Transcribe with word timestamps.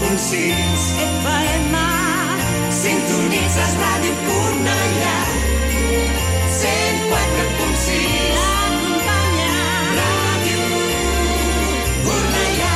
104.6 0.00 0.96
FM 1.20 1.74
Sintonitzes 2.80 3.72
Ràdio 3.82 4.14
Cornellà 4.26 5.18
104.6 6.60 7.92
Acompanya 8.40 9.52
Ràdio 9.98 10.64
Cornellà 12.06 12.74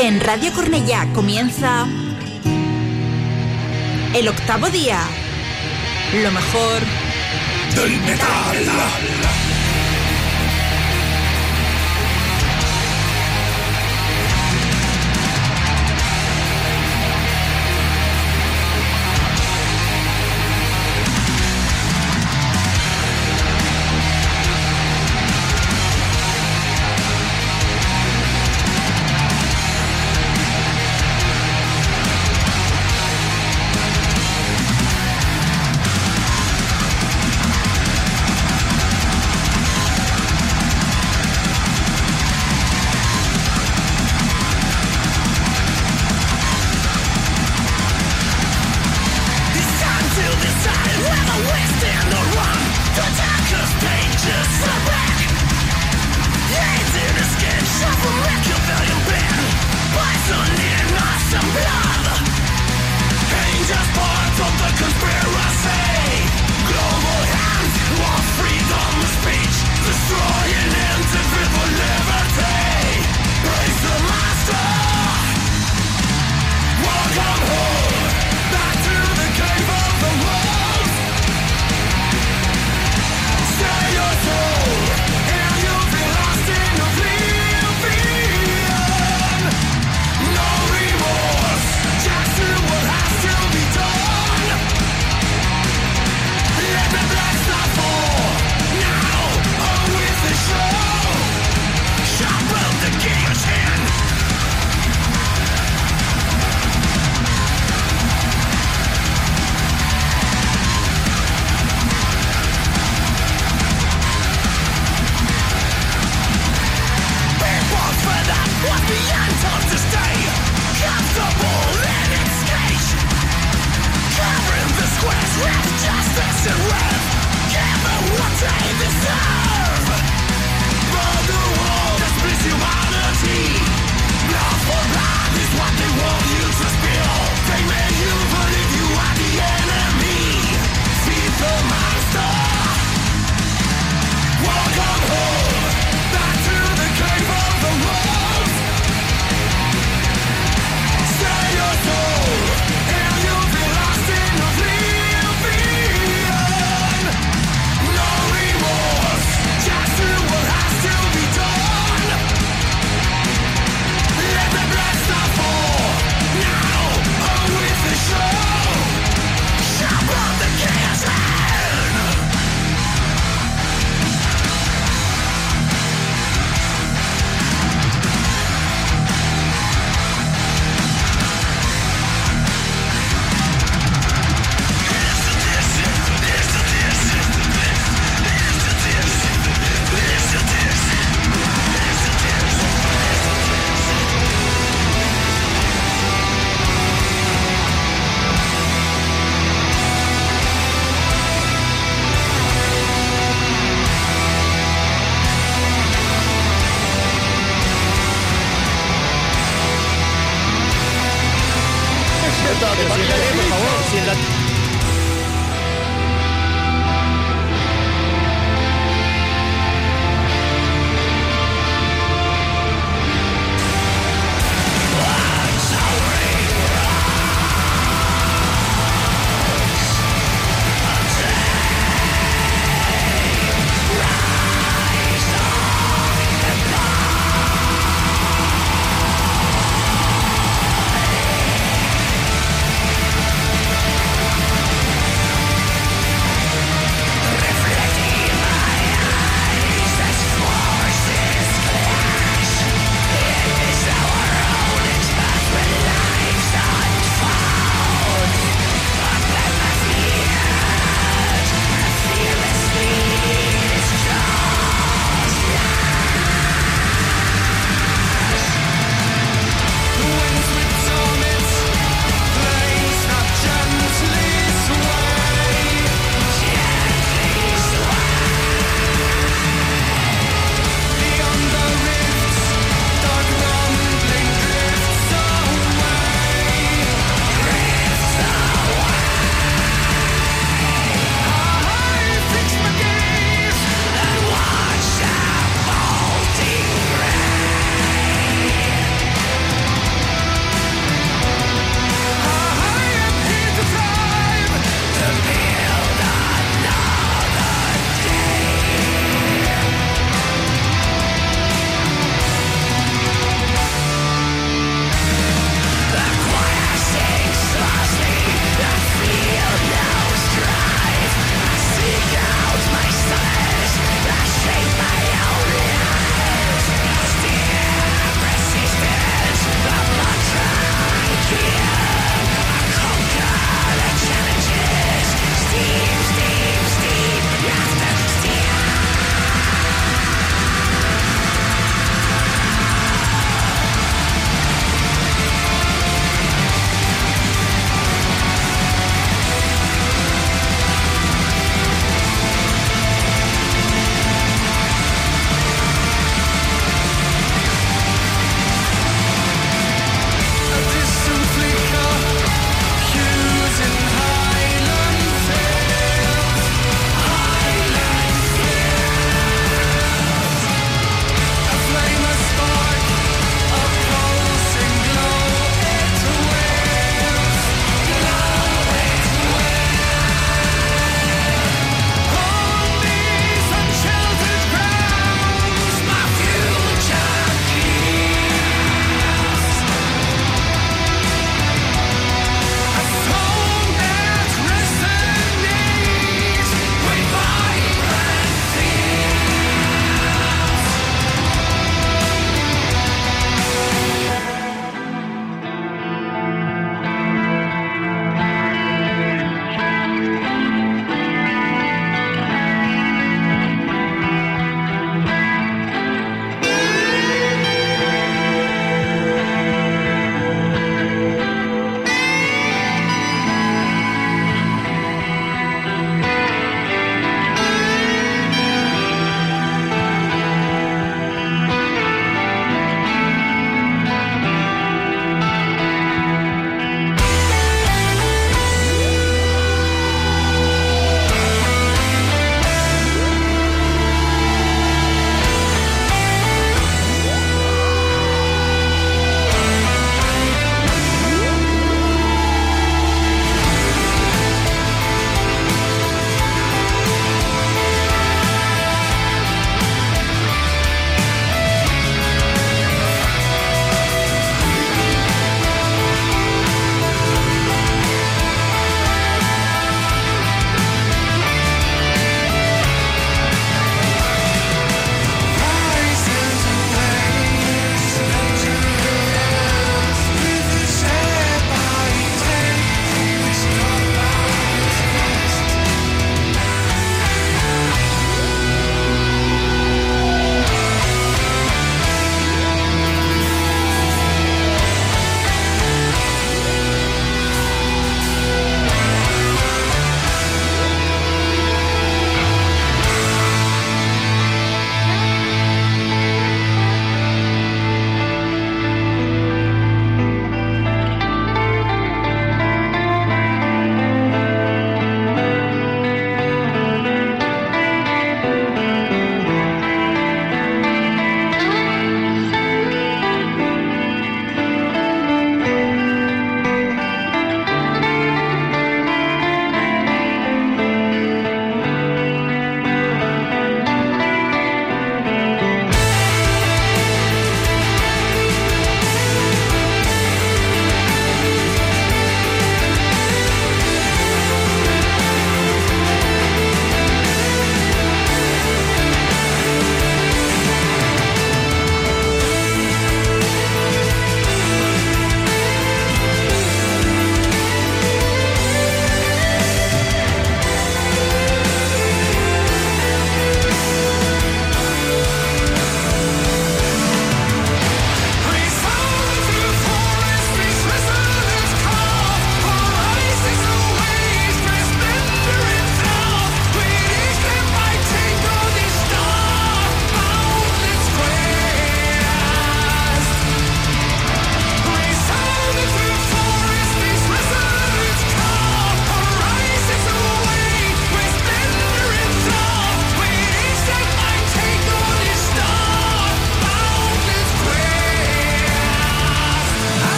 En 0.00 0.20
Radio 0.20 0.52
Cornellá 0.52 1.06
comienza 1.12 1.86
el 4.18 4.28
octavo 4.28 4.68
día. 4.68 5.06
Lo 6.12 6.32
mejor 6.32 6.82
del 7.76 8.00
metal. 8.00 9.37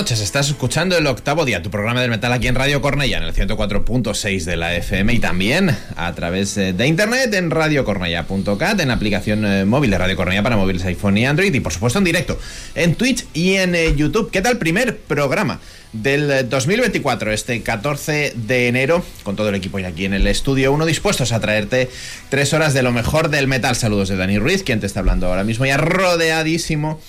Noches, 0.00 0.22
estás 0.22 0.48
escuchando 0.48 0.96
el 0.96 1.06
octavo 1.06 1.44
día, 1.44 1.62
tu 1.62 1.68
programa 1.68 2.00
del 2.00 2.08
metal 2.08 2.32
aquí 2.32 2.48
en 2.48 2.54
Radio 2.54 2.80
Cornella, 2.80 3.18
en 3.18 3.24
el 3.24 3.34
104.6 3.34 4.44
de 4.44 4.56
la 4.56 4.74
FM 4.74 5.12
y 5.12 5.18
también 5.18 5.76
a 5.94 6.14
través 6.14 6.56
eh, 6.56 6.72
de 6.72 6.86
internet 6.86 7.34
en 7.34 7.50
radiocornella.cat, 7.50 8.80
en 8.80 8.88
la 8.88 8.94
aplicación 8.94 9.44
eh, 9.44 9.66
móvil 9.66 9.90
de 9.90 9.98
Radio 9.98 10.16
Cornella 10.16 10.42
para 10.42 10.56
móviles 10.56 10.86
iPhone 10.86 11.18
y 11.18 11.26
Android 11.26 11.52
y 11.52 11.60
por 11.60 11.74
supuesto 11.74 11.98
en 11.98 12.06
directo 12.06 12.38
en 12.74 12.94
Twitch 12.94 13.26
y 13.34 13.56
en 13.56 13.74
eh, 13.74 13.94
YouTube. 13.94 14.30
¿Qué 14.30 14.40
tal 14.40 14.56
primer 14.56 14.96
programa? 14.96 15.60
del 15.92 16.48
2024, 16.48 17.32
este 17.32 17.62
14 17.62 18.34
de 18.36 18.68
enero, 18.68 19.04
con 19.24 19.34
todo 19.34 19.48
el 19.48 19.56
equipo 19.56 19.80
ya 19.80 19.88
aquí 19.88 20.04
en 20.04 20.14
el 20.14 20.28
estudio, 20.28 20.72
uno 20.72 20.86
dispuestos 20.86 21.32
a 21.32 21.40
traerte 21.40 21.90
tres 22.28 22.54
horas 22.54 22.74
de 22.74 22.82
lo 22.82 22.92
mejor 22.92 23.28
del 23.28 23.48
metal. 23.48 23.74
Saludos 23.74 24.08
de 24.08 24.16
Dani 24.16 24.38
Ruiz, 24.38 24.62
quien 24.62 24.78
te 24.78 24.86
está 24.86 25.00
hablando 25.00 25.26
ahora 25.26 25.42
mismo, 25.42 25.66
ya 25.66 25.78
rodeadísimo 25.78 27.00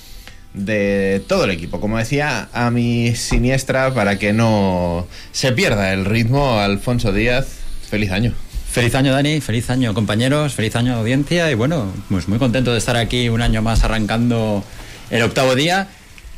de 0.53 1.24
todo 1.27 1.46
el 1.46 1.51
equipo. 1.51 1.79
Como 1.79 1.98
decía, 1.98 2.50
a 2.53 2.72
mi 2.72 3.15
siniestra, 3.15 3.93
para 3.93 4.20
que 4.20 4.34
no 4.34 5.08
se 5.31 5.51
pierda 5.51 5.93
el 5.93 6.05
ritmo, 6.05 6.60
Alfonso 6.60 7.13
Díaz, 7.13 7.48
feliz 7.89 8.12
año. 8.12 8.34
Feliz 8.72 8.96
año 8.96 9.12
Dani, 9.12 9.41
feliz 9.41 9.70
año 9.70 9.93
compañeros, 9.93 10.53
feliz 10.53 10.75
año 10.77 10.96
audiencia 10.96 11.51
y 11.51 11.55
bueno, 11.55 11.91
pues 12.08 12.29
muy 12.29 12.39
contento 12.39 12.72
de 12.72 12.77
estar 12.77 12.96
aquí 12.96 13.27
un 13.27 13.41
año 13.41 13.62
más 13.62 13.84
arrancando 13.84 14.63
el 15.10 15.24
octavo 15.24 15.55
día 15.55 15.89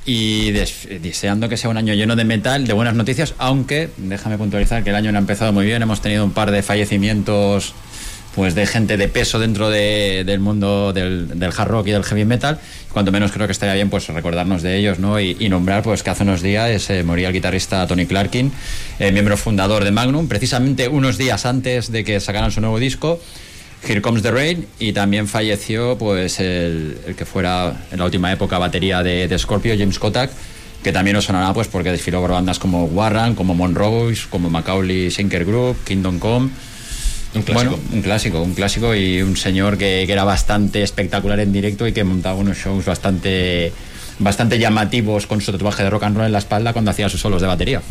y 0.04 0.52
deseando 0.52 1.48
que 1.48 1.58
sea 1.58 1.70
un 1.70 1.78
año 1.78 1.94
lleno 1.94 2.16
de 2.16 2.24
metal, 2.26 2.66
de 2.66 2.74
buenas 2.74 2.96
noticias, 2.96 3.36
aunque 3.38 3.90
déjame 3.98 4.40
puntualizar 4.40 4.84
que 4.84 4.90
el 4.90 4.96
año 4.96 5.12
no 5.12 5.20
ha 5.20 5.22
empezado 5.22 5.54
muy 5.54 5.66
bien, 5.66 5.84
hemos 5.84 6.02
tenido 6.02 6.26
un 6.26 6.32
par 6.32 6.50
de 6.50 6.64
fallecimientos 6.64 7.76
pues 8.36 8.56
de 8.56 8.66
gente 8.66 8.98
de 8.98 9.08
peso 9.08 9.40
dentro 9.40 9.70
del 9.70 10.40
mundo 10.40 10.92
del, 10.94 11.30
hard 11.56 11.68
rock 11.68 11.88
y 11.88 11.92
del 11.92 12.04
heavy 12.04 12.26
metal. 12.26 12.60
Cuanto 12.92 13.12
menos 13.12 13.32
creo 13.32 13.48
que 13.48 13.52
estaría 13.52 13.76
bien 13.76 13.90
pues 13.90 14.08
recordarnos 14.08 14.62
de 14.62 14.78
ellos 14.78 15.00
¿no? 15.00 15.20
y, 15.20 15.50
nombrar 15.50 15.84
pues 15.84 16.04
que 16.04 16.10
hace 16.10 16.24
unos 16.24 16.42
días 16.42 16.90
eh, 16.90 17.04
moría 17.04 17.28
el 17.28 17.34
guitarrista 17.34 17.86
Tony 17.88 18.06
Clarkin, 18.06 18.52
eh, 19.00 19.12
miembro 19.12 19.38
fundador 19.38 19.84
de 19.84 19.92
Magnum, 19.92 20.28
precisamente 20.28 20.88
unos 20.88 21.18
días 21.18 21.46
antes 21.46 21.92
de 21.92 22.04
que 22.04 22.20
sacaran 22.20 22.52
su 22.52 22.62
nuevo 22.62 22.80
disco. 22.80 23.20
Here 23.88 24.02
Comes 24.02 24.24
the 24.24 24.32
Rain 24.32 24.66
y 24.80 24.94
también 24.94 25.28
falleció 25.28 25.98
pues 25.98 26.40
el, 26.40 26.98
que 27.18 27.26
fuera 27.26 27.86
en 27.92 28.00
la 28.00 28.06
última 28.06 28.32
época 28.32 28.58
batería 28.58 29.04
de, 29.04 29.28
de 29.28 29.38
Scorpio, 29.38 29.76
James 29.78 30.00
Kotak, 30.00 30.32
que 30.82 30.94
también 30.94 31.16
nos 31.16 31.26
sonará 31.26 31.54
pues 31.54 31.68
porque 31.68 31.92
desfiló 31.92 32.22
por 32.22 32.32
bandas 32.32 32.60
como 32.60 32.86
Warren, 32.86 33.36
como 33.36 33.54
Monrose, 33.54 34.24
como 34.30 34.50
Macaulay 34.50 35.12
Sinker 35.12 35.44
Group, 35.44 35.84
Kingdom 35.84 36.18
Come. 36.20 36.50
Un 37.36 37.42
clásico. 37.42 37.72
Bueno, 37.72 37.80
un 37.92 38.02
clásico, 38.02 38.42
un 38.42 38.54
clásico 38.54 38.96
y 38.96 39.22
un 39.22 39.36
señor 39.36 39.78
que, 39.78 40.04
que, 40.06 40.14
era 40.14 40.24
bastante 40.24 40.84
espectacular 40.84 41.40
en 41.40 41.52
directo 41.52 41.88
y 41.88 41.94
que 41.94 42.04
montaba 42.04 42.36
unos 42.36 42.58
shows 42.58 42.86
bastante, 42.86 43.72
bastante 44.20 44.60
llamativos 44.60 45.26
con 45.26 45.42
su 45.42 45.52
tatuaje 45.52 45.84
de 45.84 45.90
rock 45.90 46.04
and 46.04 46.18
roll 46.18 46.26
en 46.28 46.32
la 46.32 46.40
espalda 46.40 46.74
cuando 46.74 46.92
hacía 46.92 47.10
sus 47.10 47.22
solos 47.22 47.42
de 47.42 47.48
batería. 47.48 47.82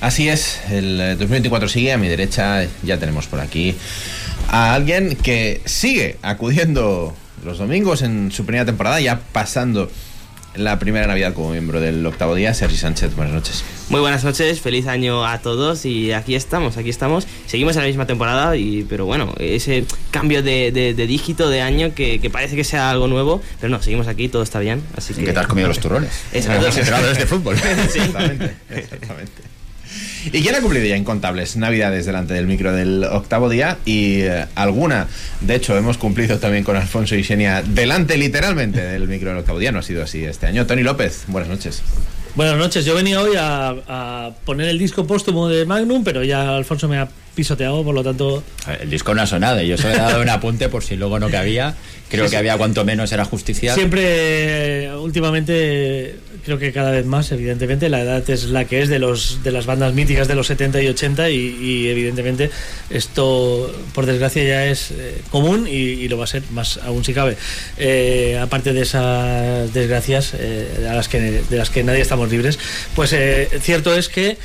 Así 0.00 0.28
es, 0.28 0.60
el 0.70 0.98
2024 1.18 1.68
sigue, 1.68 1.92
a 1.92 1.98
mi 1.98 2.08
derecha 2.08 2.66
ya 2.82 2.98
tenemos 2.98 3.26
por 3.26 3.40
aquí 3.40 3.74
a 4.48 4.74
alguien 4.74 5.16
que 5.16 5.62
sigue 5.64 6.18
acudiendo 6.22 7.14
los 7.44 7.58
domingos 7.58 8.02
en 8.02 8.30
su 8.30 8.44
primera 8.44 8.64
temporada, 8.64 9.00
ya 9.00 9.20
pasando 9.32 9.90
la 10.56 10.78
primera 10.78 11.06
Navidad 11.06 11.34
como 11.34 11.50
miembro 11.50 11.80
del 11.80 12.04
octavo 12.06 12.34
día, 12.34 12.54
Sergi 12.54 12.76
Sánchez. 12.76 13.14
Buenas 13.16 13.34
noches. 13.34 13.64
Muy 13.88 14.00
buenas 14.00 14.24
noches, 14.24 14.60
feliz 14.60 14.86
año 14.86 15.26
a 15.26 15.38
todos 15.38 15.84
y 15.84 16.12
aquí 16.12 16.34
estamos, 16.34 16.76
aquí 16.76 16.90
estamos. 16.90 17.26
Seguimos 17.46 17.76
en 17.76 17.82
la 17.82 17.88
misma 17.88 18.06
temporada, 18.06 18.56
y, 18.56 18.84
pero 18.88 19.04
bueno, 19.06 19.34
ese 19.38 19.84
cambio 20.10 20.42
de, 20.42 20.94
dígito 20.96 21.48
de 21.48 21.60
año 21.60 21.94
que, 21.94 22.30
parece 22.32 22.56
que 22.56 22.64
sea 22.64 22.90
algo 22.90 23.08
nuevo, 23.08 23.42
pero 23.60 23.70
no, 23.70 23.82
seguimos 23.82 24.08
aquí, 24.08 24.28
todo 24.28 24.42
está 24.42 24.60
bien. 24.60 24.82
Así 24.96 25.14
que, 25.14 25.24
¿Qué 25.24 25.32
te 25.32 25.40
has 25.40 25.46
comido 25.46 25.68
los 25.68 25.78
turrones? 25.80 26.10
Exactamente. 26.32 26.90
Los 26.90 27.18
de 27.18 27.26
fútbol. 27.26 27.56
Exactamente, 27.84 28.56
exactamente. 28.70 29.53
¿Y 30.32 30.42
quién 30.42 30.54
ha 30.54 30.60
cumplido 30.60 30.86
ya 30.86 30.96
incontables 30.96 31.56
navidades 31.56 32.06
delante 32.06 32.34
del 32.34 32.46
micro 32.46 32.72
del 32.72 33.04
octavo 33.04 33.48
día? 33.48 33.78
Y 33.84 34.22
eh, 34.22 34.46
alguna, 34.54 35.08
de 35.40 35.54
hecho, 35.54 35.76
hemos 35.76 35.98
cumplido 35.98 36.38
también 36.38 36.64
con 36.64 36.76
Alfonso 36.76 37.14
y 37.14 37.24
Xenia 37.24 37.62
delante 37.62 38.16
literalmente 38.16 38.80
del 38.80 39.08
micro 39.08 39.30
del 39.30 39.38
octavo 39.38 39.58
día. 39.58 39.72
No 39.72 39.80
ha 39.80 39.82
sido 39.82 40.02
así 40.02 40.24
este 40.24 40.46
año. 40.46 40.66
Tony 40.66 40.82
López, 40.82 41.24
buenas 41.28 41.48
noches. 41.48 41.82
Buenas 42.34 42.56
noches, 42.56 42.84
yo 42.84 42.96
venía 42.96 43.20
hoy 43.20 43.34
a, 43.38 44.32
poner 44.44 44.68
el 44.68 44.76
disco 44.76 45.06
póstumo 45.06 45.48
de 45.48 45.66
Magnum, 45.66 46.02
pero 46.02 46.24
ya 46.24 46.56
Alfonso 46.56 46.88
me 46.88 46.98
ha 46.98 47.08
pisoteado, 47.34 47.82
por 47.84 47.94
lo 47.94 48.02
tanto... 48.02 48.42
El 48.80 48.90
disco 48.90 49.14
no 49.14 49.22
ha 49.22 49.26
sonado, 49.26 49.60
yo 49.62 49.76
solo 49.76 49.94
he 49.94 49.98
dado 49.98 50.22
un 50.22 50.28
apunte 50.28 50.68
por 50.68 50.82
si 50.82 50.96
luego 50.96 51.18
no 51.18 51.30
cabía. 51.30 51.74
Creo 52.08 52.30
que 52.30 52.36
había 52.36 52.56
cuanto 52.56 52.84
menos 52.84 53.10
era 53.12 53.24
justicia. 53.24 53.74
Siempre, 53.74 54.94
últimamente, 54.96 56.16
creo 56.44 56.58
que 56.58 56.72
cada 56.72 56.90
vez 56.90 57.06
más, 57.06 57.32
evidentemente, 57.32 57.88
la 57.88 58.02
edad 58.02 58.28
es 58.30 58.44
la 58.44 58.66
que 58.66 58.82
es 58.82 58.88
de, 58.88 58.98
los, 58.98 59.42
de 59.42 59.50
las 59.50 59.66
bandas 59.66 59.94
míticas 59.94 60.28
de 60.28 60.34
los 60.34 60.46
70 60.46 60.82
y 60.82 60.88
80 60.88 61.30
y, 61.30 61.88
evidentemente 61.88 62.50
esto, 62.90 63.74
por 63.94 64.06
desgracia, 64.06 64.44
ya 64.44 64.66
es 64.66 64.92
eh, 64.92 65.22
común 65.30 65.66
y, 65.68 66.06
lo 66.08 66.18
va 66.18 66.24
a 66.24 66.28
ser 66.28 66.42
más 66.50 66.78
aún 66.84 67.04
si 67.04 67.14
cabe. 67.14 67.36
Eh, 67.78 68.38
aparte 68.40 68.72
de 68.72 68.82
esas 68.82 69.72
desgracias 69.72 70.34
eh, 70.38 70.86
a 70.88 70.94
las 70.94 71.08
que, 71.08 71.20
de 71.20 71.56
las 71.56 71.70
que 71.70 71.82
nadie 71.82 72.02
estamos 72.02 72.30
libres, 72.30 72.58
pues 72.94 73.14
cierto 73.62 73.94
es 73.94 74.08
que 74.08 74.36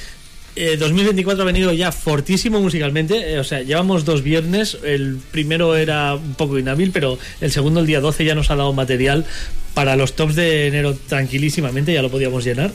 2024 0.56 1.44
ha 1.44 1.46
venido 1.46 1.74
ya 1.74 1.91
fortísimo 1.91 2.60
musicalmente. 2.60 3.39
o 3.39 3.44
sea, 3.44 3.62
llevamos 3.62 4.06
dos 4.06 4.24
viernes. 4.24 4.77
El 4.84 5.18
primero 5.32 5.75
era 5.75 6.15
un 6.15 6.34
poco 6.36 6.60
inhábil, 6.60 6.91
pero 6.91 7.18
el 7.41 7.51
segundo, 7.51 7.79
el 7.79 7.86
día 7.86 8.01
12, 8.01 8.25
ya 8.25 8.36
nos 8.36 8.51
ha 8.51 8.56
dado 8.56 8.74
material 8.74 9.25
para 9.74 9.96
los 9.96 10.13
tops 10.13 10.36
de 10.36 10.68
enero 10.68 10.94
tranquilísimamente, 11.08 11.94
ya 11.94 12.01
lo 12.01 12.10
podíamos 12.10 12.44
llenar. 12.44 12.74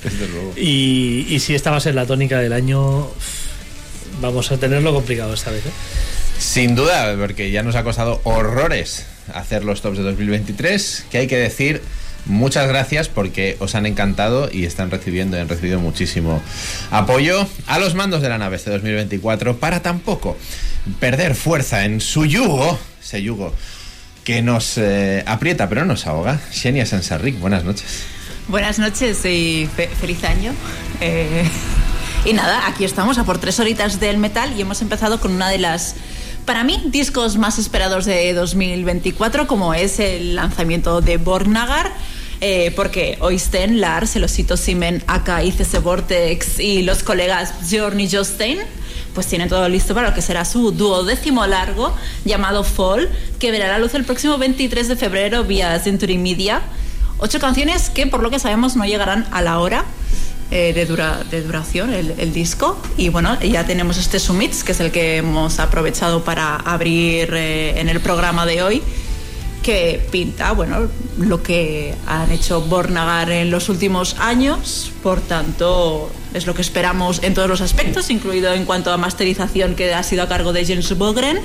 Y, 0.56 1.36
si 1.40 1.54
esta 1.54 1.70
va 1.70 1.76
a 1.76 1.80
ser 1.80 1.94
la 1.94 2.06
tónica 2.06 2.38
del 2.40 2.52
año, 2.52 3.08
vamos 4.20 4.50
a 4.52 4.56
tenerlo 4.56 4.94
complicado 4.94 5.34
esta 5.34 5.50
vez. 5.50 5.66
¿eh? 5.66 5.70
Sin 6.38 6.74
duda, 6.74 7.14
porque 7.18 7.50
ya 7.50 7.62
nos 7.62 7.74
ha 7.76 7.84
costado 7.84 8.20
horrores 8.24 9.06
hacer 9.32 9.64
los 9.64 9.82
tops 9.82 9.98
de 9.98 10.04
2023, 10.04 11.06
que 11.10 11.18
hay 11.18 11.26
que 11.26 11.36
decir 11.36 11.82
muchas 12.26 12.68
gracias 12.68 13.08
porque 13.08 13.56
os 13.60 13.74
han 13.74 13.86
encantado 13.86 14.48
y 14.50 14.64
están 14.64 14.90
recibiendo 14.90 15.38
han 15.38 15.48
recibido 15.48 15.80
muchísimo 15.80 16.40
apoyo 16.90 17.46
a 17.66 17.78
los 17.78 17.94
mandos 17.94 18.22
de 18.22 18.28
la 18.28 18.38
nave 18.38 18.56
este 18.56 18.70
2024 18.70 19.56
para 19.58 19.82
tampoco 19.82 20.36
perder 21.00 21.34
fuerza 21.34 21.84
en 21.84 22.00
su 22.00 22.26
yugo, 22.26 22.78
ese 23.02 23.22
yugo 23.22 23.52
que 24.24 24.42
nos 24.42 24.78
eh, 24.78 25.22
aprieta 25.26 25.68
pero 25.68 25.82
no 25.82 25.88
nos 25.88 26.06
ahoga. 26.06 26.40
Xenia 26.50 26.86
Sansarric, 26.86 27.38
buenas 27.38 27.64
noches. 27.64 28.04
Buenas 28.48 28.78
noches 28.78 29.24
y 29.24 29.68
feliz 30.00 30.24
año. 30.24 30.52
Eh, 31.00 31.48
y 32.24 32.32
nada, 32.32 32.66
aquí 32.66 32.84
estamos 32.84 33.18
a 33.18 33.24
por 33.24 33.38
tres 33.38 33.60
horitas 33.60 34.00
del 34.00 34.18
metal 34.18 34.52
y 34.56 34.62
hemos 34.62 34.82
empezado 34.82 35.20
con 35.20 35.32
una 35.32 35.48
de 35.48 35.58
las, 35.58 35.94
para 36.44 36.64
mí, 36.64 36.82
discos 36.86 37.36
más 37.36 37.58
esperados 37.58 38.04
de 38.04 38.32
2024, 38.34 39.46
como 39.46 39.72
es 39.74 39.98
el 39.98 40.34
lanzamiento 40.34 41.00
de 41.00 41.16
Borgnagar. 41.16 41.92
Eh, 42.40 42.72
porque 42.76 43.16
Oysten, 43.20 43.80
Lars, 43.80 44.16
el 44.16 44.24
osito 44.24 44.56
Simen, 44.56 45.02
Aka, 45.06 45.42
ICC 45.42 45.82
Vortex 45.82 46.58
y 46.60 46.82
los 46.82 47.02
colegas 47.02 47.54
Journey 47.70 48.08
Jostein 48.10 48.58
pues 49.14 49.26
tiene 49.28 49.46
todo 49.46 49.68
listo 49.68 49.94
para 49.94 50.08
lo 50.08 50.14
que 50.14 50.22
será 50.22 50.44
su 50.44 50.72
duodécimo 50.72 51.46
largo 51.46 51.94
llamado 52.24 52.64
Fall, 52.64 53.08
que 53.38 53.50
verá 53.50 53.68
la 53.68 53.78
luz 53.78 53.94
el 53.94 54.04
próximo 54.04 54.36
23 54.38 54.88
de 54.88 54.96
febrero 54.96 55.44
vía 55.44 55.78
Century 55.78 56.18
Media. 56.18 56.62
Ocho 57.18 57.38
canciones 57.38 57.90
que 57.90 58.06
por 58.06 58.22
lo 58.22 58.30
que 58.30 58.38
sabemos 58.38 58.76
no 58.76 58.84
llegarán 58.84 59.26
a 59.30 59.40
la 59.40 59.60
hora. 59.60 59.84
Eh, 60.50 60.74
de, 60.74 60.84
dura, 60.84 61.22
de, 61.30 61.40
duración 61.40 61.94
el, 61.94 62.32
disco 62.34 62.78
y 62.98 63.08
bueno 63.08 63.40
ya 63.40 63.64
tenemos 63.64 63.96
este 63.96 64.20
Summits 64.20 64.62
que 64.62 64.72
es 64.72 64.80
el 64.80 64.92
que 64.92 65.16
hemos 65.16 65.58
aprovechado 65.58 66.22
para 66.22 66.56
abrir 66.56 67.32
eh, 67.32 67.80
en 67.80 67.88
el 67.88 67.98
programa 68.00 68.44
de 68.44 68.62
hoy 68.62 68.82
que 69.64 70.06
pinta 70.10 70.52
bueno 70.52 70.88
lo 71.18 71.42
que 71.42 71.94
han 72.06 72.30
hecho 72.30 72.60
Bornagar 72.60 73.30
en 73.30 73.50
los 73.50 73.70
últimos 73.70 74.14
años. 74.20 74.92
Por 75.02 75.20
tanto 75.22 76.10
es 76.34 76.46
lo 76.46 76.54
que 76.54 76.60
esperamos 76.60 77.22
en 77.22 77.32
todos 77.32 77.48
los 77.48 77.62
aspectos 77.62 78.10
incluido 78.10 78.52
en 78.52 78.66
cuanto 78.66 78.92
a 78.92 78.98
masterización 78.98 79.74
que 79.74 79.92
ha 79.94 80.02
sido 80.02 80.22
a 80.22 80.28
cargo 80.28 80.52
de 80.52 80.66
James 80.66 80.96
Bogren. 80.96 81.40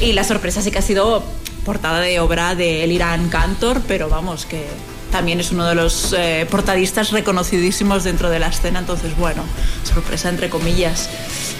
Y 0.00 0.14
la 0.14 0.24
sorpresa 0.24 0.62
sí 0.62 0.70
que 0.70 0.78
ha 0.78 0.82
sido 0.82 1.22
portada 1.66 2.00
de 2.00 2.18
obra 2.20 2.54
de 2.54 2.82
Eliran 2.84 3.28
Cantor 3.28 3.82
pero 3.86 4.08
vamos 4.08 4.46
que 4.46 4.66
también 5.12 5.38
es 5.38 5.52
uno 5.52 5.66
de 5.66 5.76
los 5.76 6.12
eh, 6.18 6.46
portadistas 6.50 7.12
reconocidísimos 7.12 8.02
dentro 8.02 8.30
de 8.30 8.40
la 8.40 8.48
escena, 8.48 8.80
entonces 8.80 9.16
bueno, 9.16 9.44
sorpresa 9.84 10.28
entre 10.28 10.50
comillas. 10.50 11.08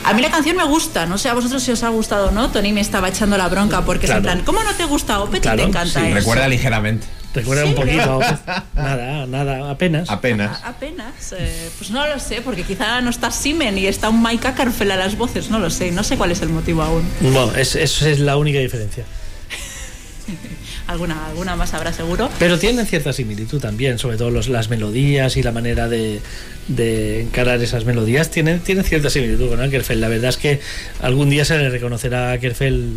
A 0.04 0.14
mí 0.14 0.22
la 0.22 0.30
canción 0.30 0.56
me 0.56 0.64
gusta, 0.64 1.06
no 1.06 1.18
sé 1.18 1.28
a 1.28 1.34
vosotros 1.34 1.62
si 1.62 1.70
os 1.70 1.84
ha 1.84 1.90
gustado 1.90 2.28
o 2.28 2.30
no, 2.32 2.50
Tony 2.50 2.72
me 2.72 2.80
estaba 2.80 3.10
echando 3.10 3.38
la 3.38 3.48
bronca 3.48 3.82
porque 3.82 4.06
es 4.06 4.12
en 4.12 4.22
plan, 4.22 4.42
¿cómo 4.44 4.64
no 4.64 4.74
te 4.74 4.86
gusta 4.86 5.20
Opeth 5.20 5.42
te 5.42 5.62
encanta 5.62 6.00
Recuerda 6.00 6.48
ligeramente. 6.48 7.06
Recuerda 7.34 7.64
un 7.64 7.74
poquito. 7.74 8.20
nada, 8.74 9.26
nada, 9.26 9.70
apenas. 9.70 10.10
Apenas. 10.10 10.60
apenas. 10.64 11.32
Eh, 11.32 11.70
pues 11.78 11.90
no 11.90 12.06
lo 12.06 12.18
sé, 12.18 12.42
porque 12.42 12.62
quizá 12.62 13.00
no 13.00 13.08
está 13.08 13.30
Simen 13.30 13.78
y 13.78 13.86
está 13.86 14.10
un 14.10 14.22
Mike 14.22 14.48
Ackerfeld 14.48 14.92
a 14.92 14.96
las 14.96 15.16
voces, 15.16 15.48
no 15.48 15.58
lo 15.58 15.70
sé. 15.70 15.92
No 15.92 16.04
sé 16.04 16.18
cuál 16.18 16.32
es 16.32 16.42
el 16.42 16.50
motivo 16.50 16.82
aún. 16.82 17.08
Bueno, 17.20 17.52
esa 17.56 17.80
es 17.80 18.18
la 18.18 18.36
única 18.36 18.58
diferencia. 18.58 19.04
alguna, 20.86 21.26
alguna 21.26 21.56
más 21.56 21.74
habrá 21.74 21.92
seguro. 21.92 22.30
Pero 22.38 22.58
tienen 22.58 22.86
cierta 22.86 23.12
similitud 23.12 23.60
también, 23.60 23.98
sobre 23.98 24.16
todo 24.16 24.30
los, 24.30 24.48
las 24.48 24.68
melodías 24.68 25.36
y 25.36 25.42
la 25.42 25.52
manera 25.52 25.88
de, 25.88 26.20
de 26.68 27.22
encarar 27.22 27.62
esas 27.62 27.84
melodías 27.84 28.30
tienen, 28.30 28.60
tienen 28.60 28.84
cierta 28.84 29.10
similitud 29.10 29.48
con 29.48 29.60
Akerfeld. 29.60 30.00
La 30.00 30.08
verdad 30.08 30.30
es 30.30 30.36
que 30.36 30.60
algún 31.00 31.30
día 31.30 31.44
se 31.44 31.58
le 31.58 31.70
reconocerá 31.70 32.30
a 32.30 32.32
Akerfeld 32.34 32.96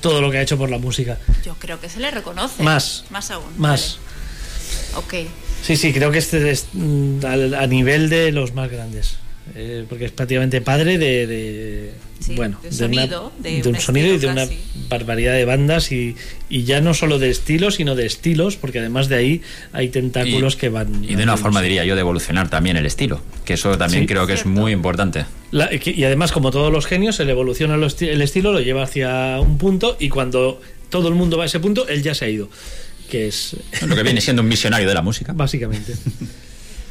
todo 0.00 0.20
lo 0.20 0.30
que 0.30 0.38
ha 0.38 0.42
hecho 0.42 0.58
por 0.58 0.70
la 0.70 0.78
música. 0.78 1.18
Yo 1.44 1.54
creo 1.58 1.80
que 1.80 1.88
se 1.88 2.00
le 2.00 2.10
reconoce. 2.10 2.62
Más. 2.62 3.04
Más 3.10 3.30
aún. 3.30 3.46
Más. 3.56 3.98
vale. 4.94 5.26
Ok. 5.26 5.30
Sí, 5.62 5.76
sí, 5.76 5.92
creo 5.92 6.10
que 6.10 6.18
este 6.18 6.50
es 6.50 6.66
mm, 6.72 7.24
a 7.24 7.66
nivel 7.66 8.08
de 8.08 8.30
los 8.30 8.54
más 8.54 8.70
grandes. 8.70 9.16
Eh, 9.54 9.84
porque 9.88 10.06
es 10.06 10.10
prácticamente 10.12 10.60
padre 10.60 10.98
de, 10.98 11.26
de- 11.26 11.92
Sí, 12.18 12.34
bueno 12.34 12.58
de 12.62 12.68
una- 12.68 12.76
sonido, 12.76 13.32
de 13.38 13.60
un 13.62 13.74
un 13.76 13.80
sonido 13.80 14.12
y 14.14 14.18
de 14.18 14.26
una 14.26 14.46
casi. 14.46 14.58
barbaridad 14.88 15.34
de 15.34 15.44
bandas 15.44 15.92
y, 15.92 16.16
y 16.48 16.64
ya 16.64 16.80
no 16.80 16.94
solo 16.94 17.18
de 17.18 17.30
estilos 17.30 17.76
sino 17.76 17.94
de 17.94 18.06
estilos 18.06 18.56
porque 18.56 18.80
además 18.80 19.08
de 19.08 19.16
ahí 19.16 19.42
hay 19.72 19.88
tentáculos 19.90 20.56
que 20.56 20.68
van 20.70 21.04
Y 21.04 21.14
de 21.14 21.22
una 21.22 21.36
forma, 21.36 21.62
diría 21.62 21.84
yo, 21.84 21.94
de 21.94 22.00
evolucionar 22.00 22.50
también 22.50 22.76
el 22.76 22.86
estilo, 22.86 23.20
que 23.44 23.52
eso 23.54 23.78
también 23.78 24.02
Sí. 24.04 24.06
creo 24.08 24.26
que 24.26 24.32
es 24.32 24.46
muy 24.46 24.72
importante. 24.72 25.26
La- 25.52 25.70
y 25.72 26.02
además, 26.04 26.32
como 26.32 26.50
todos 26.50 26.72
los 26.72 26.86
genios, 26.86 27.18
le 27.20 27.30
evoluciona 27.30 27.76
el 27.76 28.22
estilo, 28.22 28.52
lo 28.52 28.60
lleva 28.60 28.82
hacia 28.82 29.38
un 29.40 29.58
punto 29.58 29.96
y 30.00 30.08
cuando 30.08 30.60
todo 30.90 31.08
el 31.08 31.14
mundo 31.14 31.36
va 31.36 31.44
a 31.44 31.46
ese 31.46 31.60
punto, 31.60 31.86
él 31.86 32.02
ya 32.02 32.14
se 32.14 32.24
ha 32.24 32.28
ido. 32.28 32.48
Que 33.10 33.28
es. 33.28 33.54
Lo 33.86 33.94
que 33.94 34.02
viene 34.02 34.20
siendo 34.20 34.42
un 34.42 34.48
misionario 34.56 34.88
de 34.88 34.94
la 34.94 35.02
música. 35.02 35.32
Básicamente. 35.32 35.94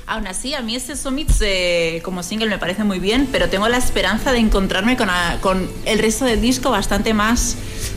Aún 0.08 0.28
así, 0.28 0.54
a 0.54 0.62
mí 0.62 0.76
este 0.76 0.96
Summits 0.96 1.38
eh, 1.42 2.00
como 2.04 2.22
single 2.22 2.48
me 2.48 2.60
parece 2.60 2.84
muy 2.84 3.00
bien, 3.00 3.28
pero 3.32 3.50
tengo 3.50 3.68
la 3.70 3.78
esperanza 3.78 4.32
de 4.32 4.38
encontrarme 4.40 4.98
con, 4.98 5.10
a- 5.10 5.40
con 5.42 5.68
el 5.86 5.98
resto 6.00 6.26
del 6.26 6.42
disco 6.42 6.70
bastante 6.70 7.14
más, 7.16 7.56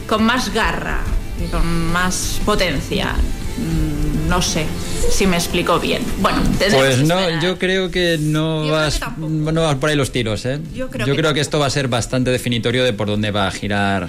con 0.08 0.22
más 0.24 0.52
garra 0.54 1.00
y 1.44 1.48
con 1.50 1.66
más 1.92 2.40
potencia. 2.46 3.12
Mm, 3.58 4.28
No 4.28 4.40
sé 4.42 4.64
si 5.10 5.26
me 5.26 5.36
explico 5.36 5.78
bien. 5.80 6.02
Bueno, 6.20 6.42
Pues 6.72 6.98
no, 7.06 7.40
yo 7.40 7.58
creo 7.58 7.90
que 7.90 8.16
no 8.20 8.62
Yo 8.66 8.68
creo 8.68 8.74
vas, 8.76 8.98
que 9.00 9.52
no 9.52 9.62
vas 9.62 9.74
por 9.76 9.90
ahí 9.90 9.96
los 9.96 10.10
tiros, 10.12 10.44
¿eh? 10.46 10.60
Yo 10.74 10.88
creo 10.90 11.06
que 11.14 11.34
que 11.34 11.40
esto 11.40 11.58
va 11.58 11.66
a 11.66 11.70
ser 11.70 11.88
bastante 11.88 12.30
definitorio 12.30 12.84
de 12.84 12.92
por 12.94 13.06
dónde 13.08 13.30
va 13.30 13.48
a 13.48 13.50
girar 13.50 14.08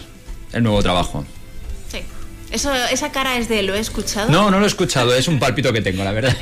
el 0.53 0.63
nuevo 0.63 0.81
trabajo. 0.81 1.25
Eso, 2.51 2.73
esa 2.73 3.11
cara 3.11 3.37
es 3.37 3.47
de 3.47 3.61
lo 3.63 3.75
he 3.75 3.79
escuchado. 3.79 4.29
No, 4.31 4.49
no 4.49 4.59
lo 4.59 4.65
he 4.65 4.67
escuchado, 4.67 5.13
es 5.13 5.27
un 5.27 5.39
palpito 5.39 5.71
que 5.73 5.81
tengo, 5.81 6.03
la 6.03 6.11
verdad. 6.11 6.35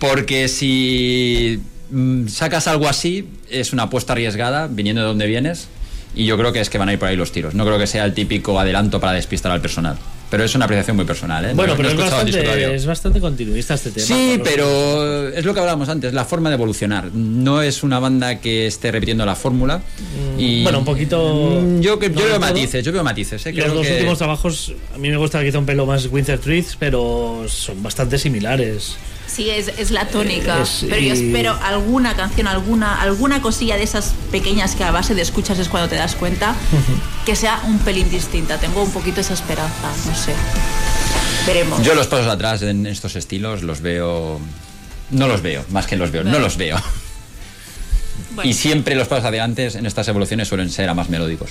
Porque 0.00 0.48
si 0.48 1.60
mm, 1.90 2.28
sacas 2.28 2.66
algo 2.66 2.88
así, 2.88 3.28
es 3.50 3.72
una 3.72 3.84
apuesta 3.84 4.12
arriesgada, 4.12 4.66
viniendo 4.66 5.02
de 5.02 5.08
donde 5.08 5.26
vienes, 5.26 5.68
y 6.14 6.24
yo 6.24 6.36
creo 6.38 6.52
que 6.52 6.60
es 6.60 6.70
que 6.70 6.78
van 6.78 6.88
a 6.88 6.92
ir 6.92 6.98
por 6.98 7.08
ahí 7.08 7.16
los 7.16 7.32
tiros. 7.32 7.54
No 7.54 7.64
creo 7.64 7.78
que 7.78 7.86
sea 7.86 8.04
el 8.04 8.14
típico 8.14 8.58
adelanto 8.58 9.00
para 9.00 9.12
despistar 9.12 9.52
al 9.52 9.60
personal. 9.60 9.98
Pero 10.28 10.42
es 10.42 10.54
una 10.56 10.64
apreciación 10.64 10.96
muy 10.96 11.04
personal, 11.04 11.44
¿eh? 11.44 11.52
Bueno, 11.54 11.74
No- 11.74 11.74
no 11.74 11.76
pero 11.76 11.88
he 11.88 11.92
es, 11.92 11.98
bastante, 12.10 12.74
es 12.74 12.86
bastante 12.86 13.20
continuista 13.20 13.74
este 13.74 13.90
tema. 13.92 14.06
Sí, 14.06 14.34
los- 14.38 14.48
pero 14.48 15.28
es 15.28 15.44
lo 15.44 15.54
que 15.54 15.60
hablábamos 15.60 15.88
antes, 15.88 16.12
la 16.12 16.24
forma 16.24 16.48
de 16.50 16.56
evolucionar. 16.56 17.12
No 17.14 17.62
es 17.62 17.82
una 17.84 18.00
banda 18.00 18.40
que 18.40 18.66
esté 18.66 18.90
repitiendo 18.90 19.24
la 19.24 19.36
fórmula. 19.36 19.82
Y 20.36 20.60
Mm, 20.60 20.62
bueno, 20.64 20.78
un 20.80 20.84
poquito- 20.84 21.60
Mm, 21.62 21.80
Yo, 21.80 21.98
que- 22.00 22.08
yo 22.08 22.14
no 22.14 22.20
del 22.22 22.30
veo 22.30 22.40
matices, 22.40 22.84
yo 22.84 22.92
veo 22.92 23.04
matices. 23.04 23.46
¿eh? 23.46 23.52
Los 23.52 23.64
Creo 23.64 23.74
dos 23.76 23.86
que- 23.86 23.92
últimos 23.92 24.18
trabajos, 24.18 24.72
a 24.94 24.98
mí 24.98 25.08
me 25.10 25.16
gusta 25.16 25.42
quizá 25.44 25.58
un 25.60 25.66
pelo 25.66 25.86
más 25.86 26.06
Winter 26.10 26.38
Trees, 26.40 26.76
pero 26.78 27.44
son 27.48 27.82
bastante 27.82 28.18
similares. 28.18 28.96
Sí, 29.26 29.50
es, 29.50 29.68
es 29.76 29.90
la 29.90 30.06
tónica. 30.08 30.58
Eh, 30.58 30.62
es- 30.62 30.84
pero 30.88 31.00
yo 31.00 31.12
espero 31.12 31.58
alguna 31.62 32.14
canción, 32.14 32.46
alguna, 32.46 33.00
alguna 33.00 33.42
cosilla 33.42 33.76
de 33.76 33.82
esas 33.82 34.14
pequeñas 34.30 34.74
que 34.76 34.84
a 34.84 34.90
base 34.90 35.14
de 35.14 35.22
escuchas 35.22 35.58
es 35.58 35.68
cuando 35.68 35.88
te 35.88 35.96
das 35.96 36.14
cuenta, 36.14 36.54
que 37.24 37.36
sea 37.36 37.60
un 37.66 37.78
pelín 37.80 38.08
distinta. 38.10 38.58
Tengo 38.58 38.82
un 38.82 38.92
poquito 38.92 39.20
esa 39.20 39.34
esperanza, 39.34 39.88
no 40.06 40.14
sé. 40.14 40.32
Veremos. 41.46 41.82
Yo 41.82 41.94
los 41.94 42.06
pasos 42.06 42.26
atrás 42.28 42.62
en 42.62 42.86
estos 42.86 43.14
estilos 43.16 43.62
los 43.62 43.80
veo. 43.80 44.40
No 45.10 45.28
los 45.28 45.42
veo, 45.42 45.64
más 45.70 45.86
que 45.86 45.96
los 45.96 46.10
veo, 46.10 46.24
no 46.24 46.38
los 46.38 46.56
veo. 46.56 46.76
Bueno, 48.34 48.50
Y 48.50 48.54
siempre 48.54 48.94
los 48.94 49.06
pasos 49.08 49.24
adelante 49.26 49.66
en 49.72 49.86
estas 49.86 50.08
evoluciones 50.08 50.48
suelen 50.48 50.70
ser 50.70 50.88
a 50.88 50.94
más 50.94 51.08
melódicos. 51.08 51.50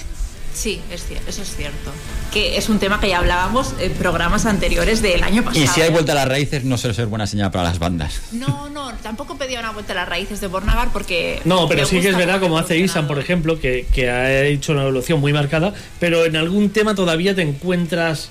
Sí, 0.55 0.79
es 0.89 1.05
cier- 1.09 1.19
eso 1.27 1.41
es 1.41 1.53
cierto. 1.53 1.91
Que 2.31 2.55
es 2.57 2.69
un 2.69 2.79
tema 2.79 2.99
que 3.01 3.09
ya 3.09 3.17
hablábamos 3.19 3.73
en 3.77 3.91
programas 3.91 4.45
anteriores 4.45 5.01
del 5.01 5.21
año 5.23 5.43
pasado. 5.43 5.63
Y 5.63 5.67
si 5.67 5.81
hay 5.81 5.89
vuelta 5.91 6.13
a 6.13 6.15
las 6.15 6.27
raíces, 6.29 6.63
no 6.63 6.77
suele 6.77 6.93
ser 6.95 7.07
buena 7.07 7.27
señal 7.27 7.51
para 7.51 7.65
las 7.65 7.77
bandas. 7.77 8.21
No, 8.31 8.69
no, 8.69 8.93
tampoco 9.03 9.37
pedía 9.37 9.59
una 9.59 9.71
vuelta 9.71 9.91
a 9.91 9.97
las 9.97 10.07
raíces 10.07 10.39
de 10.39 10.47
Bornagar 10.47 10.93
porque. 10.93 11.41
No, 11.43 11.67
pero 11.67 11.85
sí 11.85 11.99
que 11.99 12.09
es 12.09 12.15
verdad, 12.17 12.39
como 12.39 12.57
ha 12.57 12.61
hace 12.61 12.77
Isan, 12.77 13.05
por 13.05 13.19
ejemplo, 13.19 13.59
que, 13.59 13.85
que 13.93 14.09
ha 14.09 14.43
hecho 14.45 14.71
una 14.71 14.83
evolución 14.83 15.19
muy 15.19 15.33
marcada, 15.33 15.73
pero 15.99 16.23
en 16.25 16.37
algún 16.37 16.69
tema 16.69 16.95
todavía 16.95 17.35
te 17.35 17.41
encuentras 17.41 18.29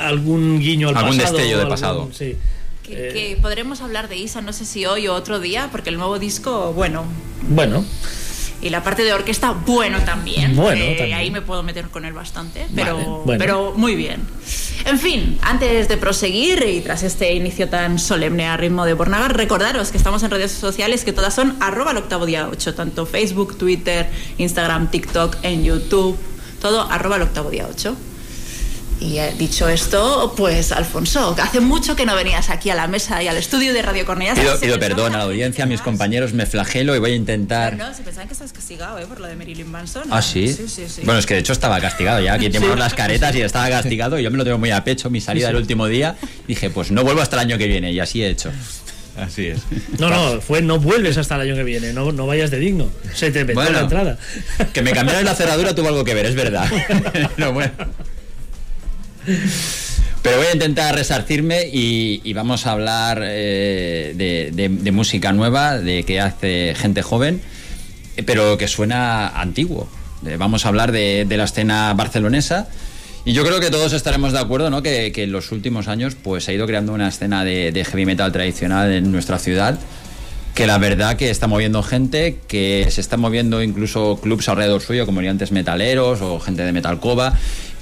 algún 0.00 0.60
guiño 0.60 0.88
al 0.88 0.96
Algún 0.96 1.16
pasado. 1.18 1.36
destello 1.36 1.56
de 1.56 1.62
algún- 1.62 1.74
pasado. 1.74 2.10
sí. 2.12 2.36
Que, 2.82 3.08
Eh, 3.08 3.12
que 3.12 3.38
podremos 3.40 3.82
hablar 3.82 4.08
de 4.08 4.16
Isa, 4.16 4.40
no 4.40 4.52
sé 4.52 4.64
si 4.64 4.86
hoy 4.86 5.06
o 5.08 5.14
otro 5.14 5.38
día, 5.40 5.68
porque 5.70 5.90
el 5.90 5.96
nuevo 5.98 6.18
disco, 6.18 6.72
bueno. 6.72 7.04
Bueno, 7.42 7.84
Y 8.62 8.68
la 8.70 8.82
parte 8.82 9.02
de 9.04 9.12
orquesta, 9.12 9.52
bueno 9.52 9.98
también. 10.04 10.54
Bueno, 10.54 10.82
Eh, 10.82 10.96
también. 10.98 11.18
Ahí 11.18 11.30
me 11.30 11.40
puedo 11.40 11.62
meter 11.62 11.88
con 11.88 12.04
él 12.04 12.12
bastante, 12.12 12.66
pero, 12.74 12.94
Vale, 12.96 13.06
bueno. 13.24 13.38
pero 13.38 13.72
muy 13.76 13.94
bien. 13.94 14.20
En 14.84 14.98
fin, 14.98 15.38
antes 15.42 15.88
de 15.88 15.96
proseguir 15.96 16.62
y 16.66 16.80
tras 16.80 17.02
este 17.02 17.32
inicio 17.34 17.68
tan 17.68 17.98
solemne 17.98 18.46
a 18.46 18.56
ritmo 18.56 18.84
de 18.84 18.94
Bornagar, 18.94 19.36
recordaros 19.36 19.90
que 19.90 19.96
estamos 19.98 20.22
en 20.22 20.30
redes 20.30 20.52
sociales 20.52 21.04
que 21.04 21.12
todas 21.12 21.34
son 21.34 21.56
arroba 21.60 21.92
el 21.92 21.98
octavo 21.98 22.26
día 22.26 22.48
8, 22.50 22.74
tanto 22.74 23.06
Facebook, 23.06 23.56
Twitter, 23.58 24.08
Instagram, 24.38 24.90
TikTok, 24.90 25.36
en 25.42 25.64
YouTube, 25.64 26.18
todo 26.60 26.82
arroba 26.90 27.16
el 27.16 27.22
octavo 27.22 27.50
día 27.50 27.66
8. 27.70 27.96
Y 29.00 29.18
eh, 29.18 29.32
dicho 29.38 29.66
esto, 29.66 30.34
pues 30.36 30.72
Alfonso, 30.72 31.34
hace 31.42 31.60
mucho 31.60 31.96
que 31.96 32.04
no 32.04 32.14
venías 32.14 32.50
aquí 32.50 32.68
a 32.68 32.74
la 32.74 32.86
mesa 32.86 33.22
y 33.22 33.28
al 33.28 33.36
estudio 33.38 33.72
de 33.72 33.80
Radio 33.80 34.04
Cornellá. 34.04 34.34
Pido, 34.34 34.60
pido 34.60 34.78
perdón 34.78 35.14
a 35.14 35.18
la 35.18 35.24
audiencia, 35.24 35.64
a 35.64 35.66
mis 35.66 35.80
compañeros, 35.80 36.34
me 36.34 36.44
flagelo 36.44 36.94
y 36.94 36.98
voy 36.98 37.12
a 37.12 37.14
intentar. 37.14 37.76
No, 37.78 37.94
se 37.94 38.02
pensaban 38.02 38.28
que 38.28 38.34
estás 38.34 38.52
castigado 38.52 38.98
¿eh? 38.98 39.06
por 39.06 39.18
lo 39.18 39.26
de 39.26 39.36
Marilyn 39.36 39.70
Manson. 39.70 40.02
Ah, 40.10 40.20
sí. 40.20 40.52
Sí, 40.52 40.68
sí, 40.68 40.84
sí. 40.86 41.00
Bueno, 41.04 41.18
es 41.18 41.24
que 41.24 41.32
de 41.32 41.40
hecho 41.40 41.54
estaba 41.54 41.80
castigado 41.80 42.20
ya. 42.20 42.34
Aquí 42.34 42.50
tenemos 42.50 42.78
las 42.78 42.92
caretas 42.92 43.34
y 43.34 43.40
estaba 43.40 43.70
castigado. 43.70 44.18
Y 44.18 44.22
yo 44.22 44.30
me 44.30 44.36
lo 44.36 44.44
tengo 44.44 44.58
muy 44.58 44.70
a 44.70 44.84
pecho. 44.84 45.08
Mi 45.08 45.22
salida 45.22 45.46
Sí, 45.46 45.50
sí. 45.52 45.56
el 45.56 45.62
último 45.62 45.86
día. 45.86 46.16
Dije, 46.46 46.68
pues 46.68 46.90
no 46.90 47.02
vuelvo 47.02 47.22
hasta 47.22 47.36
el 47.36 47.40
año 47.40 47.56
que 47.56 47.68
viene. 47.68 47.92
Y 47.92 48.00
así 48.00 48.22
he 48.22 48.28
hecho. 48.28 48.52
Así 49.16 49.46
es. 49.46 49.60
no, 49.98 50.10
no, 50.10 50.42
fue 50.42 50.60
no 50.60 50.78
vuelves 50.78 51.16
hasta 51.16 51.36
el 51.36 51.40
año 51.42 51.54
que 51.54 51.64
viene, 51.64 51.92
no, 51.92 52.12
no 52.12 52.26
vayas 52.26 52.50
de 52.50 52.58
digno. 52.58 52.88
Se 53.14 53.30
te 53.30 53.44
petó 53.46 53.60
Bueno. 53.60 53.72
la 53.72 53.80
entrada. 53.80 54.18
Que 54.74 54.82
me 54.82 54.92
cambiaron 54.92 55.24
la 55.24 55.34
cerradura 55.34 55.74
tuvo 55.74 55.88
algo 55.88 56.04
que 56.04 56.12
ver, 56.14 56.26
es 56.26 56.34
verdad. 56.34 56.70
Pero 57.36 57.52
bueno. 57.54 57.72
Pero 60.22 60.36
voy 60.36 60.46
a 60.48 60.52
intentar 60.52 60.94
resarcirme 60.94 61.66
y, 61.72 62.32
vamos 62.34 62.66
a 62.66 62.72
hablar 62.72 63.22
eh, 63.22 64.12
de, 64.14 64.92
música 64.92 65.32
nueva, 65.32 65.78
de 65.78 66.02
que 66.02 66.20
hace 66.20 66.74
gente 66.76 67.02
joven, 67.02 67.40
eh, 68.16 68.22
pero 68.22 68.58
que 68.58 68.68
suena 68.68 69.28
antiguo. 69.28 69.88
Eh, 70.26 70.36
vamos 70.38 70.66
a 70.66 70.68
hablar 70.68 70.92
de, 70.92 71.26
la 71.28 71.44
escena 71.44 71.94
barcelonesa. 71.94 72.68
Y 73.24 73.32
yo 73.32 73.44
creo 73.44 73.60
que 73.60 73.70
todos 73.70 73.94
estaremos 73.94 74.32
de 74.32 74.40
acuerdo, 74.40 74.68
¿no? 74.68 74.82
Que, 74.82 75.12
en 75.14 75.32
los 75.32 75.52
últimos 75.52 75.88
años 75.88 76.16
pues 76.22 76.44
se 76.44 76.52
ha 76.52 76.54
ido 76.54 76.66
creando 76.66 76.92
una 76.92 77.08
escena 77.08 77.44
de, 77.44 77.84
heavy 77.84 78.04
metal 78.04 78.30
tradicional 78.30 78.92
en 78.92 79.10
nuestra 79.10 79.38
ciudad 79.38 79.78
que 80.54 80.66
la 80.66 80.78
verdad 80.78 81.16
que 81.16 81.30
está 81.30 81.46
moviendo 81.46 81.82
gente, 81.82 82.38
que 82.48 82.86
se 82.90 83.00
están 83.00 83.20
moviendo 83.20 83.62
incluso 83.62 84.18
clubs 84.20 84.48
alrededor 84.48 84.82
suyo, 84.82 85.06
como 85.06 85.20
antes 85.20 85.52
metaleros 85.52 86.20
o 86.20 86.40
gente 86.40 86.64
de 86.64 86.72
Metalcova, 86.72 87.34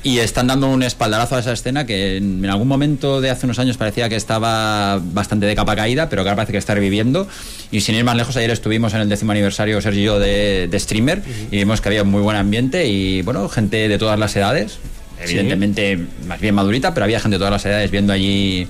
y 0.03 0.19
están 0.19 0.47
dando 0.47 0.69
un 0.69 0.83
espaldarazo 0.83 1.37
a 1.37 1.41
esa 1.41 1.53
escena 1.53 1.85
que 1.87 2.19
en, 2.19 2.45
algún 2.47 2.69
momento 2.69 3.21
de 3.21 3.31
hace 3.31 3.47
unos 3.47 3.59
años 3.59 3.77
parecía 3.77 4.09
que 4.09 4.17
estaba 4.17 5.01
bastante 5.03 5.47
de 5.47 5.55
capa 5.55 5.75
caída, 5.75 6.09
pero 6.09 6.23
que 6.23 6.29
ahora 6.29 6.37
parece 6.37 6.53
que 6.53 6.59
está 6.59 6.75
reviviendo. 6.75 7.27
Y 7.71 7.81
sin 7.81 7.95
ir 7.95 8.05
más 8.05 8.17
lejos, 8.17 8.37
ayer 8.37 8.51
estuvimos 8.51 8.95
en 8.95 9.01
el 9.01 9.09
décimo 9.09 9.33
aniversario, 9.33 9.81
Sergio 9.81 10.01
y 10.01 10.05
yo, 10.05 10.19
de, 10.19 10.69
de 10.69 10.81
Streamer, 10.81 11.23
y 11.51 11.57
vimos 11.57 11.81
que 11.81 11.89
había 11.89 12.03
un 12.03 12.11
muy 12.11 12.23
buen 12.23 12.37
ambiente 12.37 12.87
y, 12.87 13.23
bueno, 13.23 13.49
gente 13.49 13.89
de 13.89 13.99
todas 13.99 14.19
las 14.19 14.35
edades, 14.37 14.79
evidentemente 15.21 15.99
más 16.27 16.41
bien 16.41 16.55
madurita, 16.55 16.95
pero 16.95 17.05
había 17.05 17.21
gente 17.21 17.35
de 17.35 17.39
todas 17.39 17.53
las 17.53 17.67
edades 17.67 17.91
viendo 17.91 18.13
allí 18.13 18.69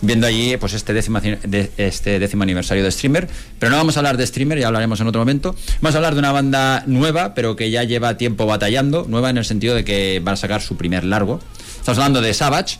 viendo 0.00 0.26
allí 0.26 0.56
pues 0.56 0.72
este 0.74 0.92
décimo, 0.92 1.20
de- 1.20 1.70
este 1.76 2.18
décimo 2.18 2.42
aniversario 2.42 2.82
de 2.84 2.90
Streamer. 2.90 3.28
Pero 3.58 3.70
no 3.70 3.76
vamos 3.78 3.96
a 3.96 4.00
hablar 4.00 4.16
de 4.16 4.26
Streamer, 4.26 4.58
ya 4.58 4.66
hablaremos 4.68 5.00
en 5.00 5.06
otro 5.06 5.20
momento. 5.20 5.54
Vamos 5.80 5.94
a 5.94 5.98
hablar 5.98 6.14
de 6.14 6.20
una 6.20 6.32
banda 6.32 6.84
nueva, 6.86 7.34
pero 7.34 7.56
que 7.56 7.70
ya 7.70 7.82
lleva 7.84 8.16
tiempo 8.16 8.46
batallando. 8.46 9.06
Nueva 9.08 9.30
en 9.30 9.38
el 9.38 9.44
sentido 9.44 9.74
de 9.74 9.84
que 9.84 10.20
van 10.22 10.34
a 10.34 10.36
sacar 10.36 10.60
su 10.62 10.76
primer 10.76 11.04
largo. 11.04 11.40
Estamos 11.78 11.98
hablando 11.98 12.20
de 12.20 12.34
Savage. 12.34 12.78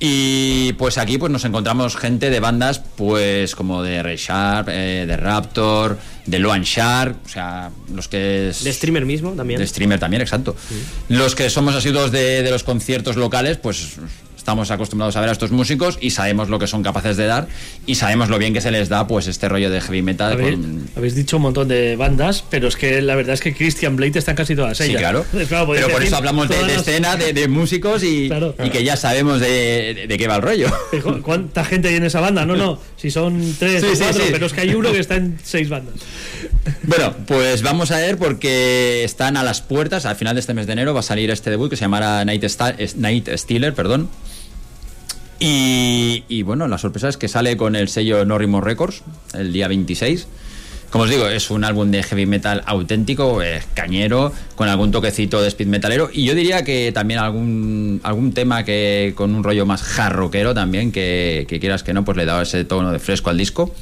Y 0.00 0.74
pues 0.74 0.96
aquí 0.96 1.18
pues 1.18 1.32
nos 1.32 1.44
encontramos 1.44 1.96
gente 1.96 2.30
de 2.30 2.38
bandas 2.38 2.78
pues 2.78 3.56
como 3.56 3.82
de 3.82 4.00
Ray 4.00 4.16
Sharp, 4.16 4.68
eh, 4.70 5.04
de 5.08 5.16
Raptor, 5.16 5.98
de 6.24 6.38
Loan 6.38 6.62
Shark, 6.62 7.16
o 7.26 7.28
sea, 7.28 7.70
los 7.92 8.06
que... 8.06 8.50
es- 8.50 8.62
De 8.62 8.72
streamer 8.72 9.04
mismo 9.04 9.32
también. 9.32 9.58
de 9.58 9.66
streamer 9.66 9.98
también, 9.98 10.22
exacto. 10.22 10.54
Los 11.08 11.34
que 11.34 11.50
somos 11.50 11.74
asiduos 11.74 12.12
de, 12.12 12.44
de 12.44 12.50
los 12.52 12.62
conciertos 12.62 13.16
locales, 13.16 13.56
pues 13.56 13.96
estamos 14.48 14.70
acostumbrados 14.70 15.14
a 15.14 15.20
ver 15.20 15.28
a 15.28 15.32
estos 15.32 15.50
músicos 15.50 15.98
y 16.00 16.08
sabemos 16.08 16.48
lo 16.48 16.58
que 16.58 16.66
son 16.66 16.82
capaces 16.82 17.18
de 17.18 17.26
dar 17.26 17.48
y 17.84 17.96
sabemos 17.96 18.30
lo 18.30 18.38
bien 18.38 18.54
que 18.54 18.62
se 18.62 18.70
les 18.70 18.88
da 18.88 19.06
pues 19.06 19.26
este 19.26 19.46
rollo 19.46 19.68
de 19.68 19.78
heavy 19.82 20.00
metal. 20.00 20.32
Habéis, 20.32 20.54
con- 20.56 20.88
habéis 20.96 21.14
dicho 21.14 21.36
un 21.36 21.42
montón 21.42 21.68
de 21.68 21.96
bandas, 21.96 22.42
pero 22.48 22.66
es 22.68 22.74
que 22.76 23.02
la 23.02 23.14
verdad 23.14 23.34
es 23.34 23.42
que 23.42 23.54
Christian 23.54 23.96
Blade 23.96 24.18
está 24.18 24.30
en 24.30 24.36
casi 24.38 24.56
todas 24.56 24.78
Sí, 24.78 24.84
ellas. 24.84 25.00
claro. 25.02 25.26
Claro, 25.48 25.66
podéis 25.66 25.84
Pero 25.84 25.94
por 25.98 26.02
eso 26.02 26.16
hablamos 26.16 26.48
de, 26.48 26.56
de 26.56 26.62
las- 26.62 26.76
escena, 26.88 27.16
de, 27.16 27.34
de 27.34 27.46
músicos 27.46 28.02
y, 28.02 28.28
Claro. 28.28 28.54
y 28.64 28.70
que 28.70 28.82
ya 28.84 28.96
sabemos 28.96 29.38
de, 29.38 30.06
de- 30.08 30.16
qué 30.16 30.26
va 30.26 30.36
el 30.36 30.42
rollo. 30.42 30.68
¿Cuánta 31.22 31.62
gente 31.62 31.88
hay 31.88 31.96
en 31.96 32.04
esa 32.04 32.20
banda? 32.20 32.46
No, 32.46 32.56
no, 32.56 32.80
si 32.96 33.10
son 33.10 33.54
tres 33.58 33.82
Sí, 33.82 33.86
o 33.86 33.94
sí, 33.96 34.02
cuatro, 34.02 34.22
sí. 34.24 34.28
pero 34.32 34.46
es 34.46 34.52
que 34.54 34.62
hay 34.62 34.74
uno 34.74 34.90
que 34.92 35.00
está 35.00 35.16
en 35.16 35.38
seis 35.44 35.68
bandas. 35.68 35.96
Bueno, 36.84 37.14
pues 37.26 37.60
vamos 37.60 37.90
a 37.90 37.98
ver 37.98 38.16
porque 38.16 39.04
están 39.04 39.36
a 39.36 39.42
las 39.42 39.60
puertas. 39.60 40.06
Al 40.06 40.16
final 40.16 40.34
de 40.36 40.40
este 40.40 40.54
mes 40.54 40.66
de 40.66 40.72
enero 40.72 40.94
va 40.94 41.00
a 41.00 41.02
salir 41.02 41.30
este 41.30 41.50
debut 41.50 41.68
que 41.68 41.76
se 41.76 41.82
llamará 41.82 42.24
Night, 42.24 42.44
Sta- 42.44 42.74
es- 42.78 42.96
Night 42.96 43.28
Stealer, 43.36 43.74
perdón. 43.74 44.08
Y, 45.40 46.42
bueno, 46.42 46.66
la 46.66 46.78
sorpresa 46.78 47.08
es 47.08 47.16
que 47.16 47.28
sale 47.28 47.56
con 47.56 47.76
el 47.76 47.88
sello 47.88 48.24
No 48.24 48.38
Remorse 48.38 48.64
Records 48.64 49.02
el 49.34 49.52
día 49.52 49.68
26. 49.68 50.26
Como 50.90 51.04
os 51.04 51.10
digo, 51.10 51.28
es 51.28 51.50
un 51.50 51.64
álbum 51.64 51.90
de 51.90 52.02
heavy 52.02 52.24
metal 52.24 52.62
auténtico, 52.66 53.40
cañero, 53.74 54.32
con 54.56 54.68
algún 54.68 54.90
toquecito 54.90 55.42
de 55.42 55.48
speed 55.48 55.66
metalero. 55.66 56.08
Y 56.12 56.24
yo 56.24 56.34
diría 56.34 56.64
que 56.64 56.92
también 56.92 57.20
algún, 57.20 58.00
algún 58.02 58.32
tema 58.32 58.64
que 58.64 59.12
con 59.14 59.34
un 59.34 59.44
rollo 59.44 59.66
más 59.66 59.82
jarroquero 59.82 60.54
también, 60.54 60.90
que, 60.90 61.46
que 61.46 61.60
quieras 61.60 61.82
que 61.82 61.92
no, 61.92 62.04
pues 62.04 62.16
le 62.16 62.24
da 62.24 62.40
ese 62.40 62.64
tono 62.64 62.90
de 62.90 62.98
fresco 62.98 63.28
al 63.28 63.36
disco. 63.36 63.74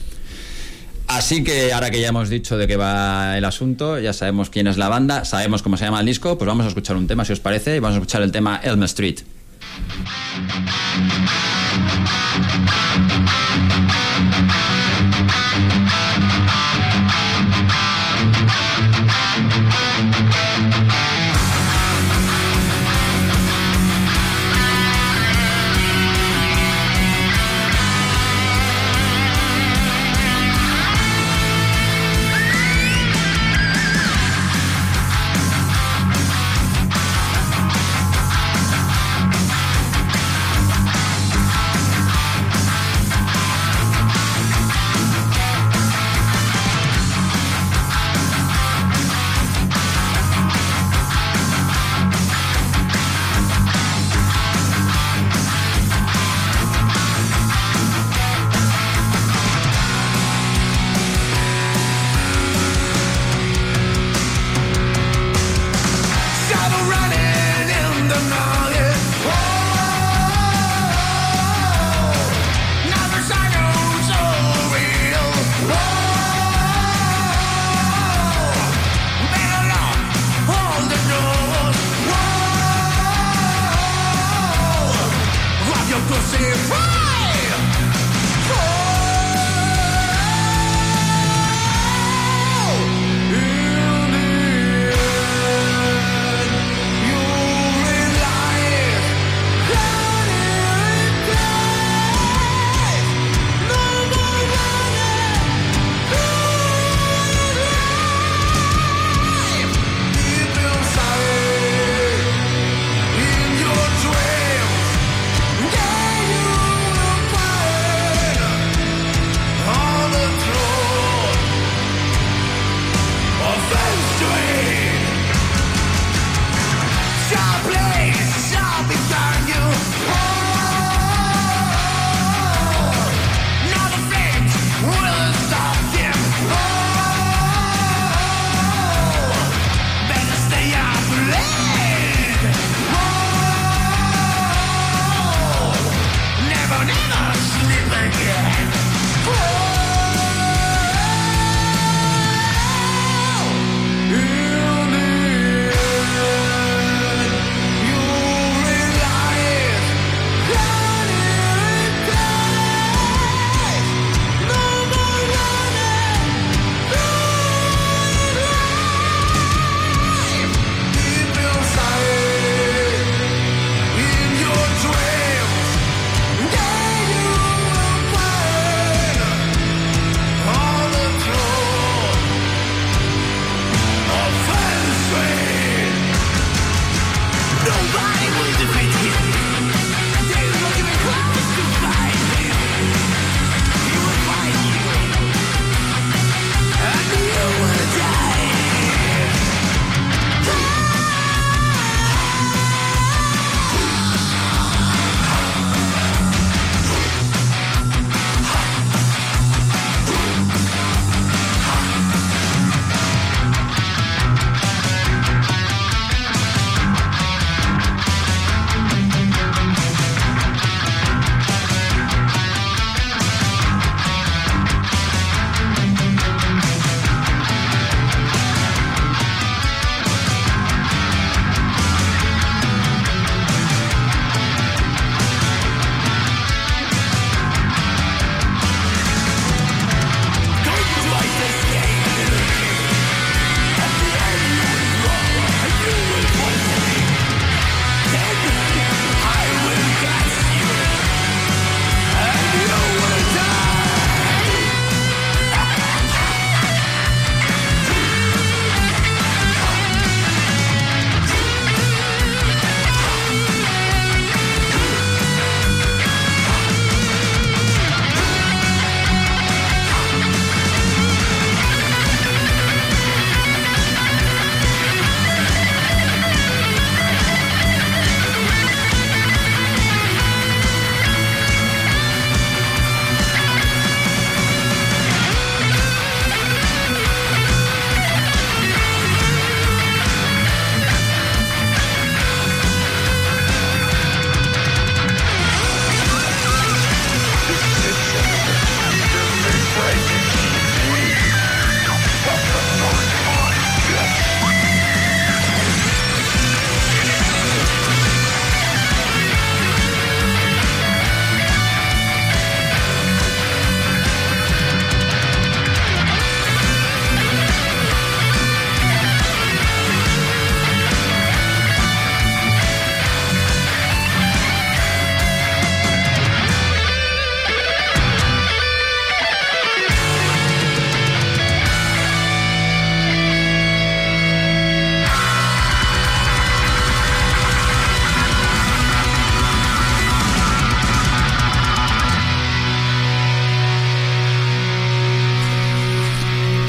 Así 1.07 1.45
que 1.45 1.73
ahora 1.73 1.91
que 1.91 2.01
ya 2.01 2.09
hemos 2.09 2.29
dicho 2.29 2.59
de 2.59 2.67
qué 2.67 2.77
va 2.77 3.39
el 3.39 3.45
asunto, 3.45 4.01
ya 4.01 4.13
sabemos 4.13 4.51
quién 4.51 4.67
es 4.67 4.77
la 4.77 4.89
banda, 4.89 5.25
sabemos 5.25 5.63
cómo 5.63 5.77
se 5.77 5.85
llama 5.85 6.01
el 6.01 6.07
disco, 6.07 6.37
pues 6.37 6.49
vamos 6.49 6.65
a 6.65 6.69
escuchar 6.69 6.97
un 6.97 7.07
tema, 7.07 7.25
si 7.25 7.33
os 7.33 7.41
parece, 7.41 7.77
y 7.77 7.79
vamos 7.79 7.95
a 7.95 7.99
escuchar 7.99 8.23
el 8.23 8.33
tema 8.33 8.61
Elm 8.65 8.83
Street. 8.83 9.21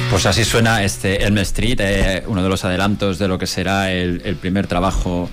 Pues 0.09 0.25
así 0.25 0.45
suena 0.45 0.83
este 0.83 1.25
Elm 1.25 1.37
Street, 1.39 1.79
eh, 1.81 2.23
uno 2.27 2.41
de 2.41 2.47
los 2.47 2.63
adelantos 2.63 3.19
de 3.19 3.27
lo 3.27 3.37
que 3.37 3.45
será 3.45 3.91
el, 3.91 4.37
primer 4.39 4.65
trabajo 4.65 5.29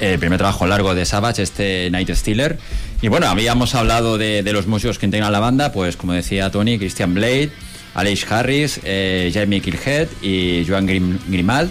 el 0.00 0.18
primer 0.18 0.38
trabajo 0.38 0.66
largo 0.66 0.94
de 0.94 1.04
Savage, 1.04 1.42
este 1.42 1.90
Night 1.90 2.10
Stealer. 2.10 2.58
Y 3.02 3.08
bueno, 3.08 3.26
habíamos 3.28 3.74
hablado 3.74 4.16
de, 4.16 4.42
los 4.52 4.66
músicos 4.66 4.98
que 4.98 5.06
integran 5.06 5.30
la 5.32 5.40
banda, 5.40 5.72
pues 5.72 5.96
como 5.96 6.14
decía 6.14 6.50
Tony, 6.50 6.78
Christian 6.78 7.14
Blade, 7.14 7.50
Aleix 7.94 8.30
Harris, 8.30 8.80
eh, 8.84 9.30
Jamie 9.34 9.60
Kilhead 9.60 10.08
y 10.22 10.64
Joan 10.66 10.86
Grim, 10.86 11.18
Grimald. 11.28 11.70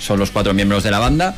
Son 0.00 0.18
los 0.18 0.30
cuatro 0.30 0.54
miembros 0.54 0.82
de 0.82 0.90
la 0.90 0.98
banda. 0.98 1.36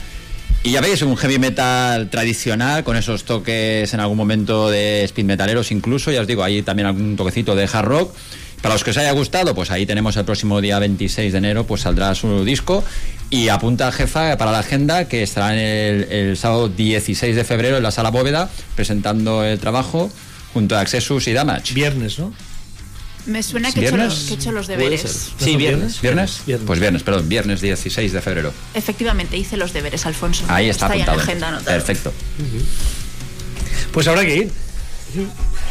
Y 0.62 0.70
ya 0.72 0.80
veis, 0.80 1.02
un 1.02 1.16
heavy 1.16 1.38
metal 1.38 2.10
tradicional, 2.10 2.84
con 2.84 2.96
esos 2.96 3.24
toques 3.24 3.92
en 3.92 4.00
algún 4.00 4.16
momento 4.16 4.70
de 4.70 5.04
speed 5.04 5.24
metaleros 5.24 5.70
incluso, 5.72 6.10
ya 6.10 6.20
os 6.20 6.26
digo, 6.26 6.42
ahí 6.42 6.62
también 6.62 6.86
algún 6.86 7.16
toquecito 7.16 7.54
de 7.54 7.68
hard 7.72 7.86
rock. 7.86 8.14
Para 8.62 8.74
los 8.74 8.82
que 8.84 8.90
os 8.90 8.96
haya 8.96 9.12
gustado, 9.12 9.54
pues 9.54 9.70
ahí 9.70 9.86
tenemos 9.86 10.16
el 10.16 10.24
próximo 10.24 10.60
día 10.60 10.78
26 10.78 11.32
de 11.32 11.38
enero, 11.38 11.64
pues 11.66 11.82
saldrá 11.82 12.14
su 12.14 12.44
disco. 12.44 12.82
Y 13.30 13.48
apunta 13.48 13.92
jefa 13.92 14.36
para 14.36 14.50
la 14.52 14.60
agenda 14.60 15.06
que 15.06 15.22
estará 15.22 15.52
en 15.52 15.58
el, 15.60 16.12
el 16.12 16.36
sábado 16.36 16.68
16 16.68 17.36
de 17.36 17.44
febrero 17.44 17.76
en 17.76 17.82
la 17.82 17.90
sala 17.90 18.10
bóveda 18.10 18.48
presentando 18.74 19.44
el 19.44 19.58
trabajo 19.58 20.10
junto 20.54 20.76
a 20.76 20.80
Accessus 20.80 21.28
y 21.28 21.32
Damage. 21.34 21.74
Viernes, 21.74 22.18
¿no? 22.18 22.32
Me 23.26 23.42
suena 23.42 23.70
que 23.70 23.80
he, 23.80 23.84
hecho 23.84 23.96
¿Viernes? 23.96 24.14
los, 24.18 24.24
que 24.26 24.32
he 24.32 24.36
hecho 24.36 24.52
los 24.52 24.66
Puede 24.66 24.78
deberes. 24.78 25.00
ser. 25.02 25.32
¿No 25.38 25.44
Sí, 25.46 25.56
viernes. 25.56 26.00
¿Viernes? 26.00 26.40
Viernes. 26.46 26.66
Pues 26.66 26.80
viernes, 26.80 27.02
perdón, 27.02 27.28
viernes 27.28 27.60
16 27.60 28.12
de 28.12 28.22
febrero. 28.22 28.52
Efectivamente, 28.72 29.36
hice 29.36 29.58
los 29.58 29.74
deberes, 29.74 30.06
Alfonso. 30.06 30.44
Ahí 30.48 30.70
está, 30.70 30.88
ya 30.88 30.94
en 30.94 30.98
la 31.00 31.12
apuntado. 31.12 31.20
agenda. 31.20 31.60
Perfecto. 31.64 32.12
Pues 33.92 34.08
habrá 34.08 34.24
que 34.24 34.36
ir. 34.36 34.50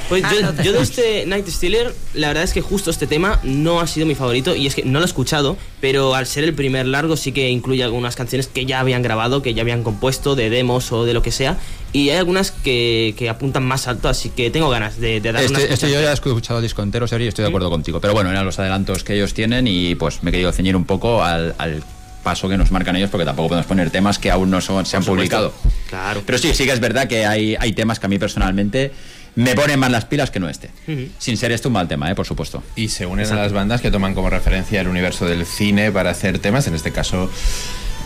Pues 0.09 0.23
Ah, 0.23 0.31
yo, 0.33 0.41
no 0.53 0.63
yo 0.63 0.71
de 0.71 0.81
este 0.81 1.25
Night 1.25 1.47
Stealer, 1.49 1.93
la 2.13 2.29
verdad 2.29 2.43
es 2.43 2.53
que 2.53 2.61
justo 2.61 2.89
este 2.89 3.07
tema 3.07 3.39
no 3.43 3.81
ha 3.81 3.87
sido 3.87 4.05
mi 4.05 4.15
favorito 4.15 4.55
y 4.55 4.65
es 4.65 4.73
que 4.73 4.83
no 4.83 4.99
lo 4.99 5.05
he 5.05 5.07
escuchado, 5.07 5.57
pero 5.81 6.15
al 6.15 6.25
ser 6.27 6.45
el 6.45 6.53
primer 6.53 6.85
largo 6.85 7.17
sí 7.17 7.33
que 7.33 7.49
incluye 7.49 7.83
algunas 7.83 8.15
canciones 8.15 8.47
que 8.47 8.65
ya 8.65 8.79
habían 8.79 9.01
grabado, 9.01 9.41
que 9.41 9.53
ya 9.53 9.63
habían 9.63 9.83
compuesto, 9.83 10.35
de 10.35 10.49
demos 10.49 10.91
o 10.93 11.03
de 11.03 11.13
lo 11.13 11.21
que 11.21 11.31
sea, 11.31 11.57
y 11.91 12.09
hay 12.09 12.17
algunas 12.17 12.51
que, 12.51 13.15
que 13.17 13.27
apuntan 13.27 13.65
más 13.65 13.87
alto, 13.89 14.07
así 14.07 14.29
que 14.29 14.49
tengo 14.49 14.69
ganas 14.69 14.97
de, 14.97 15.19
de 15.19 15.31
dar 15.33 15.43
Este, 15.43 15.73
este 15.73 15.91
yo 15.91 16.01
ya 16.01 16.11
he 16.11 16.13
escuchado 16.13 16.59
el 16.59 16.63
disco 16.63 16.81
entero, 16.83 17.05
Seri, 17.05 17.25
y 17.25 17.27
estoy 17.27 17.43
de 17.43 17.49
acuerdo 17.49 17.69
contigo. 17.69 17.99
Pero 17.99 18.13
bueno, 18.13 18.29
eran 18.31 18.45
los 18.45 18.57
adelantos 18.59 19.03
que 19.03 19.13
ellos 19.15 19.33
tienen 19.33 19.67
y 19.67 19.95
pues 19.95 20.23
me 20.23 20.29
he 20.29 20.31
querido 20.31 20.53
ceñir 20.53 20.77
un 20.77 20.85
poco 20.85 21.21
al, 21.23 21.53
al 21.57 21.83
paso 22.23 22.47
que 22.49 22.57
nos 22.57 22.71
marcan 22.71 22.95
ellos 22.95 23.09
porque 23.09 23.25
tampoco 23.25 23.49
podemos 23.49 23.67
poner 23.67 23.89
temas 23.89 24.19
que 24.19 24.31
aún 24.31 24.49
no 24.51 24.61
son- 24.61 24.85
se 24.85 24.95
han 24.97 25.03
publicado. 25.03 25.53
Claro. 25.89 26.21
Pero 26.25 26.37
sí, 26.37 26.53
sí 26.53 26.65
que 26.65 26.71
es 26.73 26.79
verdad 26.79 27.07
que 27.07 27.25
hay, 27.25 27.55
hay 27.59 27.73
temas 27.73 27.99
que 27.99 28.05
a 28.05 28.09
mí 28.09 28.19
personalmente 28.19 28.91
me 29.37 29.55
ponen 29.55 29.79
más 29.79 29.89
las 29.91 30.05
pilas 30.05 30.29
que 30.31 30.39
no 30.39 30.49
este. 30.49 30.71
Ujú. 30.87 31.07
Sin 31.19 31.37
ser 31.37 31.51
este 31.51 31.67
un 31.67 31.73
mal 31.75 31.87
tema, 31.87 32.09
¿eh? 32.11 32.15
por 32.15 32.25
supuesto. 32.25 32.63
Y 32.75 32.89
se 32.89 33.05
unen 33.05 33.25
a 33.31 33.35
las 33.35 33.53
bandas 33.53 33.81
que 33.81 33.91
toman 33.91 34.13
como 34.13 34.29
referencia 34.29 34.81
el 34.81 34.87
universo 34.87 35.25
del 35.25 35.45
cine 35.45 35.91
para 35.91 36.09
hacer 36.09 36.39
temas, 36.39 36.67
en 36.67 36.73
este 36.75 36.91
caso 36.91 37.29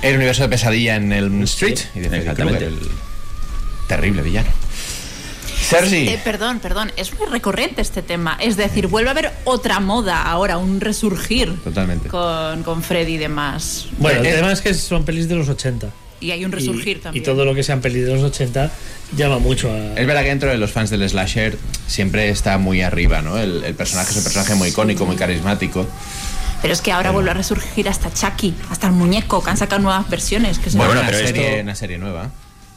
el 0.02 0.16
universo 0.16 0.44
de 0.44 0.50
Pesadilla 0.50 0.96
en 0.96 1.12
Elm 1.14 1.44
Street 1.44 1.80
y 1.96 2.00
de 2.02 2.18
Exactamente. 2.18 2.66
Krueger, 2.66 2.80
el 2.84 2.90
terrible 3.88 4.22
villano. 4.24 4.50
Sergi, 5.70 6.10
Eh, 6.10 6.20
perdón, 6.24 6.60
perdón, 6.60 6.92
es 6.98 7.18
muy 7.18 7.28
recurrente 7.28 7.82
este 7.82 8.02
tema. 8.02 8.36
Es 8.42 8.58
decir, 8.58 8.88
vuelve 8.88 9.10
a 9.10 9.12
haber 9.12 9.32
otra 9.46 9.80
moda 9.80 10.22
ahora, 10.24 10.58
un 10.58 10.82
resurgir 10.82 11.56
Totalmente. 11.64 12.10
con, 12.10 12.64
con 12.64 12.84
Freddy 12.84 13.14
y 13.14 13.18
demás. 13.18 13.88
Bueno, 14.00 14.20
el 14.20 14.26
Eh, 14.26 14.34
tema 14.34 14.52
es 14.52 14.60
que 14.60 14.74
son 14.74 15.06
pelis 15.06 15.30
de 15.30 15.36
los 15.36 15.48
80. 15.48 15.88
Y 16.22 16.32
hay 16.32 16.46
un 16.46 16.52
resurgir 16.54 16.98
y, 16.98 17.00
también. 17.02 17.24
y 17.24 17.26
todo 17.26 17.44
lo 17.44 17.54
que 17.54 17.64
sean 17.64 17.82
pelis 17.82 18.06
de 18.06 18.14
los 18.14 18.24
80 18.24 18.72
llama 19.18 19.40
mucho 19.40 19.70
a. 19.72 20.00
es 20.00 20.08
verdad 20.08 20.22
que 20.24 20.30
dentro 20.30 20.50
de 20.50 20.58
los 20.58 20.72
fans 20.72 20.90
del 20.90 21.08
slasher 21.10 21.58
siempre 21.88 22.30
está 22.30 22.58
muy 22.58 22.82
arriba, 22.82 23.22
¿no? 23.22 23.38
El, 23.38 23.64
el 23.66 23.74
personaje 23.76 24.12
es 24.12 24.18
un 24.18 24.24
personaje 24.24 24.56
muy 24.56 24.70
icónico, 24.70 25.06
muy 25.06 25.16
carismático. 25.18 25.86
Pero 26.62 26.74
es 26.74 26.82
que 26.82 26.92
ahora 26.92 27.10
vuelve 27.10 27.32
a 27.32 27.34
resurgir 27.34 27.90
hasta 27.90 28.14
Chucky, 28.14 28.54
hasta 28.70 28.86
el 28.88 28.94
muñeco, 28.94 29.44
que 29.44 29.50
han 29.50 29.58
sacado 29.58 29.82
nuevas 29.82 30.08
versiones. 30.10 30.60
Que 30.60 30.70
se 30.70 30.78
Bueno, 30.78 30.92
una, 30.94 31.06
pero 31.08 31.18
serie, 31.18 31.50
esto- 31.50 31.64
una 31.64 31.74
serie 31.76 31.98
nueva. 31.98 32.30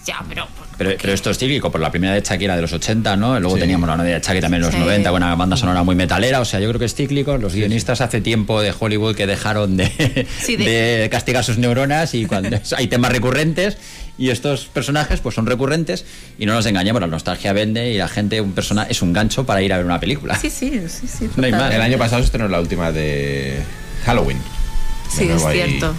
Ya, 0.06 0.22
pero... 0.28 0.46
Pero, 0.76 0.90
pero 1.00 1.12
esto 1.12 1.30
es 1.30 1.38
cíclico, 1.38 1.70
por 1.70 1.80
la 1.80 1.90
primera 1.90 2.12
de 2.14 2.20
Shakira 2.20 2.56
de 2.56 2.62
los 2.62 2.72
80, 2.72 3.16
¿no? 3.16 3.38
Luego 3.38 3.54
Sí. 3.54 3.60
teníamos 3.62 3.88
la 3.88 3.96
novia 3.96 4.14
de 4.14 4.20
Shakira 4.20 4.40
también 4.42 4.62
en 4.62 4.66
los 4.66 4.74
Sí. 4.74 4.80
90, 4.80 5.10
con 5.10 5.22
una 5.22 5.34
banda 5.36 5.56
sonora 5.56 5.82
muy 5.84 5.94
metalera. 5.94 6.40
O 6.40 6.44
sea, 6.44 6.58
yo 6.60 6.68
creo 6.68 6.78
que 6.80 6.84
es 6.86 6.94
cíclico. 6.94 7.38
Los 7.38 7.54
guionistas 7.54 8.00
hace 8.00 8.20
tiempo 8.20 8.60
de 8.60 8.74
Hollywood 8.78 9.14
que 9.14 9.26
dejaron 9.26 9.76
de, 9.76 10.26
Sí, 10.42 10.56
de- 10.56 10.64
de 11.02 11.08
castigar 11.10 11.44
sus 11.44 11.58
neuronas 11.58 12.12
y 12.14 12.26
cuando 12.26 12.58
hay 12.76 12.88
temas 12.88 13.12
recurrentes 13.12 13.78
y 14.18 14.30
estos 14.30 14.66
personajes 14.66 15.20
pues 15.20 15.36
son 15.36 15.46
recurrentes 15.46 16.04
y 16.38 16.44
no 16.46 16.54
nos 16.54 16.66
engañemos, 16.66 17.00
la 17.00 17.06
nostalgia 17.06 17.52
vende 17.52 17.92
y 17.92 17.96
la 17.96 18.08
gente 18.08 18.40
un 18.40 18.52
persona 18.52 18.82
es 18.90 19.00
un 19.00 19.12
gancho 19.12 19.46
para 19.46 19.62
ir 19.62 19.72
a 19.72 19.76
ver 19.76 19.86
una 19.86 20.00
película. 20.00 20.36
Sí, 20.38 20.50
sí, 20.50 20.82
sí, 20.88 21.06
sí. 21.06 21.30
No 21.36 21.44
hay 21.46 21.52
total. 21.52 21.66
más. 21.68 21.74
El 21.76 21.80
año 21.82 21.98
pasado 21.98 22.20
se 22.20 22.26
estrenó 22.26 22.48
la 22.48 22.60
última 22.60 22.90
de 22.92 23.60
Halloween. 24.04 24.38
De 24.38 25.16
Sí, 25.16 25.28
es 25.30 25.42
cierto. 25.52 25.94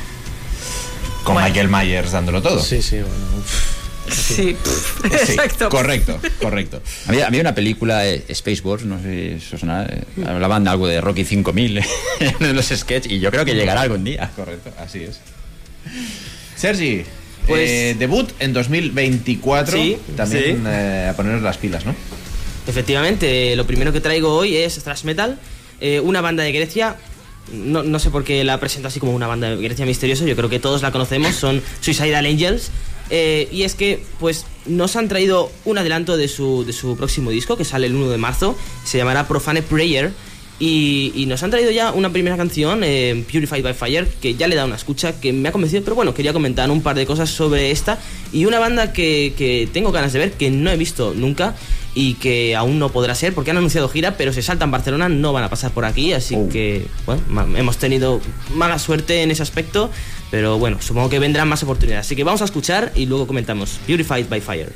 Con 1.23 1.33
Bueno. 1.35 1.47
Michael 1.47 1.69
Myers 1.69 2.11
dándolo 2.11 2.41
todo. 2.41 2.61
Sí, 2.61 2.81
sí, 2.81 2.97
bueno. 2.97 3.15
uf. 3.39 3.74
Sí, 4.11 4.55
Sí, 5.03 5.05
exacto. 5.33 5.69
correcto, 5.69 6.19
correcto. 6.41 6.81
Había, 7.07 7.27
había 7.27 7.41
una 7.41 7.55
película, 7.55 8.07
eh, 8.07 8.23
Space 8.29 8.61
Wars, 8.63 8.83
no 8.85 9.01
sé 9.01 9.39
si 9.39 9.53
os 9.55 9.59
suena, 9.59 9.85
eh, 9.85 10.03
hablaban 10.27 10.63
de 10.63 10.69
algo 10.69 10.87
de 10.87 11.01
Rocky 11.01 11.23
5000 11.25 11.79
en 12.39 12.55
los 12.55 12.65
sketches 12.67 13.11
y 13.11 13.19
yo 13.19 13.31
creo 13.31 13.45
que 13.45 13.53
llegará 13.55 13.81
algún 13.81 14.03
día. 14.03 14.31
Correcto, 14.35 14.71
así 14.79 15.03
es. 15.03 15.19
Sergi, 16.55 17.03
Pues- 17.47 17.69
eh, 17.69 17.95
debut 17.97 18.29
en 18.39 18.53
2024. 18.53 19.73
Sí, 19.77 19.97
También 20.15 20.43
sí. 20.43 20.61
eh, 20.67 21.07
a 21.11 21.15
ponernos 21.15 21.41
las 21.43 21.57
pilas, 21.57 21.85
¿no? 21.85 21.95
Efectivamente, 22.67 23.55
lo 23.55 23.65
primero 23.67 23.93
que 23.93 24.01
traigo 24.01 24.33
hoy 24.35 24.57
es 24.57 24.83
thrash 24.83 25.03
metal, 25.03 25.37
eh, 25.79 25.99
una 25.99 26.21
banda 26.21 26.43
de 26.43 26.51
Grecia. 26.51 26.95
No, 27.53 27.83
no 27.83 27.99
sé 27.99 28.09
por 28.09 28.23
qué 28.23 28.43
la 28.43 28.59
presento 28.59 28.87
así 28.87 28.99
como 28.99 29.13
una 29.13 29.27
banda 29.27 29.49
de 29.51 29.57
Grecia 29.61 29.85
misterioso, 29.85 30.25
yo 30.25 30.35
creo 30.35 30.49
que 30.49 30.57
todos 30.59 30.81
la 30.81 30.91
conocemos, 30.91 31.35
son 31.35 31.61
Suicidal 31.79 32.25
Angels. 32.25 32.71
Eh, 33.09 33.47
y 33.51 33.63
es 33.63 33.75
que, 33.75 34.03
pues, 34.19 34.45
nos 34.65 34.95
han 34.95 35.07
traído 35.07 35.51
un 35.63 35.77
adelanto 35.77 36.17
de 36.17 36.27
su, 36.27 36.65
de 36.65 36.73
su 36.73 36.95
próximo 36.97 37.29
disco, 37.29 37.57
que 37.57 37.65
sale 37.65 37.87
el 37.87 37.95
1 37.95 38.09
de 38.09 38.17
marzo, 38.17 38.57
se 38.83 38.97
llamará 38.97 39.27
Profane 39.27 39.61
Prayer. 39.61 40.11
Y, 40.57 41.25
nos 41.27 41.43
han 41.43 41.51
traído 41.51 41.69
ya 41.69 41.91
una 41.91 42.13
primera 42.13 42.37
canción, 42.37 42.81
eh, 42.83 43.25
Purified 43.29 43.61
by 43.61 43.73
Fire, 43.73 44.07
que 44.21 44.35
ya 44.35 44.47
le 44.47 44.55
da 44.55 44.63
una 44.63 44.77
escucha 44.77 45.19
que 45.19 45.33
me 45.33 45.49
ha 45.49 45.51
convencido, 45.51 45.83
pero 45.83 45.95
bueno, 45.95 46.13
quería 46.13 46.31
comentar 46.31 46.71
un 46.71 46.81
par 46.81 46.95
de 46.95 47.05
cosas 47.05 47.29
sobre 47.29 47.71
esta. 47.71 47.99
Y 48.31 48.45
una 48.45 48.59
banda 48.59 48.93
que, 48.93 49.33
que 49.37 49.67
tengo 49.73 49.91
ganas 49.91 50.13
de 50.13 50.19
ver, 50.19 50.31
que 50.31 50.49
no 50.51 50.71
he 50.71 50.77
visto 50.77 51.13
nunca 51.13 51.55
y 51.95 52.15
que 52.15 52.55
aún 52.55 52.77
no 52.77 52.89
podrá 52.89 53.15
ser, 53.15 53.33
porque 53.33 53.51
han 53.51 53.57
anunciado 53.57 53.87
gira, 53.89 54.17
pero 54.17 54.33
se 54.33 54.41
saltan 54.41 54.69
Barcelona, 54.69 55.07
no 55.09 55.31
van 55.33 55.45
a 55.45 55.49
pasar 55.49 55.71
por 55.71 55.85
aquí, 55.85 56.11
así 56.13 56.35
Oh. 56.35 56.49
que, 56.49 56.85
bueno, 57.05 57.23
hemos 57.57 57.77
tenido 57.77 58.19
mala 58.53 58.77
suerte 58.77 59.23
en 59.23 59.31
ese 59.31 59.41
aspecto, 59.41 59.89
pero 60.29 60.57
bueno, 60.59 60.77
supongo 60.81 61.09
que 61.09 61.19
vendrán 61.19 61.47
más 61.47 61.63
oportunidades. 61.63 62.05
Así 62.05 62.15
que 62.15 62.23
vamos 62.25 62.41
a 62.41 62.45
escuchar 62.45 62.91
y 62.95 63.05
luego 63.05 63.25
comentamos. 63.27 63.79
Purified 63.87 64.27
by 64.29 64.41
Fire. 64.41 64.73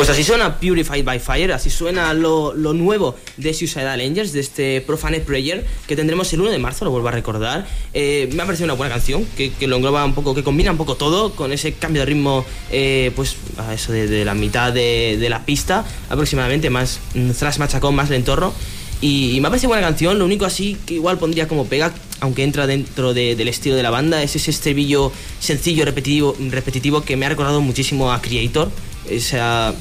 Pues 0.00 0.08
así 0.08 0.24
suena 0.24 0.58
Purified 0.58 1.04
by 1.04 1.18
Fire, 1.18 1.52
así 1.52 1.68
suena 1.68 2.14
lo, 2.14 2.54
lo 2.54 2.72
nuevo 2.72 3.16
de 3.36 3.52
Suicidal 3.52 4.00
Angels, 4.00 4.32
de 4.32 4.40
este 4.40 4.80
Profane 4.80 5.20
Prayer, 5.20 5.66
que 5.86 5.94
tendremos 5.94 6.32
el 6.32 6.40
1 6.40 6.52
de 6.52 6.58
marzo, 6.58 6.86
lo 6.86 6.90
vuelvo 6.90 7.08
a 7.08 7.10
recordar. 7.10 7.66
Eh, 7.92 8.30
me 8.32 8.42
ha 8.42 8.46
parecido 8.46 8.64
una 8.64 8.72
buena 8.72 8.94
canción, 8.94 9.26
que, 9.36 9.52
que 9.52 9.66
lo 9.66 9.76
engloba 9.76 10.02
un 10.06 10.14
poco, 10.14 10.34
que 10.34 10.42
combina 10.42 10.70
un 10.70 10.78
poco 10.78 10.94
todo, 10.94 11.34
con 11.34 11.52
ese 11.52 11.74
cambio 11.74 12.00
de 12.00 12.06
ritmo, 12.06 12.46
eh, 12.70 13.12
pues 13.14 13.36
a 13.58 13.74
eso 13.74 13.92
de, 13.92 14.24
la 14.24 14.32
mitad 14.32 14.72
de, 14.72 15.26
la 15.28 15.44
pista, 15.44 15.84
aproximadamente, 16.08 16.70
más 16.70 16.98
mm, 17.12 17.32
thrash 17.32 17.58
machacón, 17.58 17.94
más 17.94 18.08
lentorro. 18.08 18.54
Y, 19.02 19.36
y 19.36 19.40
me 19.42 19.48
ha 19.48 19.50
parecido 19.50 19.68
buena 19.68 19.86
canción, 19.86 20.18
lo 20.18 20.24
único 20.24 20.46
así 20.46 20.78
que 20.86 20.94
igual 20.94 21.18
pondría 21.18 21.46
como 21.46 21.66
pega, 21.66 21.92
aunque 22.20 22.42
entra 22.42 22.66
dentro 22.66 23.12
de- 23.12 23.36
del 23.36 23.48
estilo 23.48 23.76
de 23.76 23.82
la 23.82 23.90
banda, 23.90 24.22
es 24.22 24.34
ese 24.34 24.50
estribillo 24.50 25.12
sencillo, 25.40 25.84
repetitivo, 25.84 26.34
repetitivo 26.48 27.02
que 27.02 27.18
me 27.18 27.26
ha 27.26 27.28
recordado 27.28 27.60
muchísimo 27.60 28.10
a 28.10 28.22
Creator. 28.22 28.70
Esa, 29.08 29.74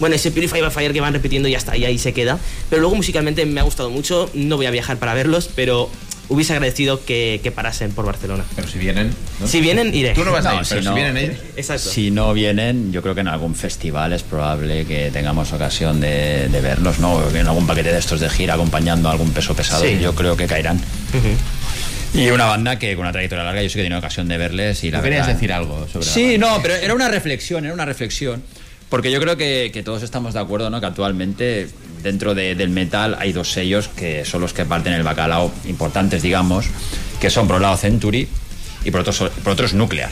bueno, 0.00 0.16
ese 0.16 0.30
Purify 0.30 0.60
by 0.60 0.70
Fire 0.70 0.92
que 0.92 1.00
van 1.00 1.12
repitiendo 1.12 1.48
y 1.48 1.54
está, 1.54 1.76
y 1.76 1.84
ahí 1.84 1.98
se 1.98 2.12
queda. 2.12 2.38
Pero 2.70 2.80
luego 2.80 2.96
musicalmente 2.96 3.44
me 3.46 3.60
ha 3.60 3.64
gustado 3.64 3.90
mucho, 3.90 4.30
no 4.34 4.56
voy 4.56 4.66
a 4.66 4.70
viajar 4.70 4.96
para 4.98 5.14
verlos, 5.14 5.48
pero 5.54 5.90
hubiese 6.30 6.54
agradecido 6.54 7.04
que, 7.04 7.40
que 7.42 7.50
parasen 7.52 7.90
por 7.92 8.06
Barcelona. 8.06 8.44
Pero 8.56 8.66
si 8.66 8.78
vienen. 8.78 9.12
¿no? 9.40 9.46
Si 9.46 9.60
vienen, 9.60 9.94
iré. 9.94 10.14
Tú 10.14 10.24
no 10.24 10.32
vas 10.32 10.46
a 10.46 10.54
No, 10.54 10.60
ir, 10.60 10.64
si 10.64 10.70
pero 10.70 10.82
si 10.82 10.88
no- 10.88 10.94
vienen 10.94 11.16
ellos. 11.18 11.36
Exacto. 11.56 11.90
Si 11.90 12.10
no 12.10 12.32
vienen, 12.32 12.92
yo 12.92 13.02
creo 13.02 13.14
que 13.14 13.20
en 13.20 13.28
algún 13.28 13.54
festival 13.54 14.12
es 14.14 14.22
probable 14.22 14.86
que 14.86 15.10
tengamos 15.10 15.52
ocasión 15.52 16.00
de, 16.00 16.48
de 16.48 16.60
verlos, 16.62 16.98
¿no? 16.98 17.12
O 17.14 17.30
En 17.30 17.46
algún 17.46 17.66
paquete 17.66 17.92
de 17.92 17.98
estos 17.98 18.20
de 18.20 18.30
gira 18.30 18.54
acompañando 18.54 19.08
a 19.08 19.12
algún 19.12 19.30
peso 19.32 19.54
pesado, 19.54 19.84
Sí. 19.84 19.98
yo 20.00 20.14
creo 20.14 20.34
que 20.36 20.46
caerán. 20.46 20.76
Ujú. 20.78 22.18
Y 22.20 22.30
una 22.30 22.44
banda 22.46 22.78
que 22.78 22.94
con 22.94 23.00
una 23.02 23.12
trayectoria 23.12 23.44
larga 23.44 23.60
yo 23.62 23.68
sí 23.68 23.74
que 23.74 23.80
he 23.80 23.84
tenido 23.84 23.98
ocasión 23.98 24.28
de 24.28 24.38
verles 24.38 24.82
y 24.84 24.90
la 24.90 25.02
querías 25.02 25.26
decir 25.26 25.52
algo 25.52 25.86
sobre 25.92 26.06
la 26.06 26.12
Sí, 26.12 26.30
banda. 26.38 26.46
no, 26.56 26.62
pero 26.62 26.74
era 26.76 26.94
una 26.94 27.08
reflexión, 27.08 27.64
era 27.64 27.74
una 27.74 27.84
reflexión. 27.84 28.42
Porque 28.88 29.10
yo 29.10 29.20
creo 29.20 29.36
que, 29.36 29.70
que 29.72 29.82
todos 29.82 30.02
estamos 30.02 30.34
de 30.34 30.40
acuerdo, 30.40 30.70
¿no? 30.70 30.80
Que 30.80 30.86
actualmente 30.86 31.68
dentro 32.02 32.34
de- 32.34 32.54
del 32.54 32.68
metal 32.70 33.16
hay 33.18 33.32
dos 33.32 33.50
sellos 33.50 33.88
que 33.88 34.24
son 34.24 34.40
los 34.40 34.52
que 34.52 34.64
parten 34.64 34.92
el 34.92 35.02
bacalao 35.02 35.52
importantes, 35.66 36.22
digamos, 36.22 36.66
que 37.20 37.30
son 37.30 37.46
por 37.46 37.56
un 37.56 37.62
lado 37.62 37.76
Century 37.76 38.28
y 38.84 38.90
por 38.90 39.00
otro, 39.00 39.12
por 39.42 39.52
otro 39.54 39.66
es 39.66 39.74
Nuclear. 39.74 40.10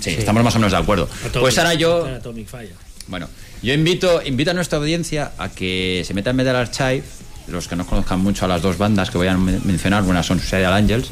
Sí, 0.00 0.10
estamos 0.10 0.42
más 0.44 0.54
o 0.54 0.58
menos 0.58 0.72
de 0.72 0.78
acuerdo. 0.78 1.08
Atomic- 1.24 1.40
pues 1.40 1.58
ahora 1.58 1.74
yo, 1.74 2.06
Atomic 2.06 2.46
Fire. 2.48 2.74
bueno, 3.08 3.28
yo 3.62 3.72
invito, 3.74 4.22
invito 4.24 4.52
a 4.52 4.54
nuestra 4.54 4.78
audiencia 4.78 5.32
a 5.38 5.48
que 5.50 6.02
se 6.06 6.14
meta 6.14 6.30
en 6.30 6.36
Metal 6.36 6.54
Archive, 6.56 7.02
los 7.48 7.68
que 7.68 7.76
no 7.76 7.84
conozcan 7.86 8.20
mucho 8.20 8.44
a 8.44 8.48
las 8.48 8.62
dos 8.62 8.78
bandas 8.78 9.10
que 9.10 9.18
voy 9.18 9.26
a 9.28 9.36
men- 9.36 9.60
mencionar, 9.64 10.02
buenas 10.02 10.24
son 10.26 10.38
Suicidal 10.38 10.72
Angels, 10.72 11.08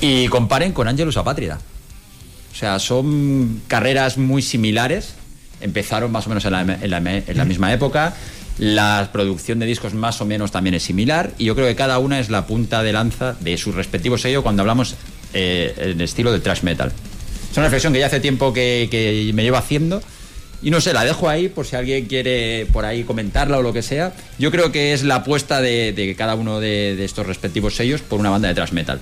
y 0.00 0.26
comparen 0.28 0.72
con 0.72 0.88
Angelus 0.88 1.16
Apátrida. 1.16 1.60
O 2.52 2.54
sea, 2.56 2.78
son 2.78 3.62
carreras 3.68 4.18
muy 4.18 4.42
similares, 4.42 5.14
empezaron 5.62 6.12
más 6.12 6.26
o 6.26 6.28
menos 6.28 6.44
en 6.44 6.90
la, 6.90 7.44
misma 7.44 7.72
época, 7.72 8.14
la 8.58 9.08
producción 9.12 9.58
de 9.58 9.66
discos 9.66 9.94
más 9.94 10.20
o 10.20 10.26
menos 10.26 10.50
también 10.50 10.74
es 10.74 10.82
similar, 10.82 11.32
y 11.38 11.46
yo 11.46 11.54
creo 11.54 11.66
que 11.66 11.76
cada 11.76 11.98
una 11.98 12.20
es 12.20 12.30
la 12.30 12.46
punta 12.46 12.82
de 12.82 12.92
lanza 12.92 13.34
de 13.40 13.56
su 13.56 13.72
respectivo 13.72 14.18
sello 14.18 14.42
cuando 14.42 14.62
hablamos 14.62 14.96
eh, 15.34 15.74
en 15.78 16.00
estilo 16.00 16.32
de 16.32 16.40
thrash 16.40 16.62
metal. 16.62 16.92
Es 17.50 17.56
una 17.56 17.66
reflexión 17.66 17.92
que 17.92 17.98
ya 17.98 18.06
hace 18.06 18.20
tiempo 18.20 18.52
que, 18.52 19.30
me 19.34 19.42
llevo 19.42 19.56
haciendo. 19.58 20.02
Y 20.62 20.70
no 20.70 20.80
sé, 20.80 20.92
la 20.92 21.04
dejo 21.04 21.28
ahí 21.28 21.48
por 21.48 21.66
si 21.66 21.74
alguien 21.74 22.06
quiere 22.06 22.66
por 22.72 22.84
ahí 22.84 23.02
comentarla 23.02 23.58
o 23.58 23.62
lo 23.62 23.72
que 23.72 23.82
sea. 23.82 24.14
Yo 24.38 24.50
creo 24.52 24.70
que 24.70 24.92
es 24.92 25.02
la 25.02 25.16
apuesta 25.16 25.60
de, 25.60 25.92
de 25.92 26.14
cada 26.14 26.36
uno 26.36 26.60
de, 26.60 26.94
de 26.94 27.04
estos 27.04 27.26
respectivos 27.26 27.74
sellos 27.74 28.00
por 28.00 28.20
una 28.20 28.30
banda 28.30 28.48
de 28.48 28.54
thrash 28.54 28.72
metal. 28.72 29.00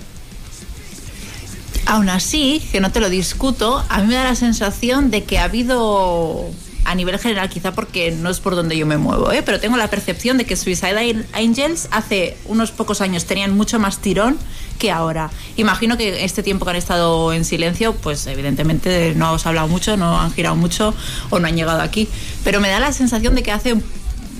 Aún 1.91 2.07
así, 2.07 2.63
que 2.71 2.79
no 2.79 2.89
te 2.89 3.01
lo 3.01 3.09
discuto, 3.09 3.83
a 3.89 3.99
mí 3.99 4.07
me 4.07 4.13
da 4.13 4.23
la 4.23 4.35
sensación 4.35 5.11
de 5.11 5.25
que 5.25 5.39
ha 5.39 5.43
habido, 5.43 6.49
a 6.85 6.95
nivel 6.95 7.19
general, 7.19 7.49
quizá 7.49 7.73
porque 7.73 8.11
no 8.11 8.29
es 8.29 8.39
por 8.39 8.55
donde 8.55 8.77
yo 8.77 8.85
me 8.85 8.95
muevo, 8.95 9.29
¿eh? 9.33 9.43
pero 9.43 9.59
tengo 9.59 9.75
la 9.75 9.89
percepción 9.89 10.37
de 10.37 10.45
que 10.45 10.55
Suicide 10.55 11.25
Angels 11.33 11.89
hace 11.91 12.37
unos 12.45 12.71
pocos 12.71 13.01
años 13.01 13.25
tenían 13.25 13.57
mucho 13.57 13.77
más 13.77 13.99
tirón 13.99 14.37
que 14.79 14.89
ahora. 14.89 15.31
Imagino 15.57 15.97
que 15.97 16.23
este 16.23 16.43
tiempo 16.43 16.63
que 16.63 16.71
han 16.71 16.77
estado 16.77 17.33
en 17.33 17.43
silencio, 17.43 17.93
pues 17.93 18.25
evidentemente 18.25 19.13
no 19.17 19.33
os 19.33 19.45
ha 19.45 19.49
hablado 19.49 19.67
mucho, 19.67 19.97
no 19.97 20.17
han 20.17 20.31
girado 20.31 20.55
mucho 20.55 20.95
o 21.29 21.39
no 21.39 21.47
han 21.49 21.57
llegado 21.57 21.81
aquí. 21.81 22.07
Pero 22.45 22.61
me 22.61 22.69
da 22.69 22.79
la 22.79 22.93
sensación 22.93 23.35
de 23.35 23.43
que 23.43 23.51
hace 23.51 23.75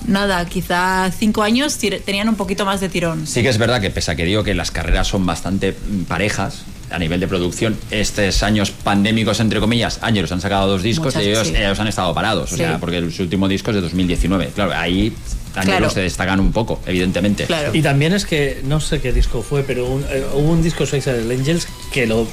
nada, 0.06 0.46
quizá 0.46 1.10
cinco 1.10 1.42
años 1.42 1.76
tenían 2.06 2.30
un 2.30 2.36
poquito 2.36 2.64
más 2.64 2.80
de 2.80 2.88
tirón. 2.88 3.26
Sí 3.26 3.42
que 3.42 3.50
es 3.50 3.58
verdad 3.58 3.82
que 3.82 3.90
pese 3.90 4.10
a 4.10 4.16
que 4.16 4.24
digo 4.24 4.42
que 4.42 4.54
las 4.54 4.70
carreras 4.70 5.08
son 5.08 5.26
bastante 5.26 5.72
mm, 5.72 6.04
parejas 6.04 6.64
a 6.92 6.98
nivel 6.98 7.20
de 7.20 7.28
producción, 7.28 7.76
estos 7.90 8.42
años 8.42 8.70
pandémicos, 8.70 9.40
entre 9.40 9.60
comillas, 9.60 9.98
Ángelos 10.02 10.30
han 10.32 10.40
sacado 10.40 10.68
dos 10.68 10.82
discos 10.82 11.14
Muchas, 11.14 11.22
y 11.22 11.28
ellos, 11.30 11.48
sí. 11.48 11.54
ellos 11.56 11.78
han 11.80 11.88
estado 11.88 12.12
parados, 12.14 12.52
o 12.52 12.56
Sí. 12.56 12.62
sea, 12.62 12.78
porque 12.78 12.98
el- 12.98 13.12
su 13.12 13.22
último 13.22 13.48
disco 13.48 13.70
es 13.70 13.76
de 13.76 13.80
2019. 13.82 14.48
Claro, 14.54 14.72
ahí 14.74 15.12
Ángelos 15.54 15.78
Claro. 15.78 15.90
se 15.90 16.00
destacan 16.00 16.40
un 16.40 16.50
poco, 16.52 16.80
evidentemente. 16.86 17.44
Claro. 17.44 17.74
Y 17.74 17.82
también 17.82 18.14
es 18.14 18.24
que, 18.24 18.60
no 18.64 18.80
sé 18.80 19.00
qué 19.00 19.12
disco 19.12 19.42
fue, 19.42 19.62
pero 19.64 19.86
un- 19.86 20.02
eh, 20.10 20.24
hubo 20.34 20.50
un 20.50 20.62
disco 20.62 20.86
Suicide 20.86 21.20
Angels 21.34 21.66
que 21.92 22.06
lo, 22.06 22.26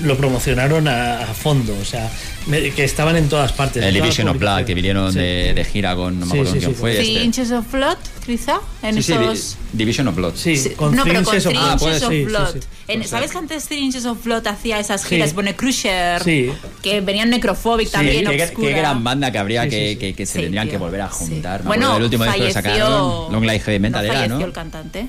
lo 0.00 0.16
promocionaron 0.16 0.88
a, 0.88 1.22
a 1.22 1.26
fondo, 1.34 1.76
o 1.80 1.84
sea, 1.84 2.10
me- 2.46 2.70
que 2.70 2.82
estaban 2.82 3.14
en 3.16 3.28
todas 3.28 3.52
partes. 3.52 3.84
El 3.84 3.92
Division 3.94 4.26
of 4.28 4.38
Blood, 4.38 4.64
que 4.64 4.74
vinieron 4.74 5.12
Sí. 5.12 5.18
de, 5.18 5.52
de 5.54 5.64
gira 5.64 5.94
con, 5.94 6.18
no 6.18 6.26
me 6.26 6.32
acuerdo 6.32 6.52
sí, 6.54 6.58
quién 6.58 6.70
sí, 6.72 6.76
fue. 6.80 6.94
Three 6.94 7.12
este. 7.14 7.24
Inches 7.24 7.52
of 7.52 7.70
Blood, 7.70 7.96
quizá, 8.24 8.60
en 8.82 8.94
Sí, 8.96 9.02
sí, 9.02 9.12
Di- 9.18 9.24
esos... 9.24 9.56
Division 9.72 10.08
of 10.08 10.16
Blood. 10.16 10.32
Sí, 10.34 10.56
Sí, 10.56 10.70
con 10.70 10.96
no, 10.96 11.02
Three 11.02 11.12
pero 11.14 11.24
con 11.24 11.38
Three. 11.38 11.56
Ah, 11.56 11.72
Inches 11.74 11.82
of 11.82 11.98
ser. 12.00 12.08
Sí, 12.10 12.16
sí, 12.18 12.24
Blood. 12.24 12.56
En- 12.88 13.06
¿Sabes 13.06 13.30
que 13.32 13.38
antes 13.38 13.64
Three 13.68 13.80
Inches 13.80 14.04
of 14.06 14.24
Blood 14.24 14.46
hacía 14.46 14.80
esas 14.80 15.02
Sí. 15.02 15.08
giras? 15.10 15.34
Bone 15.34 15.54
Crusher, 15.54 16.22
Sí. 16.22 16.50
que 16.82 17.00
venían 17.00 17.30
Necrophobic 17.30 17.86
Sí, 17.88 17.92
también, 17.92 18.24
qué, 18.26 18.42
Obscura. 18.44 18.68
qué 18.68 18.74
gran 18.74 19.04
banda 19.04 19.30
que 19.30 19.38
habría 19.38 19.64
Sí, 19.64 19.70
que, 19.70 19.98
que- 19.98 20.14
que 20.14 20.26
se 20.26 20.32
Sí, 20.32 20.38
tendrían 20.40 20.66
tío. 20.68 20.72
que 20.72 20.78
volver 20.78 21.02
a 21.02 21.08
juntar. 21.08 21.62
Bueno, 21.64 21.94
del 21.94 22.04
último 22.04 22.24
disco 22.24 22.40
que 22.40 22.52
sacaron, 22.52 23.32
Long 23.32 23.44
Life 23.44 23.60
Heavy 23.66 23.78
Metal 23.78 24.06
no 24.06 24.12
era, 24.12 24.22
falleció 24.22 24.46
el 24.46 24.52
cantante. 24.52 25.06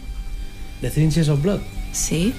De 0.82 0.90
Three 0.92 1.04
Inches 1.06 1.30
of 1.30 1.42
Blood. 1.42 1.62
Sí. 1.94 2.34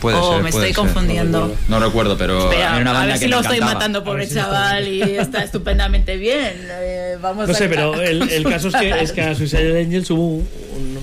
Puede 0.00 0.16
oh, 0.18 0.34
ser, 0.34 0.42
me 0.42 0.50
puede 0.50 0.68
estoy 0.68 0.84
ser. 0.84 0.92
confundiendo. 0.92 1.56
No 1.68 1.80
recuerdo, 1.80 2.18
pero 2.18 2.50
Espera, 2.50 2.72
era 2.72 2.80
una 2.90 3.02
a 3.02 3.06
ver 3.06 3.18
si 3.18 3.28
lo 3.28 3.40
estoy 3.40 3.60
matando, 3.60 4.04
pobre 4.04 4.26
si 4.26 4.34
chaval, 4.34 4.86
y 4.88 5.00
está 5.16 5.42
estupendamente 5.42 6.16
bien. 6.16 6.66
Eh, 6.68 7.16
vamos 7.20 7.48
No 7.48 7.54
sé, 7.54 7.64
a- 7.64 7.68
pero 7.70 7.94
el, 8.02 8.28
el 8.30 8.44
caso 8.44 8.68
es 8.68 8.74
que, 8.74 8.90
es 9.00 9.12
que 9.12 9.22
a 9.22 9.34
Suicide 9.34 9.80
Angels 9.80 10.10
hubo 10.10 10.26
un, 10.36 10.98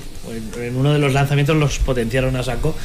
en 0.61 0.75
uno 0.75 0.93
de 0.93 0.99
los 0.99 1.13
lanzamientos 1.13 1.55
los 1.57 1.79
potenciaron 1.79 2.35
a 2.35 2.43
saco 2.43 2.75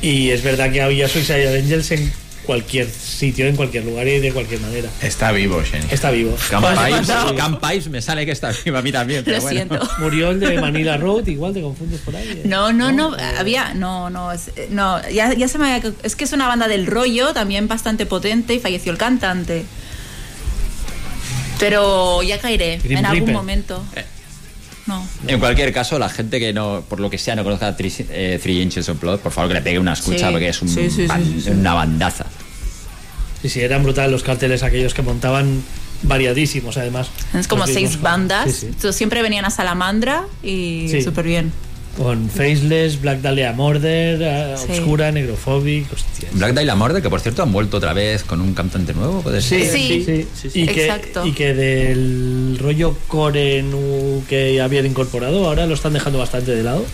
y 0.00 0.30
es 0.30 0.42
verdad 0.42 0.70
que 0.70 0.82
había 0.82 1.08
Suicide 1.08 1.58
Angels 1.58 1.90
en 1.90 2.12
cualquier 2.46 2.88
sitio, 2.88 3.46
en 3.46 3.56
cualquier 3.56 3.84
lugar 3.84 4.06
y 4.06 4.20
de 4.20 4.32
cualquier 4.32 4.60
manera. 4.60 4.88
Está 5.02 5.32
vivo, 5.32 5.62
Shane. 5.62 5.86
Está 5.90 6.10
vivo. 6.10 6.36
Campais. 6.48 7.08
Campais 7.36 7.88
me 7.88 8.00
sale 8.00 8.24
que 8.24 8.32
está 8.32 8.52
viva 8.64 8.78
a 8.78 8.82
mí 8.82 8.92
también. 8.92 9.24
Pero 9.24 9.38
Lo 9.38 9.42
bueno. 9.42 9.56
siento. 9.56 9.88
Murió 9.98 10.30
el 10.30 10.40
de 10.40 10.60
Manila 10.60 10.96
Road, 10.96 11.26
igual 11.26 11.52
te 11.52 11.60
confundes 11.60 12.00
por 12.00 12.14
ahí. 12.14 12.28
¿eh? 12.28 12.42
No, 12.44 12.72
no, 12.72 12.92
no, 12.92 13.14
había, 13.38 13.74
no, 13.74 14.08
no, 14.10 14.32
es, 14.32 14.50
no, 14.70 15.00
ya, 15.10 15.34
ya 15.34 15.48
se 15.48 15.58
me 15.58 15.74
había, 15.74 15.92
es 16.02 16.16
que 16.16 16.24
es 16.24 16.32
una 16.32 16.46
banda 16.46 16.68
del 16.68 16.86
rollo, 16.86 17.32
también 17.32 17.68
bastante 17.68 18.06
potente 18.06 18.54
y 18.54 18.60
falleció 18.60 18.92
el 18.92 18.98
cantante. 18.98 19.66
Pero 21.58 22.22
ya 22.22 22.38
caeré 22.38 22.78
Grim 22.82 22.98
en 22.98 23.06
algún 23.06 23.32
momento. 23.32 23.84
No. 24.86 25.04
En 25.26 25.40
cualquier 25.40 25.72
caso, 25.72 25.98
la 25.98 26.08
gente 26.08 26.38
que 26.38 26.52
no, 26.52 26.82
por 26.88 27.00
lo 27.00 27.10
que 27.10 27.18
sea, 27.18 27.34
no 27.34 27.42
conozca 27.42 27.76
Three, 27.76 27.92
eh, 28.10 28.38
Three 28.42 28.62
Inches 28.62 28.88
of 28.88 29.00
Blood, 29.00 29.18
por 29.20 29.32
favor 29.32 29.48
que 29.48 29.54
le 29.54 29.62
pegue 29.62 29.78
una 29.80 29.94
escucha 29.94 30.26
Sí, 30.28 30.32
porque 30.32 30.48
es 30.48 30.62
un 30.62 30.68
sí, 30.68 30.82
sí, 30.88 30.90
sí, 30.90 31.06
ban- 31.06 31.24
sí, 31.24 31.40
sí. 31.40 31.50
una 31.50 31.74
bandaza. 31.74 32.26
Sí, 33.42 33.48
sí, 33.48 33.60
eran 33.60 33.82
brutales 33.82 34.12
los 34.12 34.22
carteles 34.22 34.62
aquellos 34.62 34.94
que 34.94 35.02
montaban 35.02 35.62
variadísimos 36.02 36.76
además. 36.76 37.08
Es 37.34 37.48
como 37.48 37.66
seis 37.66 38.00
bandas, 38.00 38.44
sí, 38.46 38.52
sí. 38.52 38.66
Entonces, 38.66 38.94
siempre 38.96 39.22
venían 39.22 39.44
a 39.44 39.50
Salamandra 39.50 40.24
y 40.42 40.86
Sí. 40.90 41.02
súper 41.02 41.24
bien. 41.26 41.52
Con 41.96 42.28
Faceless, 42.28 43.00
Black 43.00 43.20
Dahlia 43.20 43.52
Murder, 43.52 44.56
Sí. 44.58 44.66
Obscura, 44.70 45.10
Negrophobic, 45.12 45.90
hostias. 45.92 46.32
Black 46.34 46.52
Dahlia 46.52 46.74
Murder, 46.74 47.00
que 47.02 47.08
por 47.08 47.20
cierto 47.20 47.42
han 47.42 47.52
vuelto 47.52 47.78
otra 47.78 47.92
vez 47.94 48.22
con 48.22 48.40
un 48.40 48.52
cantante 48.54 48.92
nuevo, 48.92 49.22
puede 49.22 49.40
ser. 49.40 49.64
Sí. 49.66 50.02
sí, 50.04 50.26
sí, 50.34 50.50
sí. 50.50 50.60
Y, 50.62 50.66
que, 50.66 50.86
Exacto. 50.86 51.26
y 51.26 51.32
que 51.32 51.54
del 51.54 52.58
rollo 52.60 52.96
core 53.08 53.62
nu 53.62 54.22
que 54.28 54.60
habían 54.60 54.84
incorporado, 54.86 55.46
ahora 55.46 55.66
lo 55.66 55.74
están 55.74 55.94
dejando 55.94 56.18
bastante 56.18 56.54
de 56.54 56.62
lado. 56.62 56.84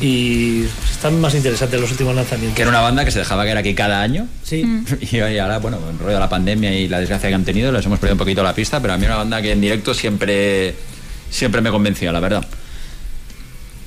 Y 0.00 0.64
están 0.92 1.18
más 1.22 1.34
interesantes 1.34 1.80
los 1.80 1.90
últimos 1.90 2.14
lanzamientos. 2.14 2.54
Que 2.54 2.62
era 2.62 2.70
una 2.70 2.82
banda 2.82 3.02
que 3.04 3.10
se 3.10 3.20
dejaba 3.20 3.44
caer 3.44 3.56
aquí 3.56 3.74
cada 3.74 4.02
año. 4.02 4.28
Sí, 4.42 4.62
Mm. 4.62 4.84
Y 5.10 5.20
hoy 5.20 5.38
ahora, 5.38 5.58
bueno, 5.58 5.78
el 5.90 5.98
rollo 5.98 6.14
de 6.14 6.20
la 6.20 6.28
pandemia 6.28 6.70
y 6.78 6.86
la 6.86 7.00
desgracia 7.00 7.30
que 7.30 7.34
han 7.34 7.44
tenido, 7.46 7.72
les 7.72 7.84
hemos 7.86 7.98
perdido 7.98 8.14
un 8.14 8.18
poquito 8.18 8.42
la 8.42 8.54
pista, 8.54 8.80
pero 8.80 8.92
a 8.92 8.98
mí 8.98 9.06
una 9.06 9.16
banda 9.16 9.40
que 9.40 9.52
en 9.52 9.60
directo 9.60 9.94
siempre, 9.94 10.74
siempre 11.30 11.62
me 11.62 11.70
convenció, 11.70 12.12
la 12.12 12.20
verdad. 12.20 12.46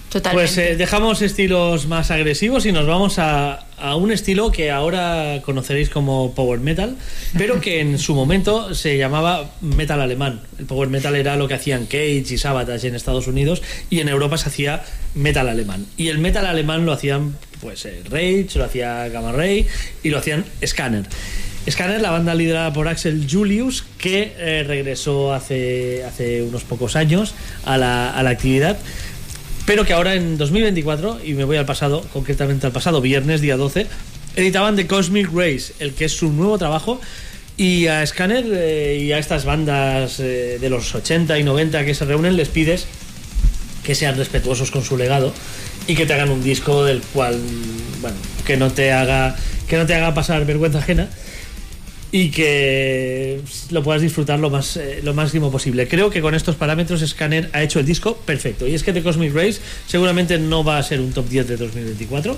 Totalmente. 0.10 0.54
Pues 0.54 0.58
eh, 0.58 0.76
dejamos 0.76 1.22
estilos 1.22 1.86
más 1.86 2.10
agresivos 2.10 2.66
y 2.66 2.72
nos 2.72 2.88
vamos 2.88 3.20
a, 3.20 3.68
a 3.78 3.96
un 3.96 4.12
estilo 4.12 4.52
que 4.52 4.72
ahora 4.72 5.42
conoceréis 5.44 5.90
como 5.90 6.34
Power 6.34 6.60
Metal, 6.60 6.96
pero 7.38 7.62
que 7.62 7.80
en 7.80 8.00
su 8.00 8.16
momento 8.16 8.74
se 8.74 8.98
llamaba 8.98 9.52
Metal 9.62 10.02
Alemán. 10.02 10.42
El 10.58 10.66
Power 10.66 10.90
Metal 10.90 11.16
era 11.16 11.36
lo 11.36 11.48
que 11.48 11.54
hacían 11.54 11.86
Cage 11.86 12.26
y 12.28 12.38
Sabotage 12.38 12.88
en 12.88 12.96
Estados 12.96 13.28
Unidos 13.28 13.62
y 13.92 14.00
en 14.00 14.10
Europa 14.10 14.38
se 14.38 14.50
hacía 14.50 14.84
Metal 15.14 15.48
Alemán. 15.48 15.86
Y 15.96 16.08
el 16.08 16.18
Metal 16.18 16.46
Alemán 16.46 16.86
lo 16.86 16.92
hacían 16.92 17.36
pues 17.62 17.86
eh, 17.86 18.02
Rage, 18.10 18.50
lo 18.56 18.66
hacía 18.66 19.08
Gamma 19.10 19.32
Ray 19.32 19.68
y 20.04 20.10
lo 20.10 20.18
hacían 20.18 20.46
Scanner. 20.66 21.06
Scanner, 21.70 22.02
la 22.02 22.10
banda 22.10 22.34
liderada 22.34 22.74
por 22.74 22.88
Axel 22.88 23.28
Julius, 23.30 23.84
que 23.98 24.34
eh, 24.38 24.64
regresó 24.66 25.34
hace, 25.34 26.04
hace 26.04 26.42
unos 26.42 26.64
pocos 26.64 26.96
años 26.96 27.36
a 27.66 27.78
la, 27.78 28.12
a 28.12 28.24
la 28.24 28.32
actividad, 28.32 28.80
pero 29.70 29.86
que 29.86 29.94
ahora 29.94 30.16
en 30.16 30.40
2024, 30.40 31.20
y 31.24 31.36
me 31.36 31.44
voy 31.44 31.58
al 31.58 31.68
pasado, 31.68 32.04
concretamente 32.12 32.66
al 32.66 32.72
pasado 32.72 33.02
viernes, 33.02 33.40
día 33.40 33.56
12, 33.56 33.86
editaban 34.36 34.76
The 34.76 34.88
Cosmic 34.88 35.30
Race, 35.32 35.74
el 35.78 35.94
que 35.94 36.06
es 36.06 36.12
su 36.12 36.34
nuevo 36.34 36.58
trabajo. 36.58 37.00
Y 37.56 37.86
a 37.86 38.04
Scanner 38.04 38.46
eh, 38.52 38.98
y 39.00 39.12
a 39.12 39.20
estas 39.20 39.46
bandas 39.46 40.20
eh, 40.22 40.58
de 40.60 40.70
los 40.72 40.96
80 40.96 41.38
y 41.38 41.44
90 41.44 41.86
que 41.86 41.94
se 41.94 42.04
reúnen 42.06 42.36
les 42.36 42.50
pides 42.50 42.88
que 43.84 43.94
sean 43.94 44.18
respetuosos 44.18 44.72
con 44.72 44.84
su 44.84 44.98
legado 44.98 45.32
y 45.86 45.94
que 45.94 46.08
te 46.08 46.14
hagan 46.14 46.32
un 46.32 46.42
disco 46.42 46.84
del 46.84 47.04
cual 47.14 47.40
bueno 48.02 48.18
que 48.48 48.58
no 48.58 48.72
te 48.72 48.92
haga 48.92 49.36
que 49.68 49.78
no 49.78 49.86
te 49.86 49.94
haga 49.94 50.16
pasar 50.16 50.46
vergüenza 50.46 50.80
ajena 50.80 51.10
y 52.12 52.30
que 52.30 53.42
lo 53.70 53.84
puedas 53.84 54.02
disfrutar 54.02 54.40
lo 54.40 54.50
más 54.50 54.78
eh, 54.78 55.02
lo 55.04 55.14
máximo 55.14 55.52
posible. 55.52 55.88
Creo 55.88 56.10
que 56.10 56.22
con 56.22 56.36
estos 56.36 56.56
parámetros 56.56 57.02
Scanner 57.02 57.50
ha 57.54 57.62
hecho 57.62 57.80
el 57.80 57.86
disco 57.86 58.18
perfecto. 58.18 58.68
Y 58.68 58.74
es 58.74 58.84
que 58.84 58.94
The 58.94 59.04
Cosmic 59.04 59.34
Race 59.34 59.60
seguramente 59.88 60.40
no 60.40 60.64
va 60.64 60.78
a 60.78 60.84
ser 60.84 61.02
un 61.02 61.12
top 61.12 61.28
10 61.30 61.48
de 61.48 61.58
2024 61.58 62.38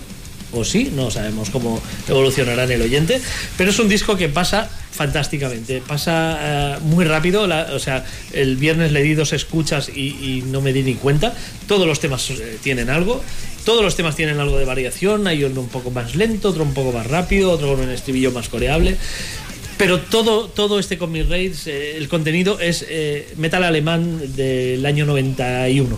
o 0.53 0.65
sí, 0.65 0.91
no 0.93 1.09
sabemos 1.11 1.49
cómo 1.49 1.81
evolucionará 2.07 2.65
en 2.65 2.71
el 2.71 2.81
oyente, 2.81 3.21
pero 3.57 3.69
es 3.69 3.79
un 3.79 3.87
disco 3.87 4.17
que 4.17 4.29
pasa 4.29 4.69
fantásticamente, 4.91 5.81
pasa 5.85 6.75
eh, 6.75 6.77
muy 6.81 7.05
rápido, 7.05 7.43
o 7.43 7.79
sea, 7.79 8.05
el 8.33 8.57
viernes 8.57 8.91
le 8.91 9.01
di 9.01 9.13
dos 9.13 9.31
escuchas 9.33 9.89
y, 9.89 10.09
y 10.21 10.43
no 10.47 10.61
me 10.61 10.73
di 10.73 10.83
ni 10.83 10.95
cuenta, 10.95 11.33
todos 11.67 11.87
los 11.87 11.99
temas 11.99 12.29
eh, 12.31 12.57
tienen 12.61 12.89
algo, 12.89 13.23
todos 13.63 13.83
los 13.83 13.95
temas 13.95 14.15
tienen 14.15 14.39
algo 14.39 14.57
de 14.57 14.65
variación, 14.65 15.27
hay 15.27 15.43
uno 15.43 15.61
un 15.61 15.69
poco 15.69 15.91
más 15.91 16.15
lento, 16.15 16.49
otro 16.49 16.63
un 16.63 16.73
poco 16.73 16.91
más 16.91 17.07
rápido, 17.07 17.51
otro 17.51 17.69
con 17.69 17.81
un 17.81 17.89
estribillo 17.89 18.31
más 18.31 18.49
coreable, 18.49 18.97
pero 19.77 19.99
todo, 19.99 20.47
todo 20.47 20.79
este 20.79 20.97
Comic 20.97 21.29
Raids, 21.29 21.67
eh, 21.67 21.97
el 21.97 22.07
contenido 22.07 22.59
es 22.59 22.85
eh, 22.87 23.33
metal 23.37 23.63
alemán 23.63 24.35
del 24.35 24.85
año 24.85 25.05
91. 25.05 25.97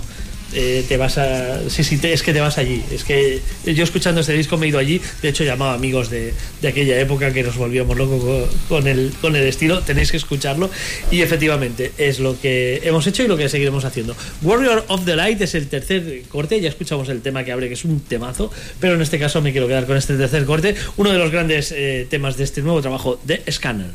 Eh, 0.55 0.85
te 0.87 0.97
vas 0.97 1.17
a. 1.17 1.69
Sí, 1.69 1.83
sí, 1.83 1.97
te- 1.97 2.13
es 2.13 2.21
que 2.23 2.33
te 2.33 2.39
vas 2.41 2.57
allí. 2.57 2.83
Es 2.91 3.03
que 3.03 3.41
yo 3.65 3.83
escuchando 3.83 4.21
este 4.21 4.33
disco 4.33 4.57
me 4.57 4.65
he 4.65 4.69
ido 4.69 4.79
allí. 4.79 5.01
De 5.21 5.29
hecho, 5.29 5.43
he 5.43 5.47
llamado 5.47 5.71
a 5.71 5.73
amigos 5.75 6.09
de, 6.09 6.33
de 6.61 6.67
aquella 6.67 6.99
época 6.99 7.31
que 7.33 7.43
nos 7.43 7.55
volvíamos 7.57 7.97
locos 7.97 8.49
con, 8.69 8.87
el, 8.87 9.13
con 9.21 9.35
el 9.35 9.43
estilo. 9.47 9.81
Tenéis 9.81 10.11
que 10.11 10.17
escucharlo. 10.17 10.69
Y 11.11 11.21
efectivamente, 11.21 11.91
es 11.97 12.19
lo 12.19 12.39
que 12.39 12.81
hemos 12.83 13.05
hecho 13.07 13.23
y 13.23 13.27
lo 13.27 13.37
que 13.37 13.49
seguiremos 13.49 13.85
haciendo. 13.85 14.15
Warrior 14.41 14.85
of 14.87 15.05
the 15.05 15.15
Light 15.15 15.41
es 15.41 15.55
el 15.55 15.67
tercer 15.67 16.21
corte. 16.29 16.59
Ya 16.61 16.69
escuchamos 16.69 17.09
el 17.09 17.21
tema 17.21 17.43
que 17.43 17.51
abre, 17.51 17.67
que 17.67 17.73
es 17.73 17.85
un 17.85 17.99
temazo. 18.01 18.51
Pero 18.79 18.95
en 18.95 19.01
este 19.01 19.19
caso 19.19 19.41
me 19.41 19.51
quiero 19.51 19.67
quedar 19.67 19.85
con 19.85 19.97
este 19.97 20.15
tercer 20.17 20.45
corte. 20.45 20.75
Uno 20.97 21.11
de 21.11 21.17
los 21.19 21.31
grandes 21.31 21.71
eh, 21.75 22.07
temas 22.09 22.37
de 22.37 22.43
este 22.43 22.61
nuevo 22.61 22.81
trabajo 22.81 23.19
de 23.23 23.41
Scanner. 23.51 23.91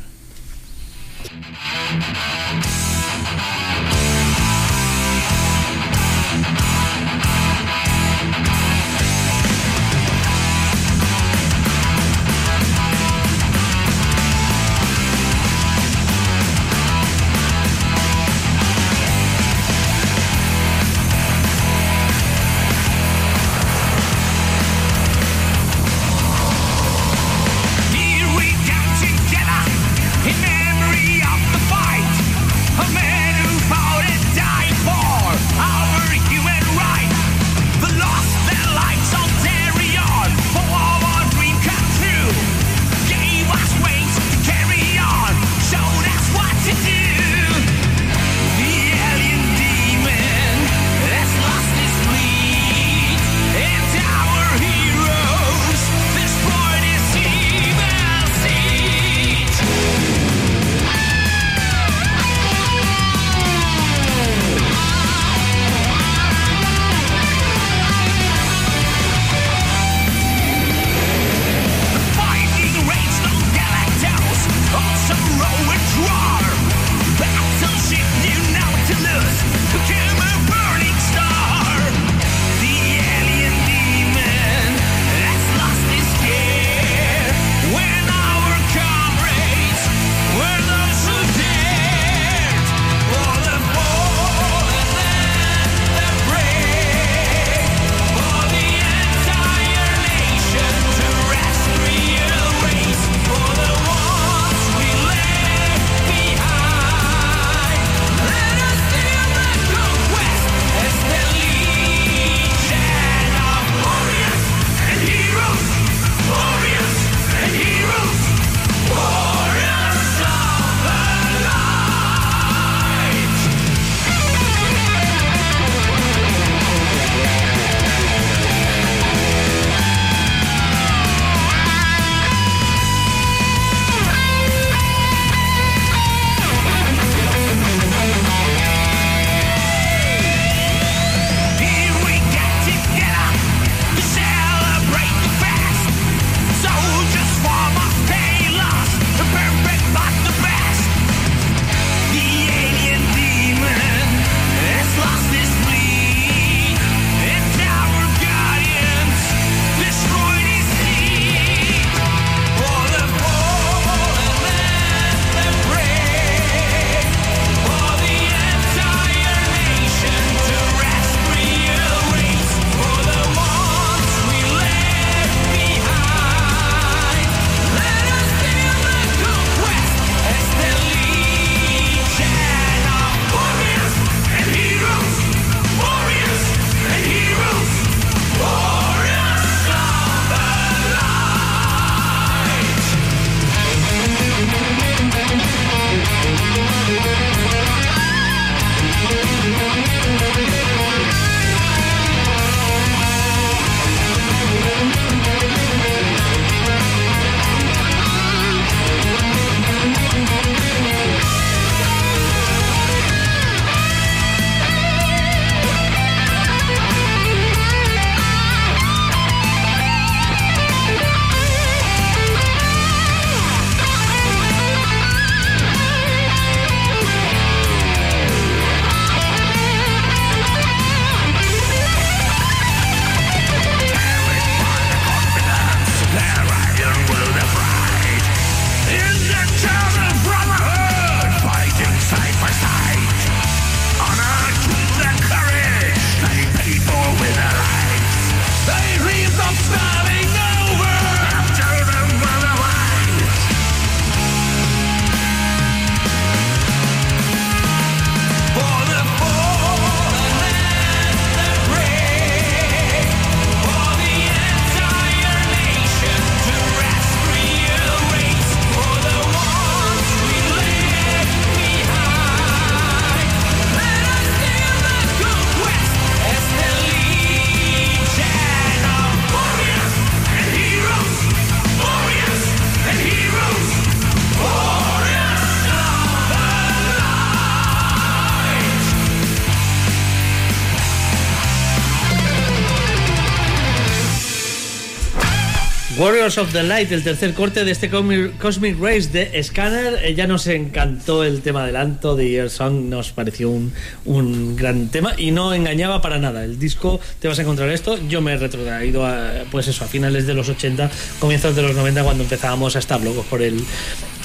Of 296.37 296.53
the 296.53 296.63
Light, 296.63 296.91
el 296.91 297.03
tercer 297.03 297.33
corte 297.33 297.65
de 297.65 297.71
este 297.71 297.89
Cosmic, 297.89 298.37
Cosmic 298.37 298.77
Race 298.79 299.09
de 299.09 299.41
Scanner. 299.41 299.99
Eh, 300.03 300.13
ya 300.13 300.27
nos 300.27 300.45
encantó 300.47 301.23
el 301.23 301.41
tema 301.41 301.63
adelanto 301.63 302.15
de 302.15 302.29
Year 302.29 302.49
Song, 302.49 302.89
nos 302.89 303.11
pareció 303.11 303.49
un, 303.49 303.73
un 304.05 304.55
gran 304.55 304.89
tema 304.89 305.13
y 305.17 305.31
no 305.31 305.53
engañaba 305.53 306.01
para 306.01 306.19
nada. 306.19 306.43
El 306.43 306.59
disco, 306.59 306.99
te 307.19 307.27
vas 307.27 307.39
a 307.39 307.41
encontrar 307.41 307.69
esto. 307.69 307.97
Yo 308.07 308.21
me 308.21 308.33
he 308.33 308.37
retrotraído 308.37 309.05
a, 309.05 309.45
pues 309.49 309.67
eso, 309.67 309.83
a 309.83 309.87
finales 309.87 310.27
de 310.27 310.35
los 310.35 310.49
80, 310.49 310.91
comienzos 311.19 311.55
de 311.55 311.63
los 311.63 311.75
90, 311.75 312.03
cuando 312.03 312.23
empezábamos 312.23 312.75
a 312.75 312.79
estar 312.79 313.01
locos 313.01 313.25
por 313.25 313.41
el, 313.41 313.63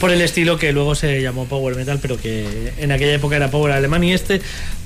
por 0.01 0.11
el 0.11 0.21
estilo 0.21 0.59
que 0.59 0.73
luego 0.73 0.95
se 0.95 1.23
llamó 1.23 1.47
Power 1.47 1.77
Metal, 1.77 1.99
pero 2.01 2.19
que 2.21 2.73
en 2.79 2.93
aquella 2.93 3.15
época 3.15 3.37
era 3.37 3.51
Power 3.51 3.73
Alemán. 3.73 4.05
Y 4.05 4.13
este, 4.13 4.41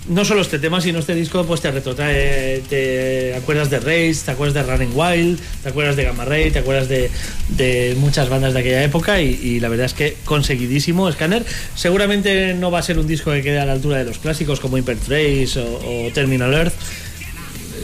no 0.09 0.25
solo 0.25 0.41
este 0.43 0.59
tema, 0.59 0.81
sino 0.81 0.99
este 0.99 1.15
disco, 1.15 1.45
pues 1.45 1.61
te 1.61 1.71
retrotrae, 1.71 2.63
te 2.69 3.35
acuerdas 3.35 3.71
de 3.71 3.81
Race, 3.81 4.25
te 4.25 4.31
acuerdas 4.31 4.55
de 4.55 4.71
Running 4.71 4.93
Wild, 4.95 5.41
te 5.63 5.69
acuerdas 5.69 5.97
de 5.97 6.05
Gamma 6.05 6.25
Ray, 6.25 6.51
te 6.51 6.61
acuerdas 6.61 6.89
de, 6.89 7.11
de 7.49 7.95
muchas 7.99 8.29
bandas 8.29 8.55
de 8.55 8.61
aquella 8.61 8.83
época 8.83 9.21
y, 9.21 9.61
la 9.61 9.69
verdad 9.69 9.87
es 9.87 9.95
que 9.95 10.17
conseguidísimo 10.25 11.11
Scanner. 11.11 11.45
Seguramente 11.75 12.55
no 12.55 12.71
va 12.71 12.79
a 12.79 12.83
ser 12.83 12.99
un 12.99 13.07
disco 13.07 13.33
que 13.33 13.43
quede 13.43 13.59
a 13.61 13.67
la 13.67 13.73
altura 13.73 13.99
de 13.99 14.05
los 14.05 14.19
clásicos 14.19 14.61
como 14.61 14.79
Hyper 14.79 14.97
Trace 14.99 15.59
o, 15.59 16.07
o 16.07 16.13
Terminal 16.13 16.55
Earth 16.55 16.75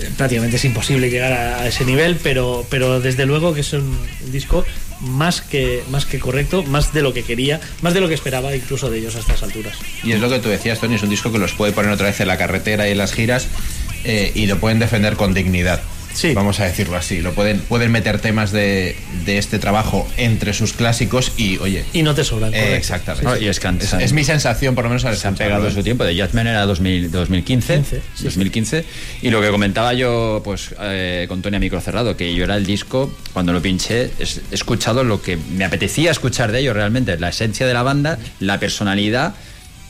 Eh, 0.01 0.11
prácticamente 0.17 0.57
es 0.57 0.65
imposible 0.65 1.11
llegar 1.11 1.33
a, 1.33 1.67
ese 1.67 1.85
nivel, 1.85 2.17
pero, 2.23 2.67
pero 2.69 3.01
desde 3.01 3.27
luego 3.27 3.55
que 3.55 3.61
es 3.61 3.73
un 3.73 3.97
disco 4.31 4.65
más 5.01 5.41
que, 5.41 5.83
más 5.91 6.07
que 6.07 6.19
correcto, 6.19 6.63
más 6.63 6.93
de 6.93 7.03
lo 7.03 7.13
que 7.13 7.23
quería, 7.23 7.61
más 7.83 7.95
de 7.95 8.01
lo 8.01 8.09
que 8.09 8.15
esperaba 8.15 8.55
incluso 8.55 8.91
de 8.91 8.99
ellos 8.99 9.17
a 9.17 9.21
estas 9.21 9.43
alturas. 9.43 9.77
Y 10.03 10.13
es 10.13 10.21
lo 10.21 10.29
que 10.29 10.39
tú 10.39 10.49
decías, 10.49 10.81
Tony, 10.81 10.95
es 10.95 11.03
un 11.03 11.11
disco 11.11 11.33
que 11.33 11.39
los 11.39 11.53
puede 11.53 11.73
poner 11.73 11.91
otra 11.91 12.07
vez 12.07 12.21
en 12.21 12.29
la 12.29 12.37
carretera 12.37 12.89
y 12.89 12.93
en 12.93 12.99
las 12.99 13.13
giras 13.13 13.49
eh, 14.05 14.33
y 14.35 14.47
lo 14.47 14.59
pueden 14.59 14.79
defender 14.79 15.17
con 15.17 15.35
dignidad. 15.35 15.83
Sí. 16.15 16.33
Vamos 16.33 16.61
a 16.61 16.65
decirlo 16.65 16.97
así. 16.97 17.21
Lo 17.21 17.33
pueden, 17.35 17.59
pueden 17.61 17.91
meter 17.93 18.19
temas 18.21 18.53
de, 18.53 18.97
de 19.27 19.37
este 19.39 19.59
trabajo 19.59 20.09
entre 20.17 20.53
sus 20.55 20.73
clásicos 20.73 21.33
y, 21.37 21.59
oye. 21.59 21.85
Y 21.93 22.03
no 22.03 22.15
te 22.15 22.25
sobran. 22.25 22.55
eh, 22.55 22.77
exactamente. 22.77 23.25
No, 23.29 23.37
y 23.37 23.49
es 23.49 23.61
es, 23.65 23.93
es 23.93 24.13
mi 24.13 24.25
sensación, 24.25 24.75
por 24.75 24.85
lo 24.85 24.91
menos, 24.91 25.05
al 25.05 25.17
se 25.17 25.27
han 25.29 25.35
pegado 25.35 25.71
su 25.71 25.83
tiempo. 25.83 26.05
De 26.05 26.17
Jazman 26.17 26.47
era 26.47 26.65
2000, 26.67 27.11
2015. 27.11 27.75
15, 27.75 28.03
sí, 28.15 28.25
2015. 28.25 28.85
Y 29.23 29.31
lo 29.31 29.41
que 29.43 29.51
comentaba 29.51 29.93
yo 29.95 30.41
pues 30.45 30.75
eh, 30.81 31.27
con 31.29 31.43
Tony 31.43 31.57
a 31.57 31.61
micro 31.61 31.81
cerrado, 31.81 32.17
que 32.17 32.35
yo 32.35 32.45
era 32.45 32.57
el 32.57 32.65
disco, 32.65 33.13
cuando 33.33 33.53
lo 33.53 33.61
pinché, 33.61 34.11
es- 34.19 34.41
he 34.51 34.55
escuchado 34.55 35.03
lo 35.05 35.21
que 35.21 35.37
me 35.37 35.65
apetecía 35.65 36.11
escuchar 36.11 36.53
de 36.53 36.61
ellos 36.61 36.75
realmente. 36.75 37.19
La 37.19 37.31
esencia 37.31 37.67
de 37.67 37.75
la 37.75 37.83
banda, 37.83 38.19
la 38.41 38.61
personalidad, 38.61 39.35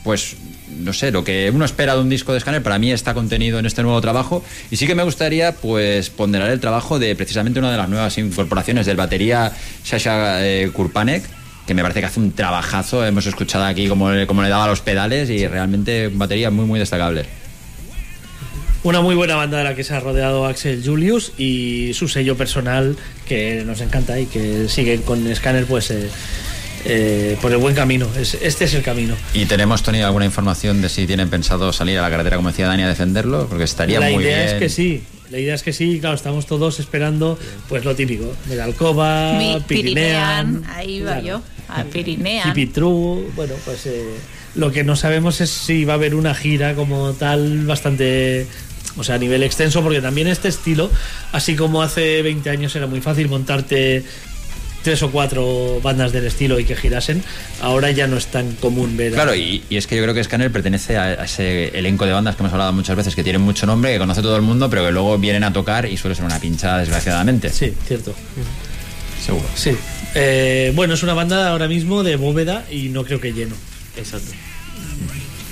pues 0.03 0.35
no 0.79 0.93
sé, 0.93 1.11
lo 1.11 1.23
que 1.23 1.51
uno 1.53 1.65
espera 1.65 1.93
de 1.95 2.01
un 2.01 2.09
disco 2.09 2.33
de 2.33 2.39
Scanner 2.39 2.63
para 2.63 2.79
mí 2.79 2.91
está 2.91 3.13
contenido 3.13 3.59
en 3.59 3.65
este 3.65 3.83
nuevo 3.83 4.01
trabajo 4.01 4.43
y 4.71 4.77
sí 4.77 4.87
que 4.87 4.95
me 4.95 5.03
gustaría 5.03 5.51
pues 5.53 6.09
ponderar 6.09 6.49
el 6.49 6.59
trabajo 6.59 6.97
de 6.99 7.15
precisamente 7.15 7.59
una 7.59 7.71
de 7.71 7.77
las 7.77 7.89
nuevas 7.89 8.17
incorporaciones 8.17 8.85
del 8.85 8.97
batería 8.97 9.51
Sasha 9.83 10.45
eh, 10.45 10.69
Kurpanek 10.73 11.23
que 11.67 11.73
me 11.73 11.81
parece 11.81 11.99
que 11.99 12.05
hace 12.05 12.19
un 12.19 12.31
trabajazo, 12.31 13.03
hemos 13.05 13.25
escuchado 13.25 13.65
aquí 13.65 13.87
cómo, 13.87 14.11
le- 14.11 14.27
daba 14.27 14.67
los 14.67 14.81
pedales 14.81 15.29
y 15.31 15.47
realmente 15.47 16.09
batería 16.13 16.51
muy 16.51 16.65
muy 16.65 16.79
destacable. 16.79 17.25
Una 18.83 19.01
muy 19.01 19.15
buena 19.15 19.35
banda 19.35 19.57
de 19.57 19.63
la 19.63 19.73
que 19.75 19.83
se 19.83 19.95
ha 19.95 19.99
rodeado 19.99 20.45
Axel 20.45 20.83
Julius 20.85 21.31
y 21.39 21.91
su 21.95 22.07
sello 22.07 22.37
personal 22.37 22.95
que 23.27 23.63
nos 23.65 23.81
encanta 23.81 24.19
y 24.19 24.27
que 24.27 24.69
sigue 24.69 25.01
con 25.01 25.35
Scanner 25.35 25.65
pues 25.65 25.89
eh, 25.89 26.07
eh, 26.83 27.37
por 27.41 27.51
el 27.51 27.57
buen 27.57 27.75
camino. 27.75 28.07
Es- 28.17 28.37
este 28.41 28.65
es 28.65 28.73
el 28.73 28.83
camino. 28.83 29.15
Y 29.33 29.45
tenemos, 29.45 29.81
Tony, 29.83 30.01
alguna 30.01 30.25
información 30.25 30.81
de 30.81 30.89
si 30.89 31.07
tienen 31.07 31.29
pensado 31.29 31.71
salir 31.73 31.97
a 31.99 32.01
la 32.01 32.09
carretera, 32.09 32.35
como 32.37 32.49
decía 32.49 32.67
Dani, 32.67 32.83
a 32.83 32.87
defenderlo, 32.87 33.47
porque 33.47 33.63
estaría 33.63 33.99
la 33.99 34.09
muy 34.09 34.23
idea 34.23 34.37
bien. 34.43 34.49
es 34.55 34.59
que 34.59 34.69
sí. 34.69 35.03
La 35.31 35.39
idea 35.39 35.55
es 35.55 35.63
que 35.63 35.73
sí, 35.73 35.97
claro, 35.99 36.15
estamos 36.15 36.45
todos 36.45 36.79
esperando 36.79 37.37
pues 37.67 37.83
lo 37.83 37.95
típico, 37.95 38.31
de 38.45 38.61
Alcoba, 38.61 39.33
Mi 39.39 39.59
Pirinean, 39.67 40.61
Pirinean, 40.61 40.63
ahí 40.75 40.99
va 41.01 41.13
claro. 41.19 41.25
yo, 41.25 41.41
a 41.67 41.83
Pirinean. 41.85 42.53
Bueno, 43.35 43.55
pues 43.65 43.87
eh, 43.87 44.05
lo 44.53 44.71
que 44.71 44.83
no 44.83 44.95
sabemos 44.95 45.41
es 45.41 45.49
si 45.49 45.83
va 45.83 45.93
a 45.93 45.95
haber 45.95 46.13
una 46.13 46.35
gira 46.35 46.75
como 46.75 47.13
tal 47.13 47.65
bastante, 47.65 48.45
o 48.97 49.03
sea, 49.03 49.15
a 49.15 49.17
nivel 49.17 49.41
extenso, 49.41 49.81
porque 49.81 49.99
también 49.99 50.27
este 50.27 50.47
estilo, 50.47 50.91
así 51.31 51.55
como 51.55 51.81
hace 51.81 52.21
20 52.21 52.47
años 52.51 52.75
era 52.75 52.85
muy 52.85 53.01
fácil 53.01 53.27
montarte 53.27 54.03
tres 54.85 55.03
o 55.03 55.11
cuatro 55.11 55.81
bandas 55.83 56.13
del 56.13 56.25
estilo 56.25 56.57
y 56.59 56.63
que 56.63 56.75
girasen, 56.77 57.21
ahora 57.59 57.91
ya 57.91 58.07
no 58.07 58.15
es 58.15 58.27
tan 58.27 58.53
común 58.53 58.95
ver. 58.95 59.11
a- 59.11 59.15
Claro, 59.15 59.35
y, 59.35 59.61
y 59.69 59.75
es 59.75 59.85
que 59.87 59.97
yo 59.97 60.03
creo 60.03 60.13
que 60.13 60.23
Scanner 60.23 60.49
pertenece 60.51 60.95
a, 60.95 61.03
a 61.03 61.25
ese 61.25 61.77
elenco 61.77 62.05
de 62.05 62.13
bandas 62.13 62.35
que 62.37 62.43
hemos 62.43 62.53
hablado 62.53 62.71
muchas 62.71 62.95
veces, 62.95 63.13
que 63.15 63.23
tienen 63.23 63.41
mucho 63.41 63.65
nombre, 63.65 63.91
que 63.91 63.97
conoce 63.99 64.21
todo 64.21 64.37
el 64.37 64.41
mundo, 64.43 64.69
pero 64.69 64.85
que 64.85 64.91
luego 64.91 65.17
vienen 65.17 65.43
a 65.43 65.51
tocar 65.51 65.85
y 65.85 65.97
suele 65.97 66.15
ser 66.15 66.23
una 66.23 66.39
pinchada, 66.39 66.79
desgraciadamente. 66.79 67.49
Sí, 67.49 67.73
cierto. 67.85 68.13
Seguro. 69.25 69.45
Sí. 69.55 69.71
Eh, 70.13 70.71
bueno, 70.75 70.93
es 70.93 71.03
una 71.03 71.13
banda 71.13 71.49
ahora 71.49 71.67
mismo 71.67 72.03
de 72.03 72.15
bóveda 72.15 72.63
y 72.71 72.89
no 72.89 73.03
creo 73.03 73.19
que 73.19 73.33
lleno. 73.33 73.55
Exacto. 73.97 74.31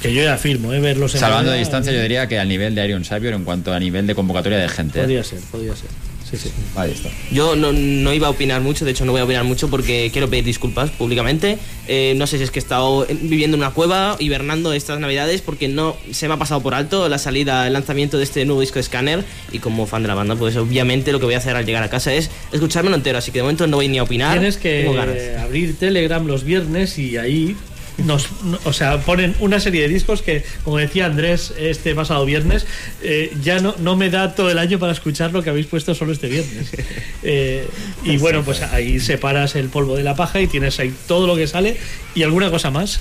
Que 0.02 0.14
yo 0.14 0.22
ya 0.22 0.34
afirmo, 0.36 0.74
¿eh? 0.74 0.80
Verlos 0.80 1.14
en 1.16 1.20
Salvando 1.22 1.44
bóveda, 1.46 1.54
de 1.54 1.60
distancia, 1.60 1.92
yo 1.94 2.02
diría 2.02 2.28
que 2.28 2.38
al 2.38 2.48
nivel 2.50 2.76
de 2.76 2.86
Iron 2.86 3.06
Savior 3.06 3.34
en 3.34 3.44
cuanto 3.46 3.74
a 3.74 3.80
nivel 3.80 4.06
de 4.06 4.14
convocatoria 4.16 4.58
de 4.60 4.70
gente. 4.70 5.00
¿eh? 5.00 5.04
Podría 5.04 5.24
ser, 5.24 5.40
podría 5.52 5.76
ser. 5.76 5.90
Sí, 6.34 6.50
sí. 6.50 6.52
Ahí 6.76 6.90
está. 6.90 7.10
Yo 7.32 7.56
no, 7.56 7.72
no 7.72 8.12
iba 8.12 8.26
a 8.26 8.32
opinar 8.32 8.62
mucho, 8.62 8.86
de 8.86 8.92
hecho 8.92 9.06
no 9.06 9.12
voy 9.12 9.22
a 9.22 9.24
opinar 9.24 9.44
mucho 9.44 9.70
porque 9.70 10.10
quiero 10.12 10.30
pedir 10.30 10.44
disculpas 10.44 10.90
públicamente. 10.90 11.60
Eh, 11.88 12.14
no 12.18 12.26
sé 12.26 12.40
si 12.40 12.44
es 12.44 12.50
que 12.50 12.58
he 12.58 12.62
estado 12.62 13.06
viviendo 13.22 13.56
en 13.56 13.62
una 13.62 13.72
cueva, 13.72 14.16
hibernando 14.18 14.74
estas 14.74 15.00
navidades, 15.00 15.42
porque 15.42 15.68
no 15.68 15.96
se 16.12 16.28
me 16.28 16.34
ha 16.34 16.38
pasado 16.38 16.62
por 16.62 16.74
alto 16.74 17.08
la 17.08 17.20
salida, 17.20 17.68
el 17.68 17.74
lanzamiento 17.74 18.18
de 18.18 18.24
este 18.24 18.46
nuevo 18.46 18.62
disco 18.62 18.80
de 18.80 18.84
Scanner. 18.84 19.24
Y 19.52 19.60
como 19.60 19.86
fan 19.86 20.02
de 20.02 20.08
la 20.08 20.16
banda, 20.16 20.36
pues 20.36 20.56
obviamente 20.56 21.12
lo 21.12 21.20
que 21.20 21.26
voy 21.26 21.36
a 21.36 21.38
hacer 21.38 21.56
al 21.56 21.66
llegar 21.66 21.84
a 21.84 21.90
casa 21.90 22.12
es 22.14 22.32
escuchármelo 22.52 22.96
entero. 22.96 23.20
Así 23.20 23.32
que 23.32 23.40
de 23.40 23.44
momento 23.44 23.68
no 23.68 23.78
voy 23.78 23.88
ni 23.88 24.00
a 24.00 24.04
opinar. 24.04 24.34
Tienes 24.40 24.58
que 24.58 24.88
abrir 25.40 25.78
Telegram 25.78 26.26
los 26.26 26.44
viernes 26.44 26.98
y 26.98 27.18
ahí 27.18 27.56
nos, 27.98 28.42
no- 28.44 28.60
o 28.64 28.74
sea, 28.74 29.00
ponen 29.02 29.36
una 29.40 29.60
serie 29.60 29.84
de 29.84 29.88
discos 29.88 30.22
que, 30.22 30.44
como 30.64 30.78
decía 30.78 31.06
Andrés 31.06 31.54
este 31.58 31.94
pasado 31.96 32.26
viernes, 32.26 32.66
eh, 33.02 33.32
ya 33.42 33.60
no, 33.60 33.76
no 33.80 33.96
me 33.96 34.10
da 34.10 34.36
todo 34.36 34.50
el 34.50 34.58
año 34.58 34.80
para 34.80 34.92
escuchar 34.94 35.32
lo 35.32 35.44
que 35.44 35.50
habéis 35.50 35.68
puesto 35.68 35.94
solo 35.96 36.12
este 36.14 36.28
viernes. 36.28 36.70
Eh, 37.26 37.66
y 38.04 38.18
bueno, 38.18 38.44
pues 38.44 38.62
ahí 38.62 39.00
separas 39.00 39.56
el 39.56 39.70
polvo 39.70 39.96
de 39.96 40.04
la 40.04 40.14
paja 40.14 40.42
y 40.42 40.48
tienes 40.48 40.78
ahí 40.80 40.94
todo 41.08 41.26
lo 41.26 41.38
que 41.38 41.48
sale 41.48 41.78
y 42.16 42.24
alguna 42.24 42.52
cosa 42.52 42.70
más. 42.70 43.00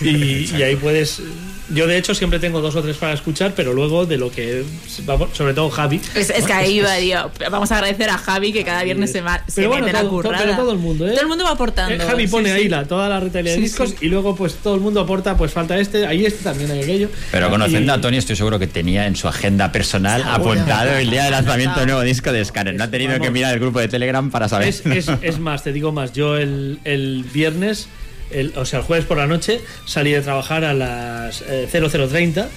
Y, 0.00 0.52
y 0.56 0.62
ahí 0.64 0.74
puedes. 0.74 1.22
Yo, 1.70 1.86
de 1.86 1.98
hecho, 1.98 2.14
siempre 2.14 2.38
tengo 2.38 2.60
dos 2.62 2.74
o 2.76 2.82
tres 2.82 2.96
para 2.96 3.12
escuchar, 3.12 3.52
pero 3.54 3.74
luego 3.74 4.06
de 4.06 4.16
lo 4.16 4.30
que. 4.30 4.64
vamos, 5.04 5.28
Sobre 5.34 5.52
todo 5.52 5.68
Javi. 5.68 6.00
Es, 6.14 6.30
es 6.30 6.44
que 6.46 6.52
ahí 6.52 6.80
va, 6.80 6.96
tío. 6.96 7.30
Vamos 7.50 7.70
a 7.70 7.74
agradecer 7.76 8.08
a 8.08 8.16
Javi 8.16 8.52
que 8.54 8.64
cada 8.64 8.82
viernes 8.84 9.12
se, 9.12 9.20
va, 9.20 9.42
se 9.46 9.56
Pero 9.56 9.68
bueno, 9.68 9.84
mete 9.84 9.92
la 9.92 10.00
todo, 10.00 10.10
todo- 10.10 10.22
currada. 10.22 10.44
pero 10.44 10.56
todo 10.56 10.72
el 10.72 10.78
mundo, 10.78 11.06
¿eh? 11.06 11.10
Todo 11.10 11.20
el 11.20 11.26
mundo 11.28 11.44
va 11.44 11.50
aportando. 11.50 11.94
Eh, 12.02 12.06
Javi 12.06 12.26
pone 12.26 12.48
sí. 12.50 12.54
ahí 12.56 12.68
la, 12.68 12.84
toda 12.86 13.08
la 13.08 13.20
retaila 13.20 13.50
de 13.50 13.56
Sí, 13.56 13.62
discos 13.62 13.90
sí. 13.90 13.96
y 14.00 14.06
luego 14.08 14.34
pues 14.34 14.54
todo 14.54 14.74
el 14.74 14.80
mundo 14.80 15.00
aporta, 15.00 15.36
pues 15.36 15.52
falta 15.52 15.78
este, 15.78 16.06
ahí 16.06 16.24
este 16.24 16.42
también 16.44 16.70
hay 16.70 16.82
aquello. 16.82 17.10
Pero 17.32 17.50
conociendo 17.50 17.92
Y- 17.92 17.96
a 17.96 18.00
Tony, 18.00 18.16
estoy 18.16 18.36
seguro 18.36 18.58
que 18.58 18.66
tenía 18.66 19.06
en 19.06 19.14
su 19.16 19.28
agenda 19.28 19.70
personal 19.70 20.22
apuntado 20.26 20.92
el 20.96 21.10
día 21.10 21.24
de 21.24 21.30
lanzamiento 21.32 21.80
del 21.80 21.88
nuevo 21.88 22.02
disco 22.02 22.32
de 22.32 22.44
Scanner. 22.44 22.74
No 22.74 22.84
ha 22.84 22.90
tenido 22.90 23.12
Vamos. 23.12 23.26
que 23.26 23.30
mirar 23.30 23.52
el 23.52 23.60
grupo 23.60 23.78
de 23.80 23.88
Telegram 23.88 24.30
para 24.30 24.48
saber. 24.48 24.68
Es, 24.68 24.86
es- 24.86 25.10
es 25.20 25.38
más, 25.38 25.64
te 25.64 25.72
digo 25.72 25.92
más, 25.92 26.12
yo 26.14 26.36
el, 26.38 26.78
el 26.84 27.24
viernes, 27.32 27.88
el- 28.30 28.52
o 28.56 28.64
sea, 28.64 28.80
el 28.80 28.84
jueves 28.84 29.04
por 29.06 29.16
la 29.18 29.26
noche, 29.26 29.60
salí 29.86 30.12
de 30.12 30.20
trabajar 30.20 30.64
a 30.64 30.74
las 30.74 31.42
eh, 31.48 31.66
0030 31.70 32.48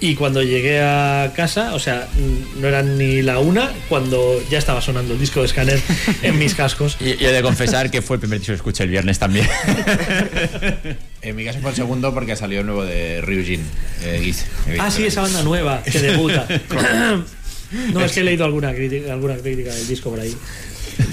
y 0.00 0.14
cuando 0.14 0.42
llegué 0.44 0.80
a 0.80 1.32
casa, 1.34 1.74
o 1.74 1.80
sea, 1.80 2.06
mm, 2.14 2.60
no 2.60 2.68
eran 2.68 2.96
ni 2.98 3.20
la 3.20 3.40
una, 3.40 3.72
cuando 3.88 4.40
ya 4.48 4.58
estaba 4.58 4.80
sonando 4.80 5.14
el 5.14 5.18
disco 5.18 5.42
de 5.42 5.48
Scanner 5.48 5.80
en 6.22 6.38
mis 6.38 6.54
cascos. 6.54 6.96
Y 7.00 7.20
y 7.20 7.26
he 7.26 7.32
de 7.32 7.42
confesar 7.42 7.90
que 7.90 8.00
fue 8.00 8.14
el 8.16 8.20
primer 8.20 8.38
disco 8.38 8.52
que 8.52 8.56
escuché 8.56 8.84
el 8.84 8.90
viernes 8.90 9.18
también. 9.18 9.48
En 11.20 11.34
mi 11.34 11.44
caso 11.44 11.58
fue 11.60 11.70
el 11.70 11.76
segundo 11.76 12.14
porque 12.14 12.36
salió 12.36 12.60
el 12.60 12.66
nuevo 12.66 12.84
de 12.84 13.20
Ryujin. 13.20 13.60
Eh, 14.04 14.20
Giz, 14.22 14.44
Ah, 14.78 14.88
sí, 14.90 15.04
esa 15.04 15.22
banda 15.22 15.42
nueva 15.42 15.82
que 15.82 15.98
debuta. 16.00 16.46
No, 17.92 18.02
es 18.02 18.12
que 18.12 18.20
he 18.20 18.24
leído 18.24 18.46
alguna 18.46 18.72
crítica, 18.72 19.12
alguna 19.12 19.36
crítica 19.36 19.74
del 19.74 19.86
disco 19.86 20.08
por 20.08 20.18
ahí. 20.20 20.34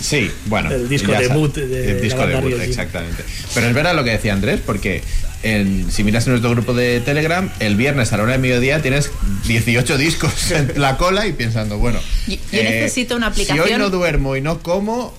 Sí, 0.02 0.32
bueno. 0.46 0.72
El 0.72 0.88
disco 0.90 1.12
debut 1.12 1.54
de 1.56 1.90
el 1.92 1.96
la 1.98 2.02
disco 2.02 2.28
debut, 2.28 2.54
exactamente. 2.62 3.24
Pero 3.54 3.68
es 3.68 3.74
verdad 3.74 3.96
lo 3.96 4.04
que 4.04 4.12
decía 4.12 4.34
Andrés, 4.34 4.60
porque 4.66 5.02
en- 5.44 5.92
si 5.92 6.04
miras 6.04 6.26
en 6.28 6.32
nuestro 6.34 6.52
grupo 6.52 6.74
de 6.74 7.00
Telegram, 7.02 7.50
el 7.60 7.76
viernes 7.76 8.12
a 8.14 8.18
la 8.18 8.24
hora 8.24 8.32
de 8.34 8.38
mediodía 8.40 8.82
tienes 8.82 9.12
18 9.48 9.98
discos 9.98 10.52
en 10.52 10.74
la 10.76 10.98
cola 10.98 11.28
y 11.28 11.34
pensando, 11.34 11.78
bueno. 11.78 12.00
eh, 12.28 12.40
Yo- 12.52 12.58
yo 12.58 12.64
necesito 12.64 13.16
una 13.16 13.28
Si 13.28 13.42
aplicación. 13.44 13.66
hoy 13.68 13.78
no 13.80 13.90
duermo 13.90 14.36
y 14.36 14.42
no 14.42 14.60
como, 14.60 15.14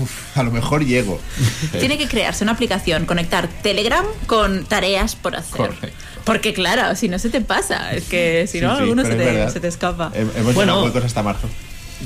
uf, 0.00 0.36
a 0.36 0.42
lo 0.42 0.50
mejor 0.50 0.84
llego. 0.84 1.20
Tiene 1.78 1.98
que 1.98 2.08
crearse 2.08 2.42
una 2.44 2.52
aplicación, 2.52 3.06
conectar 3.06 3.48
Telegram 3.62 4.04
con 4.26 4.64
tareas 4.64 5.14
por 5.16 5.36
hacer. 5.36 5.56
Correcto. 5.56 5.88
Porque 6.24 6.52
claro, 6.52 6.94
si 6.96 7.08
no 7.08 7.18
se 7.18 7.30
te 7.30 7.40
pasa, 7.40 7.94
es 7.94 8.04
que 8.04 8.46
si 8.46 8.58
Sí, 8.58 8.64
no, 8.64 8.76
sí, 8.76 8.82
alguno 8.82 9.02
se 9.04 9.14
te, 9.14 9.50
se 9.50 9.58
te 9.58 9.68
escapa. 9.68 10.12
Hem- 10.14 10.28
Hemos 10.36 10.54
Bueno. 10.54 10.84
huecos 10.84 11.02
hasta 11.04 11.22
marzo. 11.22 11.48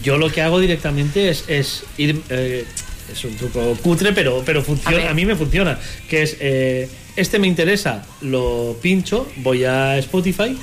Yo 0.02 0.18
lo 0.18 0.30
que 0.30 0.42
hago 0.42 0.58
directamente 0.60 1.28
es, 1.28 1.44
es 1.48 1.84
ir. 1.98 2.20
eh, 2.30 2.64
es 3.12 3.22
un 3.24 3.36
truco 3.36 3.76
cutre, 3.82 4.12
pero, 4.12 4.42
pero 4.46 4.60
A 4.60 4.64
funciona. 4.64 5.10
A, 5.10 5.14
mí 5.14 5.26
me 5.26 5.36
funciona. 5.36 5.78
Que 6.08 6.22
es. 6.22 6.36
eh, 6.40 6.88
este 7.16 7.38
me 7.38 7.46
interesa, 7.46 8.04
lo 8.22 8.76
pincho, 8.82 9.28
voy 9.36 9.64
a 9.64 9.96
Spotify, 9.98 10.58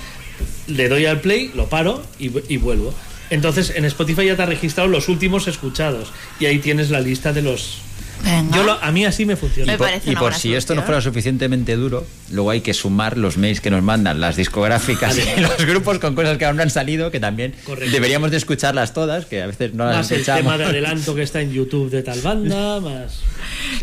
le 0.68 0.90
doy 0.90 1.06
al 1.06 1.22
play, 1.22 1.50
lo 1.56 1.68
paro 1.70 2.04
y, 2.20 2.30
y 2.54 2.58
vuelvo. 2.58 2.94
Entonces 3.30 3.72
en 3.74 3.86
Spotify 3.86 4.26
ya 4.26 4.36
te 4.36 4.42
ha 4.44 4.48
registrado 4.48 4.90
los 4.90 5.08
últimos 5.08 5.48
escuchados 5.48 6.12
y 6.42 6.48
ahí 6.48 6.60
tienes 6.60 6.90
la 6.90 7.00
lista 7.00 7.32
de 7.32 7.42
los... 7.42 7.78
Venga. 8.24 8.56
Yo 8.56 8.64
lo- 8.64 8.82
a 8.84 8.92
mí 8.92 9.06
así 9.06 9.26
me 9.26 9.36
funciona. 9.36 9.72
Me 9.72 9.78
Por- 9.78 9.88
parece 9.88 10.12
y 10.12 10.16
por 10.16 10.34
si 10.34 10.54
esto 10.54 10.76
no 10.76 10.84
fuera 10.84 11.02
suficientemente 11.02 11.76
duro, 11.76 12.06
luego 12.32 12.50
hay 12.52 12.62
que 12.62 12.74
sumar 12.74 13.18
los 13.18 13.38
mails 13.38 13.62
que 13.62 13.70
nos 13.70 13.82
mandan 13.84 14.20
las 14.22 14.36
discográficas 14.36 15.18
y 15.38 15.42
los 15.42 15.58
grupos 15.66 16.00
con 16.00 16.16
cosas 16.16 16.38
que 16.38 16.46
aún 16.46 16.58
no 16.58 16.64
han 16.64 16.70
salido, 16.70 17.12
que 17.12 17.20
también 17.20 17.54
Correcto. 17.66 17.92
deberíamos 17.92 18.32
de 18.32 18.38
escucharlas 18.38 18.94
todas, 18.94 19.26
que 19.26 19.42
a 19.42 19.48
veces 19.48 19.74
no 19.74 19.86
las 19.86 19.96
Más 19.98 20.12
el 20.12 20.18
escuchamos. 20.18 20.42
tema 20.44 20.58
de 20.58 20.66
adelanto 20.72 21.16
que 21.16 21.24
está 21.24 21.42
en 21.42 21.52
YouTube 21.52 21.90
de 21.90 22.04
tal 22.04 22.22
banda, 22.22 22.80
más... 22.80 23.20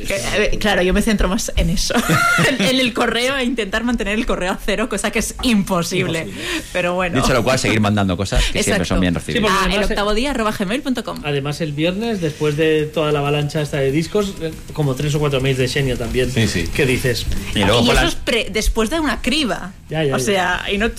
Que, 0.07 0.57
claro, 0.61 0.83
yo 0.83 0.93
me 0.95 1.03
centro 1.03 1.29
más 1.29 1.53
en 1.57 1.71
eso. 1.71 1.95
en, 2.49 2.63
en 2.65 2.81
el 2.81 2.93
correo 2.95 3.37
e 3.37 3.45
intentar 3.45 3.83
mantener 3.85 4.15
el 4.15 4.27
correo 4.27 4.53
a 4.53 4.59
cero, 4.65 4.89
cosa 4.89 5.11
que 5.11 5.19
es 5.19 5.35
imposible. 5.43 6.29
Pero 6.73 6.95
bueno. 6.95 7.21
Dicho 7.21 7.33
lo 7.35 7.43
cual, 7.43 7.59
seguir 7.59 7.81
mandando 7.81 8.17
cosas 8.17 8.45
que 8.53 8.63
siempre 8.63 8.85
son 8.87 9.01
bien 9.01 9.15
recibidas. 9.15 9.51
Ah, 9.53 9.69
el 9.73 9.83
octavo 9.83 10.15
día 10.15 10.31
arroba 10.31 10.53
gmail.com. 10.57 11.21
Además, 11.25 11.61
el 11.61 11.73
viernes, 11.73 12.21
después 12.21 12.57
de 12.57 12.85
toda 12.87 13.13
la 13.13 13.19
avalancha 13.21 13.61
esta 13.61 13.79
de 13.79 13.91
discos, 13.91 14.28
eh, 14.41 14.53
como 14.73 14.95
tres 14.95 15.15
o 15.15 15.19
cuatro 15.19 15.41
mails 15.41 15.59
de 15.59 15.69
Xenia 15.69 15.97
también. 15.97 16.31
Sí, 16.33 16.47
sí. 16.49 16.69
¿Qué 16.75 16.87
dices? 16.87 17.27
y 17.55 17.61
luego 17.61 17.83
y 17.83 17.87
por 17.87 17.95
eso 17.95 18.03
la- 18.05 18.09
es 18.09 18.15
pre- 18.15 18.49
después 18.51 18.91
de 18.91 19.01
una 19.01 19.21
criba. 19.23 19.73
Ya, 19.89 20.05
ya, 20.05 20.15
o 20.15 20.19
ya. 20.19 20.25
sea, 20.25 20.63
y 20.73 20.79
no. 20.79 20.91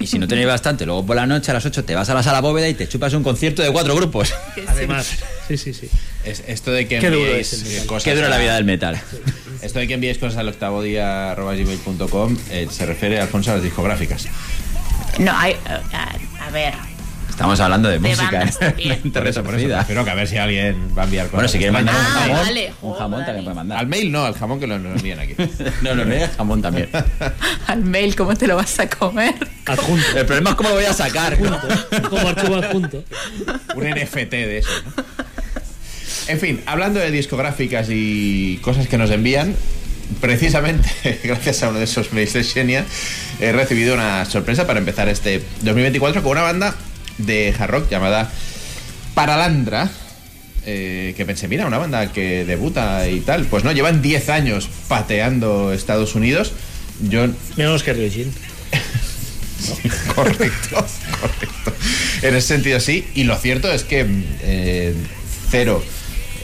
y 0.00 0.06
si 0.06 0.18
no 0.18 0.26
tenéis 0.28 0.46
bastante, 0.46 0.86
luego 0.86 1.04
por 1.06 1.16
la 1.16 1.26
noche 1.26 1.50
a 1.50 1.54
las 1.54 1.64
8 1.66 1.84
te 1.84 1.94
vas 1.94 2.08
a 2.10 2.14
la 2.14 2.22
sala 2.22 2.40
bóveda 2.40 2.68
y 2.68 2.74
te 2.74 2.88
chupas 2.88 3.12
un 3.14 3.22
concierto 3.22 3.62
de 3.62 3.70
cuatro 3.72 3.94
grupos. 3.94 4.32
Además, 4.66 5.10
sí, 5.48 5.56
sí, 5.56 5.72
sí. 5.74 5.88
Es- 6.24 6.42
esto 6.46 6.70
de 6.72 6.86
que 6.88 6.98
Qué 6.98 7.10
duro 7.10 7.24
enviéis 7.26 7.52
eh, 7.64 7.86
cosas 7.86 8.04
Qué 8.04 8.14
dura 8.14 8.28
la 8.28 8.38
vida 8.38 8.54
del 8.54 8.64
metal. 8.64 9.00
Esto 9.62 9.80
de 9.80 9.88
que 9.88 9.94
enviéis 9.94 10.18
cosas 10.18 10.38
al 10.38 10.48
octavo 10.48 10.82
día 10.82 11.34
gmail.com 11.34 12.36
eh, 12.50 12.68
se 12.70 12.86
refiere, 12.86 13.18
Alfonso, 13.20 13.50
a 13.50 13.54
las 13.54 13.62
discográficas. 13.64 14.26
No, 15.18 15.32
hay. 15.36 15.56
A, 15.92 16.14
a 16.46 16.50
ver. 16.50 16.74
Estamos 17.38 17.60
hablando 17.60 17.88
de, 17.88 18.00
De 18.00 18.08
música. 18.08 18.30
bandas 18.32 18.58
¿eh? 18.60 19.00
Por 19.12 19.28
eso. 19.28 19.44
Espero 19.78 20.04
que 20.04 20.10
a 20.10 20.14
ver 20.14 20.26
si 20.26 20.38
alguien 20.38 20.88
va 20.98 21.02
a 21.02 21.04
enviar 21.04 21.26
cosas. 21.26 21.34
Bueno, 21.36 21.48
si 21.48 21.58
quieres 21.58 21.72
mandar 21.72 21.94
un 21.94 22.00
Ah, 22.00 22.18
jamón, 22.18 22.36
vale. 22.36 22.72
un 22.82 22.94
jamón 22.94 23.24
también 23.24 23.44
puede 23.44 23.54
mandar. 23.54 23.78
Al 23.78 23.86
mail 23.86 24.10
no, 24.10 24.24
al 24.24 24.34
jamón 24.34 24.58
que 24.58 24.66
lo 24.66 24.76
nos 24.80 24.96
envían 24.96 25.20
aquí. 25.20 25.34
No, 25.82 25.94
no, 25.94 26.04
no, 26.04 26.14
jamón 26.36 26.62
también. 26.62 26.88
Al 27.68 27.84
mail, 27.84 28.16
¿cómo 28.16 28.34
te 28.34 28.48
lo 28.48 28.56
vas 28.56 28.80
a 28.80 28.88
comer? 28.90 29.34
Adjunto. 29.66 30.18
El 30.18 30.26
problema 30.26 30.50
es 30.50 30.56
cómo 30.56 30.70
lo 30.70 30.74
voy 30.74 30.84
a 30.86 30.92
sacar. 30.92 31.38
como 31.38 32.26
archivo 32.28 32.56
adjunto. 32.56 33.04
Un 33.76 33.84
NFT 33.88 34.30
de 34.32 34.58
eso. 34.58 34.70
¿no? 34.96 35.04
En 36.26 36.40
fin, 36.40 36.60
hablando 36.66 36.98
de 36.98 37.12
discográficas 37.12 37.86
y 37.88 38.58
cosas 38.62 38.88
que 38.88 38.98
nos 38.98 39.12
envían, 39.12 39.54
precisamente 40.20 41.20
gracias 41.22 41.62
a 41.62 41.68
uno 41.68 41.78
de 41.78 41.84
esos 41.84 42.12
mails 42.12 42.32
de 42.32 42.42
Xenia, 42.42 42.84
he 43.38 43.52
recibido 43.52 43.94
una 43.94 44.24
sorpresa 44.24 44.66
para 44.66 44.80
empezar 44.80 45.08
este 45.08 45.40
2024 45.62 46.20
con 46.24 46.32
una 46.32 46.42
banda 46.42 46.74
de 47.18 47.54
hard 47.58 47.70
rock 47.70 47.90
llamada 47.90 48.30
Paralandra. 49.14 49.90
eh, 50.64 51.14
que 51.16 51.24
pensé, 51.24 51.48
mira, 51.48 51.66
una 51.66 51.78
banda 51.78 52.12
que 52.12 52.44
debuta 52.44 53.08
y 53.08 53.20
tal. 53.20 53.46
Pues 53.46 53.64
no, 53.64 53.72
llevan 53.72 54.02
10 54.02 54.28
años 54.28 54.68
pateando 54.88 55.72
Estados 55.72 56.14
Unidos. 56.14 56.52
Yo 57.00 57.26
Menos 57.56 57.82
que 57.82 57.92
Ryujin. 57.92 58.32
correcto, 60.14 60.86
correcto. 61.20 61.72
En 62.22 62.34
ese 62.34 62.48
sentido 62.48 62.80
sí, 62.80 63.06
y 63.14 63.24
lo 63.24 63.36
cierto 63.36 63.72
es 63.72 63.84
que 63.84 64.06
eh, 64.42 64.94
cero 65.50 65.82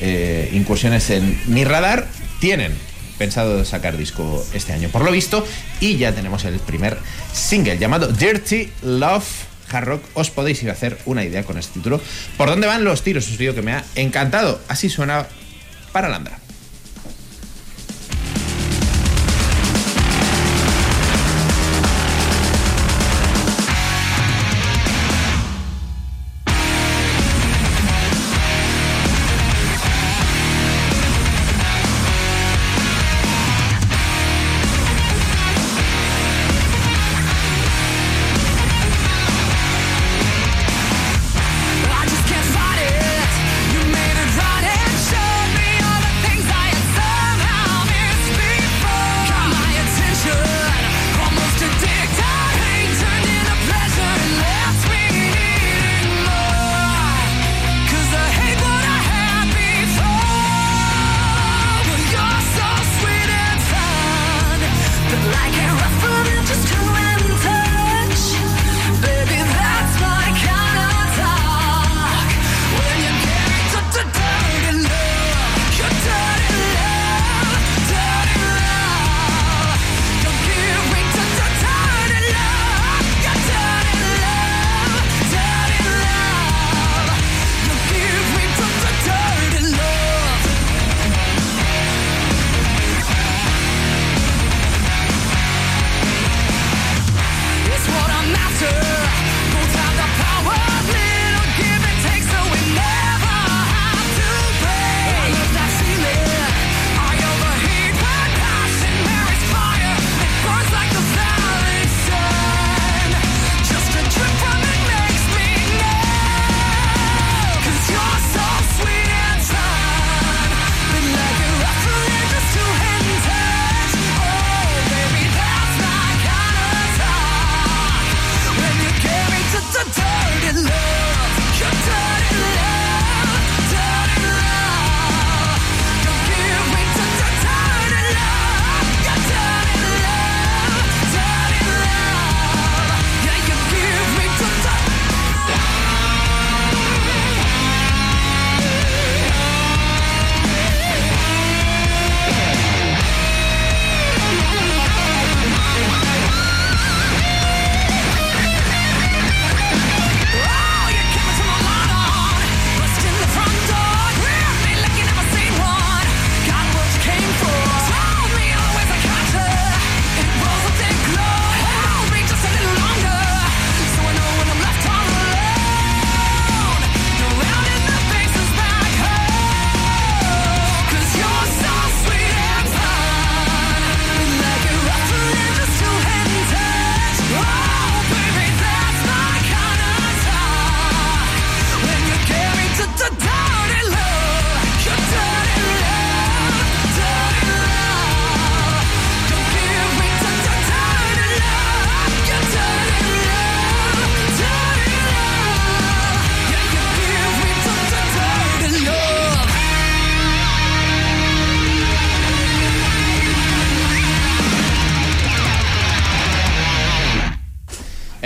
eh, 0.00 0.50
incursiones 0.52 1.10
en 1.10 1.38
mi 1.46 1.64
radar 1.64 2.06
tienen 2.40 2.72
pensado 3.18 3.64
sacar 3.64 3.96
disco 3.96 4.44
este 4.54 4.72
año, 4.72 4.88
por 4.88 5.04
lo 5.04 5.10
visto, 5.10 5.46
y 5.80 5.96
ya 5.96 6.12
tenemos 6.12 6.44
el 6.44 6.58
primer 6.58 6.98
single 7.32 7.78
llamado 7.78 8.08
Dirty 8.08 8.70
Love 8.82 9.24
Hard 9.74 9.86
Rock. 9.86 10.04
Os 10.14 10.30
podéis 10.30 10.62
ir 10.62 10.70
a 10.70 10.72
hacer 10.72 10.98
una 11.06 11.24
idea 11.24 11.44
con 11.44 11.58
este 11.58 11.74
título. 11.74 12.00
¿Por 12.36 12.48
dónde 12.48 12.66
van 12.66 12.84
los 12.84 13.02
tiros? 13.02 13.28
Os 13.28 13.38
digo 13.38 13.54
que 13.54 13.62
me 13.62 13.72
ha 13.72 13.84
encantado. 13.94 14.60
Así 14.68 14.88
suena 14.88 15.26
para 15.92 16.08
Landra. 16.08 16.43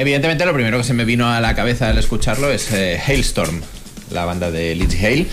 Evidentemente 0.09 0.47
lo 0.47 0.55
primero 0.55 0.79
que 0.79 0.85
se 0.85 0.95
me 0.95 1.05
vino 1.05 1.31
a 1.31 1.39
la 1.39 1.55
cabeza 1.55 1.91
al 1.91 1.99
escucharlo 1.99 2.51
es 2.51 2.73
eh, 2.73 2.99
Hailstorm, 3.07 3.61
la 4.11 4.25
banda 4.25 4.51
de 4.51 4.75
Lindsay 4.75 5.05
Hale. 5.05 5.27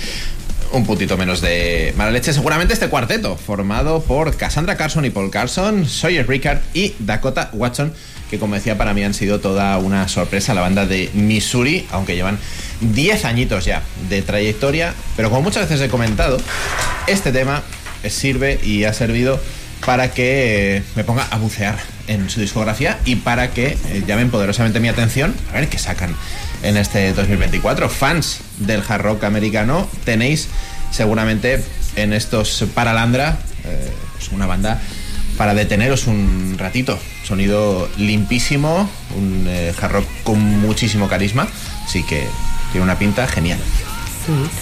Un 0.74 0.86
puntito 0.86 1.16
menos 1.16 1.40
de 1.40 1.94
mala 1.96 2.12
leche. 2.12 2.34
Seguramente 2.34 2.74
este 2.74 2.90
cuarteto, 2.90 3.38
formado 3.38 4.04
por 4.04 4.36
Cassandra 4.36 4.76
Carson 4.76 5.06
y 5.06 5.12
Paul 5.12 5.32
Carson, 5.32 5.88
Sawyer 5.88 6.28
Rickard 6.28 6.60
y 6.74 6.94
Dakota 7.00 7.52
Watson, 7.54 7.94
que 8.30 8.38
como 8.38 8.56
decía 8.56 8.78
para 8.78 8.94
mí 8.94 9.02
han 9.02 9.14
sido 9.14 9.40
toda 9.40 9.78
una 9.78 10.10
sorpresa. 10.10 10.54
La 10.54 10.60
banda 10.60 10.86
de 10.86 11.10
Missouri, 11.14 11.88
aunque 11.92 12.16
llevan 12.16 12.38
10 12.82 13.24
añitos 13.24 13.64
ya 13.64 13.82
de 14.10 14.24
trayectoria, 14.24 14.94
pero 15.16 15.30
como 15.30 15.44
muchas 15.44 15.70
veces 15.70 15.88
he 15.88 15.90
comentado, 15.90 16.38
este 17.08 17.32
tema 17.32 17.64
sirve 18.10 18.60
y 18.62 18.84
ha 18.84 18.92
servido 18.92 19.40
para 19.86 20.12
que 20.12 20.84
me 20.98 21.06
ponga 21.06 21.26
a 21.32 21.38
bucear 21.38 21.95
en 22.08 22.30
su 22.30 22.39
discografía 22.39 22.99
y 23.06 23.18
para 23.18 23.51
que 23.51 23.78
eh, 23.88 24.03
llamen 24.06 24.30
poderosamente 24.30 24.80
mi 24.80 24.88
atención 24.88 25.34
a 25.51 25.60
ver 25.60 25.70
qué 25.70 25.78
sacan 25.78 26.16
en 26.64 26.78
este 26.78 27.14
2024. 27.14 27.89
Fans 27.89 28.39
del 28.60 28.84
hard 28.88 29.01
rock 29.01 29.24
americano, 29.24 29.88
tenéis 30.03 30.49
seguramente 30.91 31.64
en 31.95 32.14
estos 32.14 32.66
Paralandra 32.74 33.38
eh, 33.64 33.91
pues 34.14 34.30
una 34.30 34.45
banda 34.45 34.82
para 35.38 35.53
deteneros 35.53 36.08
un 36.08 36.56
ratito. 36.58 36.97
Sonido 37.26 37.89
limpísimo, 37.97 38.89
un 39.18 39.45
eh, 39.47 39.74
hard 39.80 39.91
rock 39.91 40.06
con 40.24 40.39
muchísimo 40.39 41.08
carisma, 41.08 41.47
así 41.86 42.03
que 42.03 42.26
tiene 42.72 42.84
una 42.84 42.97
pinta 42.97 43.28
genial. 43.28 43.60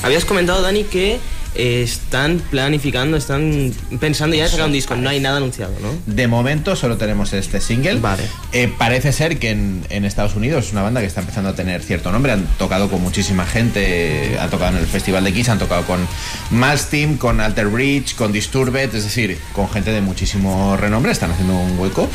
Habías 0.01 0.25
comentado, 0.25 0.61
Dani, 0.61 0.83
que 0.83 1.19
eh, 1.55 1.83
están 1.83 2.41
planificando, 2.49 3.17
están 3.17 3.73
pensando 3.99 4.35
ya 4.35 4.45
en 4.45 4.49
sacar 4.49 4.65
un 4.65 4.71
disco. 4.71 4.95
No 4.95 5.09
hay 5.09 5.19
nada 5.19 5.37
anunciado, 5.37 5.73
¿no? 5.81 5.89
De 6.05 6.27
momento 6.27 6.75
solo 6.75 6.97
tenemos 6.97 7.33
este 7.33 7.61
single. 7.61 7.95
Vale. 7.99 8.23
Eh, 8.51 8.71
parece 8.77 9.11
ser 9.11 9.37
que 9.39 9.51
en, 9.51 9.85
en 9.89 10.05
Estados 10.05 10.35
Unidos 10.35 10.65
es 10.65 10.71
una 10.71 10.81
banda 10.81 11.01
que 11.01 11.07
está 11.07 11.21
empezando 11.21 11.49
a 11.49 11.55
tener 11.55 11.81
cierto 11.83 12.11
nombre. 12.11 12.31
Han 12.31 12.45
tocado 12.57 12.89
con 12.89 13.01
muchísima 13.01 13.45
gente. 13.45 14.37
Han 14.39 14.49
tocado 14.49 14.75
en 14.75 14.83
el 14.83 14.87
Festival 14.87 15.23
de 15.23 15.33
Kiss, 15.33 15.49
han 15.49 15.59
tocado 15.59 15.85
con 15.85 16.07
Malsteam, 16.51 17.17
con 17.17 17.39
Alter 17.39 17.67
Bridge, 17.67 18.15
con 18.15 18.31
Disturbed. 18.31 18.95
Es 18.95 19.03
decir, 19.03 19.37
con 19.53 19.69
gente 19.69 19.91
de 19.91 20.01
muchísimo 20.01 20.75
renombre. 20.77 21.11
Están 21.11 21.31
haciendo 21.31 21.53
un 21.55 21.77
hueco. 21.79 22.09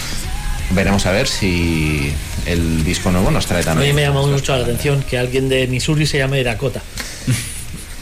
Veremos 0.71 1.07
a 1.07 1.13
ver 1.13 1.29
si 1.29 2.13
el 2.45 2.85
disco 2.85 3.11
nuevo 3.11 3.31
nos 3.31 3.47
trae 3.47 3.61
A 3.61 3.63
mí 3.63 3.67
también. 3.67 3.95
me 3.97 4.03
llama 4.03 4.27
mucho 4.27 4.55
la 4.57 4.65
atención 4.65 5.03
que 5.03 5.17
alguien 5.17 5.49
de 5.49 5.67
Missouri 5.67 6.07
se 6.07 6.19
llame 6.19 6.43
Dakota. 6.45 6.83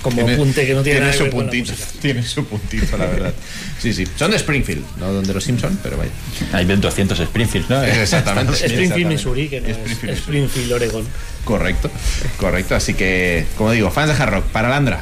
Como 0.06 0.18
Tiene- 0.18 0.34
apunte 0.34 0.64
que 0.64 0.72
no 0.72 0.82
tiene, 0.84 1.00
nada 1.00 1.10
que 1.10 1.18
su 1.18 1.24
ver 1.24 1.32
con 1.32 1.46
la 1.46 1.50
puntito, 1.50 1.72
tiene 2.00 2.22
su 2.22 2.44
puntito, 2.44 2.96
la 2.96 3.06
verdad. 3.06 3.34
Sí, 3.82 3.92
sí. 3.92 4.06
Son 4.16 4.30
de 4.30 4.36
Springfield, 4.36 4.84
no 4.98 5.12
donde 5.12 5.34
los 5.34 5.42
Simpson, 5.42 5.76
pero 5.82 5.96
vaya. 5.96 6.12
Hay 6.52 6.64
200 6.64 7.18
Springfield, 7.18 7.68
¿no? 7.68 7.82
Exactamente. 7.82 8.52
Springfield, 8.52 8.82
Exactamente. 8.82 9.08
Missouri, 9.14 9.48
que 9.48 9.60
no 9.60 9.66
es 9.66 9.76
Springfield, 9.76 10.16
Springfield, 10.18 10.72
Oregon. 10.74 11.04
Correcto, 11.44 11.90
correcto. 12.38 12.76
Así 12.76 12.94
que, 12.94 13.46
como 13.58 13.72
digo, 13.72 13.90
fans 13.90 14.16
de 14.16 14.22
hard 14.22 14.30
rock, 14.32 14.44
para 14.44 14.68
Landra, 14.68 15.00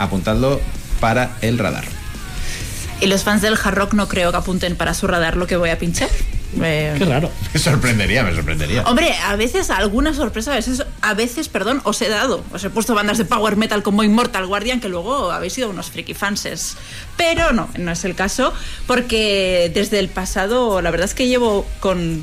apuntadlo 0.00 0.60
para 0.98 1.36
el 1.40 1.56
radar. 1.56 1.84
Y 3.00 3.06
los 3.06 3.22
fans 3.22 3.42
del 3.42 3.54
hard 3.54 3.74
rock 3.76 3.94
no 3.94 4.08
creo 4.08 4.32
que 4.32 4.38
apunten 4.38 4.74
para 4.74 4.92
su 4.92 5.06
radar 5.06 5.36
lo 5.36 5.46
que 5.46 5.56
voy 5.56 5.70
a 5.70 5.78
pinchar. 5.78 6.08
Eh, 6.62 6.94
Qué 6.98 7.04
raro. 7.04 7.30
Me 7.52 7.60
sorprendería, 7.60 8.22
me 8.22 8.34
sorprendería. 8.34 8.82
Hombre, 8.82 9.14
a 9.24 9.36
veces 9.36 9.70
alguna 9.70 10.14
sorpresa, 10.14 10.52
a 10.52 10.56
veces, 10.56 10.84
a 11.00 11.14
veces, 11.14 11.48
perdón, 11.48 11.80
os 11.84 12.00
he 12.02 12.08
dado. 12.08 12.44
Os 12.52 12.64
he 12.64 12.70
puesto 12.70 12.94
bandas 12.94 13.18
de 13.18 13.24
power 13.24 13.56
metal 13.56 13.82
como 13.82 14.02
Immortal 14.02 14.46
Guardian, 14.46 14.80
que 14.80 14.88
luego 14.88 15.30
habéis 15.30 15.54
sido 15.54 15.70
unos 15.70 15.90
friki 15.90 16.14
fanses. 16.14 16.76
Pero 17.16 17.52
no, 17.52 17.68
no 17.78 17.90
es 17.90 18.04
el 18.04 18.14
caso, 18.14 18.52
porque 18.86 19.70
desde 19.74 19.98
el 19.98 20.08
pasado, 20.08 20.80
la 20.80 20.90
verdad 20.90 21.06
es 21.06 21.14
que 21.14 21.28
llevo 21.28 21.66
con 21.80 22.22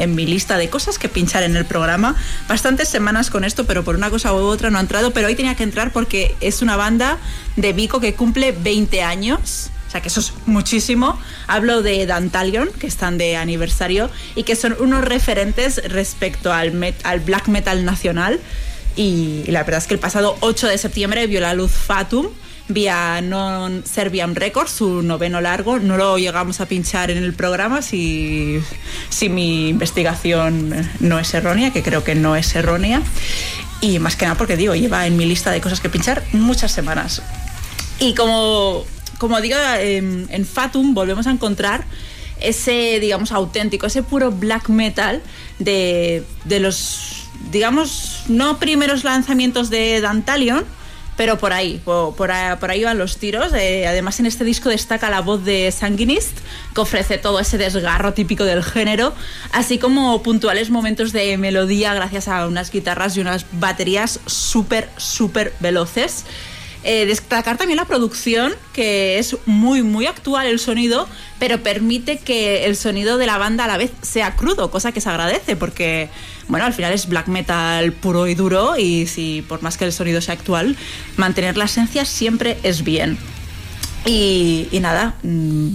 en 0.00 0.14
mi 0.14 0.26
lista 0.26 0.56
de 0.56 0.70
cosas 0.70 0.98
que 0.98 1.08
pinchar 1.08 1.42
en 1.42 1.56
el 1.56 1.66
programa. 1.66 2.16
Bastantes 2.48 2.88
semanas 2.88 3.30
con 3.30 3.44
esto, 3.44 3.66
pero 3.66 3.84
por 3.84 3.94
una 3.94 4.08
cosa 4.08 4.32
u 4.32 4.38
otra 4.38 4.70
no 4.70 4.78
ha 4.78 4.80
entrado. 4.80 5.12
Pero 5.12 5.28
hoy 5.28 5.34
tenía 5.34 5.54
que 5.54 5.62
entrar 5.62 5.92
porque 5.92 6.34
es 6.40 6.62
una 6.62 6.76
banda 6.76 7.18
de 7.56 7.72
Vico 7.74 8.00
que 8.00 8.14
cumple 8.14 8.52
20 8.52 9.02
años. 9.02 9.70
O 9.90 9.92
sea 9.92 10.00
que 10.00 10.06
eso 10.06 10.20
es 10.20 10.32
muchísimo. 10.46 11.18
Hablo 11.48 11.82
de 11.82 12.06
Dantalion, 12.06 12.68
que 12.78 12.86
están 12.86 13.18
de 13.18 13.36
aniversario 13.36 14.08
y 14.36 14.44
que 14.44 14.54
son 14.54 14.76
unos 14.78 15.02
referentes 15.04 15.82
respecto 15.90 16.52
al, 16.52 16.72
met- 16.72 16.94
al 17.02 17.18
black 17.18 17.48
metal 17.48 17.84
nacional. 17.84 18.38
Y, 18.94 19.42
la 19.48 19.64
verdad 19.64 19.78
es 19.78 19.88
que 19.88 19.94
el 19.94 20.00
pasado 20.00 20.36
8 20.40 20.68
de 20.68 20.78
septiembre 20.78 21.26
vio 21.26 21.40
la 21.40 21.54
luz 21.54 21.72
Fatum 21.72 22.28
vía 22.68 23.20
Non 23.20 23.82
Serbian 23.84 24.36
Records, 24.36 24.70
su 24.70 25.02
noveno 25.02 25.40
largo. 25.40 25.80
No 25.80 25.96
lo 25.96 26.18
llegamos 26.18 26.60
a 26.60 26.66
pinchar 26.66 27.10
en 27.10 27.18
el 27.18 27.34
programa 27.34 27.82
si, 27.82 28.60
si 29.08 29.28
mi 29.28 29.70
investigación 29.70 30.88
no 31.00 31.18
es 31.18 31.34
errónea, 31.34 31.72
que 31.72 31.82
creo 31.82 32.04
que 32.04 32.14
no 32.14 32.36
es 32.36 32.54
errónea. 32.54 33.02
Y 33.80 33.98
más 33.98 34.14
que 34.14 34.26
nada 34.26 34.38
porque 34.38 34.56
digo, 34.56 34.76
lleva 34.76 35.04
en 35.08 35.16
mi 35.16 35.24
lista 35.26 35.50
de 35.50 35.60
cosas 35.60 35.80
que 35.80 35.88
pinchar 35.90 36.22
muchas 36.32 36.70
semanas. 36.70 37.22
Y 37.98 38.14
como, 38.14 38.84
como 39.20 39.38
digo, 39.42 39.56
en, 39.78 40.26
en 40.30 40.46
Fatum 40.46 40.94
volvemos 40.94 41.26
a 41.26 41.30
encontrar 41.30 41.84
ese, 42.40 42.98
digamos, 43.00 43.32
auténtico, 43.32 43.86
ese 43.86 44.02
puro 44.02 44.32
black 44.32 44.70
metal 44.70 45.20
de, 45.58 46.24
de 46.46 46.58
los, 46.58 47.26
digamos, 47.52 48.24
no 48.28 48.58
primeros 48.58 49.04
lanzamientos 49.04 49.68
de 49.68 50.00
Dantalion, 50.00 50.64
pero 51.18 51.36
por 51.36 51.52
ahí, 51.52 51.82
por, 51.84 52.16
por 52.16 52.30
por 52.60 52.70
ahí 52.70 52.82
van 52.82 52.96
los 52.96 53.18
tiros. 53.18 53.52
Eh, 53.52 53.86
además, 53.86 54.18
en 54.20 54.24
este 54.24 54.42
disco 54.42 54.70
destaca 54.70 55.10
la 55.10 55.20
voz 55.20 55.44
de 55.44 55.70
Sanguinist, 55.70 56.38
que 56.74 56.80
ofrece 56.80 57.18
todo 57.18 57.40
ese 57.40 57.58
desgarro 57.58 58.14
típico 58.14 58.44
del 58.44 58.64
género, 58.64 59.12
así 59.52 59.76
como 59.76 60.22
puntuales 60.22 60.70
momentos 60.70 61.12
de 61.12 61.36
melodía 61.36 61.92
gracias 61.92 62.26
a 62.26 62.46
unas 62.46 62.72
guitarras 62.72 63.18
y 63.18 63.20
unas 63.20 63.44
baterías 63.52 64.18
súper, 64.24 64.88
súper 64.96 65.52
veloces. 65.60 66.24
Eh, 66.82 67.04
destacar 67.04 67.58
también 67.58 67.76
la 67.76 67.84
producción, 67.84 68.54
que 68.72 69.18
es 69.18 69.36
muy, 69.44 69.82
muy 69.82 70.06
actual 70.06 70.46
el 70.46 70.58
sonido, 70.58 71.06
pero 71.38 71.62
permite 71.62 72.18
que 72.18 72.64
el 72.64 72.74
sonido 72.74 73.18
de 73.18 73.26
la 73.26 73.36
banda 73.36 73.64
a 73.64 73.68
la 73.68 73.76
vez 73.76 73.90
sea 74.00 74.34
crudo, 74.34 74.70
cosa 74.70 74.90
que 74.90 75.02
se 75.02 75.10
agradece, 75.10 75.56
porque, 75.56 76.08
bueno, 76.48 76.64
al 76.64 76.72
final 76.72 76.92
es 76.92 77.06
black 77.06 77.28
metal 77.28 77.92
puro 77.92 78.26
y 78.28 78.34
duro, 78.34 78.78
y 78.78 79.06
si 79.06 79.44
por 79.46 79.62
más 79.62 79.76
que 79.76 79.84
el 79.84 79.92
sonido 79.92 80.22
sea 80.22 80.34
actual, 80.34 80.74
mantener 81.16 81.58
la 81.58 81.66
esencia 81.66 82.06
siempre 82.06 82.56
es 82.62 82.82
bien. 82.82 83.18
Y, 84.06 84.68
nada, 84.80 85.14
mm, 85.22 85.68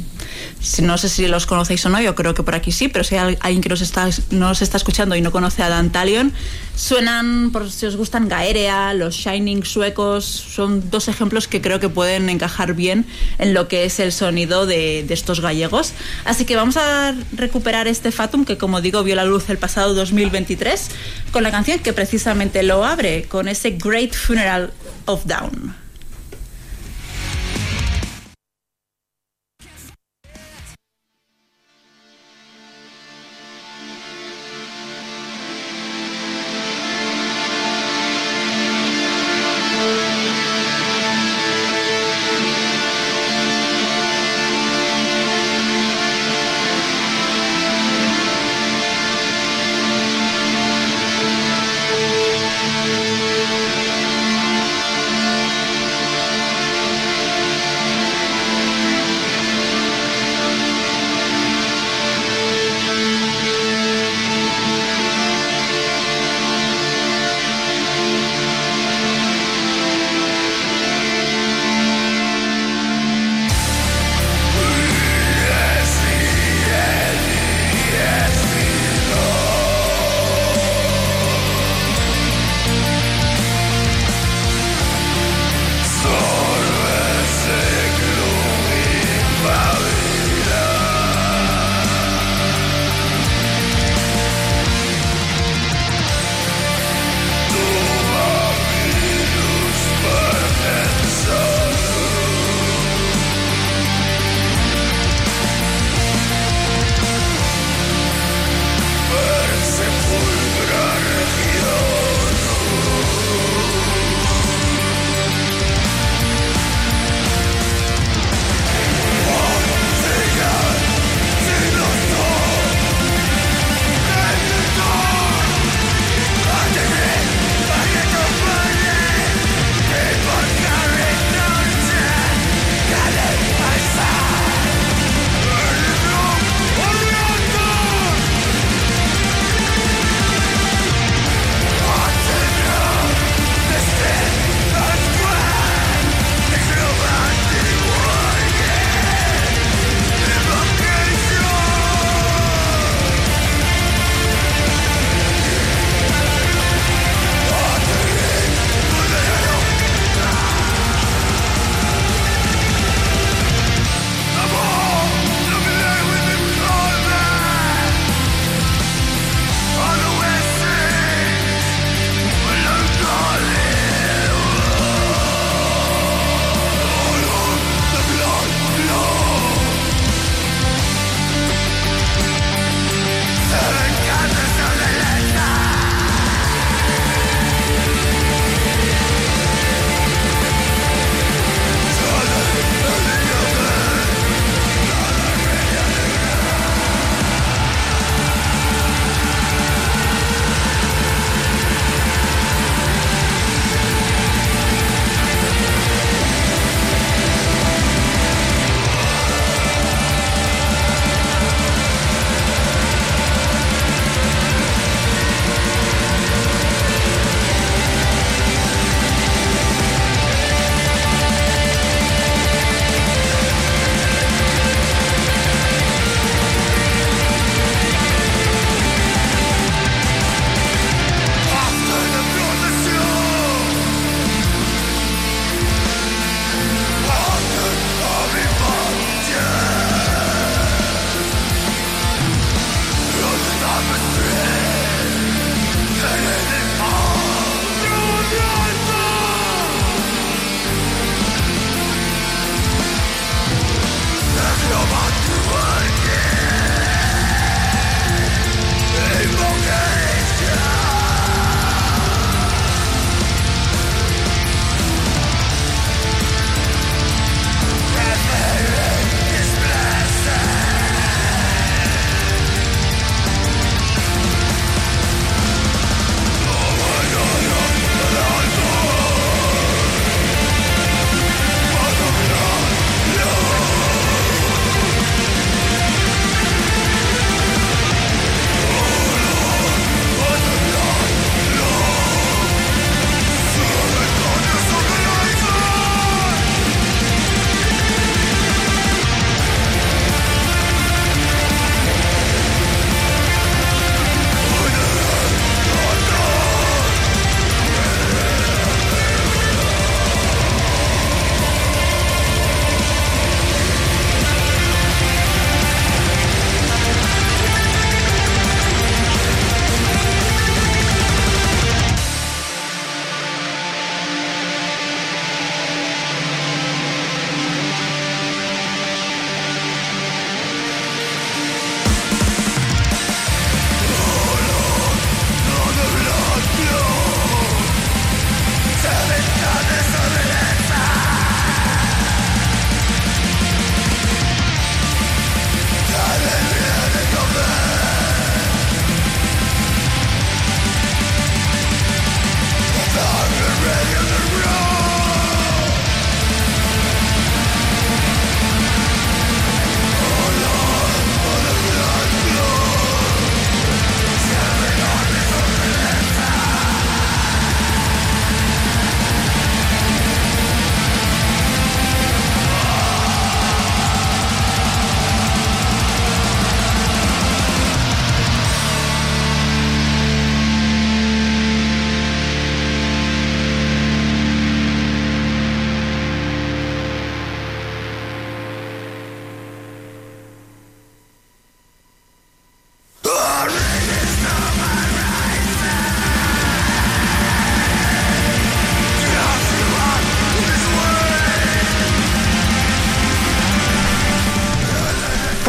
no 0.82 0.98
sé 0.98 1.10
si 1.10 1.28
los 1.28 1.46
conocéis 1.46 1.86
o 1.86 1.90
no, 1.90 2.02
yo 2.02 2.16
creo 2.16 2.34
que 2.34 2.42
por 2.42 2.56
aquí 2.56 2.72
sí, 2.72 2.88
pero 2.88 3.04
si 3.04 3.16
hay 3.16 3.38
alguien 3.40 3.62
que 3.62 3.70
nos 3.70 3.82
está, 3.82 4.08
está 4.08 4.78
escuchando 4.78 5.16
y 5.16 5.22
no 5.22 5.32
conoce 5.32 5.62
a 5.62 5.70
Dantalion, 5.70 6.34
suenan, 6.76 7.52
por 7.52 7.70
si 7.70 7.86
os 7.86 7.96
gustan, 7.96 8.28
Gaerea, 8.28 8.96
los 8.96 9.16
Shining 9.16 9.64
suecos, 9.64 10.26
son 10.26 10.90
dos 10.90 11.08
ejemplos 11.08 11.48
que 11.48 11.62
creo 11.62 11.80
que 11.80 11.88
pueden 11.88 12.30
encajar 12.30 12.74
bien 12.74 13.06
en 13.38 13.54
lo 13.54 13.68
que 13.68 13.86
es 13.86 14.00
el 14.00 14.12
sonido 14.12 14.66
de, 14.66 15.06
de 15.08 15.14
estos 15.14 15.40
gallegos. 15.40 15.94
Así 16.26 16.46
que 16.46 16.56
vamos 16.56 16.78
a 16.78 17.14
recuperar 17.34 17.88
este 17.88 18.12
Fatum 18.12 18.44
que, 18.44 18.58
como 18.58 18.82
digo, 18.82 19.04
vio 19.04 19.16
la 19.16 19.26
luz 19.26 19.50
el 19.52 19.60
pasado 19.60 19.94
2023 19.94 20.90
con 21.32 21.44
la 21.44 21.52
canción 21.52 21.78
que 21.80 21.94
precisamente 21.94 22.64
lo 22.64 22.84
abre, 22.86 23.26
con 23.26 23.48
ese 23.48 23.72
Great 23.72 24.16
Funeral 24.16 24.74
of 25.06 25.26
Down. 25.26 25.85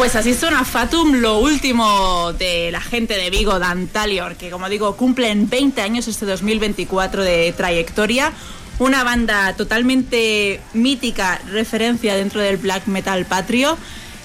Pues 0.07 0.15
así 0.15 0.33
suena 0.33 0.63
Fatum, 0.63 1.15
lo 1.15 1.39
último 1.39 2.31
de 2.31 2.71
la 2.71 2.79
gente 2.79 3.17
de 3.17 3.29
Vigo, 3.29 3.59
Dantalior, 3.59 4.37
que 4.37 4.49
como 4.49 4.69
digo, 4.69 4.95
cumplen 4.95 5.49
20 5.49 5.81
años 5.81 6.07
este 6.07 6.25
2024 6.25 7.23
de 7.25 7.51
trayectoria. 7.51 8.31
Una 8.79 9.03
banda 9.03 9.53
totalmente 9.57 10.61
mítica, 10.73 11.41
referencia 11.51 12.15
dentro 12.15 12.39
del 12.39 12.55
black 12.55 12.87
metal 12.87 13.25
patrio 13.25 13.77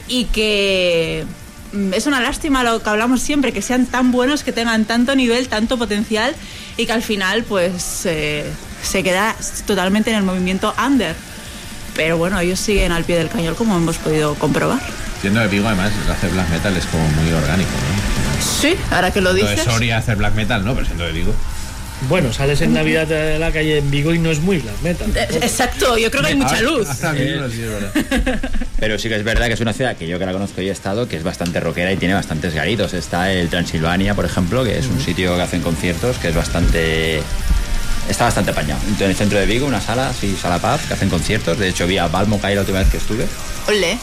y 0.07 0.27
que 0.27 1.27
mm, 1.73 1.95
es 1.95 2.07
una 2.07 2.21
lástima 2.21 2.63
lo 2.63 2.81
que 2.81 2.89
hablamos 2.89 3.21
siempre, 3.21 3.53
que 3.53 3.61
sean 3.61 3.87
tan 3.87 4.13
buenos, 4.13 4.45
que 4.45 4.53
tengan 4.53 4.85
tanto 4.85 5.17
nivel, 5.17 5.49
tanto 5.49 5.79
potencial 5.79 6.33
y 6.77 6.87
que 6.87 6.93
al 6.93 7.03
final 7.03 7.43
pues 7.43 8.07
eh, 8.07 8.49
se 8.85 9.03
queda 9.03 9.35
totalmente 9.67 10.11
en 10.11 10.17
el 10.19 10.23
movimiento 10.23 10.73
under. 10.79 11.17
Pero 11.97 12.19
bueno, 12.19 12.39
ellos 12.39 12.61
siguen 12.61 12.93
al 12.93 13.03
pie 13.03 13.17
del 13.19 13.31
cañón 13.31 13.57
como 13.57 13.77
hemos 13.77 13.99
podido 13.99 14.37
comprobar. 14.37 14.81
Siendo 15.23 15.41
de 15.41 15.47
Vigo, 15.49 15.67
además, 15.69 15.93
el 16.05 16.11
hacer 16.13 16.31
black 16.31 16.49
metal 16.51 16.77
es 16.77 16.85
como 16.87 17.09
muy 17.09 17.33
orgánico, 17.33 17.71
¿no? 17.71 18.43
Sí, 18.61 18.75
ahora 18.91 19.11
que 19.13 19.21
lo 19.21 19.33
dices. 19.33 19.63
Soria 19.63 19.97
hacer 19.99 20.17
black 20.17 20.35
metal, 20.35 20.65
no, 20.65 20.75
pero 20.75 20.85
siendo 20.85 21.05
de 21.05 21.13
Vigo. 21.13 21.33
Bueno, 22.09 22.33
sales 22.33 22.61
en 22.63 22.75
Navidad 22.75 23.07
de 23.07 23.39
la 23.39 23.53
calle 23.53 23.79
en 23.79 23.89
Vigo 23.89 24.13
y 24.13 24.19
no 24.19 24.33
es 24.33 24.41
muy 24.41 24.59
black 24.59 24.75
metal. 24.83 25.13
Eh, 25.17 25.29
Exacto, 25.43 25.97
yo 25.97 26.11
creo 26.11 26.23
que 26.25 26.29
hay 26.31 26.35
mucha 26.35 26.57
Ahora- 26.57 26.63
luz. 26.63 26.89
sí 26.89 27.63
es 27.63 27.71
verdad. 27.71 28.41
Pero 28.81 28.99
sí 28.99 29.09
que 29.09 29.15
es 29.15 29.23
verdad 29.23 29.47
que 29.47 29.53
es 29.53 29.61
una 29.61 29.73
ciudad 29.73 29.97
que 29.97 30.09
yo 30.09 30.19
que 30.19 30.27
la 30.27 30.33
conozco 30.33 30.61
y 30.61 30.69
he 30.69 30.73
estado, 30.73 31.07
que 31.07 31.17
es 31.17 31.23
bastante 31.23 31.61
rockera 31.61 31.93
y 31.93 31.97
tiene 31.97 32.15
bastantes 32.15 32.53
garitos. 32.53 32.93
Está 32.95 33.33
el 33.33 33.49
Transilvania, 33.49 34.15
por 34.17 34.25
ejemplo, 34.25 34.65
que 34.65 34.77
es 34.77 34.87
un 34.89 35.01
sitio 35.01 35.37
que 35.37 35.43
hacen 35.43 35.63
conciertos, 35.63 36.17
que 36.19 36.31
es 36.31 36.35
bastante... 36.35 37.23
Está 38.09 38.25
bastante 38.25 38.51
apañado. 38.51 38.81
En 38.99 39.07
el 39.11 39.15
centro 39.15 39.39
de 39.39 39.47
Vigo, 39.47 39.65
una 39.69 39.81
sala, 39.81 40.13
sí, 40.21 40.37
Sala 40.43 40.59
Paz, 40.59 40.81
que 40.89 40.95
hacen 40.95 41.09
conciertos. 41.09 41.57
De 41.57 41.69
hecho, 41.69 41.87
vi 41.87 41.99
a 41.99 42.09
Balmo 42.09 42.41
Kai 42.41 42.57
la 42.57 42.63
última 42.63 42.81
vez 42.81 42.89
que 42.89 42.97
estuve. 42.97 43.29
Ole, 43.69 43.97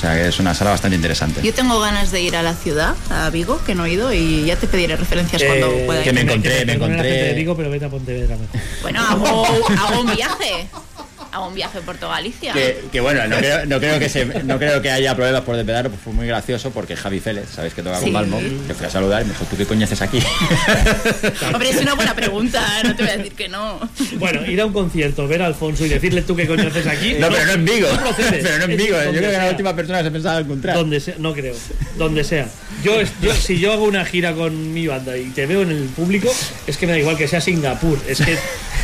O 0.00 0.02
sea, 0.02 0.14
que 0.14 0.28
es 0.28 0.38
una 0.40 0.54
sala 0.54 0.70
bastante 0.70 0.96
interesante. 0.96 1.42
yo 1.42 1.52
tengo 1.52 1.78
ganas 1.78 2.10
de 2.10 2.22
ir 2.22 2.34
a 2.34 2.42
la 2.42 2.54
ciudad, 2.54 2.94
a 3.10 3.28
Vigo, 3.28 3.60
que 3.66 3.74
no 3.74 3.84
he 3.84 3.92
ido, 3.92 4.10
y 4.14 4.46
ya 4.46 4.56
te 4.56 4.66
pediré 4.66 4.96
referencias 4.96 5.42
cuando 5.42 5.66
Eh, 5.70 5.82
pueda 5.84 6.02
que 6.02 6.08
ir. 6.08 6.14
me 6.14 6.20
encontré, 6.22 6.64
me 6.64 6.72
encontré- 6.72 7.02
gente 7.02 7.24
de 7.26 7.34
Vigo, 7.34 7.54
pero 7.54 7.68
vete 7.68 7.84
a 7.84 7.90
Pontevedra 7.90 8.34
mejor. 8.38 8.60
Bueno, 8.80 9.02
hago, 9.06 9.46
hago 9.46 10.00
un 10.00 10.16
viaje. 10.16 10.68
Hago 11.32 11.46
un 11.48 11.54
viaje 11.54 11.80
por 11.80 11.96
toda 11.96 12.16
Galicia. 12.16 12.52
Que, 12.52 12.82
que 12.90 13.00
bueno, 13.00 13.26
no 13.28 13.36
creo, 13.36 13.64
no 13.66 13.78
creo 13.78 13.98
que 14.00 14.08
se, 14.08 14.24
no 14.44 14.58
creo 14.58 14.82
que 14.82 14.90
haya 14.90 15.14
problemas 15.14 15.42
por 15.42 15.56
despedarlo, 15.56 15.90
pues 15.90 16.02
fue 16.02 16.12
muy 16.12 16.26
gracioso 16.26 16.70
porque 16.72 16.96
Javi 16.96 17.20
Félez, 17.20 17.48
sabéis 17.54 17.72
que 17.74 17.82
toca 17.82 17.98
Sí. 17.98 18.04
con 18.06 18.14
Balmo, 18.14 18.40
le 18.40 18.74
fui 18.74 18.86
a 18.86 18.90
saludar 18.90 19.22
y 19.22 19.26
me 19.26 19.30
dijo, 19.32 19.44
¿tú 19.44 19.56
qué 19.56 19.64
coño 19.64 19.84
haces 19.84 20.02
aquí? 20.02 20.20
Hombre, 21.54 21.70
es 21.70 21.76
una 21.80 21.94
buena 21.94 22.14
pregunta, 22.14 22.60
no 22.84 22.96
te 22.96 23.02
voy 23.04 23.12
a 23.12 23.16
decir 23.16 23.32
que 23.34 23.48
no. 23.48 23.78
Bueno, 24.18 24.44
ir 24.44 24.60
a 24.60 24.66
un 24.66 24.72
concierto, 24.72 25.26
ver 25.28 25.42
a 25.42 25.46
Alfonso 25.46 25.84
y 25.86 25.88
decirle 25.88 26.22
tú 26.22 26.34
qué 26.34 26.46
coño 26.46 26.66
haces 26.68 26.86
aquí. 26.86 27.14
No, 27.18 27.28
pero 27.28 27.46
no 27.46 27.52
en 27.52 27.64
Vigo. 27.64 27.88
no. 27.92 28.10
Pero 28.30 28.58
no 28.58 28.64
en 28.64 28.70
Es 28.72 28.76
Vigo. 28.76 28.96
Yo 29.04 29.10
creo 29.10 29.22
que 29.30 29.34
era 29.36 29.44
la 29.44 29.50
última 29.50 29.76
persona 29.76 29.98
que 29.98 30.04
se 30.04 30.10
pensaba 30.10 30.40
encontrar. 30.40 30.76
Donde 30.76 31.00
sea, 31.00 31.14
no 31.18 31.32
creo. 31.32 31.54
Donde 31.96 32.24
sea. 32.24 32.48
Yo, 32.82 33.00
yo- 33.22 33.34
si 33.34 33.58
yo 33.58 33.72
hago 33.72 33.84
una 33.84 34.04
gira 34.04 34.32
con 34.34 34.72
mi 34.72 34.86
banda 34.86 35.16
y 35.16 35.24
te 35.30 35.46
veo 35.46 35.62
en 35.62 35.70
el 35.70 35.84
público, 35.84 36.32
es 36.66 36.76
que 36.76 36.86
me 36.86 36.92
da 36.92 36.98
igual 36.98 37.16
que 37.16 37.28
sea 37.28 37.40
Singapur. 37.40 37.98
Es 38.08 38.18
que 38.20 38.36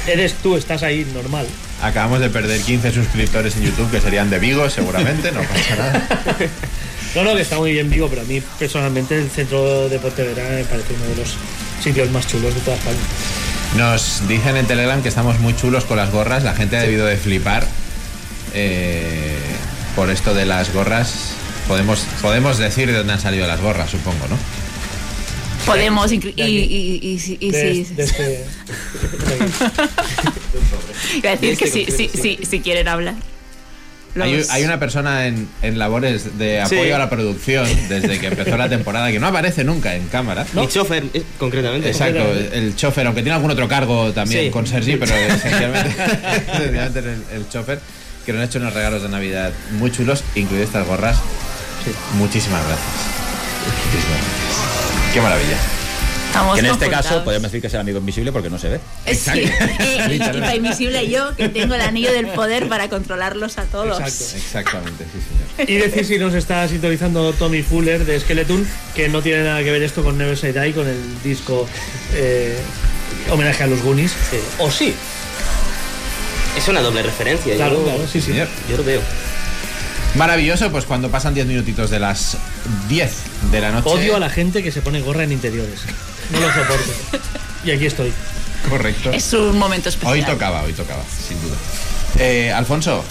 eres 0.07 0.35
tú, 0.35 0.57
estás 0.57 0.83
ahí 0.83 1.07
normal. 1.15 1.47
Acabamos 1.83 2.21
de 2.21 2.31
perder 2.31 2.61
15 2.61 2.93
suscriptores 2.93 3.57
en 3.57 3.65
YouTube 3.65 3.91
que 3.91 4.01
serían 4.01 4.31
de 4.31 4.39
Vigo, 4.39 4.69
seguramente, 4.71 5.33
no 5.33 5.43
pasa 5.43 5.77
nada. 5.77 6.09
No, 7.15 7.25
no, 7.25 7.35
que 7.35 7.41
está 7.41 7.57
muy 7.57 7.73
bien 7.73 7.89
Vigo, 7.89 8.09
pero 8.11 8.21
a 8.21 8.25
mí 8.25 8.43
personalmente 8.59 9.17
el 9.17 9.31
centro 9.31 9.89
de 9.89 9.99
Pontevedra 9.99 10.51
me 10.51 10.65
parece 10.65 10.93
uno 10.93 11.07
de 11.07 11.17
los 11.17 11.35
sitios 11.83 12.11
más 12.11 12.27
chulos 12.27 12.55
de 12.55 12.61
toda 12.61 12.77
España. 12.77 12.99
Nos 13.75 14.29
dicen 14.29 14.55
en 14.59 14.67
Telegram 14.67 15.01
que 15.01 15.09
estamos 15.09 15.39
muy 15.41 15.57
chulos 15.57 15.87
con 15.87 15.97
las 15.97 16.11
gorras. 16.11 16.43
La 16.43 16.53
gente 16.53 16.77
ha 16.77 16.83
debido 16.83 17.07
de 17.07 17.17
flipar 17.17 17.67
eh, 18.53 19.39
por 19.95 20.11
esto 20.11 20.35
de 20.35 20.45
las 20.45 20.75
gorras. 20.75 21.31
Podemos, 21.69 22.01
podemos 22.21 22.59
decir 22.59 22.89
de 22.89 22.99
dónde 22.99 23.15
han 23.15 23.21
salido 23.21 23.47
las 23.47 23.63
gorras, 23.63 23.91
supongo, 23.91 24.27
¿no? 24.29 24.37
Podemos, 25.67 26.13
y, 26.13 26.21
si- 27.19 27.39
iba 27.41 27.59
a 31.31 31.37
decir 31.37 31.51
de 31.51 31.57
que 31.57 31.67
sí, 31.67 31.85
concierto, 31.87 32.19
sí, 32.23 32.39
si 32.49 32.61
quieren 32.61 32.89
hablar. 32.89 33.15
Hay, 34.49 34.65
una 34.65 34.79
persona 34.79 35.27
en, 35.27 35.47
en 35.61 35.79
labores 35.79 36.39
de 36.39 36.63
apoyo 36.63 36.85
Sí. 36.85 36.91
a 36.91 36.97
la 36.99 37.11
producción 37.11 37.67
desde 37.91 38.19
que 38.19 38.29
empezó 38.29 38.57
la 38.57 38.67
temporada 38.69 39.13
que 39.13 39.19
no 39.21 39.27
aparece 39.27 39.63
nunca 39.63 39.95
en 39.95 40.07
cámara. 40.09 40.47
Mi 40.55 40.67
chofer, 40.69 41.05
eh, 41.13 41.23
concretamente. 41.39 41.91
Exacto, 41.91 42.21
el 42.53 42.75
chofer, 42.77 43.05
aunque 43.07 43.21
tiene 43.23 43.35
algún 43.37 43.51
otro 43.51 43.69
cargo 43.69 44.13
también 44.13 44.45
Sí. 44.47 44.51
con 44.51 44.67
Sergi, 44.67 44.97
pero 44.97 45.15
esencialmente, 45.37 45.91
esencialmente 46.55 46.99
el, 47.01 47.23
el 47.35 47.49
chofer, 47.51 47.79
que 48.25 48.33
nos 48.33 48.41
ha 48.41 48.45
hecho 48.47 48.59
unos 48.59 48.73
regalos 48.73 49.03
de 49.03 49.11
Navidad 49.11 49.53
muy 49.73 49.91
chulos, 49.93 50.25
incluidas 50.35 50.69
estas 50.69 50.87
gorras. 50.87 51.19
Muchísimas 52.15 52.65
gracias. 52.67 52.89
Muchísimas 53.67 54.17
gracias. 54.17 54.46
Qué 55.17 55.23
maravilla. 55.23 55.57
Estamos 56.27 56.55
Que 56.57 56.61
en 56.61 56.67
este 56.67 56.91
caso 56.91 57.25
podemos 57.25 57.45
decir 57.51 57.63
que 57.63 57.69
es 57.69 57.73
el 57.73 57.81
amigo 57.81 58.01
invisible 58.01 58.33
porque 58.33 58.51
no 58.51 58.59
se 58.59 58.69
ve. 58.69 58.81
Eh, 59.07 59.15
Sí, 59.15 59.31
eh, 59.31 60.21
y 60.53 60.57
invisible 60.57 61.09
yo, 61.09 61.35
que 61.35 61.49
tengo 61.49 61.75
el 61.75 61.81
anillo 61.81 62.13
del 62.13 62.27
poder 62.27 62.69
para 62.69 62.91
controlarlos 62.91 63.57
a 63.57 63.65
todos. 63.65 63.99
Exacto. 63.99 64.37
Exactamente, 64.37 65.05
sí, 65.05 65.19
señor. 65.57 65.71
Y 65.71 65.77
decir 65.77 66.05
si 66.05 66.19
nos 66.19 66.35
está 66.35 66.69
sintonizando 66.69 67.33
Tommy 67.33 67.63
Fuller 67.63 68.05
de 68.05 68.21
Skeleton, 68.21 68.69
que 68.95 69.09
no 69.09 69.23
tiene 69.23 69.43
nada 69.45 69.65
que 69.65 69.71
ver 69.71 69.83
esto 69.83 70.05
con 70.05 70.19
Never 70.19 70.37
Say 70.37 70.53
Die, 70.53 70.75
con 70.75 70.87
el 70.87 71.23
disco 71.23 71.67
eh, 72.13 72.59
homenaje 73.31 73.63
a 73.63 73.69
los 73.69 73.81
Goonies. 73.81 74.13
O 74.59 74.71
sí, 74.71 74.95
Es 76.59 76.69
una 76.69 76.83
doble 76.83 77.03
referencia. 77.03 77.55
claro, 77.57 77.77
yo, 77.77 77.85
claro, 77.85 78.07
sí, 78.07 78.21
sí. 78.21 78.33
Señor. 78.33 78.49
yo 78.69 78.77
lo 78.77 78.85
veo. 78.85 79.01
Maravilloso, 80.17 80.71
pues 80.71 80.87
cuando 80.87 81.11
pasan 81.11 81.35
10 81.35 81.47
minutitos 81.47 81.91
de 81.91 81.99
las 81.99 82.39
10 82.89 83.13
de 83.53 83.61
la 83.61 83.71
noche. 83.71 83.89
Odio 83.89 84.17
a 84.17 84.21
la 84.21 84.31
gente 84.31 84.63
que 84.63 84.73
se 84.73 84.81
pone 84.81 85.01
gorra 85.01 85.25
en 85.25 85.33
interiores. 85.33 85.81
No 86.33 86.41
lo 86.41 86.53
soporto. 86.53 86.93
Y 87.65 87.71
aquí 87.71 87.87
estoy. 87.87 88.13
Correcto. 88.69 89.11
Es 89.13 89.33
un 89.35 89.59
momento 89.59 89.89
especial. 89.89 90.13
Hoy 90.15 90.23
tocaba, 90.23 90.63
hoy 90.63 90.73
tocaba, 90.73 91.03
sin 91.05 91.41
duda. 91.43 91.57
Eh, 92.19 92.51
Alfonso, 92.51 93.05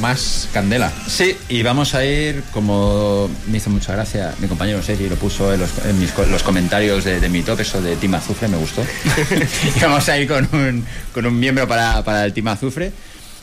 más 0.00 0.48
candela. 0.52 0.92
Sí, 1.06 1.36
y 1.48 1.62
vamos 1.62 1.94
a 1.94 2.04
ir, 2.04 2.42
como 2.52 3.30
me 3.46 3.58
hizo 3.58 3.70
mucha 3.70 3.92
gracia, 3.92 4.34
mi 4.40 4.48
compañero 4.48 4.82
Sergi 4.82 5.08
lo 5.08 5.16
puso 5.16 5.52
en 5.54 5.60
los, 5.60 5.70
en 5.84 5.98
mis 5.98 6.12
los 6.16 6.42
comentarios 6.42 7.04
de, 7.04 7.20
de 7.20 7.28
mi 7.28 7.42
top, 7.42 7.60
eso 7.60 7.80
de 7.80 7.96
Team 7.96 8.14
Azufre, 8.14 8.48
me 8.48 8.56
gustó. 8.56 8.82
y 9.76 9.80
vamos 9.80 10.08
a 10.08 10.18
ir 10.18 10.28
con 10.28 10.48
un, 10.52 10.84
con 11.12 11.24
un 11.24 11.38
miembro 11.38 11.68
para, 11.68 12.02
para 12.02 12.24
el 12.24 12.32
Team 12.32 12.48
Azufre. 12.48 12.92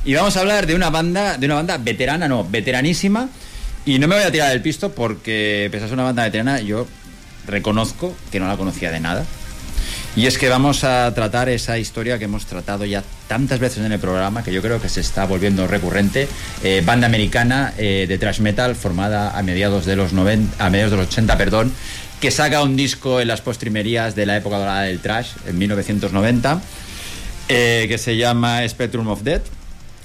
Y 0.05 0.13
vamos 0.13 0.37
a 0.37 0.41
hablar 0.41 0.67
de 0.67 0.75
una 0.75 0.91
banda, 0.91 1.37
de 1.37 1.47
una 1.47 1.55
banda 1.55 1.77
veterana, 1.79 2.27
no, 2.27 2.47
veteranísima. 2.47 3.27
Y 3.85 3.97
no 3.97 4.07
me 4.07 4.15
voy 4.15 4.23
a 4.23 4.31
tirar 4.31 4.49
del 4.49 4.61
pisto 4.61 4.91
porque, 4.91 5.67
pese 5.71 5.85
a 5.85 5.87
ser 5.87 5.95
una 5.95 6.03
banda 6.03 6.23
veterana, 6.23 6.61
yo 6.61 6.85
reconozco 7.47 8.15
que 8.31 8.39
no 8.39 8.47
la 8.47 8.55
conocía 8.55 8.91
de 8.91 8.99
nada. 8.99 9.25
Y 10.15 10.27
es 10.27 10.37
que 10.37 10.47
vamos 10.47 10.83
a 10.83 11.11
tratar 11.13 11.49
esa 11.49 11.77
historia 11.77 12.17
que 12.17 12.25
hemos 12.25 12.45
tratado 12.45 12.85
ya 12.85 13.03
tantas 13.27 13.59
veces 13.59 13.83
en 13.83 13.91
el 13.91 13.99
programa, 13.99 14.43
que 14.43 14.53
yo 14.53 14.61
creo 14.61 14.79
que 14.79 14.89
se 14.89 15.01
está 15.01 15.25
volviendo 15.25 15.67
recurrente. 15.67 16.27
Eh, 16.63 16.83
banda 16.85 17.07
americana 17.07 17.73
eh, 17.77 18.05
de 18.07 18.17
thrash 18.17 18.39
metal 18.39 18.75
formada 18.75 19.37
a 19.37 19.41
mediados 19.43 19.85
de 19.85 19.95
los 19.95 20.13
90, 20.13 20.63
a 20.63 20.69
mediados 20.69 20.91
de 20.91 20.97
los 20.97 21.07
80, 21.07 21.37
perdón, 21.37 21.73
que 22.21 22.31
saca 22.31 22.61
un 22.61 22.75
disco 22.77 23.19
en 23.19 23.27
las 23.27 23.41
postrimerías 23.41 24.15
de 24.15 24.25
la 24.25 24.37
época 24.37 24.57
dorada 24.57 24.83
del 24.83 24.99
thrash, 24.99 25.31
en 25.47 25.57
1990, 25.57 26.61
eh, 27.49 27.85
que 27.89 27.97
se 27.97 28.15
llama 28.15 28.67
Spectrum 28.67 29.07
of 29.07 29.23
Death. 29.23 29.43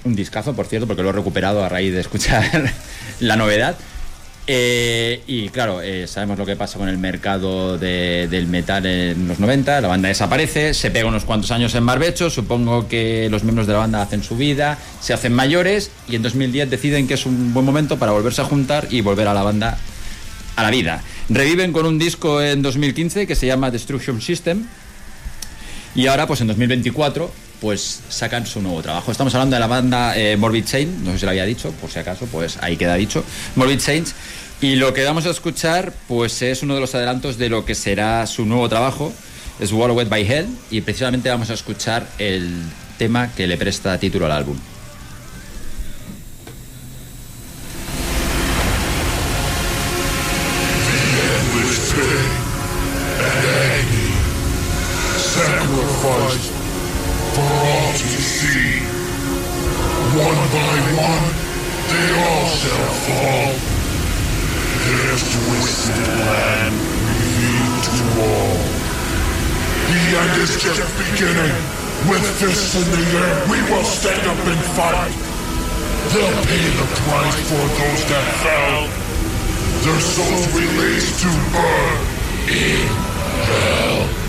Un 0.05 0.15
discazo, 0.15 0.55
por 0.55 0.67
cierto, 0.67 0.87
porque 0.87 1.03
lo 1.03 1.11
he 1.11 1.13
recuperado 1.13 1.63
a 1.65 1.69
raíz 1.69 1.93
de 1.93 2.01
escuchar 2.01 2.73
la 3.21 3.37
novedad. 3.37 3.77
Eh, 4.47 5.23
y 5.29 5.49
claro, 5.51 5.81
eh, 5.83 6.07
sabemos 6.09 6.37
lo 6.39 6.45
que 6.47 6.57
pasa 6.57 6.79
con 6.79 6.89
el 6.89 6.99
mercado 6.99 7.79
de- 7.79 8.27
del 8.29 8.47
metal 8.49 8.85
en 8.87 9.29
los 9.29 9.39
90, 9.39 9.81
la 9.81 9.87
banda 9.87 10.09
desaparece, 10.09 10.75
se 10.75 10.91
pega 10.91 11.07
unos 11.07 11.25
cuantos 11.25 11.51
años 11.53 11.75
en 11.77 11.87
barbecho, 11.87 12.31
supongo 12.31 12.89
que 12.89 13.29
los 13.31 13.45
miembros 13.45 13.69
de 13.69 13.75
la 13.75 13.81
banda 13.81 14.03
hacen 14.03 14.25
su 14.25 14.37
vida, 14.37 14.77
se 15.01 15.13
hacen 15.13 15.35
mayores 15.35 15.93
y 16.09 16.17
en 16.17 16.23
2010 16.23 16.69
deciden 16.71 17.07
que 17.07 17.15
es 17.15 17.27
un 17.27 17.53
buen 17.55 17.65
momento 17.65 17.99
para 17.99 18.11
volverse 18.11 18.41
a 18.41 18.45
juntar 18.45 18.89
y 18.91 19.03
volver 19.03 19.29
a 19.29 19.35
la 19.35 19.43
banda 19.43 19.79
a 20.57 20.63
la 20.65 20.71
vida. 20.71 21.03
Reviven 21.29 21.73
con 21.73 21.87
un 21.87 21.99
disco 21.99 22.43
en 22.43 22.63
2015 22.63 23.29
que 23.29 23.37
se 23.37 23.47
llama 23.47 23.71
Destruction 23.71 24.21
System 24.21 24.65
y 25.95 26.07
ahora 26.09 26.27
pues 26.27 26.41
en 26.41 26.49
2024 26.49 27.31
pues 27.61 28.01
sacan 28.09 28.47
su 28.47 28.63
nuevo 28.63 28.83
trabajo. 28.83 29.13
Estamos 29.13 29.35
hablando 29.35 29.57
de 29.57 29.61
la 29.61 29.67
banda 29.67 30.17
eh, 30.17 30.37
Morbid 30.37 30.67
Saint, 30.67 30.91
no 31.01 31.13
sé 31.13 31.19
si 31.19 31.25
lo 31.25 31.31
había 31.31 31.45
dicho, 31.45 31.71
por 31.73 31.91
si 31.91 31.99
acaso, 31.99 32.27
pues 32.27 32.59
ahí 32.61 32.77
queda 32.77 32.95
dicho. 32.95 33.25
Morbid 33.57 33.81
Saints. 33.81 34.15
Y 34.61 34.77
lo 34.77 34.93
que 34.93 35.05
vamos 35.05 35.25
a 35.27 35.31
escuchar 35.31 35.93
pues 36.07 36.43
es 36.43 36.63
uno 36.63 36.75
de 36.75 36.81
los 36.81 36.95
adelantos 36.95 37.39
de 37.39 37.49
lo 37.49 37.65
que 37.65 37.75
será 37.75 38.27
su 38.27 38.45
nuevo 38.45 38.69
trabajo, 38.69 39.13
Swallowed 39.65 40.09
by 40.09 40.31
Hell, 40.31 40.49
y 40.71 40.83
precisamente 40.83 41.31
vamos 41.31 41.51
a 41.51 41.55
escuchar 41.55 42.07
el 42.19 42.51
tema 42.99 43.33
que 43.33 43.47
le 43.47 43.57
presta 43.57 43.99
título 43.99 44.27
al 44.27 44.33
álbum. 44.33 44.59
All. 63.11 63.53
This 64.87 65.23
twisted 65.35 66.05
plan 66.05 66.73
revealed 67.07 67.85
to 67.91 68.05
all. 68.23 68.59
The 69.91 70.03
end 70.19 70.35
is 70.41 70.55
just 70.63 70.87
beginning. 70.99 71.55
With 72.09 72.25
fists 72.41 72.77
in 72.77 72.89
the 72.91 73.05
air, 73.19 73.47
we 73.51 73.61
will 73.71 73.85
stand 73.85 74.27
up 74.27 74.39
and 74.47 74.61
fight. 74.73 75.13
They'll 76.13 76.45
pay 76.47 76.67
the 76.81 76.89
price 77.05 77.39
for 77.49 77.65
those 77.79 78.03
that 78.09 78.27
fell. 78.41 78.89
Their 79.85 80.01
souls 80.01 80.47
released 80.55 81.21
to 81.21 81.29
burn 81.53 81.99
in 82.49 82.87
hell. 83.45 84.20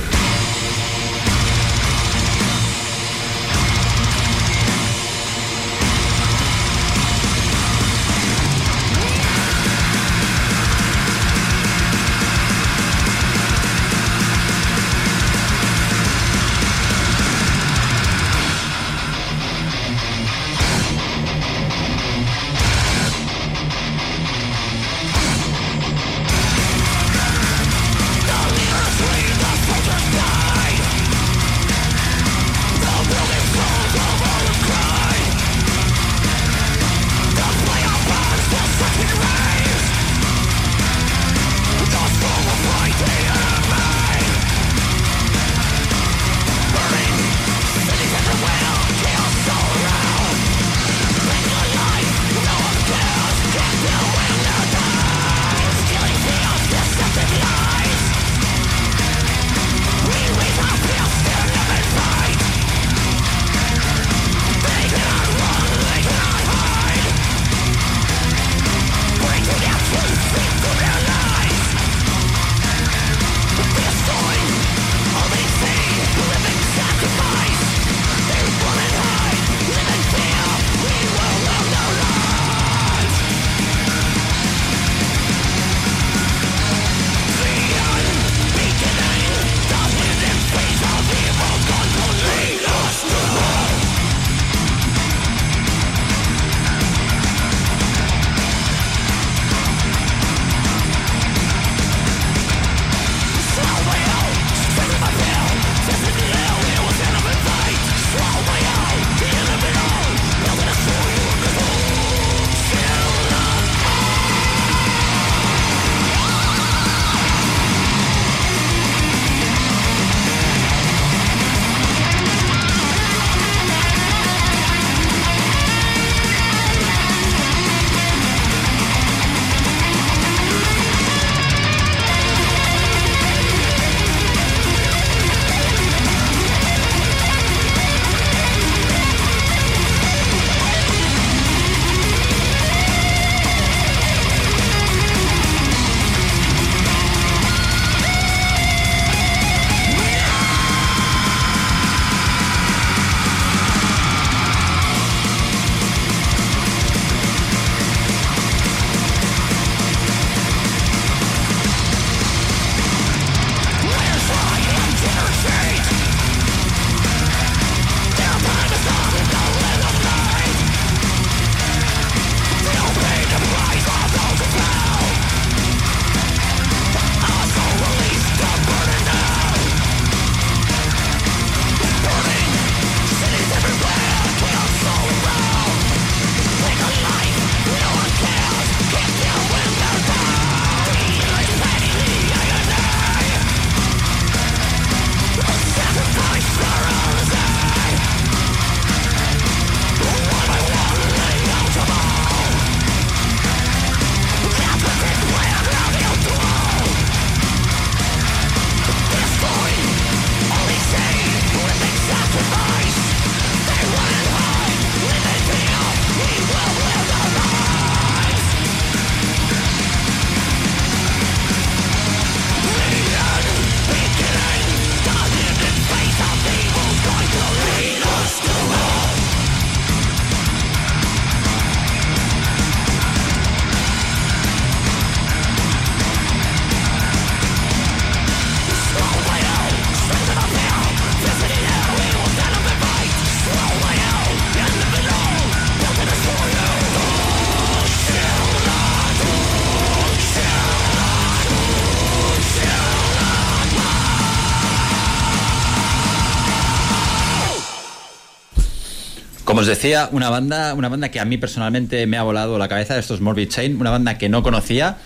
Como 259.61 259.69
os 259.69 259.77
decía, 259.77 260.09
una 260.11 260.31
banda, 260.31 260.73
una 260.73 260.89
banda 260.89 261.09
que 261.09 261.19
a 261.19 261.25
mí 261.25 261.37
personalmente 261.37 262.07
me 262.07 262.17
ha 262.17 262.23
volado 262.23 262.57
la 262.57 262.67
cabeza, 262.67 262.97
esto 262.97 263.13
es 263.13 263.21
Morbid 263.21 263.47
Chain, 263.47 263.79
una 263.79 263.91
banda 263.91 264.17
que 264.17 264.27
no 264.27 264.41
conocía. 264.41 264.97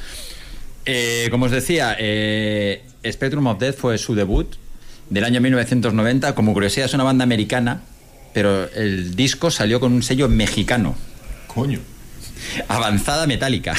Eh, 0.86 1.28
como 1.30 1.48
os 1.48 1.52
decía, 1.52 1.94
eh, 2.00 2.86
Spectrum 3.06 3.48
of 3.48 3.60
Death 3.60 3.76
fue 3.76 3.98
su 3.98 4.16
debut 4.16 4.56
del 5.10 5.26
año 5.26 5.42
1990. 5.42 6.36
Como 6.36 6.54
curiosidad, 6.54 6.86
es 6.86 6.94
una 6.94 7.04
banda 7.04 7.26
americana, 7.26 7.82
pero 8.34 8.72
el 8.72 9.18
disco 9.18 9.52
salió 9.52 9.82
con 9.82 9.92
un 9.92 10.02
sello 10.04 10.30
mexicano. 10.30 10.96
Coño. 11.48 11.82
Avanzada 12.70 13.28
metálica. 13.28 13.76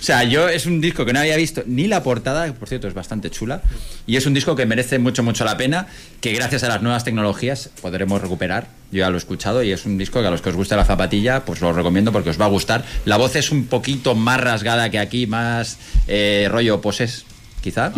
O 0.00 0.02
sea, 0.02 0.24
yo 0.24 0.48
es 0.48 0.64
un 0.64 0.80
disco 0.80 1.04
que 1.04 1.12
no 1.12 1.20
había 1.20 1.36
visto 1.36 1.62
ni 1.66 1.86
la 1.86 2.02
portada, 2.02 2.46
que 2.46 2.52
por 2.52 2.68
cierto 2.68 2.88
es 2.88 2.94
bastante 2.94 3.30
chula, 3.30 3.60
y 4.06 4.16
es 4.16 4.24
un 4.24 4.32
disco 4.32 4.56
que 4.56 4.64
merece 4.64 4.98
mucho, 4.98 5.22
mucho 5.22 5.44
la 5.44 5.58
pena, 5.58 5.88
que 6.22 6.32
gracias 6.32 6.62
a 6.64 6.68
las 6.68 6.80
nuevas 6.80 7.04
tecnologías 7.04 7.70
podremos 7.82 8.20
recuperar. 8.22 8.68
Yo 8.90 9.00
ya 9.00 9.10
lo 9.10 9.16
he 9.16 9.18
escuchado 9.18 9.62
y 9.62 9.72
es 9.72 9.84
un 9.84 9.98
disco 9.98 10.22
que 10.22 10.26
a 10.26 10.30
los 10.30 10.40
que 10.40 10.48
os 10.48 10.56
guste 10.56 10.74
la 10.74 10.86
zapatilla, 10.86 11.44
pues 11.44 11.60
lo 11.60 11.72
recomiendo 11.72 12.12
porque 12.12 12.30
os 12.30 12.40
va 12.40 12.46
a 12.46 12.48
gustar. 12.48 12.82
La 13.04 13.18
voz 13.18 13.36
es 13.36 13.50
un 13.50 13.66
poquito 13.66 14.14
más 14.14 14.40
rasgada 14.40 14.90
que 14.90 14.98
aquí, 14.98 15.26
más 15.26 15.78
eh, 16.08 16.48
rollo 16.50 16.80
poses, 16.80 17.26
quizá. 17.60 17.92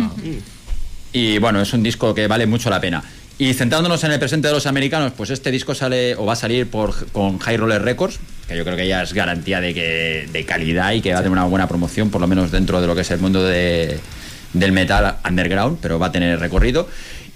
Y 1.13 1.37
bueno, 1.37 1.61
es 1.61 1.71
un 1.71 1.83
disco 1.83 2.13
que 2.13 2.27
vale 2.27 2.45
mucho 2.47 2.69
la 2.69 2.81
pena. 2.81 3.01
Y 3.37 3.53
centrándonos 3.53 4.03
en 4.03 4.11
el 4.11 4.19
presente 4.19 4.49
de 4.49 4.53
los 4.53 4.67
americanos, 4.67 5.13
pues 5.15 5.29
este 5.29 5.51
disco 5.51 5.73
sale 5.73 6.15
o 6.15 6.25
va 6.25 6.33
a 6.33 6.35
salir 6.35 6.69
por, 6.69 7.07
con 7.11 7.39
High 7.39 7.57
Roller 7.57 7.81
Records, 7.81 8.19
que 8.47 8.57
yo 8.57 8.63
creo 8.63 8.75
que 8.75 8.87
ya 8.87 9.01
es 9.03 9.13
garantía 9.13 9.61
de, 9.61 9.73
que, 9.73 10.27
de 10.31 10.45
calidad 10.45 10.91
y 10.93 11.01
que 11.01 11.11
va 11.13 11.19
a 11.19 11.21
tener 11.23 11.31
una 11.31 11.45
buena 11.45 11.67
promoción, 11.67 12.09
por 12.09 12.21
lo 12.21 12.27
menos 12.27 12.51
dentro 12.51 12.81
de 12.81 12.87
lo 12.87 12.95
que 12.95 13.01
es 13.01 13.11
el 13.11 13.19
mundo 13.19 13.43
de- 13.43 13.99
del 14.53 14.71
metal 14.71 15.15
underground, 15.27 15.79
pero 15.81 15.97
va 15.99 16.07
a 16.07 16.11
tener 16.11 16.39
recorrido. 16.39 16.87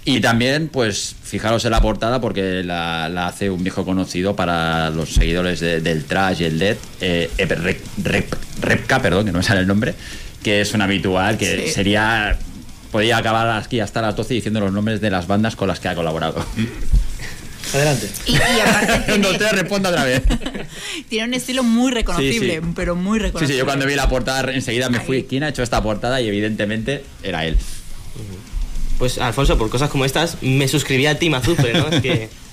Y 0.04 0.20
también, 0.20 0.68
pues, 0.68 1.16
fijaros 1.22 1.64
en 1.66 1.72
la 1.72 1.80
portada 1.82 2.20
porque 2.20 2.62
la, 2.64 3.08
la 3.10 3.26
hace 3.26 3.50
un 3.50 3.62
viejo 3.62 3.84
conocido 3.84 4.34
para 4.36 4.88
los 4.90 5.10
seguidores 5.10 5.60
de- 5.60 5.80
del 5.80 6.04
trash 6.04 6.40
y 6.40 6.44
el 6.44 6.58
death, 6.58 6.78
eh, 7.00 7.30
Ep- 7.36 7.58
Rep- 7.58 7.80
Rep- 8.04 8.36
Repka, 8.60 9.02
perdón, 9.02 9.26
que 9.26 9.32
no 9.32 9.38
me 9.38 9.44
sale 9.44 9.60
el 9.60 9.66
nombre, 9.66 9.94
que 10.42 10.60
es 10.62 10.72
un 10.72 10.80
habitual, 10.82 11.36
que 11.36 11.66
Sí. 11.66 11.72
sería... 11.72 12.38
Podría 12.90 13.18
acabar 13.18 13.50
aquí 13.62 13.80
hasta 13.80 14.00
las 14.00 14.16
12 14.16 14.32
diciendo 14.32 14.60
los 14.60 14.72
nombres 14.72 15.02
de 15.02 15.10
las 15.10 15.26
bandas 15.26 15.56
con 15.56 15.68
las 15.68 15.78
que 15.78 15.88
ha 15.88 15.94
colaborado. 15.94 16.42
Adelante. 17.74 18.08
Y, 18.26 18.32
y 18.32 18.36
aparte 18.36 19.02
Cuando 19.06 19.28
tiene, 19.36 19.44
te 19.44 19.52
responda 19.52 19.88
otra 19.90 20.04
vez. 20.04 20.22
tiene 21.08 21.28
un 21.28 21.34
estilo 21.34 21.62
muy 21.62 21.92
reconocible, 21.92 22.54
Sí, 22.56 22.60
sí. 22.62 22.72
pero 22.74 22.96
muy 22.96 23.18
Sí, 23.18 23.22
reconocible. 23.24 23.54
sí, 23.54 23.58
yo 23.58 23.64
cuando 23.64 23.86
vi 23.86 23.94
la 23.94 24.08
portada 24.08 24.50
enseguida 24.52 24.88
me 24.88 25.00
fui. 25.00 25.24
¿Quién 25.24 25.42
ha 25.44 25.48
hecho 25.48 25.62
esta 25.62 25.82
portada? 25.82 26.20
Y 26.20 26.28
evidentemente 26.28 27.04
era 27.22 27.44
él. 27.46 27.56
Pues 28.98 29.18
Alfonso, 29.18 29.56
por 29.56 29.70
cosas 29.70 29.90
como 29.90 30.04
estas, 30.04 30.42
me 30.42 30.68
suscribí 30.68 31.06
a 31.06 31.18
Team 31.18 31.34
Azufre, 31.34 31.72
¿no? 31.72 31.88
Es 31.88 32.02
que 32.02 32.28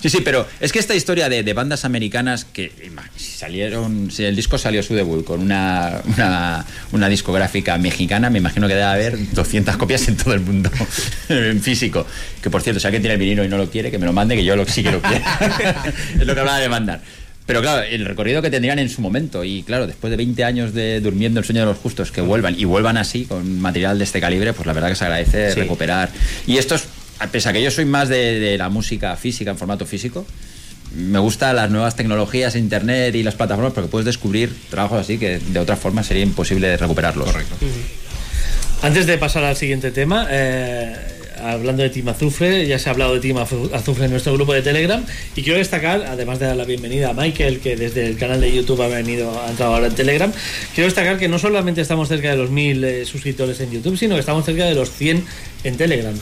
Sí, 0.00 0.10
sí, 0.10 0.20
pero 0.20 0.46
es 0.60 0.72
que 0.72 0.78
esta 0.78 0.94
historia 0.94 1.28
de, 1.28 1.42
de 1.42 1.52
bandas 1.52 1.84
americanas 1.84 2.44
que 2.44 2.70
salieron, 3.16 4.10
si 4.10 4.24
el 4.24 4.36
disco 4.36 4.58
salió 4.58 4.82
su 4.82 4.94
debut 4.94 5.24
con 5.24 5.40
una, 5.40 6.00
una, 6.06 6.64
una 6.92 7.08
discográfica 7.08 7.78
mexicana, 7.78 8.30
me 8.30 8.38
imagino 8.38 8.68
que 8.68 8.74
debe 8.74 8.86
haber 8.86 9.32
200 9.32 9.76
copias 9.76 10.06
en 10.08 10.16
todo 10.16 10.34
el 10.34 10.40
mundo, 10.40 10.70
en 11.28 11.60
físico. 11.60 12.06
Que 12.42 12.50
por 12.50 12.62
cierto, 12.62 12.80
si 12.80 12.86
alguien 12.86 13.02
tiene 13.02 13.14
el 13.14 13.20
vinilo 13.20 13.44
y 13.44 13.48
no 13.48 13.56
lo 13.56 13.70
quiere, 13.70 13.90
que 13.90 13.98
me 13.98 14.06
lo 14.06 14.12
mande, 14.12 14.36
que 14.36 14.44
yo 14.44 14.54
lo, 14.54 14.66
sí 14.66 14.82
que 14.82 14.92
lo 14.92 15.00
quiero. 15.00 15.24
es 16.20 16.26
lo 16.26 16.34
que 16.34 16.40
hablaba 16.40 16.58
de 16.58 16.68
mandar. 16.68 17.00
Pero 17.46 17.60
claro, 17.62 17.82
el 17.88 18.04
recorrido 18.04 18.42
que 18.42 18.50
tendrían 18.50 18.78
en 18.80 18.88
su 18.88 19.00
momento, 19.00 19.44
y 19.44 19.62
claro, 19.62 19.86
después 19.86 20.10
de 20.10 20.16
20 20.16 20.42
años 20.44 20.74
de 20.74 21.00
durmiendo 21.00 21.38
el 21.40 21.46
sueño 21.46 21.60
de 21.60 21.66
los 21.66 21.78
justos, 21.78 22.10
que 22.10 22.20
vuelvan 22.20 22.58
y 22.58 22.64
vuelvan 22.64 22.96
así, 22.96 23.24
con 23.24 23.60
material 23.60 23.98
de 23.98 24.04
este 24.04 24.20
calibre, 24.20 24.52
pues 24.52 24.66
la 24.66 24.72
verdad 24.72 24.88
que 24.88 24.96
se 24.96 25.04
agradece 25.04 25.52
Sí. 25.52 25.60
recuperar. 25.60 26.10
Y 26.46 26.58
esto 26.58 26.74
es, 26.74 26.84
pese 27.30 27.48
a 27.48 27.52
que 27.52 27.62
yo 27.62 27.70
soy 27.70 27.84
más 27.84 28.08
de, 28.08 28.40
de 28.40 28.58
la 28.58 28.68
música 28.68 29.14
física 29.16 29.52
en 29.52 29.58
formato 29.58 29.86
físico, 29.86 30.26
me 30.96 31.18
gustan 31.20 31.54
las 31.56 31.70
nuevas 31.70 31.94
tecnologías, 31.94 32.56
internet 32.56 33.14
y 33.14 33.22
las 33.22 33.34
plataformas, 33.34 33.72
porque 33.74 33.88
puedes 33.90 34.06
descubrir 34.06 34.52
trabajos 34.70 35.00
así 35.00 35.18
que 35.18 35.38
de 35.38 35.58
otra 35.60 35.76
forma 35.76 36.02
sería 36.02 36.22
imposible 36.24 36.76
recuperarlos. 36.76 37.26
Correcto. 37.30 37.54
Antes 38.82 39.06
de 39.06 39.18
pasar 39.18 39.44
al 39.44 39.56
siguiente 39.56 39.90
tema, 39.90 40.26
eh, 40.30 40.96
hablando 41.40 41.82
de 41.82 41.90
Team 41.90 42.08
Azufre, 42.08 42.66
ya 42.66 42.78
se 42.78 42.88
ha 42.88 42.92
hablado 42.92 43.14
de 43.14 43.20
Team 43.20 43.36
Azu- 43.36 43.72
Azufre 43.74 44.06
en 44.06 44.10
nuestro 44.10 44.32
grupo 44.34 44.52
de 44.52 44.62
Telegram 44.62 45.04
y 45.34 45.42
quiero 45.42 45.58
destacar, 45.58 46.04
además 46.08 46.38
de 46.38 46.46
dar 46.46 46.56
la 46.56 46.64
bienvenida 46.64 47.10
a 47.10 47.12
Michael, 47.12 47.60
que 47.60 47.76
desde 47.76 48.06
el 48.06 48.16
canal 48.16 48.40
de 48.40 48.52
YouTube 48.54 48.80
ha 48.82 48.88
venido, 48.88 49.40
ha 49.42 49.50
entrado 49.50 49.74
ahora 49.74 49.86
en 49.88 49.94
Telegram, 49.94 50.32
quiero 50.74 50.86
destacar 50.86 51.18
que 51.18 51.28
no 51.28 51.38
solamente 51.38 51.80
estamos 51.80 52.08
cerca 52.08 52.30
de 52.30 52.36
los 52.36 52.50
mil 52.50 52.82
eh, 52.84 53.04
suscriptores 53.04 53.60
en 53.60 53.70
YouTube, 53.70 53.96
sino 53.98 54.14
que 54.14 54.20
estamos 54.20 54.44
cerca 54.44 54.64
de 54.64 54.74
los 54.74 54.90
100 54.90 55.24
en 55.64 55.76
Telegram. 55.76 56.14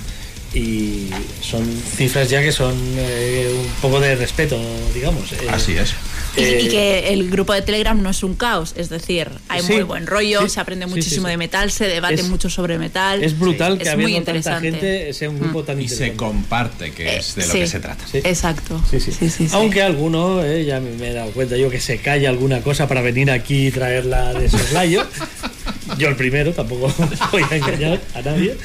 Y 0.54 1.08
son 1.42 1.64
cifras 1.96 2.30
ya 2.30 2.40
que 2.40 2.52
son 2.52 2.74
eh, 2.96 3.52
un 3.58 3.66
poco 3.82 3.98
de 3.98 4.14
respeto, 4.14 4.56
digamos. 4.94 5.32
eh. 5.32 5.36
Así 5.50 5.72
es. 5.72 5.94
Y, 6.36 6.40
y 6.40 6.44
Eh, 6.44 6.68
que 6.68 7.08
el 7.12 7.30
grupo 7.30 7.52
de 7.52 7.62
Telegram 7.62 8.00
no 8.02 8.10
es 8.10 8.22
un 8.22 8.34
caos, 8.34 8.74
es 8.76 8.88
decir, 8.88 9.28
hay 9.48 9.62
Sí, 9.62 9.72
muy 9.74 9.82
buen 9.82 10.06
rollo, 10.06 10.42
sí, 10.42 10.48
se 10.48 10.60
aprende 10.60 10.86
sí, 10.86 10.90
muchísimo 10.90 11.22
sí, 11.26 11.26
sí. 11.26 11.30
de 11.30 11.36
metal, 11.36 11.70
se 11.70 11.86
debate 11.86 12.14
Es- 12.14 12.28
mucho 12.28 12.50
sobre 12.50 12.78
metal. 12.78 13.22
Es 13.22 13.38
brutal 13.38 13.76
que 13.78 13.84
es 13.84 13.94
muy 13.94 14.04
habiendo 14.04 14.32
tanta 14.32 14.38
interesante. 14.38 14.70
gente 14.70 15.12
sea 15.12 15.30
un 15.30 15.38
grupo 15.38 15.62
tan 15.64 15.80
Y 15.80 15.88
se 15.88 15.94
interesante. 16.08 16.16
comparte, 16.16 16.92
que 16.92 17.16
es 17.16 17.34
de 17.36 17.46
lo 17.46 17.52
sí. 17.52 17.58
que 17.60 17.66
se 17.66 17.80
trata. 17.80 18.04
Sí. 18.10 18.18
Exacto. 18.18 18.80
Sí, 18.90 19.00
sí. 19.00 19.12
Sí, 19.12 19.30
sí, 19.30 19.48
sí. 19.48 19.54
Aunque 19.54 19.82
alguno, 19.82 20.42
eh, 20.44 20.64
ya 20.64 20.80
me, 20.80 20.90
me 20.92 21.10
he 21.10 21.12
dado 21.12 21.30
cuenta 21.30 21.56
yo 21.56 21.70
que 21.70 21.80
se 21.80 21.98
calla 21.98 22.28
alguna 22.30 22.60
cosa 22.62 22.88
para 22.88 23.00
venir 23.00 23.30
aquí 23.30 23.68
y 23.68 23.70
traerla 23.70 24.32
de 24.34 24.48
soslayo. 24.50 25.06
yo 25.98 26.08
el 26.08 26.16
primero, 26.16 26.52
tampoco 26.52 26.92
voy 27.32 27.44
a 27.50 27.56
engañar 27.56 28.00
a 28.14 28.22
nadie. 28.22 28.56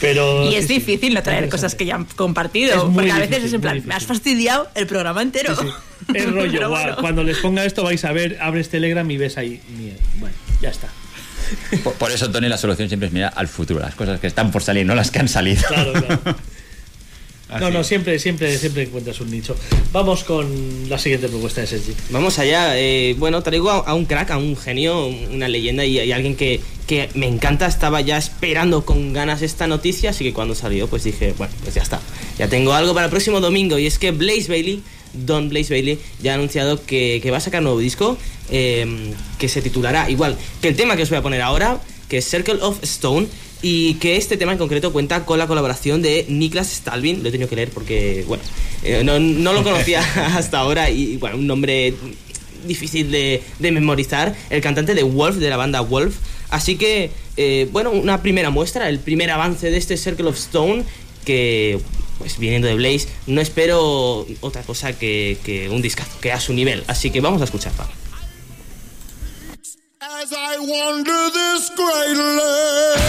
Pero 0.00 0.50
Y 0.50 0.54
es 0.54 0.66
sí, 0.66 0.74
difícil 0.74 1.12
no 1.12 1.22
traer 1.22 1.44
interesante. 1.44 1.50
cosas 1.50 1.74
que 1.74 1.84
ya 1.84 1.96
han 1.96 2.06
compartido, 2.06 2.90
porque 2.94 3.10
a 3.10 3.16
veces 3.18 3.28
difícil, 3.28 3.46
es 3.48 3.52
en 3.52 3.60
plan, 3.60 3.82
me 3.84 3.94
has 3.94 4.04
fastidiado 4.06 4.68
el 4.74 4.86
programa 4.86 5.20
entero. 5.20 5.54
Sí, 5.54 5.62
sí. 5.66 5.72
Es 6.14 6.30
rollo, 6.32 6.68
guau, 6.68 6.96
cuando 7.00 7.22
les 7.22 7.38
ponga 7.38 7.64
esto 7.64 7.82
vais 7.84 8.04
a 8.04 8.12
ver, 8.12 8.38
abres 8.40 8.68
Telegram 8.68 9.08
y 9.10 9.16
ves 9.16 9.36
ahí. 9.38 9.60
mierda. 9.76 10.00
Bueno, 10.18 10.34
ya 10.60 10.70
está. 10.70 10.88
Por, 11.82 11.94
por 11.94 12.12
eso, 12.12 12.30
Tony, 12.30 12.48
la 12.48 12.58
solución 12.58 12.88
siempre 12.88 13.08
es 13.08 13.12
mirar 13.12 13.32
al 13.34 13.48
futuro, 13.48 13.80
las 13.80 13.94
cosas 13.96 14.20
que 14.20 14.28
están 14.28 14.52
por 14.52 14.62
salir, 14.62 14.86
no 14.86 14.94
las 14.94 15.10
que 15.10 15.18
han 15.18 15.28
salido. 15.28 15.62
Claro, 15.66 15.92
claro. 15.92 16.20
Así 17.48 17.60
No, 17.60 17.70
no, 17.70 17.82
siempre, 17.82 18.16
siempre, 18.20 18.56
siempre 18.56 18.84
encuentras 18.84 19.20
un 19.20 19.28
nicho. 19.32 19.56
Vamos 19.92 20.22
con 20.22 20.88
la 20.88 20.96
siguiente 20.98 21.28
propuesta 21.28 21.60
de 21.62 21.66
Sergi. 21.66 21.92
Vamos 22.10 22.38
allá. 22.38 22.78
eh, 22.78 23.16
bueno, 23.18 23.42
traigo 23.42 23.68
a, 23.70 23.78
a 23.78 23.94
un 23.94 24.04
crack, 24.04 24.30
a 24.30 24.38
un 24.38 24.56
genio, 24.56 25.08
una 25.08 25.48
leyenda 25.48 25.84
y, 25.84 25.98
y 25.98 26.12
alguien 26.12 26.36
que, 26.36 26.60
que 26.86 27.08
me 27.14 27.26
encanta. 27.26 27.66
Estaba 27.66 28.00
ya 28.02 28.16
esperando 28.18 28.84
con 28.84 29.12
ganas 29.12 29.42
esta 29.42 29.66
noticia, 29.66 30.10
así 30.10 30.22
que 30.22 30.32
cuando 30.32 30.54
salió, 30.54 30.86
pues 30.86 31.02
dije, 31.02 31.34
bueno, 31.36 31.52
pues 31.64 31.74
ya 31.74 31.82
está. 31.82 32.00
Ya 32.38 32.46
tengo 32.46 32.72
algo 32.72 32.94
para 32.94 33.06
el 33.06 33.10
próximo 33.10 33.40
domingo. 33.40 33.76
Y 33.80 33.86
es 33.86 33.98
que 33.98 34.12
Blaze 34.12 34.46
Bailey, 34.48 34.84
Don 35.12 35.48
Blaze 35.48 35.72
Bailey, 35.72 35.98
ya 36.22 36.32
ha 36.32 36.34
anunciado 36.34 36.84
que, 36.84 37.20
que 37.22 37.30
va 37.30 37.38
a 37.38 37.40
sacar 37.40 37.60
un 37.60 37.64
nuevo 37.64 37.80
disco 37.80 38.16
eh, 38.50 39.12
que 39.38 39.48
se 39.48 39.62
titulará 39.62 40.10
igual 40.10 40.36
que 40.60 40.68
el 40.68 40.76
tema 40.76 40.96
que 40.96 41.02
os 41.02 41.10
voy 41.10 41.18
a 41.18 41.22
poner 41.22 41.40
ahora, 41.40 41.80
que 42.08 42.18
es 42.18 42.28
Circle 42.28 42.62
of 42.62 42.82
Stone. 42.82 43.26
Y 43.62 43.96
que 43.96 44.16
este 44.16 44.38
tema 44.38 44.52
en 44.52 44.58
concreto 44.58 44.90
cuenta 44.90 45.26
con 45.26 45.38
la 45.38 45.46
colaboración 45.46 46.00
de 46.00 46.24
Niklas 46.30 46.72
Stalvin. 46.72 47.22
Lo 47.22 47.28
he 47.28 47.30
tenido 47.30 47.46
que 47.46 47.56
leer 47.56 47.68
porque, 47.68 48.24
bueno, 48.26 48.42
eh, 48.82 49.02
no, 49.04 49.20
no 49.20 49.52
lo 49.52 49.62
conocía 49.62 50.00
hasta 50.34 50.60
ahora. 50.60 50.88
Y, 50.88 51.18
bueno, 51.18 51.36
un 51.36 51.46
nombre 51.46 51.92
difícil 52.66 53.10
de, 53.10 53.42
de 53.58 53.72
memorizar, 53.72 54.34
el 54.48 54.60
cantante 54.62 54.94
de 54.94 55.02
Wolf, 55.02 55.36
de 55.36 55.50
la 55.50 55.58
banda 55.58 55.80
Wolf. 55.80 56.16
Así 56.50 56.76
que, 56.76 57.10
eh, 57.36 57.68
bueno, 57.70 57.90
una 57.90 58.22
primera 58.22 58.50
muestra, 58.50 58.88
el 58.88 58.98
primer 58.98 59.30
avance 59.30 59.70
de 59.70 59.76
este 59.76 59.96
Circle 59.96 60.28
of 60.28 60.36
Stone, 60.36 60.84
que, 61.24 61.80
pues 62.20 62.38
viniendo 62.38 62.68
de 62.68 62.74
Blaze, 62.74 63.08
no 63.26 63.40
espero 63.40 64.26
otra 64.42 64.62
cosa 64.62 64.92
que, 64.92 65.38
que 65.42 65.70
un 65.70 65.80
discazo, 65.80 66.20
que 66.20 66.30
a 66.32 66.38
su 66.38 66.52
nivel. 66.52 66.84
Así 66.86 67.10
que 67.10 67.22
vamos 67.22 67.40
a 67.40 67.44
escucharla. 67.44 67.88
As 70.02 70.30
I 70.30 70.58
wander 70.58 71.30
this 71.32 71.70
great 71.74 72.16
land, 72.16 73.00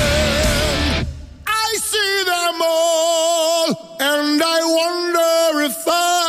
I 1.45 1.77
see 1.77 2.23
them 2.23 2.61
all, 2.61 3.97
and 3.99 4.41
I 4.41 4.63
wonder 4.63 5.65
if 5.65 5.87
I 5.87 6.20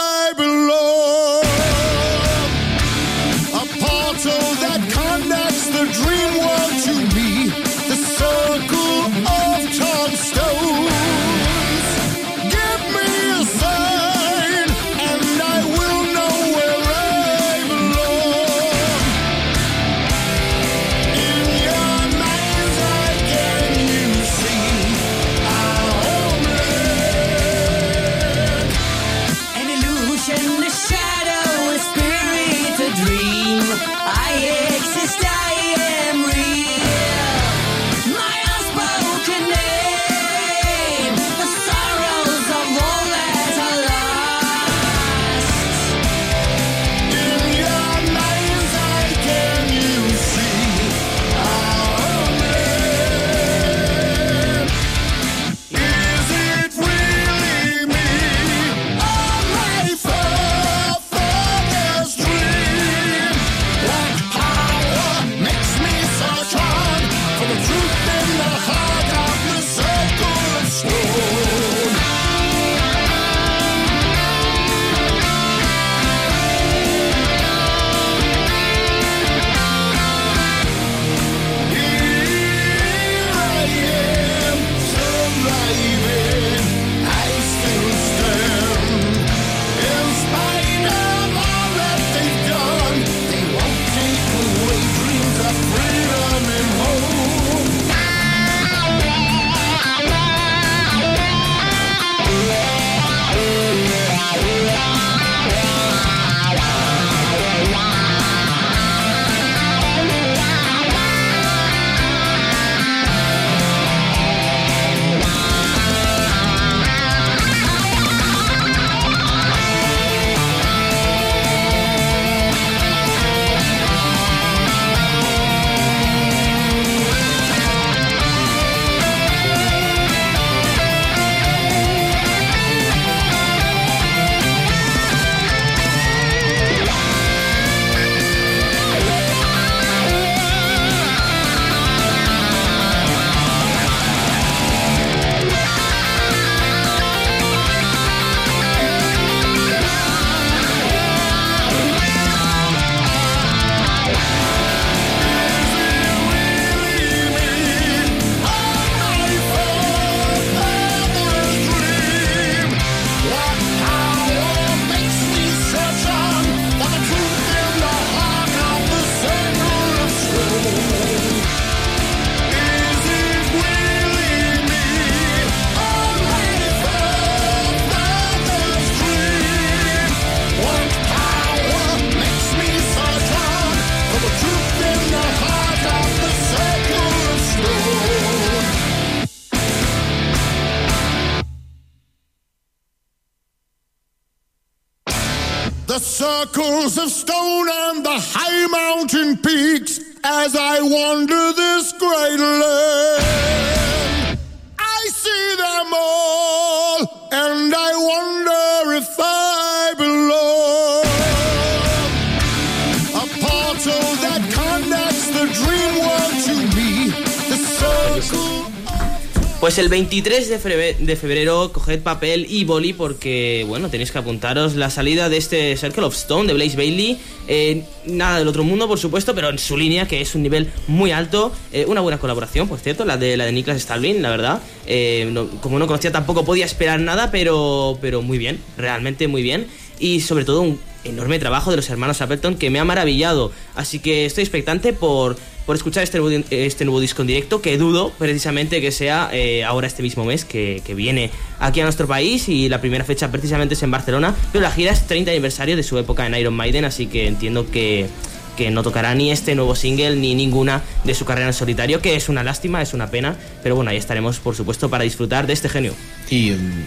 Pues 219.73 219.78
el 219.78 219.89
23 219.89 220.51
de 220.51 220.59
febrero, 220.59 220.99
de 221.01 221.16
febrero 221.16 221.73
coged 221.73 222.03
papel 222.03 222.47
y 222.47 222.65
boli 222.65 222.93
porque, 222.93 223.65
bueno, 223.66 223.89
tenéis 223.89 224.12
que 224.12 224.19
apuntaros 224.19 224.74
la 224.74 224.90
salida 224.90 225.31
de 225.31 225.39
este 225.39 225.74
Circle 225.78 226.05
of 226.05 226.15
Stone 226.15 226.47
de 226.47 226.53
Blaze 226.53 226.77
Bailey. 226.77 227.19
Eh, 227.49 227.82
nada 228.05 228.39
del 228.39 228.49
otro 228.49 228.65
mundo, 228.65 228.86
por 228.86 228.99
supuesto, 228.99 229.35
pero 229.35 229.49
en 229.49 229.59
su 229.59 229.78
línea, 229.78 230.07
que 230.07 230.20
es 230.20 230.35
un 230.35 230.43
nivel 230.43 230.70
muy 230.89 231.11
alto. 231.11 231.53
Eh, 231.73 231.86
una 231.89 232.03
buena 232.03 232.19
colaboración, 232.19 232.69
por 232.69 232.81
cierto, 232.81 233.07
la 233.07 233.16
de, 233.16 233.39
la 233.39 233.47
de 233.47 233.53
Niklas 233.53 233.78
Stalin, 233.78 234.20
la 234.20 234.28
verdad. 234.28 234.61
Eh, 234.86 235.35
como 235.62 235.78
no 235.78 235.86
conocía, 235.86 236.12
tampoco 236.12 236.44
podía 236.44 236.66
esperar 236.66 237.01
nada, 237.01 237.31
pero, 237.31 237.97
pero 238.03 238.20
muy 238.20 238.36
bien, 238.36 238.61
realmente 238.77 239.27
muy 239.27 239.43
bien. 239.43 239.69
Y 239.99 240.20
sobre 240.20 240.44
todo 240.44 240.61
un 240.61 240.81
enorme 241.05 241.39
trabajo 241.39 241.70
de 241.70 241.77
los 241.77 241.89
hermanos 241.89 242.20
Appleton 242.20 242.57
que 242.57 242.69
me 242.69 242.78
ha 242.78 242.85
maravillado. 242.85 243.53
Así 243.74 244.01
que 244.01 244.27
estoy 244.27 244.43
expectante 244.43 244.93
por, 244.93 245.36
por 245.66 245.76
escuchar 245.76 246.02
este 246.02 246.18
nuevo, 246.18 246.44
este 246.51 246.84
nuevo 246.84 247.01
disco 247.01 247.22
en 247.22 247.28
directo, 247.28 247.62
que 247.62 247.76
dudo 247.78 248.12
precisamente 248.18 248.80
que 248.80 248.93
sea 248.93 249.30
eh, 249.32 249.64
ahora 249.64 249.86
este 249.86 250.02
mismo 250.02 250.24
mes 250.24 250.44
que, 250.44 250.82
que 250.84 250.94
viene 250.94 251.30
aquí 251.59 251.80
a 251.80 251.84
nuestro 251.84 252.06
país 252.06 252.48
y 252.48 252.68
la 252.68 252.80
primera 252.80 253.05
fecha 253.05 253.30
precisamente 253.30 253.74
es 253.74 253.82
en 253.82 253.90
Barcelona, 253.90 254.34
pero 254.52 254.62
la 254.62 254.70
gira 254.70 254.93
es 254.93 255.06
30 255.06 255.30
aniversario 255.30 255.76
de 255.76 255.82
su 255.82 255.98
época 255.98 256.26
en 256.26 256.34
Iron 256.34 256.55
Maiden, 256.55 256.84
así 256.84 257.06
que 257.06 257.26
entiendo 257.26 257.70
que 257.70 258.09
que 258.56 258.70
no 258.70 258.82
tocará 258.82 259.14
ni 259.14 259.32
este 259.32 259.55
nuevo 259.55 259.74
single 259.74 260.16
ni 260.16 260.34
ninguna 260.34 260.82
de 261.05 261.14
su 261.14 261.24
carrera 261.24 261.48
en 261.48 261.55
solitario, 261.55 262.01
que 262.01 262.16
es 262.16 262.28
una 262.28 262.43
lástima, 262.44 262.82
es 262.82 262.93
una 262.94 263.10
pena, 263.10 263.36
pero 263.62 263.76
bueno, 263.76 263.90
ahí 263.90 263.97
estaremos 263.97 264.39
por 264.39 264.55
supuesto 264.55 264.90
para 264.90 265.05
disfrutar 265.05 265.47
de 265.47 265.52
este 265.52 265.68
genio. 265.68 265.94
Y, 266.30 266.51
mm, 266.51 266.84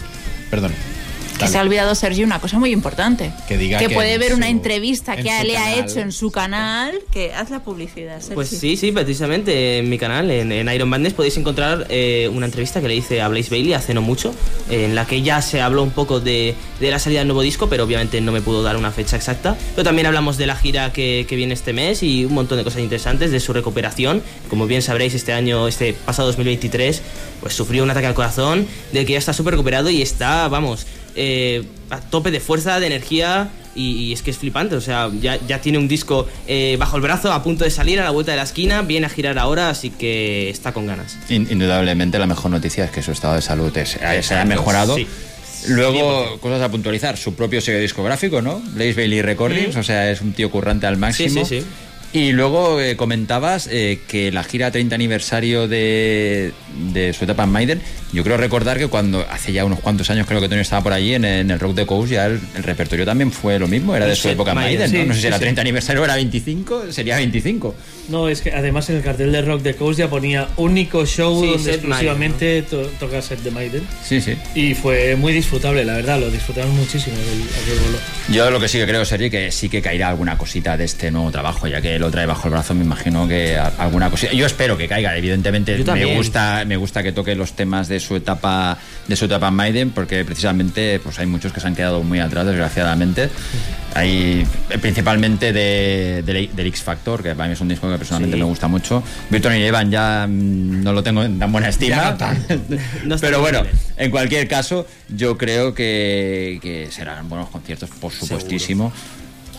perdón. 0.50 0.72
Que 1.38 1.48
se 1.48 1.58
ha 1.58 1.62
olvidado 1.62 1.94
Sergio 1.94 2.24
una 2.24 2.40
cosa 2.40 2.58
muy 2.58 2.72
importante. 2.72 3.32
Que 3.46 3.58
diga 3.58 3.78
que 3.78 3.90
puede 3.90 4.14
en 4.14 4.20
ver 4.20 4.34
una 4.34 4.48
entrevista 4.48 5.14
en 5.14 5.24
que 5.24 5.44
le 5.44 5.56
ha 5.56 5.78
hecho 5.78 6.00
en 6.00 6.12
su 6.12 6.30
canal. 6.30 6.98
Que 7.10 7.34
haz 7.34 7.50
la 7.50 7.62
publicidad, 7.62 8.18
Sergio. 8.20 8.34
Pues 8.36 8.48
sí, 8.48 8.76
sí, 8.76 8.92
precisamente 8.92 9.78
en 9.78 9.88
mi 9.88 9.98
canal, 9.98 10.30
en, 10.30 10.52
en 10.52 10.72
Iron 10.72 10.88
Madness, 10.88 11.12
podéis 11.12 11.36
encontrar 11.36 11.86
eh, 11.88 12.30
una 12.32 12.46
entrevista 12.46 12.80
que 12.80 12.88
le 12.88 12.96
hice 12.96 13.20
a 13.20 13.28
Blaze 13.28 13.50
Bailey 13.50 13.74
hace 13.74 13.94
no 13.94 14.02
mucho, 14.02 14.34
en 14.70 14.94
la 14.94 15.06
que 15.06 15.22
ya 15.22 15.42
se 15.42 15.60
habló 15.60 15.82
un 15.82 15.90
poco 15.90 16.20
de, 16.20 16.54
de 16.80 16.90
la 16.90 16.98
salida 16.98 17.20
del 17.20 17.28
nuevo 17.28 17.42
disco, 17.42 17.68
pero 17.68 17.84
obviamente 17.84 18.20
no 18.20 18.32
me 18.32 18.40
pudo 18.40 18.62
dar 18.62 18.76
una 18.76 18.90
fecha 18.90 19.16
exacta. 19.16 19.56
Pero 19.74 19.84
también 19.84 20.06
hablamos 20.06 20.38
de 20.38 20.46
la 20.46 20.56
gira 20.56 20.92
que, 20.92 21.26
que 21.28 21.36
viene 21.36 21.54
este 21.54 21.72
mes 21.72 22.02
y 22.02 22.24
un 22.24 22.34
montón 22.34 22.58
de 22.58 22.64
cosas 22.64 22.80
interesantes, 22.80 23.30
de 23.30 23.40
su 23.40 23.52
recuperación. 23.52 24.22
Como 24.48 24.66
bien 24.66 24.82
sabréis, 24.82 25.14
este 25.14 25.32
año, 25.32 25.68
este 25.68 25.92
pasado 25.92 26.28
2023, 26.28 27.02
pues 27.40 27.54
sufrió 27.54 27.82
un 27.82 27.90
ataque 27.90 28.06
al 28.06 28.14
corazón, 28.14 28.66
del 28.92 29.06
que 29.06 29.12
ya 29.12 29.18
está 29.18 29.32
súper 29.32 29.52
recuperado 29.52 29.90
y 29.90 30.02
está, 30.02 30.48
vamos, 30.48 30.86
eh, 31.16 31.64
a 31.90 32.00
tope 32.00 32.30
de 32.30 32.40
fuerza, 32.40 32.78
de 32.80 32.86
energía. 32.86 33.48
Y, 33.74 34.04
y 34.04 34.12
es 34.14 34.22
que 34.22 34.30
es 34.30 34.38
flipante, 34.38 34.74
o 34.74 34.80
sea, 34.80 35.10
ya, 35.20 35.38
ya 35.46 35.60
tiene 35.60 35.76
un 35.76 35.86
disco 35.86 36.26
eh, 36.46 36.76
bajo 36.80 36.96
el 36.96 37.02
brazo, 37.02 37.30
a 37.30 37.42
punto 37.42 37.62
de 37.62 37.70
salir 37.70 38.00
a 38.00 38.04
la 38.04 38.10
vuelta 38.10 38.32
de 38.32 38.38
la 38.38 38.44
esquina, 38.44 38.80
viene 38.80 39.04
a 39.04 39.10
girar 39.10 39.38
ahora, 39.38 39.68
así 39.68 39.90
que 39.90 40.48
está 40.48 40.72
con 40.72 40.86
ganas. 40.86 41.18
In- 41.28 41.46
indudablemente 41.50 42.18
la 42.18 42.26
mejor 42.26 42.50
noticia 42.50 42.86
es 42.86 42.90
que 42.90 43.02
su 43.02 43.12
estado 43.12 43.34
de 43.34 43.42
salud 43.42 43.76
es- 43.76 43.96
eh, 44.00 44.22
se 44.22 44.34
ha 44.34 44.46
mejorado. 44.46 44.96
Sí. 44.96 45.06
Luego, 45.68 46.38
cosas 46.40 46.62
a 46.62 46.70
puntualizar, 46.70 47.16
su 47.16 47.34
propio 47.34 47.60
sello 47.60 47.80
discográfico, 47.80 48.40
¿no? 48.40 48.60
Blaze 48.72 48.94
Bailey 48.94 49.20
Recordings, 49.22 49.76
Mm. 49.76 49.80
o 49.80 49.82
sea, 49.82 50.10
es 50.10 50.20
un 50.20 50.32
tío 50.32 50.50
currante 50.50 50.86
al 50.86 50.96
máximo. 50.96 51.44
Sí, 51.44 51.56
sí, 51.56 51.60
sí. 51.60 51.66
Y 52.12 52.32
luego 52.32 52.80
eh, 52.80 52.96
comentabas 52.96 53.68
eh, 53.70 53.98
que 54.08 54.32
la 54.32 54.42
gira 54.42 54.70
30 54.70 54.94
aniversario 54.94 55.68
de, 55.68 56.52
de 56.92 57.12
su 57.12 57.24
etapa 57.24 57.44
en 57.44 57.50
Maiden, 57.50 57.82
yo 58.12 58.24
creo 58.24 58.38
recordar 58.38 58.78
que 58.78 58.86
cuando 58.86 59.26
hace 59.30 59.52
ya 59.52 59.64
unos 59.66 59.80
cuantos 59.80 60.08
años 60.08 60.26
creo 60.26 60.40
que 60.40 60.48
Tony 60.48 60.60
estaba 60.62 60.82
por 60.82 60.92
allí 60.94 61.12
en, 61.14 61.24
en 61.26 61.50
el 61.50 61.60
Rock 61.60 61.74
the 61.76 61.84
Coast, 61.86 62.10
ya 62.12 62.26
el, 62.26 62.40
el 62.54 62.62
repertorio 62.62 63.04
también 63.04 63.30
fue 63.32 63.58
lo 63.58 63.68
mismo, 63.68 63.94
era 63.94 64.06
de 64.06 64.16
su 64.16 64.22
Sí, 64.22 64.28
época 64.30 64.52
en 64.52 64.54
Maiden, 64.56 64.90
Maiden, 64.90 64.92
¿no? 64.98 65.02
sí, 65.02 65.08
No 65.08 65.14
sé 65.14 65.16
si 65.18 65.20
sí, 65.22 65.26
era 65.26 65.36
sí. 65.36 65.40
30 65.42 65.60
aniversario 65.60 66.00
o 66.00 66.04
era 66.04 66.14
25, 66.14 66.84
sería 66.92 67.16
25. 67.16 67.74
No, 68.08 68.28
es 68.28 68.40
que 68.40 68.52
además 68.52 68.88
en 68.88 68.96
el 68.96 69.02
cartel 69.02 69.32
de 69.32 69.42
Rock 69.42 69.62
the 69.62 69.74
Coast 69.74 69.98
ya 69.98 70.08
ponía 70.08 70.48
único 70.56 71.04
show 71.04 71.42
Sí, 71.42 71.50
donde 71.50 71.74
exclusivamente 71.74 72.62
to- 72.62 72.86
toca 73.00 73.20
set 73.20 73.40
de 73.40 73.50
Maiden. 73.50 73.82
Sí, 74.02 74.20
sí. 74.22 74.34
Y 74.54 74.74
fue 74.74 75.16
muy 75.16 75.32
disfrutable, 75.34 75.84
la 75.84 75.94
verdad, 75.94 76.18
lo 76.20 76.30
disfrutamos 76.30 76.74
muchísimo 76.74 77.16
aquel, 77.16 77.42
aquel 77.62 77.78
bolo. 77.84 77.98
Yo 78.30 78.50
lo 78.50 78.60
que 78.60 78.68
sí 78.68 78.78
que 78.78 78.86
creo, 78.86 79.04
Sergi, 79.04 79.28
que 79.28 79.50
sí 79.50 79.68
que 79.68 79.82
caerá 79.82 80.08
alguna 80.08 80.38
cosita 80.38 80.76
de 80.76 80.84
este 80.84 81.10
nuevo 81.10 81.30
trabajo, 81.32 81.66
ya 81.66 81.82
que 81.82 81.95
lo 81.98 82.10
trae 82.10 82.26
bajo 82.26 82.48
el 82.48 82.52
brazo, 82.52 82.74
me 82.74 82.84
imagino 82.84 83.26
que 83.28 83.56
a- 83.56 83.72
alguna 83.78 84.10
cosita. 84.10 84.32
Yo 84.32 84.46
espero 84.46 84.76
que 84.76 84.88
caiga, 84.88 85.16
evidentemente 85.16 85.76
me 85.84 86.16
gusta, 86.16 86.64
me 86.66 86.76
gusta 86.76 87.02
que 87.02 87.12
toque 87.12 87.34
los 87.34 87.52
temas 87.52 87.88
de 87.88 88.00
su 88.00 88.16
etapa, 88.16 88.78
de 89.08 89.16
su 89.16 89.24
etapa 89.26 89.48
en 89.48 89.54
Maiden, 89.54 89.90
porque 89.90 90.24
precisamente 90.24 91.00
pues 91.02 91.18
hay 91.18 91.26
muchos 91.26 91.52
que 91.52 91.60
se 91.60 91.66
han 91.66 91.74
quedado 91.74 92.02
muy 92.02 92.20
atrás, 92.20 92.46
desgraciadamente. 92.46 93.28
Hay 93.94 94.46
eh, 94.70 94.78
principalmente 94.78 95.52
de, 95.52 96.22
de- 96.24 96.50
del 96.54 96.66
X 96.66 96.82
Factor, 96.82 97.22
que 97.22 97.34
para 97.34 97.46
mí 97.48 97.54
es 97.54 97.60
un 97.60 97.68
disco 97.68 97.90
que 97.90 97.96
personalmente 97.96 98.36
Sí. 98.36 98.40
me 98.42 98.46
gusta 98.46 98.68
mucho. 98.68 99.02
Burton 99.30 99.56
y 99.56 99.62
Evan 99.62 99.90
ya 99.90 100.26
mm, 100.28 100.82
no 100.82 100.92
lo 100.92 101.02
tengo 101.02 101.22
en 101.22 101.38
tan 101.38 101.50
buena 101.50 101.68
estima. 101.70 102.16
No 103.04 103.16
Pero 103.20 103.36
en 103.36 103.42
bueno, 103.42 103.62
en 103.96 104.10
cualquier 104.10 104.46
caso, 104.48 104.86
yo 105.08 105.38
creo 105.38 105.72
que, 105.74 106.58
que 106.60 106.88
serán 106.90 107.28
buenos 107.28 107.48
conciertos, 107.48 107.88
por 108.00 108.12
supuestísimo. 108.12 108.92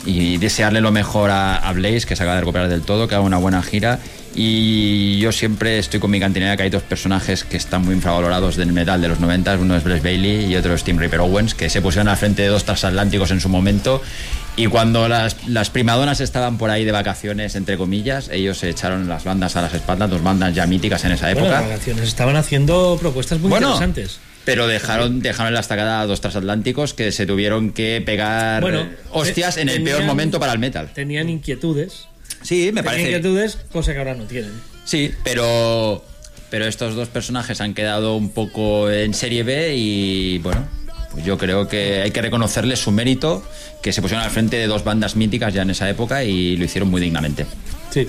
Y 0.05 0.37
desearle 0.37 0.79
lo 0.81 0.91
mejor 0.91 1.31
a, 1.31 1.57
a 1.57 1.73
Blaze, 1.73 2.05
que 2.07 2.15
se 2.15 2.23
acaba 2.23 2.35
de 2.35 2.41
recuperar 2.41 2.69
del 2.69 2.81
todo, 2.81 3.07
que 3.07 3.15
haga 3.15 3.23
una 3.23 3.37
buena 3.37 3.61
gira. 3.61 3.99
Y 4.39 5.17
yo 5.19 5.31
siempre 5.31 5.79
estoy 5.79 5.99
con 5.99 6.11
mi 6.11 6.19
cantinera 6.19 6.55
que 6.55 6.63
hay 6.63 6.69
dos 6.69 6.83
personajes 6.83 7.43
que 7.43 7.57
están 7.57 7.83
muy 7.83 7.95
infravalorados 7.95 8.55
del 8.55 8.71
metal 8.71 9.01
de 9.01 9.07
los 9.07 9.19
90. 9.19 9.55
Uno 9.57 9.75
es 9.75 9.83
Blaze 9.83 10.01
Bailey 10.03 10.45
y 10.45 10.55
otro 10.55 10.75
es 10.75 10.83
Tim 10.83 10.97
Reaper 10.99 11.21
Owens, 11.21 11.55
que 11.55 11.69
se 11.69 11.81
pusieron 11.81 12.07
al 12.07 12.17
frente 12.17 12.43
de 12.43 12.49
dos 12.49 12.63
transatlánticos 12.63 13.31
en 13.31 13.41
su 13.41 13.49
momento. 13.49 14.01
Y 14.55 14.67
cuando 14.67 15.07
las, 15.07 15.47
las 15.47 15.69
primadonas 15.71 16.19
estaban 16.21 16.57
por 16.57 16.69
ahí 16.69 16.85
de 16.85 16.91
vacaciones, 16.91 17.55
entre 17.55 17.77
comillas, 17.77 18.29
ellos 18.31 18.59
se 18.59 18.69
echaron 18.69 19.07
las 19.09 19.23
bandas 19.23 19.55
a 19.55 19.61
las 19.63 19.73
espaldas, 19.73 20.09
dos 20.09 20.21
bandas 20.23 20.53
ya 20.53 20.65
míticas 20.67 21.03
en 21.05 21.11
esa 21.13 21.25
Bueno, 21.33 21.41
época. 21.41 21.61
las 21.61 21.69
vacaciones 21.69 22.07
estaban 22.07 22.35
haciendo 22.35 22.97
propuestas 22.99 23.39
muy 23.39 23.49
Bueno, 23.49 23.67
interesantes. 23.73 24.19
Pero 24.47 24.65
dejaron, 24.65 25.19
dejaron 25.21 25.49
en 25.49 25.53
la 25.55 25.59
estacada 25.59 25.99
a 26.01 26.05
dos 26.05 26.21
transatlánticos 26.21 26.93
que 26.93 27.11
se 27.11 27.25
tuvieron 27.25 27.71
que 27.73 28.01
pegar 28.03 28.61
Bueno, 28.61 28.79
eh, 28.81 28.95
hostias 29.11 29.57
en 29.57 29.67
el 29.67 29.83
peor 29.83 30.03
momento 30.05 30.39
para 30.39 30.53
el 30.53 30.59
metal. 30.59 30.89
Tenían 30.93 31.29
inquietudes. 31.29 32.07
Sí, 32.43 32.67
me 32.67 32.81
Tenían 32.81 32.85
parece. 32.85 33.03
inquietudes, 33.03 33.57
cosa 33.73 33.91
que 33.91 33.99
ahora 33.99 34.15
no 34.15 34.23
tienen. 34.23 34.53
Sí, 34.85 35.11
pero, 35.25 36.03
pero 36.49 36.65
estos 36.65 36.95
dos 36.95 37.09
personajes 37.09 37.59
han 37.59 37.73
quedado 37.73 38.15
un 38.15 38.29
poco 38.31 38.89
en 38.89 39.13
serie 39.13 39.43
B 39.43 39.75
y 39.75 40.37
bueno, 40.39 40.65
pues 41.11 41.25
yo 41.25 41.37
creo 41.37 41.67
que 41.67 42.01
hay 42.01 42.11
que 42.11 42.21
reconocerles 42.21 42.79
su 42.79 42.91
mérito, 42.91 43.43
que 43.83 43.91
se 43.91 44.01
pusieron 44.01 44.23
al 44.23 44.31
frente 44.31 44.55
de 44.55 44.67
dos 44.67 44.85
bandas 44.85 45.17
míticas 45.17 45.53
ya 45.53 45.63
en 45.63 45.71
esa 45.71 45.89
época 45.89 46.23
y 46.23 46.55
lo 46.55 46.63
hicieron 46.63 46.89
muy 46.89 47.01
dignamente. 47.01 47.45
Sí. 48.03 48.07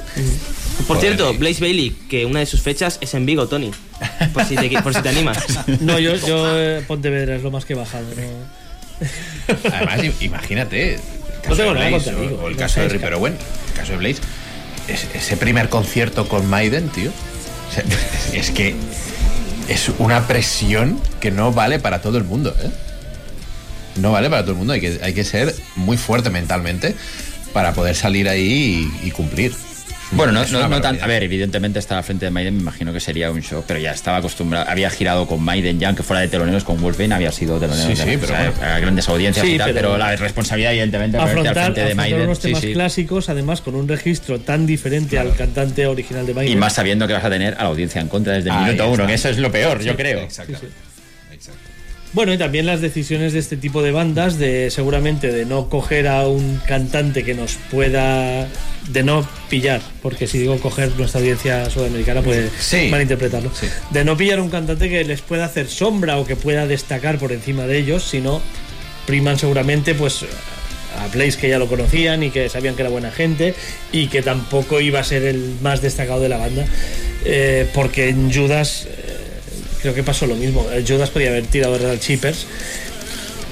Por 0.87 0.97
Joder. 0.97 1.17
cierto, 1.17 1.35
Blaze 1.35 1.61
Bailey, 1.61 1.91
que 2.11 2.25
una 2.27 2.41
de 2.41 2.47
sus 2.47 2.61
fechas 2.63 2.99
es 3.01 3.15
en 3.15 3.25
Vigo, 3.27 3.47
Tony. 3.49 3.71
Por 4.33 4.45
si 4.45 4.55
te, 4.57 4.83
por 4.83 4.95
si 4.95 5.03
te 5.03 5.09
animas. 5.09 5.39
No, 5.81 5.99
yo, 5.99 6.15
yo 6.17 6.47
eh, 6.59 6.83
Pontevedra 6.87 7.37
es 7.37 7.43
lo 7.43 7.51
más 7.51 7.65
que 7.65 7.73
he 7.73 7.77
bajado. 7.77 8.05
¿no? 8.15 9.07
Además, 9.73 9.99
im- 10.01 10.13
imagínate. 10.21 10.95
el 10.95 11.01
caso 11.43 11.49
No 11.51 11.57
tengo 11.57 11.75
nada 11.75 11.89
Blaze 11.89 12.05
contra 12.05 12.17
o- 12.17 12.21
Vigo, 12.29 12.43
o 12.43 12.49
el 12.49 12.53
no 12.55 12.59
caso 12.59 12.81
de 12.81 12.89
Ripper 12.89 13.15
Owen, 13.15 13.33
el 13.69 13.75
caso 13.75 13.93
de 13.93 13.99
Blaze. 13.99 14.21
es- 14.89 15.07
ese 15.15 15.37
primer 15.37 15.69
concierto 15.69 16.29
con 16.29 16.47
Maiden, 16.49 16.89
tío. 16.91 17.11
o 17.11 17.75
sea, 17.75 17.85
es 18.39 18.51
que 18.51 18.75
es 19.69 19.91
una 19.99 20.27
presión 20.27 21.01
que 21.21 21.31
no 21.31 21.53
vale 21.53 21.79
para 21.79 22.01
todo 22.03 22.19
el 22.19 22.25
mundo, 22.25 22.55
¿eh? 22.63 22.71
No 23.97 24.13
vale 24.13 24.31
para 24.31 24.43
todo 24.43 24.53
el 24.53 24.59
mundo. 24.59 24.73
Hay 24.75 24.81
que, 24.81 25.01
hay 25.03 25.13
que 25.13 25.25
ser 25.25 25.55
muy 25.77 25.97
fuerte 25.97 26.31
mentalmente 26.31 26.95
para 27.53 27.73
poder 27.73 27.97
salir 27.97 28.29
ahí 28.29 28.91
y, 29.03 29.09
y 29.09 29.11
cumplir. 29.11 29.53
Bueno, 30.13 30.33
no, 30.33 30.45
no- 30.47 30.69
no 30.69 30.81
tan. 30.81 31.01
A 31.03 31.07
ver, 31.07 31.23
evidentemente 31.23 31.79
estar 31.79 31.99
al 31.99 32.05
frente 32.05 32.25
de 32.25 32.31
Maiden 32.31 32.55
me 32.57 32.63
imagino 32.63 32.93
que 32.95 33.01
sería 33.01 33.31
un 33.31 33.41
shock, 33.41 33.65
pero 33.67 33.79
ya 33.79 33.93
estaba 33.93 34.17
acostumbrado. 34.17 34.69
Había 34.69 34.89
girado 34.89 35.27
con 35.27 35.43
Maiden 35.43 35.79
ya, 35.79 35.89
aunque 35.89 36.03
fuera 36.03 36.21
de 36.23 36.29
teloneros 36.29 36.65
con 36.65 36.81
Wolfbane, 36.81 37.15
había 37.15 37.31
sido 37.31 37.59
telonero 37.61 37.89
Sí, 37.89 37.95
sí, 37.95 38.09
de- 38.11 38.19
pero 38.19 38.33
bueno. 38.35 38.53
a 38.63 38.79
grandes 38.79 39.09
audiencias 39.09 39.45
Sí, 39.47 39.53
y 39.55 39.59
tal, 39.59 39.73
pero- 39.75 39.89
pero, 39.91 39.99
la 39.99 40.17
responsabilidad, 40.17 40.73
evidentemente, 40.73 41.19
de 41.19 41.23
ponerte 41.23 41.41
al 41.41 41.47
Afrontar, 41.49 41.65
frente 41.65 41.81
de 41.81 41.87
afrontar 41.93 42.11
Maiden. 42.11 42.23
unos 42.27 42.39
sí, 42.39 42.43
temas 42.49 42.61
sí. 42.63 42.73
clásicos, 42.73 43.29
además 43.29 43.61
con 43.61 43.75
un 43.75 43.87
registro 43.87 44.41
tan 44.41 44.67
diferente 44.67 45.19
al 45.19 45.35
cantante 45.37 45.87
original 45.87 46.27
de 46.27 46.33
Maiden. 46.35 46.53
Y 46.53 46.57
más 46.57 46.73
sabiendo 46.73 47.07
que 47.07 47.13
vas 47.13 47.25
a 47.25 47.31
tener 47.31 47.55
a 47.55 47.65
la 47.65 47.69
audiencia 47.69 48.01
en 48.01 48.09
contra 48.09 48.33
desde 48.33 48.49
el 48.49 48.57
Ahí 48.57 48.65
minuto 48.65 48.89
uno, 48.91 49.07
que 49.07 49.15
eso 49.15 49.29
es 49.29 49.37
lo 49.39 49.53
peor, 49.53 49.81
yo 49.83 49.95
creo. 49.95 50.21
Exacto. 50.21 50.59
Bueno, 52.15 52.33
y 52.33 52.39
también 52.39 52.65
las 52.65 52.81
decisiones 52.81 53.35
de 53.35 53.39
este 53.39 53.57
tipo 53.59 53.83
de 53.83 53.93
bandas, 53.93 54.39
de 54.39 54.71
seguramente 54.71 55.31
de 55.31 55.45
no 55.45 55.69
coger 55.69 56.09
a 56.09 56.27
un 56.27 56.59
cantante 56.67 57.23
que 57.25 57.35
nos 57.35 57.57
pueda. 57.71 58.49
de 58.89 59.03
no 59.03 59.29
pillar, 59.51 59.83
porque 60.01 60.27
si 60.27 60.39
digo 60.39 60.59
coger 60.61 60.91
nuestra 60.97 61.21
audiencia 61.21 61.69
sudamericana 61.69 62.23
puede 62.23 62.49
Sí. 62.59 62.89
malinterpretarlo. 62.91 63.51
Sí. 63.55 63.67
De 63.91 64.03
no 64.03 64.17
pillar 64.17 64.41
un 64.41 64.49
cantante 64.49 64.89
que 64.89 65.05
les 65.05 65.21
pueda 65.21 65.45
hacer 65.45 65.69
sombra 65.69 66.17
o 66.17 66.25
que 66.25 66.37
pueda 66.37 66.67
destacar 66.67 67.19
por 67.19 67.33
encima 67.33 67.67
de 67.67 67.77
ellos, 67.77 68.03
sino 68.05 68.41
priman 69.07 69.39
seguramente 69.39 69.95
pues 69.95 70.25
a 70.99 71.07
Blaze 71.09 71.37
que 71.39 71.51
ya 71.51 71.59
lo 71.59 71.67
conocían 71.67 72.23
y 72.23 72.31
que 72.31 72.49
sabían 72.49 72.75
que 72.77 72.83
era 72.83 72.91
buena 72.91 73.11
gente 73.11 73.55
y 73.93 74.07
que 74.07 74.23
tampoco 74.23 74.81
iba 74.81 75.01
a 75.01 75.05
ser 75.05 75.23
el 75.25 75.57
más 75.61 75.83
destacado 75.83 76.21
de 76.23 76.31
la 76.31 76.39
banda 76.39 76.65
eh, 77.27 77.69
porque 77.75 78.09
en 78.09 78.33
Judas 78.33 78.89
creo 79.81 79.95
que 79.95 80.03
pasó 80.03 80.27
lo 80.27 80.35
mismo 80.37 80.67
Eh, 80.73 80.85
Judas 80.87 81.11
podía 81.11 81.29
haber 81.31 81.47
tirado 81.47 81.79
de 81.79 81.91
Red 81.91 82.01
Cheapers 82.01 82.47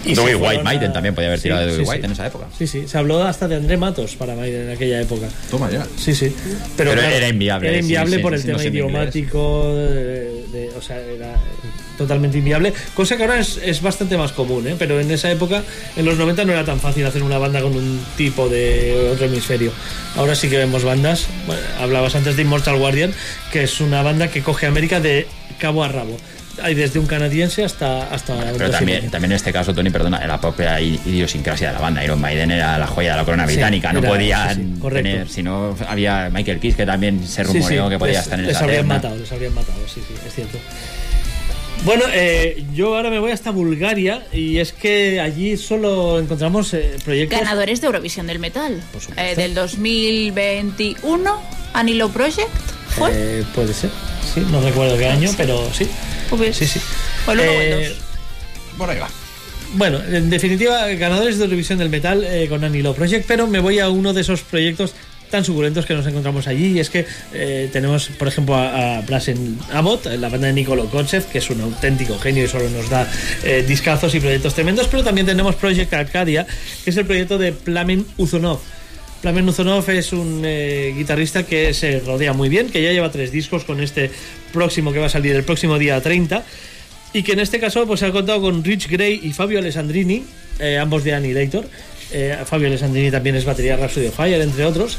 Dewey 0.04 0.34
se 0.34 0.36
White, 0.36 0.62
Maiden 0.62 0.92
también 0.92 1.14
podía 1.16 1.28
haber 1.28 1.40
Sí, 1.40 1.44
tirado 1.44 1.62
de 1.62 1.66
Dewey 1.72 1.84
sí, 1.84 1.90
White 1.90 2.00
sí. 2.02 2.06
en 2.06 2.12
esa 2.12 2.26
época. 2.28 2.46
Sí, 2.56 2.66
sí, 2.68 2.86
se 2.86 2.96
habló 2.96 3.24
hasta 3.24 3.48
de 3.48 3.56
André 3.56 3.76
Matos 3.76 4.14
para 4.14 4.36
Maiden 4.36 4.68
en 4.68 4.76
aquella 4.76 5.00
época. 5.00 5.26
Toma 5.50 5.68
ya. 5.68 5.84
Sí, 5.98 6.14
sí. 6.14 6.32
Pero, 6.76 6.90
Pero 6.90 6.92
claro, 6.92 7.08
era 7.16 7.28
inviable, 7.28 7.68
Era 7.70 7.78
inviable 7.78 8.16
sí, 8.16 8.22
por 8.22 8.32
el 8.34 8.40
no 8.40 8.46
tema 8.56 8.64
idiomático, 8.64 9.74
de- 9.74 10.46
de- 10.52 10.70
o 10.78 10.80
sea, 10.82 10.98
era 11.00 11.34
totalmente 11.98 12.38
inviable. 12.38 12.72
Cosa 12.94 13.16
que 13.16 13.22
ahora 13.24 13.40
es, 13.40 13.58
es 13.64 13.82
bastante 13.82 14.16
más 14.16 14.30
común, 14.30 14.68
¿eh? 14.68 14.76
pero 14.78 15.00
en 15.00 15.10
esa 15.10 15.28
época, 15.32 15.64
en 15.96 16.04
los 16.04 16.16
90, 16.18 16.44
no 16.44 16.52
era 16.52 16.64
tan 16.64 16.78
fácil 16.78 17.04
hacer 17.04 17.24
una 17.24 17.38
banda 17.38 17.60
con 17.60 17.74
un 17.74 18.00
tipo 18.16 18.48
de 18.48 19.10
otro 19.12 19.26
hemisferio. 19.26 19.72
Ahora 20.14 20.36
sí 20.36 20.48
que 20.48 20.56
vemos 20.58 20.84
bandas. 20.84 21.26
Bueno, 21.48 21.62
hablabas 21.80 22.14
antes 22.14 22.36
de 22.36 22.42
Immortal 22.42 22.76
Guardian, 22.78 23.12
que 23.52 23.64
es 23.64 23.80
una 23.80 24.02
banda 24.02 24.28
que 24.28 24.42
coge 24.42 24.66
América 24.66 25.00
de 25.00 25.26
cabo 25.58 25.82
a 25.84 25.88
rabo. 25.88 26.16
Hay 26.62 26.74
desde 26.74 26.98
un 26.98 27.06
canadiense 27.06 27.64
hasta. 27.64 28.08
hasta 28.08 28.34
Pero 28.56 28.70
también, 28.70 29.10
también 29.10 29.32
en 29.32 29.36
este 29.36 29.52
caso, 29.52 29.74
Tony, 29.74 29.90
perdona, 29.90 30.16
era 30.18 30.28
la 30.28 30.40
propia 30.40 30.80
idiosincrasia 30.80 31.68
de 31.68 31.74
la 31.74 31.80
banda. 31.80 32.02
Iron 32.02 32.18
Maiden 32.18 32.50
era 32.50 32.78
la 32.78 32.86
joya 32.86 33.10
de 33.10 33.16
la 33.18 33.24
corona 33.26 33.46
Sí, 33.46 33.52
británica. 33.54 33.92
no 33.92 33.98
era- 33.98 34.08
podían 34.08 34.54
sí, 34.56 34.62
sí, 34.74 34.80
correcto. 34.80 35.10
tener, 35.10 35.28
si 35.28 35.42
no 35.42 35.76
había 35.86 36.30
Michael 36.32 36.58
Kiss, 36.58 36.76
que 36.76 36.86
también 36.86 37.26
se 37.28 37.42
rumoreó 37.42 37.84
sí, 37.84 37.90
que 37.90 37.98
podía 37.98 38.14
les- 38.14 38.22
estar 38.22 38.38
en 38.38 38.46
les 38.46 38.54
esa 38.56 38.64
habrían 38.64 38.80
terna. 38.82 38.94
matado, 38.94 39.16
les 39.16 39.32
habrían 39.32 39.54
matado, 39.54 39.78
sí, 39.86 40.00
sí, 40.08 40.14
es 40.26 40.34
cierto. 40.34 40.58
Bueno, 41.84 42.04
eh, 42.10 42.64
yo 42.74 42.96
ahora 42.96 43.10
me 43.10 43.18
voy 43.18 43.32
hasta 43.32 43.50
Bulgaria 43.50 44.22
y 44.32 44.56
es 44.56 44.72
que 44.72 45.20
allí 45.20 45.58
solo 45.58 46.18
encontramos 46.18 46.72
eh, 46.72 46.96
proyectos. 47.04 47.38
Ganadores 47.38 47.82
de 47.82 47.86
Eurovisión 47.88 48.26
del 48.26 48.38
Metal. 48.38 48.80
Por 48.92 49.02
supuesto. 49.02 49.22
Eh, 49.22 49.36
del 49.36 49.54
2021, 49.54 51.38
Anilo 51.74 52.08
Project. 52.08 52.48
¿Fue? 52.96 53.10
Eh, 53.12 53.44
puede 53.54 53.72
ser, 53.74 53.90
sí, 54.34 54.42
no 54.50 54.60
recuerdo 54.60 54.96
qué 54.96 55.06
año, 55.06 55.30
pero 55.36 55.68
sí. 55.72 55.86
Pues- 56.30 56.56
Sí, 56.56 56.66
sí. 56.66 56.80
o 57.26 57.32
el 57.32 57.40
uno 57.40 57.50
o 57.50 57.54
el 57.54 57.72
Eh. 57.84 57.94
Por 58.78 58.90
ahí 58.90 58.98
va. 58.98 59.08
Bueno, 59.74 60.00
en 60.10 60.30
definitiva, 60.30 60.86
ganadores 60.88 61.38
de 61.38 61.44
Eurovisión 61.44 61.78
del 61.78 61.88
Metal 61.90 62.22
eh, 62.24 62.46
con 62.48 62.62
Anilo 62.64 62.94
Project, 62.94 63.24
pero 63.26 63.46
me 63.46 63.58
voy 63.58 63.78
a 63.78 63.88
uno 63.88 64.12
de 64.12 64.20
esos 64.20 64.42
proyectos 64.42 64.94
tan 65.30 65.44
suculentos 65.44 65.84
que 65.86 65.94
nos 65.94 66.06
encontramos 66.06 66.46
allí 66.46 66.76
y 66.76 66.78
es 66.78 66.88
que 66.88 67.04
eh, 67.34 67.68
tenemos 67.72 68.06
por 68.16 68.28
ejemplo 68.28 68.54
a, 68.54 68.98
a 68.98 69.00
Brasen 69.00 69.58
Abbott, 69.72 70.06
la 70.06 70.28
banda 70.28 70.46
de 70.46 70.52
Nicolo 70.52 70.86
Kochev 70.88 71.24
que 71.26 71.38
es 71.38 71.50
un 71.50 71.60
auténtico 71.62 72.16
genio 72.20 72.44
y 72.44 72.48
solo 72.48 72.70
nos 72.70 72.88
da 72.88 73.10
eh, 73.42 73.64
discazos 73.66 74.14
y 74.14 74.20
proyectos 74.20 74.54
tremendos 74.54 74.86
pero 74.86 75.02
también 75.02 75.26
tenemos 75.26 75.56
Project 75.56 75.92
Arcadia 75.94 76.46
que 76.84 76.90
es 76.90 76.96
el 76.96 77.06
proyecto 77.06 77.38
de 77.38 77.50
Plamen 77.50 78.06
Uzunov 78.18 78.60
Plamen 79.22 79.48
Uzunov 79.48 79.88
es 79.90 80.12
un 80.12 80.42
eh, 80.44 80.92
guitarrista 80.96 81.44
que 81.44 81.72
se 81.74 82.00
rodea 82.00 82.32
muy 82.32 82.48
bien 82.48 82.68
que 82.68 82.82
ya 82.82 82.92
lleva 82.92 83.10
tres 83.10 83.32
discos 83.32 83.64
con 83.64 83.80
este 83.80 84.10
próximo 84.52 84.92
que 84.92 84.98
va 84.98 85.06
a 85.06 85.10
salir 85.10 85.34
el 85.34 85.44
próximo 85.44 85.78
día 85.78 86.00
30 86.00 86.44
y 87.12 87.22
que 87.22 87.32
en 87.32 87.40
este 87.40 87.58
caso 87.58 87.86
pues 87.86 88.02
ha 88.02 88.12
contado 88.12 88.42
con 88.42 88.62
Rich 88.62 88.88
Gray 88.88 89.20
y 89.22 89.32
Fabio 89.32 89.58
Alessandrini, 89.58 90.22
eh, 90.58 90.76
ambos 90.78 91.02
de 91.02 91.14
Annihilator. 91.14 91.66
Eh, 92.12 92.36
Fabio 92.44 92.66
Alessandrini 92.68 93.10
también 93.10 93.36
es 93.36 93.44
batería 93.46 93.76
Rhapsody 93.76 94.08
of 94.08 94.14
Fire, 94.14 94.40
entre 94.40 94.64
otros. 94.66 94.98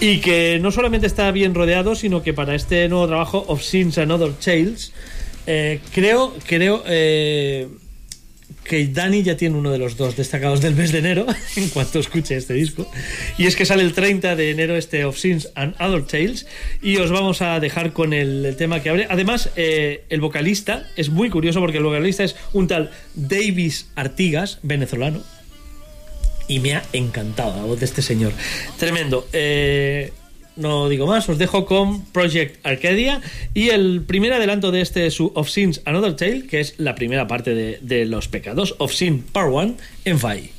Y 0.00 0.18
que 0.18 0.58
no 0.60 0.72
solamente 0.72 1.06
está 1.06 1.30
bien 1.30 1.54
rodeado, 1.54 1.94
sino 1.94 2.22
que 2.22 2.32
para 2.32 2.54
este 2.54 2.88
nuevo 2.88 3.06
trabajo, 3.06 3.44
Of 3.48 3.62
Sins 3.62 3.98
and 3.98 4.10
Other 4.10 4.32
Tales, 4.32 4.92
eh, 5.46 5.80
creo, 5.92 6.34
creo 6.46 6.82
que 8.64 8.86
Dani 8.86 9.22
ya 9.22 9.36
tiene 9.36 9.56
uno 9.56 9.70
de 9.70 9.78
los 9.78 9.96
dos 9.96 10.16
destacados 10.16 10.60
del 10.60 10.74
mes 10.74 10.92
de 10.92 10.98
enero, 10.98 11.26
en 11.56 11.68
cuanto 11.68 11.98
escuche 11.98 12.36
este 12.36 12.54
disco. 12.54 12.90
Y 13.38 13.46
es 13.46 13.56
que 13.56 13.66
sale 13.66 13.82
el 13.82 13.92
30 13.92 14.36
de 14.36 14.50
enero 14.50 14.76
este 14.76 15.04
Of 15.04 15.18
Sins 15.18 15.50
and 15.54 15.74
Other 15.80 16.02
Tales. 16.02 16.46
Y 16.80 16.96
os 16.96 17.10
vamos 17.10 17.42
a 17.42 17.60
dejar 17.60 17.92
con 17.92 18.12
el, 18.12 18.54
tema 18.56 18.82
que 18.82 18.90
abre. 18.90 19.06
Además, 19.10 19.50
eh, 19.56 20.04
el 20.08 20.20
vocalista 20.20 20.88
es 20.96 21.10
muy 21.10 21.30
curioso 21.30 21.60
porque 21.60 21.78
el 21.78 21.84
vocalista 21.84 22.24
es 22.24 22.36
un 22.52 22.68
tal 22.68 22.90
Davis 23.14 23.90
Artigas, 23.94 24.58
venezolano. 24.62 25.22
Y 26.48 26.60
me 26.60 26.74
ha 26.74 26.82
encantado 26.92 27.56
la 27.56 27.62
voz 27.62 27.78
de 27.78 27.86
este 27.86 28.02
señor. 28.02 28.32
Tremendo. 28.78 29.26
Eh, 29.32 30.12
no 30.56 30.88
digo 30.88 31.06
más, 31.06 31.28
os 31.28 31.38
dejo 31.38 31.64
con 31.64 32.04
Project 32.06 32.64
Arcadia 32.66 33.20
y 33.54 33.70
el 33.70 34.02
primer 34.02 34.32
adelanto 34.32 34.70
de 34.70 34.80
este 34.80 35.10
su 35.10 35.32
Of 35.34 35.48
Sins 35.48 35.80
Another 35.84 36.14
Tale, 36.14 36.46
que 36.46 36.60
es 36.60 36.74
la 36.78 36.94
primera 36.94 37.26
parte 37.26 37.54
de, 37.54 38.04
Los 38.06 38.28
Pecados, 38.28 38.74
Of 38.78 38.92
Sin 38.92 39.22
Part 39.22 39.50
1 39.50 39.74
en 40.04 40.18
FAI. 40.18 40.50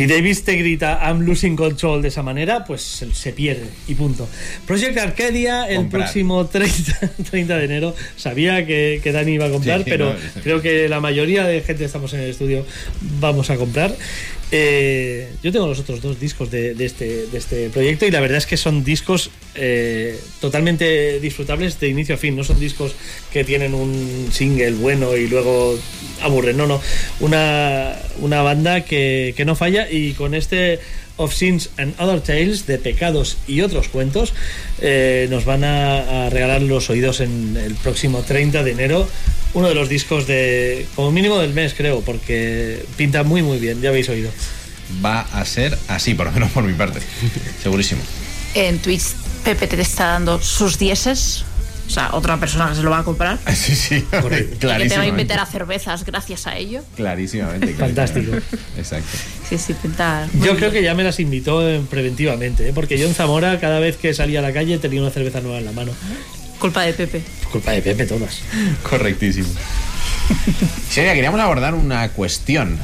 Si 0.00 0.06
Davis 0.06 0.44
te 0.44 0.56
grita 0.56 0.98
I'm 1.02 1.26
losing 1.26 1.56
control 1.56 2.00
de 2.00 2.08
esa 2.08 2.22
manera, 2.22 2.64
pues 2.64 2.80
se, 2.80 3.32
pierde 3.34 3.66
y 3.86 3.94
punto. 3.94 4.26
Project 4.66 4.96
Arcadia 4.96 5.68
el 5.68 5.76
Comprar. 5.76 6.04
próximo 6.04 6.46
30, 6.46 7.10
30 7.30 7.58
de 7.58 7.64
enero. 7.66 7.94
Sabía 8.16 8.64
que, 8.64 9.00
que 9.02 9.12
Dani 9.12 9.32
iba 9.32 9.44
a 9.44 9.50
comprar, 9.50 9.80
Sí, 9.80 9.90
pero 9.90 10.14
no, 10.14 10.42
creo 10.42 10.62
que 10.62 10.88
la 10.88 11.00
mayoría 11.00 11.44
de 11.44 11.60
gente 11.60 11.80
que 11.80 11.84
estamos 11.84 12.14
en 12.14 12.20
el 12.20 12.30
estudio 12.30 12.64
vamos 13.20 13.50
a 13.50 13.56
comprar. 13.56 13.94
Eh, 14.52 15.32
yo 15.42 15.52
tengo 15.52 15.68
los 15.68 15.78
otros 15.78 16.02
dos 16.02 16.18
discos 16.18 16.50
de, 16.50 16.74
de 16.74 16.84
este, 16.84 17.26
de 17.26 17.38
este 17.38 17.70
proyecto 17.70 18.04
y 18.04 18.10
la 18.10 18.20
verdad 18.20 18.38
es 18.38 18.46
que 18.46 18.56
son 18.56 18.82
discos 18.82 19.30
eh, 19.54 20.18
totalmente 20.40 21.20
disfrutables 21.20 21.78
de 21.78 21.88
inicio 21.88 22.16
a 22.16 22.18
fin. 22.18 22.36
No 22.36 22.42
son 22.42 22.58
discos 22.58 22.94
que 23.32 23.44
tienen 23.44 23.74
un 23.74 24.28
single 24.32 24.72
bueno 24.72 25.16
y 25.16 25.28
luego 25.28 25.78
aburren. 26.22 26.56
No, 26.56 26.66
no. 26.66 26.80
Una, 27.20 27.96
una 28.20 28.42
banda 28.42 28.84
que, 28.84 29.34
que 29.36 29.44
no 29.44 29.54
falla 29.54 29.88
y 29.90 30.14
con 30.14 30.34
este 30.34 30.80
Of 31.20 31.34
Sins 31.34 31.70
and 31.76 31.94
Other 32.00 32.20
Tales 32.20 32.66
de 32.66 32.78
pecados 32.78 33.36
y 33.46 33.60
otros 33.60 33.88
cuentos 33.88 34.32
eh, 34.80 35.26
nos 35.30 35.44
van 35.44 35.64
a, 35.64 36.26
a 36.26 36.30
regalar 36.30 36.62
los 36.62 36.90
oídos 36.90 37.20
en 37.20 37.56
el 37.56 37.74
próximo 37.74 38.22
30 38.22 38.62
de 38.62 38.70
enero 38.70 39.08
uno 39.52 39.68
de 39.68 39.74
los 39.74 39.88
discos 39.88 40.26
de 40.26 40.86
como 40.94 41.10
mínimo 41.10 41.38
del 41.38 41.52
mes 41.52 41.74
creo 41.74 42.00
porque 42.00 42.84
pinta 42.96 43.22
muy 43.22 43.42
muy 43.42 43.58
bien 43.58 43.80
ya 43.80 43.90
habéis 43.90 44.08
oído 44.08 44.30
Va 45.04 45.20
a 45.20 45.44
ser 45.44 45.78
así, 45.88 46.14
por 46.14 46.26
lo 46.26 46.32
menos 46.32 46.50
por 46.50 46.64
mi 46.64 46.72
parte. 46.72 47.00
Segurísimo. 47.62 48.02
En 48.54 48.78
Twitch, 48.78 49.14
Pepe 49.44 49.66
te 49.66 49.80
está 49.80 50.06
dando 50.06 50.42
sus 50.42 50.78
dieces. 50.78 51.44
O 51.90 51.92
sea, 51.92 52.10
otra 52.12 52.36
persona 52.38 52.68
que 52.68 52.76
se 52.76 52.82
lo 52.84 52.90
va 52.90 52.98
a 53.00 53.02
comprar. 53.02 53.36
Sí, 53.52 53.74
sí. 53.74 54.04
Que 54.10 54.42
te 54.60 54.66
va 54.68 54.74
a 55.02 55.06
invitar 55.06 55.40
a 55.40 55.46
cervezas 55.46 56.04
gracias 56.04 56.46
a 56.46 56.56
ello. 56.56 56.82
Clarísimamente. 56.94 57.74
Fantástico. 57.74 58.36
Exacto. 58.78 59.08
Sí, 59.48 59.58
sí, 59.58 59.74
pinta. 59.74 60.28
yo 60.40 60.54
creo 60.56 60.70
que 60.70 60.82
ya 60.84 60.94
me 60.94 61.02
las 61.02 61.18
invitó 61.18 61.68
eh, 61.68 61.82
preventivamente 61.90 62.68
¿eh? 62.68 62.72
porque 62.72 62.96
yo 62.96 63.08
en 63.08 63.14
Zamora 63.14 63.58
cada 63.58 63.80
vez 63.80 63.96
que 63.96 64.14
salía 64.14 64.38
a 64.38 64.42
la 64.42 64.52
calle 64.52 64.78
tenía 64.78 65.00
una 65.02 65.10
cerveza 65.10 65.40
nueva 65.40 65.58
en 65.58 65.64
la 65.64 65.72
mano 65.72 65.90
Culpa 66.60 66.82
de 66.82 66.92
Pepe. 66.92 67.22
culpa 67.50 67.72
de 67.72 67.82
Pepe 67.82 68.06
todas 68.06 68.38
Correctísimo. 68.88 69.48
Seria, 70.90 71.14
queríamos 71.14 71.40
abordar 71.40 71.74
una 71.74 72.08
cuestión 72.10 72.78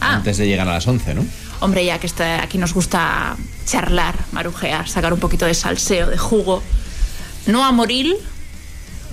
Ah. 0.00 0.14
antes 0.14 0.38
de 0.38 0.46
llegar 0.48 0.66
a 0.66 0.72
las 0.72 0.88
11, 0.88 1.14
¿no? 1.14 1.24
Hombre, 1.60 1.84
ya 1.84 1.98
que 1.98 2.06
está, 2.06 2.42
aquí 2.42 2.56
nos 2.58 2.72
gusta 2.72 3.36
charlar, 3.66 4.14
marujear, 4.32 4.88
sacar 4.88 5.12
un 5.12 5.20
poquito 5.20 5.44
de 5.46 5.52
salseo, 5.54 6.08
de 6.08 6.16
jugo. 6.16 6.62
No 7.46 7.64
a 7.64 7.70
morir, 7.72 8.16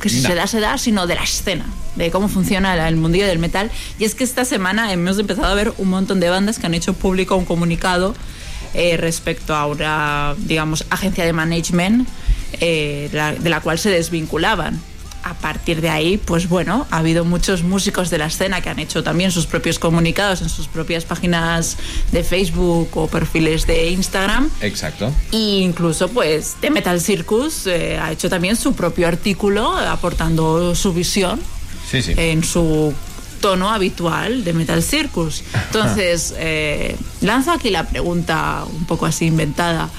que 0.01 0.09
si 0.09 0.21
No. 0.21 0.29
se 0.29 0.35
da, 0.35 0.47
se 0.47 0.59
da, 0.59 0.77
sino 0.77 1.07
de 1.07 1.15
la 1.15 1.23
escena, 1.23 1.65
de 1.95 2.11
cómo 2.11 2.27
funciona 2.29 2.87
el- 2.87 2.95
mundillo 2.97 3.25
del 3.27 3.39
metal. 3.39 3.71
Y 3.99 4.05
es 4.05 4.15
que 4.15 4.23
esta 4.23 4.45
semana 4.45 4.91
hemos 4.93 5.17
empezado 5.19 5.47
a 5.47 5.53
ver 5.55 5.73
un 5.77 5.89
montón 5.89 6.19
de 6.19 6.29
bandas 6.29 6.59
que 6.59 6.65
han 6.67 6.73
hecho 6.73 6.93
público 6.93 7.35
un 7.35 7.45
comunicado 7.45 8.15
eh, 8.73 8.97
respecto 8.97 9.55
a 9.55 9.65
una, 9.65 10.35
digamos, 10.37 10.85
agencia 10.89 11.25
de 11.25 11.33
management 11.33 12.07
eh, 12.59 13.09
la- 13.13 13.33
de 13.33 13.49
la 13.49 13.61
cual 13.61 13.79
se 13.79 13.89
desvinculaban. 13.89 14.79
A 15.29 15.33
partir 15.33 15.81
de 15.81 15.89
ahí, 15.89 16.17
pues 16.17 16.47
bueno, 16.47 16.87
ha 16.89 16.99
habido 16.99 17.25
muchos 17.25 17.61
músicos 17.61 18.09
de 18.09 18.17
la 18.17 18.27
escena 18.27 18.61
que 18.61 18.69
han 18.69 18.79
hecho 18.79 19.03
también 19.03 19.29
sus 19.31 19.45
propios 19.45 19.77
comunicados 19.77 20.41
en 20.41 20.47
sus 20.47 20.67
propias 20.69 21.03
páginas 21.03 21.75
de 22.13 22.23
Facebook 22.23 22.89
o 22.95 23.07
perfiles 23.07 23.67
de 23.67 23.89
Instagram. 23.91 24.49
Exacto. 24.61 25.11
E 25.33 25.37
incluso, 25.59 26.07
pues, 26.07 26.55
The 26.61 26.69
Metal 26.69 27.01
Circus 27.01 27.67
eh, 27.67 27.99
ha 28.01 28.13
hecho 28.13 28.29
también 28.29 28.55
su 28.55 28.73
propio 28.73 29.05
artículo 29.07 29.75
aportando 29.75 30.73
su 30.75 30.93
visión 30.93 31.41
Sí, 31.91 32.01
sí. 32.01 32.13
en 32.15 32.43
su 32.45 32.93
tono 33.41 33.69
habitual 33.69 34.45
de 34.45 34.53
Metal 34.53 34.81
Circus. 34.81 35.43
Entonces, 35.67 36.33
eh, 36.37 36.95
lanzo 37.19 37.51
aquí 37.51 37.69
la 37.69 37.83
pregunta 37.85 38.63
un 38.71 38.85
poco 38.85 39.05
así 39.05 39.25
inventada. 39.25 39.89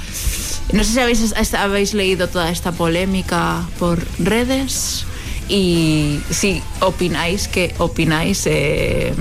No 0.72 0.84
sé 0.84 0.92
si 0.92 1.00
habéis, 1.00 1.54
habéis 1.54 1.92
leído 1.94 2.28
toda 2.28 2.50
esta 2.50 2.72
polémica 2.72 3.66
por 3.78 4.02
redes 4.18 5.04
y 5.48 6.20
si 6.30 6.62
opináis, 6.80 7.48
¿qué 7.48 7.74
opináis? 7.78 8.42
eh, 8.46 9.12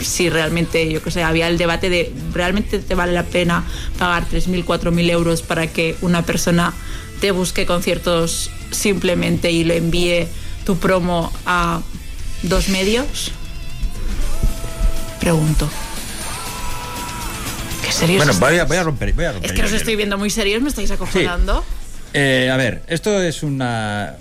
si 0.00 0.30
realmente, 0.30 0.90
yo 0.90 1.02
que 1.02 1.10
sé, 1.10 1.22
había 1.22 1.48
el 1.48 1.58
debate 1.58 1.90
de 1.90 2.12
realmente 2.32 2.78
te 2.78 2.94
vale 2.94 3.12
la 3.12 3.24
pena 3.24 3.64
pagar 3.98 4.26
3.000, 4.30 4.64
4.000 4.64 5.10
euros 5.10 5.42
para 5.42 5.66
que 5.66 5.96
una 6.00 6.22
persona 6.22 6.72
te 7.20 7.30
busque 7.32 7.66
conciertos 7.66 8.50
simplemente 8.70 9.50
y 9.50 9.64
le 9.64 9.78
envíe 9.78 10.28
tu 10.64 10.76
promo 10.78 11.32
a 11.46 11.80
dos 12.42 12.68
medios? 12.68 13.32
Pregunto. 15.20 15.68
¿Qué 17.84 17.92
serios? 17.92 18.24
Bueno, 18.24 18.38
voy 18.38 18.58
a, 18.58 18.64
voy 18.64 18.76
a 18.76 18.82
romper. 18.82 19.12
Voy 19.14 19.24
a 19.24 19.32
romper 19.32 19.50
Es 19.50 19.56
que 19.56 19.64
os 19.64 19.72
estoy 19.72 19.96
viendo 19.96 20.18
muy 20.18 20.30
serios, 20.30 20.62
me 20.62 20.68
estáis 20.68 20.90
acojonando. 20.90 21.64
Eh, 22.14 22.50
a 22.52 22.56
ver, 22.56 22.82
esto 22.88 23.20
es 23.20 23.42
una, 23.42 24.16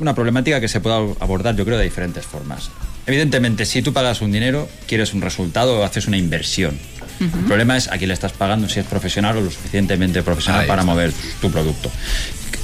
una 0.00 0.14
problemática 0.14 0.60
que 0.60 0.68
se 0.68 0.80
puede 0.80 1.14
abordar, 1.20 1.54
yo 1.56 1.64
creo, 1.64 1.78
de 1.78 1.84
diferentes 1.84 2.24
formas. 2.24 2.70
Evidentemente, 3.06 3.64
si 3.66 3.82
tú 3.82 3.92
pagas 3.92 4.20
un 4.20 4.32
dinero, 4.32 4.68
quieres 4.86 5.14
un 5.14 5.20
resultado 5.20 5.78
o 5.78 5.84
haces 5.84 6.06
una 6.06 6.16
inversión. 6.16 6.78
El 7.20 7.28
problema 7.28 7.76
es 7.76 7.88
a 7.88 7.98
quién 7.98 8.08
le 8.08 8.14
estás 8.14 8.32
pagando, 8.32 8.66
si 8.68 8.80
es 8.80 8.86
profesional 8.86 9.36
o 9.36 9.40
lo 9.42 9.50
suficientemente 9.50 10.22
profesional 10.22 10.62
Ahí 10.62 10.66
para 10.66 10.82
está. 10.82 10.90
mover 10.92 11.12
tu 11.40 11.50
producto. 11.50 11.90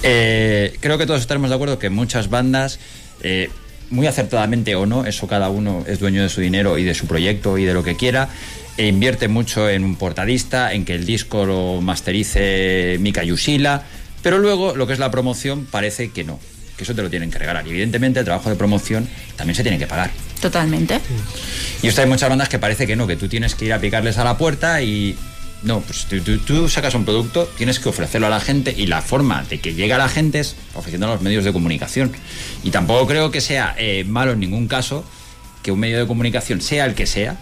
Eh, 0.03 0.75
creo 0.81 0.97
que 0.97 1.05
todos 1.07 1.21
estaremos 1.21 1.51
de 1.51 1.57
acuerdo 1.57 1.79
que 1.79 1.91
muchas 1.91 2.31
bandas, 2.31 2.79
eh, 3.23 3.51
muy 3.91 4.07
acertadamente 4.07 4.75
o 4.75 4.87
no, 4.87 5.05
eso 5.05 5.27
cada 5.27 5.51
uno 5.51 5.85
es 5.87 5.99
dueño 6.01 6.23
de 6.23 6.31
su 6.31 6.41
dinero 6.41 6.79
y 6.79 6.85
de 6.85 6.95
su 6.95 7.07
proyecto 7.07 7.59
y 7.59 7.65
de 7.65 7.75
lo 7.75 7.83
que 7.83 7.97
quiera, 7.97 8.31
e 8.79 8.87
invierte 8.87 9.29
mucho 9.29 9.69
en 9.69 9.85
un 9.85 9.97
portadista, 9.97 10.73
en 10.73 10.85
que 10.87 10.95
el 10.95 11.05
disco 11.05 11.45
lo 11.45 11.81
masterice 11.83 12.97
Mika 13.01 13.23
Yusila, 13.25 13.83
pero 14.23 14.39
luego 14.39 14.75
lo 14.75 14.87
que 14.87 14.95
es 14.95 14.99
la 14.99 15.11
promoción 15.11 15.67
parece 15.67 16.11
que 16.11 16.25
no, 16.25 16.41
que 16.77 16.85
eso 16.85 16.95
te 16.95 17.03
lo 17.03 17.11
tienen 17.11 17.31
que 17.31 17.39
regalar. 17.39 17.67
Y 17.67 17.71
evidentemente 17.71 18.19
el 18.21 18.25
trabajo 18.25 18.51
de 18.51 18.57
promoción 18.57 19.09
también 19.37 19.55
se 19.55 19.63
tiene 19.63 19.79
que 19.79 19.87
pagar. 19.87 20.11
Totalmente. 20.41 21.01
Y 21.83 21.89
esto 21.89 22.03
hay 22.03 22.07
muchas 22.09 22.29
bandas 22.29 22.49
que 22.49 22.59
parece 22.59 22.87
que 22.87 22.97
no, 22.97 23.07
que 23.07 23.17
tú 23.17 23.29
tienes 23.29 23.55
que 23.55 23.65
ir 23.67 23.73
a 23.73 23.81
picarles 23.81 24.19
a 24.19 24.25
la 24.25 24.37
puerta 24.37 24.83
y. 24.83 25.17
No, 25.63 25.81
pues 25.81 26.05
tú, 26.05 26.21
tú- 26.21 26.39
tú 26.39 26.69
sacas 26.69 26.95
un 26.95 27.05
producto, 27.07 27.51
tienes 27.57 27.81
que 27.81 27.89
ofrecerlo 27.89 28.27
a 28.27 28.31
la 28.31 28.41
gente 28.41 28.75
y 28.77 28.87
la 28.87 29.01
forma 29.01 29.43
de 29.45 29.59
que 29.59 29.75
llegue 29.75 29.95
a 29.95 29.99
la 29.99 30.09
gente 30.09 30.39
es 30.39 30.55
ofreciendo 30.75 31.07
a 31.07 31.11
los 31.15 31.23
medios 31.23 31.45
de 31.45 31.53
comunicación. 31.53 32.13
Y 32.63 32.71
tampoco 32.71 33.07
creo 33.07 33.31
que 33.31 33.41
sea 33.41 33.75
eh, 33.79 34.05
malo 34.07 34.33
en 34.33 34.41
ningún 34.41 34.69
caso 34.69 35.03
que 35.63 35.73
un 35.73 35.81
medio 35.81 35.99
de 35.99 36.07
comunicación, 36.07 36.61
sea 36.61 36.85
el 36.85 36.95
que 36.95 37.07
sea, 37.07 37.37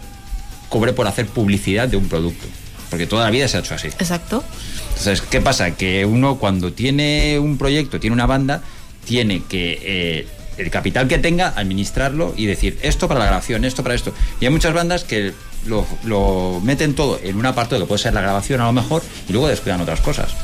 cobre 0.69 0.93
por 0.93 1.07
hacer 1.07 1.27
publicidad 1.27 1.89
de 1.89 1.97
un 1.97 2.07
producto. 2.07 2.47
Porque 2.89 3.05
toda 3.05 3.25
la 3.25 3.31
vida 3.31 3.47
se 3.49 3.57
ha 3.57 3.59
hecho 3.59 3.75
así. 3.75 3.87
Exacto. 3.87 4.43
Entonces, 4.97 5.21
¿qué 5.21 5.41
pasa? 5.41 5.71
Que 5.71 6.05
uno 6.05 6.37
cuando 6.37 6.71
tiene 6.71 7.37
un 7.37 7.57
proyecto, 7.57 7.99
tiene 7.99 8.13
una 8.13 8.25
banda, 8.25 8.63
tiene 9.05 9.43
que 9.47 9.79
eh, 9.81 10.27
el 10.57 10.69
capital 10.69 11.07
que 11.07 11.17
tenga, 11.17 11.53
administrarlo 11.55 12.33
y 12.35 12.45
decir 12.45 12.77
esto 12.81 13.07
para 13.07 13.19
la 13.19 13.27
grabación, 13.27 13.65
esto 13.65 13.83
para 13.83 13.95
esto. 13.95 14.13
Y 14.39 14.45
hay 14.45 14.51
muchas 14.51 14.73
bandas 14.73 15.03
que 15.03 15.33
lo, 15.65 15.85
lo 16.03 16.61
meten 16.63 16.95
todo 16.95 17.19
en 17.23 17.35
un 17.37 17.45
apartado 17.45 17.81
que 17.81 17.87
puede 17.87 18.01
ser 18.01 18.13
la 18.13 18.21
grabación 18.21 18.61
a 18.61 18.65
lo 18.65 18.73
mejor 18.73 19.03
y 19.27 19.33
luego 19.33 19.47
descuidan 19.47 19.81
otras 19.81 20.01
cosas. 20.01 20.35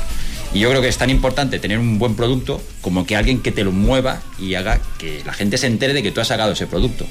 Y 0.53 0.59
yo 0.59 0.69
creo 0.69 0.81
que 0.81 0.89
es 0.89 0.97
tan 0.97 1.09
importante 1.09 1.59
tener 1.59 1.79
un 1.79 1.97
buen 1.97 2.15
producto 2.15 2.61
como 2.81 3.05
que 3.05 3.15
alguien 3.15 3.41
que 3.41 3.51
te 3.51 3.63
lo 3.63 3.71
mueva 3.71 4.21
y 4.37 4.55
haga 4.55 4.81
que 4.97 5.21
la 5.25 5.33
gente 5.33 5.57
se 5.57 5.67
entere 5.67 5.93
de 5.93 6.03
que 6.03 6.11
tú 6.11 6.19
has 6.19 6.27
sacado 6.27 6.51
ese 6.51 6.67
producto. 6.67 7.05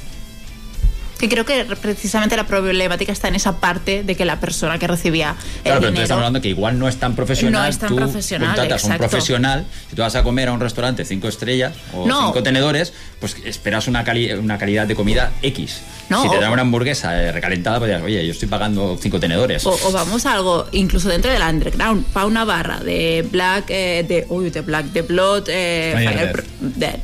Que 1.20 1.28
creo 1.28 1.44
que 1.44 1.64
precisamente 1.80 2.34
la 2.36 2.46
problemática 2.46 3.12
está 3.12 3.28
en 3.28 3.34
esa 3.34 3.58
parte 3.60 4.02
de 4.02 4.16
que 4.16 4.24
la 4.24 4.40
persona 4.40 4.78
que 4.78 4.86
recibía 4.86 5.30
el 5.30 5.34
Claro, 5.34 5.52
pero 5.62 5.74
entonces 5.74 5.82
dinero 5.92 6.02
estamos 6.04 6.20
hablando 6.22 6.40
que 6.40 6.48
igual 6.48 6.78
no 6.78 6.88
es 6.88 6.96
tan 6.96 7.14
profesional. 7.14 7.62
No 7.62 7.68
es 7.68 7.78
tan 7.78 7.90
tú 7.90 7.96
profesional, 7.96 8.48
contratas 8.56 8.82
a 8.82 8.86
un 8.86 8.92
exacto. 8.94 9.10
profesional. 9.10 9.66
Si 9.90 9.96
tú 9.96 10.02
vas 10.02 10.14
a 10.16 10.22
comer 10.22 10.48
a 10.48 10.52
un 10.52 10.60
restaurante 10.60 11.04
cinco 11.04 11.28
estrellas 11.28 11.74
o 11.92 12.06
No. 12.06 12.26
cinco 12.28 12.42
tenedores, 12.42 12.94
pues 13.20 13.36
esperas 13.44 13.86
una, 13.86 14.02
cali- 14.02 14.32
una 14.32 14.56
calidad 14.56 14.86
de 14.86 14.94
comida 14.94 15.30
X. 15.42 15.82
No, 16.08 16.22
si 16.22 16.30
te 16.30 16.40
dan 16.40 16.50
una 16.52 16.62
hamburguesa 16.62 17.22
eh, 17.22 17.30
recalentada, 17.32 17.78
pues 17.78 17.90
dirás, 17.90 18.02
oye, 18.02 18.24
yo 18.26 18.32
estoy 18.32 18.48
pagando 18.48 18.98
cinco 19.00 19.20
tenedores. 19.20 19.64
O, 19.66 19.78
o 19.84 19.92
vamos 19.92 20.24
a 20.26 20.32
algo, 20.32 20.66
incluso 20.72 21.08
dentro 21.10 21.30
del 21.30 21.42
underground, 21.42 22.04
Pau 22.06 22.30
Navarra 22.30 22.80
de 22.80 23.24
Black, 23.30 23.66
eh, 23.68 24.04
de, 24.08 24.26
uy, 24.30 24.48
de 24.50 24.62
Black, 24.62 24.86
de 24.86 25.02
Blood, 25.02 25.44
eh, 25.48 25.92
Fire 25.94 26.12
Fire 26.14 26.44
Dead. 26.60 26.80
Dead. 26.90 27.00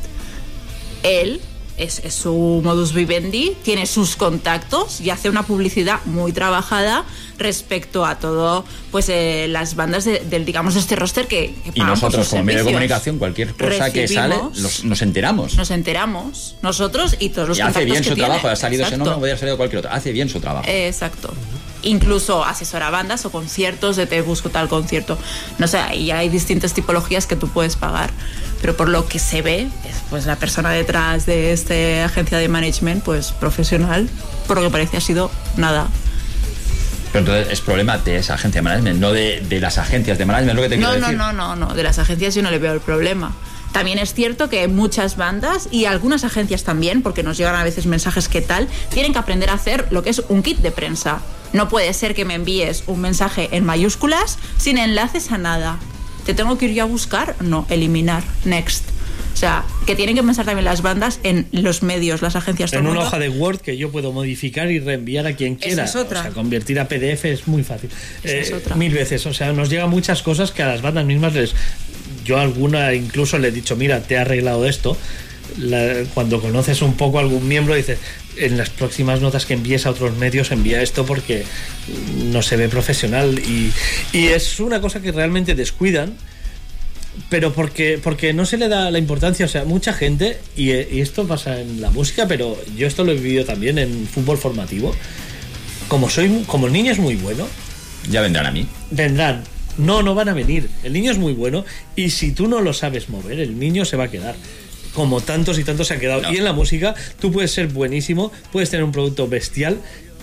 Él 1.03 1.41
es, 1.79 2.01
es 2.05 2.15
su 2.15 2.61
modus 2.65 2.93
vivendi, 2.93 3.57
tiene 3.63 3.87
sus 3.87 4.17
contactos 4.17 5.01
y 5.01 5.11
hace 5.11 5.29
una 5.31 5.43
publicidad 5.45 6.01
muy 6.07 6.33
trabajada 6.33 7.05
respecto 7.39 8.05
a 8.07 8.19
todo, 8.19 8.65
pues 8.91 9.09
eh, 9.09 9.47
las 9.49 9.75
bandas 9.77 10.05
de- 10.05 10.21
del, 10.21 10.45
digamos, 10.45 10.75
de 10.75 10.81
este 10.81 10.97
roster 10.97 11.27
que, 11.27 11.55
que 11.65 11.73
y 11.75 11.81
nosotros, 11.81 12.29
como 12.29 12.43
medio 12.45 12.61
de 12.61 12.65
comunicación, 12.65 13.19
cualquier 13.19 13.53
cosa 13.55 13.91
que 13.93 14.09
sale, 14.09 14.37
los- 14.57 14.85
nos 14.85 15.03
enteramos. 15.03 15.55
Nos 15.57 15.71
enteramos, 15.71 16.57
nosotros 16.63 17.17
y 17.19 17.29
todos 17.31 17.49
los 17.49 17.59
y 17.59 17.61
hace 17.61 17.73
contactos 17.73 17.91
bien 17.93 18.03
que 18.03 18.09
su 18.09 18.15
tiene. 18.15 18.27
trabajo. 18.29 18.49
Ha 18.49 18.57
salido 18.57 18.83
ese 18.83 18.95
Exacto. 18.95 19.05
nombre, 19.11 19.21
podría 19.21 19.33
haber 19.33 19.41
salido 19.41 19.57
cualquier 19.59 19.79
otro. 19.81 19.91
Hace 19.93 20.13
bien 20.13 20.29
su 20.29 20.41
trabajo. 20.41 20.67
Exacto. 20.69 21.33
Incluso 21.87 22.45
asesora 22.45 22.91
bandas 22.91 23.25
o 23.25 23.31
conciertos 23.31 23.97
de 23.97 24.07
te 24.07 24.21
busco 24.23 24.51
tal 24.51 24.69
concierto. 24.69 25.17
No 25.59 25.67
sé, 25.69 25.79
y 25.97 26.11
hay 26.11 26.29
distintas 26.29 26.75
tipologías 26.75 27.27
que 27.27 27.37
tú 27.37 27.49
puedes 27.49 27.77
pagar. 27.77 28.11
Pero 28.61 28.77
por 28.77 28.89
lo 28.89 29.07
que 29.07 29.19
se 29.19 29.43
ve, 29.43 29.69
es, 29.89 29.97
pues 30.11 30.27
la 30.27 30.37
persona 30.37 30.71
detrás 30.71 31.27
de 31.27 31.53
esta 31.53 32.05
agencia 32.05 32.39
de 32.39 32.49
management, 32.49 33.05
pues 33.05 33.33
profesional, 33.33 34.09
por 34.47 34.57
lo 34.57 34.65
que 34.65 34.71
parece 34.71 34.97
ha 34.97 35.01
sido 35.01 35.31
nada. 35.57 35.87
Pero 37.13 37.21
entonces 37.21 37.53
es 37.53 37.61
problema 37.61 37.99
de 37.99 38.17
esa 38.17 38.35
agencia 38.35 38.61
de 38.61 38.63
management, 38.63 38.99
no 39.01 39.13
de, 39.13 39.41
de 39.41 39.61
las 39.61 39.79
agencias 39.79 40.19
de 40.19 40.27
management, 40.27 40.57
lo 40.57 40.63
que 40.63 40.69
te 40.71 40.77
No, 40.77 40.89
quiero 40.91 41.01
no, 41.01 41.07
decir. 41.07 41.19
no, 41.19 41.33
no, 41.33 41.57
no. 41.57 41.75
De 41.75 41.83
las 41.83 41.99
agencias 41.99 42.35
yo 42.35 42.43
no 42.43 42.51
le 42.51 42.59
veo 42.59 42.73
el 42.73 42.81
problema. 42.81 43.33
También 43.73 43.99
es 43.99 44.15
cierto 44.15 44.49
que 44.49 44.67
muchas 44.69 45.17
bandas 45.17 45.69
y 45.71 45.85
algunas 45.85 46.25
agencias 46.25 46.65
también, 46.65 47.03
porque 47.03 47.23
nos 47.23 47.37
llegan 47.37 47.55
a 47.57 47.63
veces 47.65 47.87
mensajes 47.87 48.29
que 48.29 48.41
tal, 48.41 48.69
tienen 48.91 49.13
que 49.13 49.19
aprender 49.19 49.51
a 49.51 49.55
hacer 49.55 49.87
lo 49.91 50.03
que 50.03 50.11
es 50.11 50.23
un 50.29 50.43
kit 50.43 50.59
de 50.59 50.71
prensa. 50.73 51.21
No 51.57 51.69
puede 51.71 51.93
ser 51.95 52.15
que 52.15 52.25
me 52.27 52.35
envíes 52.35 52.85
un 52.87 53.01
mensaje 53.01 53.49
en 53.53 53.65
mayúsculas 53.65 54.39
sin 54.59 54.77
enlaces 54.77 55.33
a 55.33 55.39
nada. 55.39 55.79
¿Te 56.27 56.35
tengo 56.35 56.59
que 56.59 56.67
ir 56.67 56.75
yo 56.75 56.83
a 56.83 56.87
buscar? 56.87 57.35
No, 57.41 57.67
eliminar. 57.71 58.23
Next. 58.45 58.85
O 59.33 59.39
sea, 59.39 59.65
que 59.87 59.95
tienen 59.97 60.17
que 60.17 60.23
pensar 60.23 60.45
también 60.45 60.65
las 60.67 60.83
bandas 60.83 61.19
en 61.23 61.47
los 61.53 61.83
medios, 61.83 62.21
las 62.21 62.37
agencias. 62.37 62.73
En 62.73 62.81
una 62.81 62.89
mundo. 62.91 63.07
hoja 63.07 63.19
de 63.19 63.29
Word 63.31 63.61
que 63.61 63.77
yo 63.77 63.91
puedo 63.91 64.13
modificar 64.13 64.71
y 64.71 64.81
reenviar 64.81 65.27
a 65.27 65.35
quien 65.35 65.55
Esa 65.55 65.67
quiera. 65.67 65.85
es 65.85 65.97
otra. 65.97 66.21
O 66.21 66.23
sea, 66.25 66.33
convertir 66.33 66.79
a 66.79 66.89
PDF 66.89 67.25
es 67.27 67.47
muy 67.47 67.63
fácil. 67.63 67.89
Eh, 68.25 68.25
Esa 68.25 68.37
es 68.37 68.53
otra. 68.53 68.77
Mil 68.77 68.93
veces. 68.93 69.25
O 69.27 69.33
sea, 69.33 69.53
nos 69.53 69.71
llegan 69.71 69.89
muchas 69.89 70.23
cosas 70.23 70.53
que 70.53 70.63
a 70.63 70.67
las 70.69 70.83
bandas 70.83 71.07
mismas 71.07 71.33
les. 71.35 71.55
Yo 72.25 72.39
alguna 72.39 72.93
incluso 72.95 73.39
le 73.39 73.49
he 73.49 73.51
dicho, 73.53 73.77
mira, 73.77 74.01
te 74.03 74.15
he 74.15 74.19
arreglado 74.19 74.67
esto. 74.67 74.97
La- 75.59 76.05
cuando 76.15 76.41
conoces 76.41 76.83
un 76.83 76.95
poco 76.95 77.19
a 77.19 77.23
algún 77.23 77.47
miembro, 77.49 77.75
dices, 77.75 77.99
en 78.37 78.57
las 78.59 78.71
próximas 78.71 79.21
notas 79.21 79.47
que 79.47 79.55
envíes 79.55 79.87
a 79.87 79.91
otros 79.91 80.17
medios, 80.17 80.51
envía 80.51 80.83
esto 80.83 81.07
porque 81.07 81.45
no 82.25 82.43
se 82.43 82.57
ve 82.57 82.69
profesional. 82.69 83.39
Y, 83.39 83.73
y 84.13 84.27
es 84.29 84.61
una 84.61 84.81
cosa 84.81 85.01
que 85.01 85.13
realmente 85.13 85.55
descuidan 85.55 86.15
pero 87.31 87.55
porque, 87.55 87.99
porque 88.03 88.35
no 88.35 88.45
se 88.45 88.59
le 88.59 88.69
da 88.69 88.91
la 88.91 88.99
importancia, 88.99 89.47
o 89.47 89.49
sea, 89.49 89.65
mucha 89.65 89.95
gente, 89.95 90.37
y, 90.55 90.71
y 90.73 91.01
esto 91.01 91.27
pasa 91.27 91.59
en 91.63 91.81
la 91.81 91.89
música, 91.91 92.29
pero 92.29 92.59
yo 92.77 92.87
esto 92.87 93.05
lo 93.05 93.13
he 93.13 93.15
vivido 93.15 93.45
también 93.47 93.79
en 93.79 94.07
fútbol 94.07 94.37
formativo, 94.37 94.95
como 95.89 96.11
soy 96.11 96.45
como 96.47 96.67
el 96.67 96.75
niño 96.75 96.93
es 96.93 96.99
muy 96.99 97.17
bueno, 97.17 97.49
Ya 98.11 98.21
vendrán 98.21 98.45
a 98.45 98.51
mí. 98.51 98.67
vendrán. 98.91 99.45
No, 99.79 100.03
no 100.03 100.15
van 100.15 100.29
a 100.29 100.35
venir. 100.35 100.69
El 100.85 100.93
niño 100.93 101.11
es 101.11 101.17
muy 101.19 101.33
bueno 101.33 101.65
y 101.97 102.11
si 102.11 102.33
tú 102.33 102.49
no 102.49 102.61
lo 102.61 102.73
sabes 102.75 103.09
mover, 103.09 103.41
el 103.41 103.59
niño 103.59 103.85
se 103.87 103.97
va 103.97 104.05
a 104.05 104.11
quedar. 104.11 104.35
Como 104.97 105.21
tantos 105.21 105.59
y 105.59 105.65
tantos 105.65 105.87
se 105.89 105.95
han 105.95 106.01
quedado. 106.01 106.23
No. 106.23 106.33
Y 106.33 106.39
en 106.39 106.45
la 106.45 106.53
música 106.55 106.95
tú 107.21 107.31
puedes 107.31 107.53
ser 107.53 107.69
buenísimo, 107.69 108.33
puedes 108.51 108.71
tener 108.71 108.83
un 108.83 108.93
producto 108.93 109.29
bestial, 109.29 109.79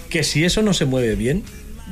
que 0.09 0.23
si 0.23 0.43
eso 0.43 0.61
no 0.63 0.73
se 0.73 0.85
mueve 0.85 1.15
bien, 1.15 1.43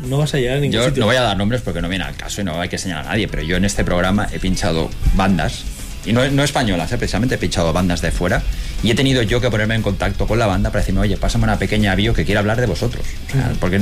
no 0.09 0.17
vas 0.17 0.33
a 0.33 0.37
llegar 0.39 0.57
a 0.57 0.59
ningún 0.59 0.73
Yo 0.79 0.85
sitio. 0.85 1.01
no 1.01 1.05
voy 1.05 1.15
a 1.15 1.21
dar 1.21 1.37
nombres 1.37 1.61
porque 1.61 1.79
no 1.81 1.87
viene 1.89 2.03
al 2.05 2.15
caso 2.15 2.41
y 2.41 2.43
no 2.43 2.59
hay 2.59 2.69
que 2.69 2.77
señalar 2.79 3.05
a 3.05 3.09
nadie, 3.09 3.27
pero 3.27 3.43
yo 3.43 3.55
en 3.55 3.65
este 3.65 3.83
programa 3.83 4.27
he 4.33 4.39
pinchado 4.39 4.89
bandas, 5.15 5.63
y 6.05 6.13
no, 6.13 6.27
no 6.31 6.43
españolas, 6.43 6.91
eh, 6.91 6.97
precisamente 6.97 7.35
he 7.35 7.37
pinchado 7.37 7.71
bandas 7.71 8.01
de 8.01 8.09
fuera, 8.11 8.41
y 8.81 8.89
he 8.89 8.95
tenido 8.95 9.21
yo 9.21 9.39
que 9.41 9.51
ponerme 9.51 9.75
en 9.75 9.83
contacto 9.83 10.25
con 10.25 10.39
la 10.39 10.47
banda 10.47 10.71
para 10.71 10.79
decirme, 10.81 11.01
oye, 11.01 11.17
pásame 11.17 11.43
una 11.43 11.59
pequeña 11.59 11.93
bio 11.93 12.15
que 12.15 12.25
quiere 12.25 12.39
hablar 12.39 12.59
de 12.59 12.65
vosotros. 12.65 13.05
O 13.29 13.31
sea, 13.31 13.53
Porque 13.59 13.79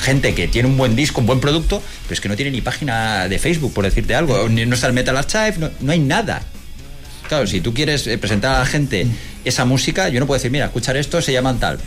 gente 0.00 0.34
que 0.34 0.48
tiene 0.48 0.68
un 0.68 0.78
buen 0.78 0.96
disco, 0.96 1.20
un 1.20 1.26
buen 1.26 1.40
producto, 1.40 1.82
pero 2.04 2.14
es 2.14 2.20
que 2.22 2.30
no 2.30 2.36
tiene 2.36 2.50
ni 2.50 2.62
página 2.62 3.28
de 3.28 3.38
Facebook, 3.38 3.74
por 3.74 3.84
decirte 3.84 4.14
algo, 4.14 4.48
ni- 4.48 4.64
no 4.64 4.74
está 4.74 4.86
el 4.86 4.94
Metal 4.94 5.14
Archive, 5.16 5.54
no, 5.58 5.70
no 5.80 5.92
hay 5.92 5.98
nada. 5.98 6.42
Claro, 7.32 7.46
si 7.46 7.62
tú 7.62 7.72
quieres 7.72 8.06
eh, 8.08 8.18
presentar 8.18 8.56
a 8.56 8.58
la 8.58 8.66
gente 8.66 9.06
esa 9.42 9.64
música, 9.64 10.10
yo 10.10 10.20
no 10.20 10.26
puedo 10.26 10.36
decir, 10.36 10.50
mira, 10.50 10.66
escuchar 10.66 10.98
esto, 10.98 11.22
se 11.22 11.32
llaman 11.32 11.58
tal. 11.58 11.78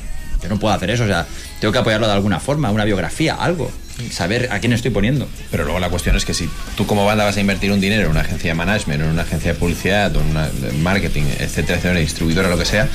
Yo 0.42 0.50
no 0.50 0.58
puedo 0.60 0.74
hacer 0.74 0.90
eso, 0.90 1.04
o 1.04 1.08
sea, 1.08 1.28
tengo 1.60 1.72
que 1.72 1.78
apoyarlo 1.78 2.08
de 2.08 2.14
alguna 2.14 2.40
forma, 2.40 2.72
una 2.72 2.84
biografía, 2.84 3.36
algo. 3.36 3.72
Saber 4.10 4.50
a 4.52 4.60
quién 4.60 4.74
estoy 4.74 4.90
poniendo. 4.90 5.28
Pero 5.52 5.64
luego 5.66 5.80
la 5.80 5.90
cuestión 5.92 6.16
es 6.16 6.26
que 6.26 6.34
si 6.34 6.50
tú 6.76 6.88
como 6.88 7.06
banda 7.06 7.26
vas 7.26 7.38
a 7.38 7.42
invertir 7.42 7.72
un 7.72 7.80
dinero 7.80 8.06
en 8.06 8.10
una 8.10 8.22
agencia 8.22 8.50
de 8.50 8.56
management, 8.56 9.04
en 9.04 9.10
una 9.10 9.22
agencia 9.22 9.54
de 9.54 9.60
publicidad, 9.60 10.16
o 10.16 10.22
en 10.22 10.32
una 10.32 10.50
de 10.50 10.72
marketing, 10.80 11.26
etcétera, 11.38 11.78
etcétera, 11.78 12.00
distribuidora, 12.00 12.50
lo 12.50 12.58
que 12.58 12.66
sea, 12.66 12.88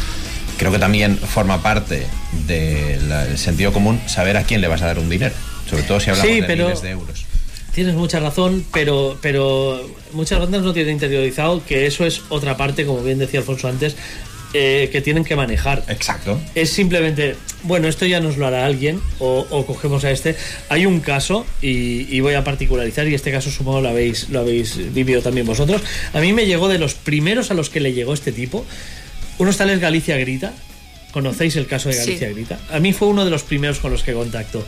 creo 0.59 0.72
que 0.72 0.81
también 0.81 1.18
forma 1.18 1.62
parte 1.62 2.05
del 2.48 3.39
sentido 3.39 3.72
común 3.72 4.01
saber 4.06 4.36
a 4.36 4.43
quién 4.43 4.60
le 4.60 4.66
vas 4.66 4.82
a 4.82 4.86
dar 4.86 4.98
un 4.98 5.09
dinero. 5.09 5.36
Sobre 5.70 5.85
todo 5.85 6.01
si 6.01 6.10
hablamos 6.10 6.32
Sí, 6.35 6.40
de 6.40 6.47
pero- 6.48 6.64
miles 6.66 6.82
de 6.82 6.90
euros. 6.90 7.19
Tienes 7.74 7.94
mucha 7.94 8.18
razón, 8.20 8.64
pero, 8.72 9.16
pero 9.22 9.88
muchas 10.12 10.40
bandas 10.40 10.62
no 10.62 10.72
tienen 10.72 10.94
interiorizado 10.94 11.64
que 11.64 11.86
eso 11.86 12.05
es 12.05 12.22
otra 12.28 12.56
parte, 12.56 12.84
como 12.84 13.02
bien 13.02 13.18
decía 13.18 13.40
Alfonso 13.40 13.68
antes, 13.68 13.97
eh, 14.55 14.88
que 14.90 15.01
tienen 15.01 15.24
que 15.24 15.36
manejar. 15.36 15.84
Exacto. 15.88 16.40
Es 16.56 16.70
simplemente, 16.70 17.36
bueno, 17.62 17.86
esto 17.86 18.06
ya 18.06 18.18
nos 18.20 18.36
lo 18.36 18.47
hará 18.48 18.66
alguien 18.66 19.01
o, 19.20 19.47
o 19.51 19.64
cogemos 19.66 20.02
a 20.05 20.10
este. 20.10 20.34
Hay 20.68 20.86
un 20.86 20.98
caso, 20.98 21.47
y, 21.62 22.12
y 22.14 22.18
voy 22.20 22.34
a 22.34 22.42
particularizar, 22.42 23.06
y 23.06 23.14
este 23.14 23.30
caso 23.30 23.51
supongo 23.52 23.80
lo 23.80 23.90
habéis, 23.90 24.28
lo 24.30 24.40
habéis 24.40 24.92
vivido 24.92 25.22
también 25.22 25.47
vosotros. 25.47 25.80
A 26.12 26.20
mí 26.20 26.32
me 26.32 26.47
llegó 26.47 26.66
de 26.68 26.78
los 26.80 26.94
primeros 26.94 27.52
a 27.52 27.55
los 27.55 27.70
que 27.70 27.78
le 27.78 27.92
llegó 27.92 28.12
este 28.14 28.32
tipo. 28.32 28.66
Unos 29.38 29.56
tales 29.56 29.78
Galicia 29.78 30.16
Grita. 30.16 30.52
¿Conocéis 31.12 31.55
el 31.56 31.66
caso 31.66 31.88
de 31.88 31.94
Sí. 31.94 32.01
Galicia 32.01 32.28
Grita? 32.30 32.59
A 32.72 32.80
mí 32.80 32.92
fue 32.92 33.06
uno 33.09 33.24
de 33.24 33.30
los 33.30 33.42
primeros 33.44 33.78
con 33.78 33.92
los 33.92 34.02
que 34.02 34.12
contacto. 34.12 34.64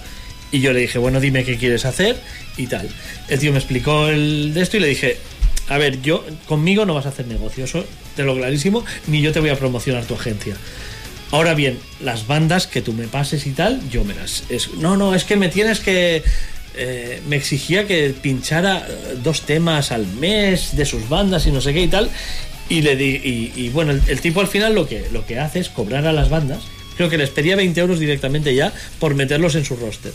Y 0.53 0.61
yo 0.61 0.73
le 0.73 0.81
dije, 0.81 0.99
bueno, 0.99 1.19
dime 1.19 1.45
qué 1.45 1.57
quieres 1.57 1.85
hacer 1.87 2.17
y 2.57 2.67
tal. 2.67 2.89
El 3.29 3.39
tío 3.41 3.53
me 3.53 3.59
explicó 3.59 4.09
el 4.09 4.53
de 4.55 4.61
esto 4.63 4.77
y 4.77 4.81
le 4.81 4.87
dije, 4.87 5.17
a 5.69 5.79
ver, 5.79 6.01
yo 6.03 6.25
conmigo 6.47 6.85
no 6.85 6.95
vas 6.95 7.07
a 7.07 7.09
hacer 7.09 7.27
negocio, 7.27 7.65
eso 7.65 7.85
te 8.17 8.23
lo 8.23 8.37
clarísimo, 8.37 8.85
ni 9.07 9.23
yo 9.23 9.33
te 9.33 9.41
voy 9.41 9.49
a 9.49 9.59
promocionar 9.59 10.05
tu 10.05 10.15
agencia. 10.15 10.55
Ahora 11.31 11.55
bien, 11.55 11.79
las 12.03 12.27
bandas 12.27 12.67
que 12.67 12.83
tú 12.83 12.93
me 12.93 13.09
pases 13.09 13.47
y 13.47 13.53
tal, 13.53 13.81
yo 13.91 14.05
me 14.05 14.13
las... 14.15 14.45
es- 14.51 14.75
no, 14.75 14.99
no, 14.99 15.15
es 15.15 15.25
que 15.25 15.37
me 15.37 15.49
tienes 15.49 15.81
que... 15.81 16.23
eh, 16.77 17.23
me 17.27 17.37
exigía 17.37 17.87
que 17.87 18.15
pinchara 18.21 18.87
eh, 18.87 19.17
dos 19.23 19.43
temas 19.47 19.93
al 19.93 20.07
mes 20.07 20.77
de 20.77 20.85
sus 20.85 21.09
bandas 21.09 21.47
y 21.47 21.51
no 21.51 21.63
sé 21.63 21.73
qué 21.73 21.83
y 21.85 21.89
tal. 21.89 22.11
Y 22.69 22.83
le 22.83 22.97
di, 22.97 23.51
y, 23.57 23.69
bueno, 23.71 23.93
el, 23.93 24.03
el 24.09 24.21
tipo 24.21 24.41
al 24.43 24.47
final 24.49 24.75
lo 24.75 24.87
que, 24.87 25.07
lo 25.11 25.25
que 25.27 25.39
hace 25.39 25.61
es 25.61 25.71
cobrar 25.71 26.07
a 26.07 26.13
las 26.13 26.29
bandas. 26.29 26.61
Creo 26.97 27.09
que 27.09 27.17
les 27.17 27.31
pedía 27.31 27.57
20 27.57 27.81
euros 27.81 27.99
directamente 27.99 28.55
ya 28.55 28.71
por 28.99 29.15
meterlos 29.15 29.55
en 29.55 29.65
su 29.65 29.77
roster. 29.77 30.13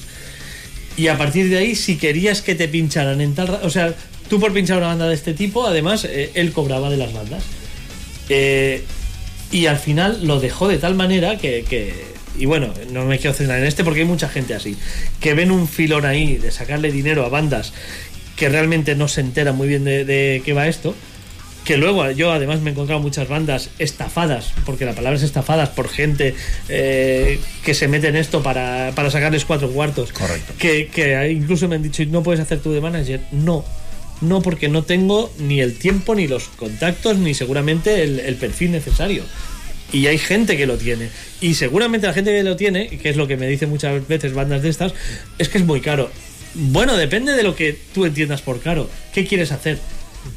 Y 0.98 1.07
a 1.07 1.18
partir 1.18 1.48
de 1.49 1.57
ahí, 1.57 1.76
si 1.76 1.95
querías 1.98 2.41
que 2.41 2.56
te 2.56 2.68
pincharan 2.68 3.22
en 3.22 3.36
tal... 3.36 3.60
O 3.64 3.69
sea, 3.69 3.94
tú 4.30 4.40
por 4.40 4.52
pinchar 4.52 4.78
una 4.80 4.88
banda 4.88 5.07
de 5.07 5.14
este 5.14 5.34
tipo, 5.34 5.65
además, 5.68 6.06
eh, 6.06 6.32
él 6.34 6.52
cobraba 6.52 6.90
de 6.90 6.98
las 6.98 7.14
bandas. 7.14 7.44
Eh, 8.30 8.84
y 9.52 9.68
al 9.68 9.78
final 9.78 10.26
lo 10.26 10.40
dejó 10.40 10.68
de 10.68 10.78
tal 10.78 10.95
manera 10.95 11.38
que, 11.38 11.64
que- 11.69 11.94
y 12.38 12.45
bueno, 12.45 12.74
no 12.91 13.06
me 13.06 13.18
quiero 13.19 13.34
centrar 13.36 13.60
en 13.60 13.65
este 13.65 13.84
porque 13.84 14.02
hay 14.02 14.06
mucha 14.06 14.28
gente 14.28 14.53
así, 14.53 14.76
que 15.22 15.34
ven 15.34 15.49
un 15.52 15.68
filón 15.68 16.06
ahí 16.06 16.36
de 16.38 16.52
sacarle 16.52 16.91
dinero 16.91 17.26
a 17.26 17.30
bandas 17.30 17.74
que 18.36 18.49
realmente 18.49 18.95
no 18.95 19.07
se 19.07 19.22
enteran 19.22 19.56
muy 19.56 19.68
bien 19.68 19.84
de 19.86 20.41
qué 20.44 20.53
va 20.53 20.68
esto. 20.68 20.94
Que 21.68 21.76
luego 21.76 22.10
yo 22.11 22.31
además 22.31 22.61
me 22.61 22.69
he 22.69 22.72
encontrado 22.72 23.02
muchas 23.02 23.27
bandas 23.27 23.72
estafadas, 23.77 24.53
porque 24.65 24.85
la 24.85 24.94
palabra 24.94 25.18
es 25.18 25.23
estafadas 25.23 25.68
por 25.68 25.89
gente 25.89 26.34
eh, 26.69 27.41
que 27.65 27.73
se 27.73 27.89
mete 27.89 28.07
en 28.07 28.15
esto 28.15 28.41
para, 28.41 28.94
para 28.95 29.11
sacarles 29.11 29.44
cuatro 29.44 29.69
cuartos. 29.69 30.14
Correcto. 30.14 30.53
Que, 30.57 30.88
que 30.88 31.30
incluso 31.30 31.68
me 31.68 31.76
han 31.76 31.84
dicho, 31.84 32.06
no 32.06 32.23
puedes 32.23 32.39
hacer 32.39 32.60
tú 32.60 32.72
de 32.72 32.80
manager. 32.80 33.19
No, 33.34 33.65
no, 34.22 34.41
porque 34.41 34.69
no 34.69 34.84
tengo 34.84 35.30
ni 35.39 35.60
el 35.60 35.77
tiempo, 35.77 36.15
ni 36.15 36.30
los 36.30 36.45
contactos, 36.45 37.18
ni 37.18 37.34
seguramente 37.34 38.02
el, 38.02 38.22
el 38.22 38.35
perfil 38.35 38.72
necesario. 38.72 39.26
Y 39.91 40.07
hay 40.07 40.19
gente 40.19 40.56
que 40.56 40.68
lo 40.68 40.77
tiene. 40.77 41.10
Y 41.41 41.56
seguramente 41.56 42.07
la 42.07 42.14
gente 42.14 42.31
que 42.31 42.44
lo 42.44 42.56
tiene, 42.56 42.88
que 42.88 43.10
es 43.10 43.18
lo 43.18 43.27
que 43.27 43.35
me 43.35 43.49
dicen 43.49 43.69
muchas 43.69 44.07
veces 44.07 44.34
bandas 44.34 44.61
de 44.61 44.69
estas, 44.69 44.94
es 45.38 45.49
que 45.49 45.57
es 45.57 45.65
muy 45.65 45.81
caro. 45.81 46.10
Bueno, 46.53 46.95
depende 46.95 47.34
de 47.34 47.44
lo 47.44 47.57
que 47.57 47.77
tú 47.94 48.06
entiendas 48.06 48.41
por 48.41 48.61
caro. 48.61 48.89
¿Qué 49.14 49.27
quieres 49.27 49.52
hacer? 49.52 49.80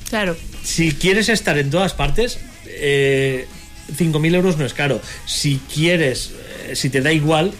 Claro. 0.09 0.37
Si 0.63 0.93
quieres 0.93 1.29
estar 1.29 1.59
en 1.59 1.71
todas 1.71 1.95
partes, 1.95 2.39
eh, 2.67 3.47
5.000 3.97 4.35
euros 4.35 4.57
no 4.57 4.65
es 4.65 4.75
caro. 4.75 5.01
Si 5.27 5.61
quieres, 5.73 6.33
eh, 6.69 6.77
si 6.77 6.91
te 6.91 7.01
da 7.01 7.13
igual, 7.13 7.53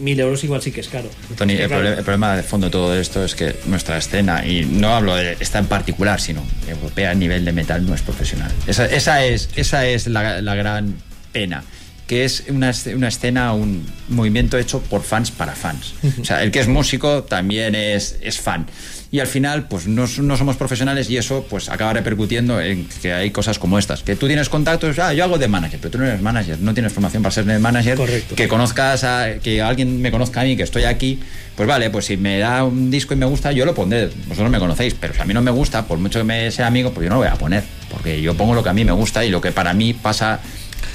1.000 0.00 0.20
euros 0.20 0.44
igual 0.44 0.62
sí 0.62 0.72
que 0.72 0.80
es 0.80 0.88
caro. 0.88 1.08
Tony, 1.36 1.56
Que 1.56 1.64
el, 1.64 1.68
problema, 1.68 1.96
el 1.96 2.04
problema 2.04 2.36
de 2.36 2.42
fondo 2.42 2.66
de 2.66 2.70
todo 2.72 2.98
esto 2.98 3.24
es 3.24 3.34
que 3.34 3.56
nuestra 3.66 3.96
escena, 3.96 4.46
y 4.46 4.64
no 4.64 4.94
hablo 4.94 5.14
de 5.14 5.36
esta 5.40 5.58
en 5.58 5.66
particular, 5.66 6.20
sino 6.20 6.44
europea 6.68 7.10
a 7.10 7.14
nivel 7.14 7.44
de 7.44 7.52
metal, 7.52 7.86
no 7.86 7.94
es 7.94 8.02
profesional. 8.02 8.50
Esa, 8.66 8.86
esa 8.86 9.24
es, 9.24 9.50
esa 9.56 9.86
es 9.86 10.06
la, 10.06 10.40
la 10.40 10.54
gran 10.54 10.96
pena 11.32 11.64
que 12.06 12.24
es 12.24 12.44
una, 12.48 12.72
una 12.94 13.08
escena, 13.08 13.54
un 13.54 13.86
movimiento 14.08 14.58
hecho 14.58 14.80
por 14.82 15.02
fans 15.02 15.30
para 15.30 15.54
fans. 15.54 15.94
O 16.20 16.24
sea, 16.24 16.42
el 16.42 16.50
que 16.50 16.60
es 16.60 16.68
músico 16.68 17.24
también 17.24 17.74
es, 17.74 18.18
es 18.20 18.38
fan. 18.38 18.66
Y 19.14 19.20
al 19.20 19.28
final, 19.28 19.68
pues 19.68 19.86
no, 19.86 20.06
no 20.22 20.36
somos 20.36 20.56
profesionales 20.56 21.08
y 21.08 21.16
eso 21.16 21.46
pues 21.48 21.68
acaba 21.68 21.92
repercutiendo 21.92 22.60
en 22.60 22.88
que 23.00 23.12
hay 23.12 23.30
cosas 23.30 23.60
como 23.60 23.78
estas. 23.78 24.02
Que 24.02 24.16
tú 24.16 24.26
tienes 24.26 24.48
contactos, 24.48 24.98
ah, 24.98 25.14
yo 25.14 25.22
hago 25.22 25.38
de 25.38 25.46
manager, 25.46 25.78
pero 25.80 25.92
tú 25.92 25.98
no 25.98 26.06
eres 26.06 26.20
manager, 26.20 26.58
no 26.58 26.74
tienes 26.74 26.92
formación 26.92 27.22
para 27.22 27.30
ser 27.30 27.44
manager. 27.60 27.96
Correcto. 27.96 28.34
Que 28.34 28.48
conozcas 28.48 29.04
a, 29.04 29.34
que 29.40 29.62
alguien 29.62 30.02
me 30.02 30.10
conozca 30.10 30.40
a 30.40 30.42
mí, 30.42 30.56
que 30.56 30.64
estoy 30.64 30.82
aquí, 30.82 31.20
pues 31.54 31.68
vale, 31.68 31.90
pues 31.90 32.06
si 32.06 32.16
me 32.16 32.40
da 32.40 32.64
un 32.64 32.90
disco 32.90 33.14
y 33.14 33.16
me 33.16 33.26
gusta, 33.26 33.52
yo 33.52 33.64
lo 33.64 33.72
pondré. 33.72 34.10
Vosotros 34.26 34.50
me 34.50 34.58
conocéis, 34.58 34.94
pero 34.94 35.14
si 35.14 35.20
a 35.20 35.24
mí 35.24 35.32
no 35.32 35.42
me 35.42 35.52
gusta, 35.52 35.86
por 35.86 35.98
mucho 35.98 36.18
que 36.18 36.24
me 36.24 36.50
sea 36.50 36.66
amigo, 36.66 36.90
pues 36.92 37.04
yo 37.04 37.10
no 37.10 37.14
lo 37.14 37.20
voy 37.20 37.30
a 37.30 37.36
poner. 37.36 37.62
Porque 37.92 38.20
yo 38.20 38.34
pongo 38.34 38.52
lo 38.56 38.64
que 38.64 38.70
a 38.70 38.74
mí 38.74 38.84
me 38.84 38.90
gusta 38.90 39.24
y 39.24 39.30
lo 39.30 39.40
que 39.40 39.52
para 39.52 39.74
mí 39.74 39.94
pasa 39.94 40.40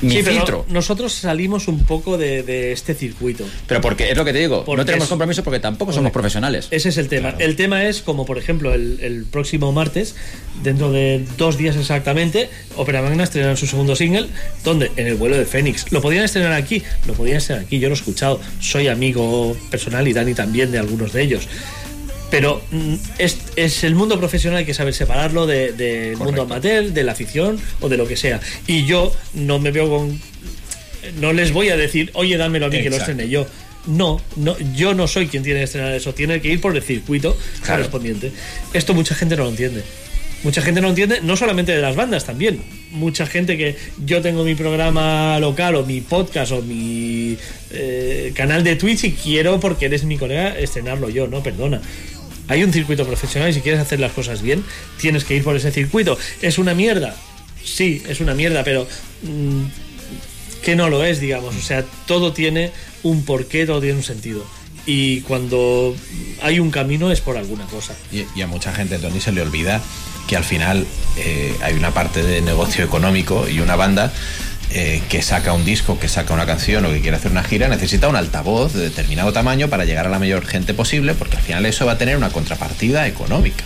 mi 0.02 0.12
Sí, 0.12 0.20
pero 0.24 0.36
filtro. 0.38 0.66
nosotros 0.70 1.14
salimos 1.14 1.68
un 1.68 1.84
poco 1.86 2.18
de, 2.18 2.44
de 2.44 2.72
este 2.72 2.94
circuito. 2.94 3.46
Pero 3.68 3.82
porque 3.82 4.12
es 4.12 4.18
lo 4.18 4.26
que 4.26 4.34
te 4.34 4.40
digo, 4.40 4.64
Porque 4.66 4.78
no 4.82 4.86
tenemos 4.86 5.06
es- 5.06 5.10
compromiso 5.10 5.44
porque 5.44 5.60
tampoco 5.60 5.92
somos 5.94 6.12
profesionales. 6.12 6.68
Ese 6.72 6.90
es 6.90 6.98
el 6.98 7.08
tema. 7.08 7.36
El 7.40 7.56
tema 7.56 7.86
es 7.86 8.02
como, 8.02 8.26
por 8.26 8.38
ejemplo, 8.38 8.74
el, 8.74 9.00
el 9.02 9.26
próximo 9.26 9.72
martes, 9.72 10.16
dentro 10.64 10.92
de 10.92 11.26
dos 11.38 11.58
días 11.58 11.76
exactamente, 11.76 12.50
Opera 12.76 13.02
Magna 13.02 13.24
estrenará 13.24 13.56
su 13.56 13.68
segundo 13.68 13.96
single, 13.96 14.28
donde 14.64 14.92
en 14.96 15.08
el 15.08 15.16
vuelo 15.16 15.38
de 15.38 15.46
Fénix. 15.46 15.92
Lo 15.92 16.02
podían 16.02 16.24
estrenar 16.26 16.54
aquí, 16.54 16.84
lo 17.08 17.14
podían 17.14 17.38
estrenar 17.38 17.64
aquí, 17.66 17.80
yo 17.80 17.90
lo 17.90 17.96
he 17.96 17.98
escuchado. 17.98 18.40
Soy 18.60 18.88
amigo 18.88 19.56
personal 19.72 20.08
y 20.08 20.14
Dani 20.14 20.34
también 20.34 20.72
de 20.72 20.80
algunos 20.80 21.14
de 21.14 21.22
ellos. 21.24 21.48
Pero 22.32 22.62
mm, 22.72 22.96
es, 23.18 23.38
es 23.56 23.84
el 23.84 23.96
mundo 23.96 24.18
profesional, 24.20 24.66
que 24.66 24.74
saber 24.74 24.94
separarlo 24.94 25.48
de- 25.48 25.74
del 25.74 26.16
mundo 26.18 26.44
amateur, 26.44 26.92
de 26.92 27.04
la 27.04 27.14
afición 27.14 27.60
o 27.82 27.90
de 27.90 27.98
lo 27.98 28.08
que 28.08 28.16
sea. 28.16 28.40
Y 28.68 28.86
yo 28.86 29.12
no 29.34 29.58
me 29.60 29.72
veo 29.72 29.90
con. 29.90 30.20
No 31.20 31.34
les 31.34 31.52
voy 31.54 31.70
a 31.70 31.78
decir, 31.78 32.12
oye, 32.14 32.38
dámelo 32.38 32.68
a 32.68 32.70
mí 32.70 32.82
que 32.84 32.90
lo 32.90 32.98
estrene 32.98 33.30
yo. 33.30 33.48
No, 33.88 34.22
no, 34.36 34.56
yo 34.76 34.94
no 34.94 35.08
soy 35.08 35.28
quien 35.28 35.42
tiene 35.42 35.62
que 35.62 35.64
estrenar 35.64 35.94
eso, 35.94 36.14
tiene 36.14 36.42
que 36.42 36.50
ir 36.50 36.62
por 36.62 36.76
el 36.76 36.84
circuito 36.84 37.36
Claro. 37.64 37.78
correspondiente. 37.78 38.32
Esto 38.74 38.94
mucha 38.94 39.16
gente 39.16 39.36
no 39.36 39.44
lo 39.46 39.50
entiende. 39.50 39.84
Mucha 40.44 40.62
gente 40.62 40.80
no 40.82 40.88
lo 40.88 40.92
entiende, 40.92 41.20
no 41.22 41.36
solamente 41.36 41.72
de 41.74 41.82
las 41.82 41.96
bandas, 41.96 42.26
también. 42.26 42.62
Mucha 42.92 43.26
gente 43.26 43.58
que 43.58 43.76
yo 44.06 44.22
tengo 44.22 44.44
mi 44.44 44.56
programa 44.56 45.38
local 45.40 45.76
o 45.76 45.86
mi 45.86 46.00
podcast 46.02 46.52
o 46.52 46.62
mi 46.62 47.38
eh, 47.72 48.32
canal 48.36 48.64
de 48.64 48.76
Twitch 48.76 49.04
y 49.06 49.12
quiero, 49.14 49.60
porque 49.60 49.86
eres 49.86 50.04
mi 50.04 50.18
colega, 50.18 50.58
estrenarlo 50.60 51.10
yo, 51.10 51.28
no, 51.28 51.42
perdona. 51.44 51.82
Hay 52.50 52.64
un 52.64 52.74
circuito 52.74 53.06
profesional 53.06 53.50
y 53.50 53.54
si 53.54 53.62
quieres 53.62 53.80
hacer 53.80 54.00
las 54.00 54.12
cosas 54.12 54.42
bien, 54.42 54.64
tienes 55.00 55.24
que 55.24 55.36
ir 55.36 55.44
por 55.44 55.56
ese 55.56 55.72
circuito. 55.72 56.18
¿Es 56.42 56.58
una 56.58 56.74
mierda? 56.74 57.16
Sí, 57.64 58.04
es 58.10 58.20
una 58.20 58.34
mierda, 58.34 58.64
pero 58.64 58.88
mm, 59.22 59.66
que 60.64 60.76
no 60.76 60.90
lo 60.90 61.04
es, 61.06 61.20
digamos. 61.20 61.56
O 61.56 61.62
sea, 61.62 61.86
todo 62.06 62.34
tiene 62.34 62.72
un 63.04 63.24
porqué, 63.24 63.66
todo 63.66 63.80
tiene 63.80 63.98
un 63.98 64.04
sentido. 64.04 64.46
Y 64.86 65.22
cuando 65.22 65.96
hay 66.42 66.60
un 66.60 66.72
camino 66.72 67.12
es 67.12 67.22
por 67.22 67.38
alguna 67.38 67.66
cosa. 67.66 67.94
Y, 68.12 68.42
a 68.42 68.48
mucha 68.48 68.74
gente, 68.74 68.98
Tony, 68.98 69.22
se 69.22 69.32
le 69.32 69.42
olvida 69.42 69.82
que 70.28 70.36
al 70.36 70.44
final 70.44 70.86
eh, 71.18 71.54
hay 71.62 71.76
una 71.76 71.92
parte 71.92 72.24
de 72.24 72.42
negocio 72.42 72.84
económico 72.84 73.48
y 73.48 73.60
una 73.60 73.76
banda 73.76 74.12
eh, 74.72 75.02
que 75.10 75.22
saca 75.22 75.54
un 75.54 75.66
disco, 75.66 76.00
que 76.00 76.08
saca 76.08 76.34
una 76.34 76.46
canción 76.46 76.86
o 76.86 76.90
que 76.90 77.02
quiere 77.02 77.18
hacer 77.18 77.32
una 77.32 77.44
gira, 77.44 77.68
necesita 77.68 78.08
un 78.08 78.16
altavoz 78.16 78.74
de 78.74 78.82
determinado 78.84 79.34
tamaño 79.34 79.68
para 79.70 79.86
llegar 79.86 80.06
a 80.06 80.10
la 80.10 80.20
mayor 80.20 80.46
gente 80.46 80.74
posible, 80.74 81.14
porque 81.16 81.38
al 81.38 81.44
final 81.44 81.66
eso 81.66 81.86
va 81.86 81.94
a 81.94 81.98
tener 81.98 82.16
una 82.18 82.30
contrapartida 82.30 83.08
económica. 83.08 83.64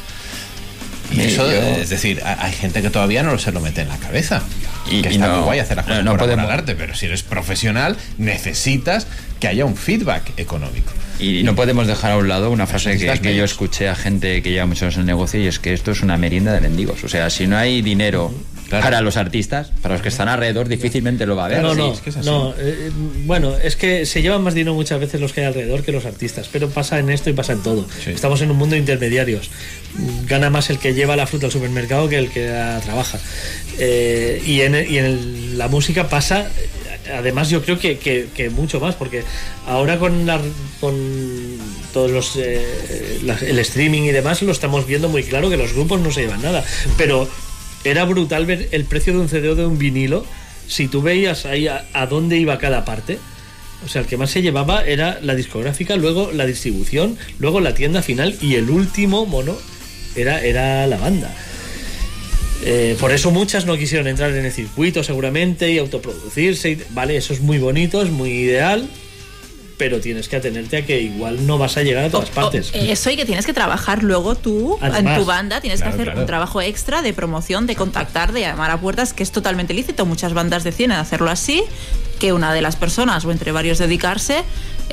Y 1.11 1.19
eso, 1.21 1.45
yo- 1.45 1.57
eh, 1.61 1.81
es 1.81 1.89
decir, 1.89 2.21
ha- 2.25 2.43
hay 2.45 2.53
gente 2.53 2.81
que 2.81 2.89
todavía 2.89 3.21
no 3.21 3.37
se 3.37 3.51
lo 3.51 3.59
mete 3.59 3.81
en 3.81 3.89
la 3.89 3.97
cabeza. 3.97 4.41
Y- 4.89 5.01
que 5.01 5.09
y 5.09 5.13
está 5.13 5.27
no- 5.27 5.35
muy 5.35 5.43
guay 5.43 5.59
hacer 5.59 5.77
las 5.77 5.85
no- 5.85 5.91
cosas 5.91 6.05
no 6.05 6.11
por 6.11 6.19
amor 6.23 6.35
podemos- 6.37 6.51
arte, 6.51 6.75
pero 6.75 6.95
si 6.95 7.05
eres 7.05 7.21
profesional, 7.23 7.97
necesitas 8.17 9.05
que 9.39 9.47
haya 9.47 9.65
un 9.65 9.75
feedback 9.75 10.31
económico. 10.37 10.91
Y 11.19 11.43
no 11.43 11.53
podemos 11.55 11.85
dejar 11.85 12.13
a 12.13 12.17
un 12.17 12.27
lado 12.27 12.49
una 12.49 12.65
frase 12.65 12.97
que, 12.97 13.19
que 13.19 13.35
yo 13.35 13.43
escuché 13.43 13.87
a 13.89 13.95
gente 13.95 14.41
que 14.41 14.49
lleva 14.51 14.65
muchos 14.65 14.83
años 14.83 14.95
en 14.95 15.01
el 15.01 15.05
negocio 15.07 15.39
y 15.39 15.47
es 15.47 15.59
que 15.59 15.73
esto 15.73 15.91
es 15.91 16.01
una 16.01 16.17
merienda 16.17 16.51
de 16.53 16.61
mendigos. 16.61 17.03
O 17.03 17.09
sea, 17.09 17.29
si 17.29 17.45
no 17.45 17.57
hay 17.57 17.81
dinero 17.81 18.33
Claro. 18.69 18.83
para 18.85 19.01
los 19.01 19.17
artistas, 19.17 19.71
para 19.81 19.93
los 19.95 20.01
que 20.01 20.09
están 20.09 20.27
alrededor, 20.29 20.67
difícilmente 20.67 21.25
lo 21.27 21.35
va 21.35 21.43
a 21.43 21.45
haber. 21.45 21.61
no, 21.61 21.71
sí, 21.73 21.77
no, 21.79 21.93
es 21.93 21.99
que 22.01 22.09
es 22.09 22.17
así. 22.17 22.25
no. 22.27 22.51
eh, 22.51 22.53
eh, 22.59 22.91
bueno, 23.25 23.55
es 23.57 23.75
que 23.75 24.05
se 24.07 24.21
llevan 24.21 24.41
más 24.41 24.53
dinero 24.55 24.73
muchas 24.73 24.99
veces 24.99 25.21
los 25.21 25.31
que 25.33 25.41
hay 25.41 25.47
alrededor 25.47 25.83
que 25.83 25.91
los 25.91 26.05
artistas, 26.05 26.49
pero 26.51 26.69
pasa 26.69 26.97
en 26.99 27.09
esto 27.11 27.29
y 27.29 27.33
pasa 27.33 27.53
en 27.53 27.61
todo. 27.61 27.85
Sí. 28.03 28.11
Estamos 28.11 28.41
en 28.41 28.49
un 28.51 28.57
mundo 28.57 28.73
de 28.73 28.79
intermediarios. 28.79 29.49
Gana 30.27 30.49
más 30.49 30.69
el 30.71 30.79
que 30.79 30.93
lleva 30.93 31.15
la 31.15 31.27
fruta 31.27 31.45
al 31.45 31.51
supermercado 31.51 32.09
que 32.09 32.17
el 32.17 32.29
que 32.31 32.47
la 32.47 32.79
trabaja. 32.83 33.19
Eh, 33.77 34.41
y 34.45 34.61
en, 34.61 34.73
y 34.75 34.97
en 34.97 35.05
el- 35.05 35.57
la 35.57 35.67
música 35.67 36.09
pasa, 36.09 36.47
además 37.15 37.49
yo 37.49 37.61
creo 37.61 37.77
que, 37.77 37.97
que- 37.99 38.27
que 38.33 38.49
mucho 38.49 38.79
más, 38.79 38.95
porque 38.95 39.23
ahora 39.67 39.99
con, 39.99 40.25
la- 40.25 40.41
con 40.79 40.95
todos 41.93 42.11
los 42.11 42.35
eh, 42.37 43.19
la- 43.23 43.37
el 43.37 43.59
streaming 43.59 44.03
y 44.03 44.11
demás 44.11 44.41
lo 44.41 44.51
estamos 44.51 44.87
viendo 44.87 45.09
muy 45.09 45.23
claro 45.23 45.49
que 45.49 45.57
los 45.57 45.73
grupos 45.73 46.01
no 46.01 46.11
se 46.11 46.21
llevan 46.21 46.41
nada. 46.41 46.63
Pero 46.97 47.27
era 47.83 48.05
brutal 48.05 48.45
ver 48.45 48.69
el 48.71 48.85
precio 48.85 49.13
de 49.13 49.19
un 49.19 49.29
CD 49.29 49.49
o 49.49 49.55
de 49.55 49.65
un 49.65 49.77
vinilo. 49.77 50.25
Si 50.67 50.87
tú 50.87 51.01
veías 51.01 51.45
ahí 51.45 51.67
a, 51.67 52.05
dónde 52.09 52.37
iba 52.37 52.57
cada 52.57 52.85
parte, 52.85 53.17
o 53.85 53.89
sea, 53.89 54.01
el 54.01 54.07
que 54.07 54.17
más 54.17 54.31
se 54.31 54.41
llevaba 54.41 54.85
era 54.85 55.19
la 55.21 55.35
discográfica, 55.35 55.95
luego 55.95 56.31
la 56.31 56.45
distribución, 56.45 57.17
luego 57.39 57.59
la 57.59 57.73
tienda 57.73 58.01
final 58.01 58.35
y 58.41 58.55
el 58.55 58.69
último 58.69 59.25
mono 59.25 59.57
era, 60.15 60.41
era 60.41 60.87
la 60.87 60.97
banda. 60.97 61.33
Eh, 62.65 62.95
por 62.99 63.11
eso 63.11 63.29
muchas 63.31 63.65
no 63.65 63.77
quisieron 63.77 64.07
entrar 64.07 64.31
en 64.31 64.45
el 64.45 64.51
circuito 64.51 65.03
seguramente 65.03 65.69
y 65.71 65.79
autoproducirse. 65.79 66.71
y- 66.71 66.77
vale, 66.91 67.17
eso 67.17 67.33
es 67.33 67.41
muy 67.41 67.57
bonito, 67.57 68.01
es 68.01 68.09
muy 68.09 68.29
ideal, 68.29 68.87
pero 69.77 69.99
tienes 69.99 70.27
que 70.27 70.35
atenerte 70.35 70.77
a 70.77 70.85
que 70.85 71.01
igual 71.01 71.45
no 71.47 71.57
vas 71.57 71.77
a 71.77 71.83
llegar 71.83 72.05
a 72.05 72.09
todas 72.09 72.29
O- 72.29 72.33
partes. 72.33 72.71
o- 72.73 72.77
eso 72.77 73.09
y 73.09 73.15
que 73.15 73.25
tienes 73.25 73.45
que 73.45 73.53
trabajar 73.53 74.03
luego 74.03 74.35
tú 74.35 74.77
Además. 74.81 75.13
en 75.15 75.19
tu 75.19 75.25
banda, 75.25 75.61
tienes 75.61 75.79
Claro, 75.81 75.91
que 75.91 75.95
hacer 75.95 76.05
claro. 76.07 76.19
un 76.21 76.25
trabajo 76.27 76.61
extra 76.61 77.01
de 77.01 77.13
promoción, 77.13 77.65
de 77.67 77.75
contactar, 77.75 78.31
de 78.33 78.41
llamar 78.41 78.71
a 78.71 78.79
puertas, 78.79 79.13
que 79.13 79.23
es 79.23 79.31
totalmente 79.31 79.73
lícito. 79.73 80.05
Muchas 80.05 80.33
bandas 80.33 80.63
deciden 80.63 80.91
hacerlo 80.93 81.29
así, 81.31 81.63
que 82.19 82.33
una 82.33 82.53
de 82.53 82.61
las 82.61 82.75
personas 82.75 83.25
o 83.25 83.31
entre 83.31 83.51
varios 83.51 83.77
dedicarse 83.79 84.43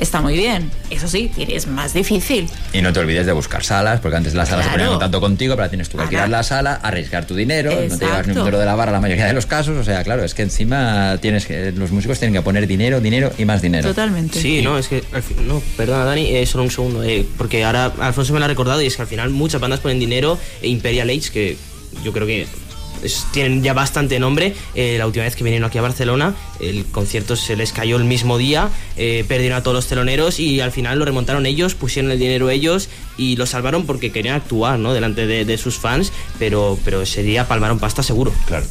está 0.01 0.19
muy 0.21 0.33
bien. 0.35 0.69
Eso 0.89 1.07
sí, 1.07 1.31
es 1.37 1.67
más 1.67 1.93
difícil. 1.93 2.49
Y 2.73 2.81
no 2.81 2.91
te 2.91 2.99
olvides 2.99 3.25
de 3.25 3.31
buscar 3.31 3.63
salas, 3.63 4.01
porque 4.01 4.17
antes 4.17 4.33
las 4.33 4.49
salas 4.49 4.65
se 4.65 4.71
ponían 4.71 4.87
en 4.89 4.93
Claro. 4.97 4.99
contacto 4.99 5.21
contigo, 5.21 5.53
pero 5.53 5.63
ahora 5.63 5.69
tienes 5.69 5.87
tú 5.87 5.95
que 5.97 6.03
alquilar 6.03 6.29
la 6.29 6.43
sala, 6.43 6.73
arriesgar 6.83 7.25
tu 7.25 7.35
dinero, 7.35 7.71
no 7.71 7.97
te 7.97 8.05
llevas 8.05 8.27
ni 8.27 8.33
un 8.33 8.39
dinero 8.39 8.59
de 8.59 8.65
la 8.65 8.75
barra 8.75 8.91
la 8.91 8.99
mayoría 8.99 9.25
de 9.27 9.33
los 9.33 9.45
casos. 9.45 9.77
O 9.77 9.83
sea, 9.83 10.03
claro, 10.03 10.23
es 10.25 10.33
que 10.33 10.41
encima 10.41 11.17
tienes 11.21 11.45
que, 11.45 11.71
los 11.71 11.91
músicos 11.91 12.19
tienen 12.19 12.33
que 12.33 12.41
poner 12.41 12.67
dinero, 12.67 12.99
dinero 12.99 13.31
y 13.37 13.45
más 13.45 13.61
dinero. 13.61 13.87
Totalmente. 13.87 14.41
Sí, 14.41 14.61
no, 14.61 14.77
es 14.77 14.87
que. 14.89 15.03
al 15.13 15.23
fin- 15.23 15.47
no, 15.47 15.61
perdona, 15.77 16.03
Dani, 16.05 16.35
eh, 16.35 16.45
solo 16.45 16.63
un 16.65 16.71
segundo. 16.71 17.03
eh, 17.03 17.25
porque 17.37 17.63
ahora 17.63 17.93
Alfonso 17.99 18.33
me 18.33 18.39
lo 18.39 18.45
ha 18.45 18.47
recordado 18.49 18.81
y 18.81 18.87
es 18.87 18.95
que 18.95 19.03
al 19.03 19.07
final 19.07 19.29
muchas 19.29 19.61
bandas 19.61 19.79
ponen 19.79 19.99
dinero. 19.99 20.37
e 20.61 20.67
Imperial 20.67 21.09
Age, 21.09 21.29
que 21.31 21.57
yo 22.03 22.11
creo 22.11 22.25
que. 22.27 22.47
Es- 23.03 23.25
tienen 23.31 23.63
ya 23.63 23.73
bastante 23.73 24.19
nombre. 24.19 24.53
Eh, 24.75 24.95
la 24.97 25.07
última 25.07 25.25
vez 25.25 25.35
que 25.35 25.43
vinieron 25.43 25.67
aquí 25.67 25.77
a 25.77 25.81
Barcelona, 25.81 26.35
el 26.59 26.85
concierto 26.85 27.35
se 27.35 27.55
les 27.55 27.71
cayó 27.73 27.97
el 27.97 28.03
mismo 28.05 28.37
día, 28.37 28.69
eh, 28.97 29.25
perdieron 29.27 29.57
a 29.57 29.63
todos 29.63 29.75
los 29.75 29.87
teloneros 29.87 30.39
y 30.39 30.61
al 30.61 30.71
final 30.71 30.99
lo 30.99 31.05
remontaron 31.05 31.45
ellos, 31.45 31.75
pusieron 31.75 32.11
el 32.11 32.19
dinero 32.19 32.49
ellos 32.49 32.89
y 33.17 33.35
lo 33.35 33.45
salvaron 33.45 33.85
porque 33.85 34.11
querían 34.11 34.35
actuar 34.35 34.79
¿no? 34.79 34.93
delante 34.93 35.27
de, 35.27 35.45
de 35.45 35.57
sus 35.57 35.77
fans, 35.77 36.11
pero, 36.39 36.77
pero 36.85 37.01
ese 37.01 37.23
día 37.23 37.47
palmaron 37.47 37.79
pasta 37.79 38.03
seguro. 38.03 38.33
Claro. 38.45 38.65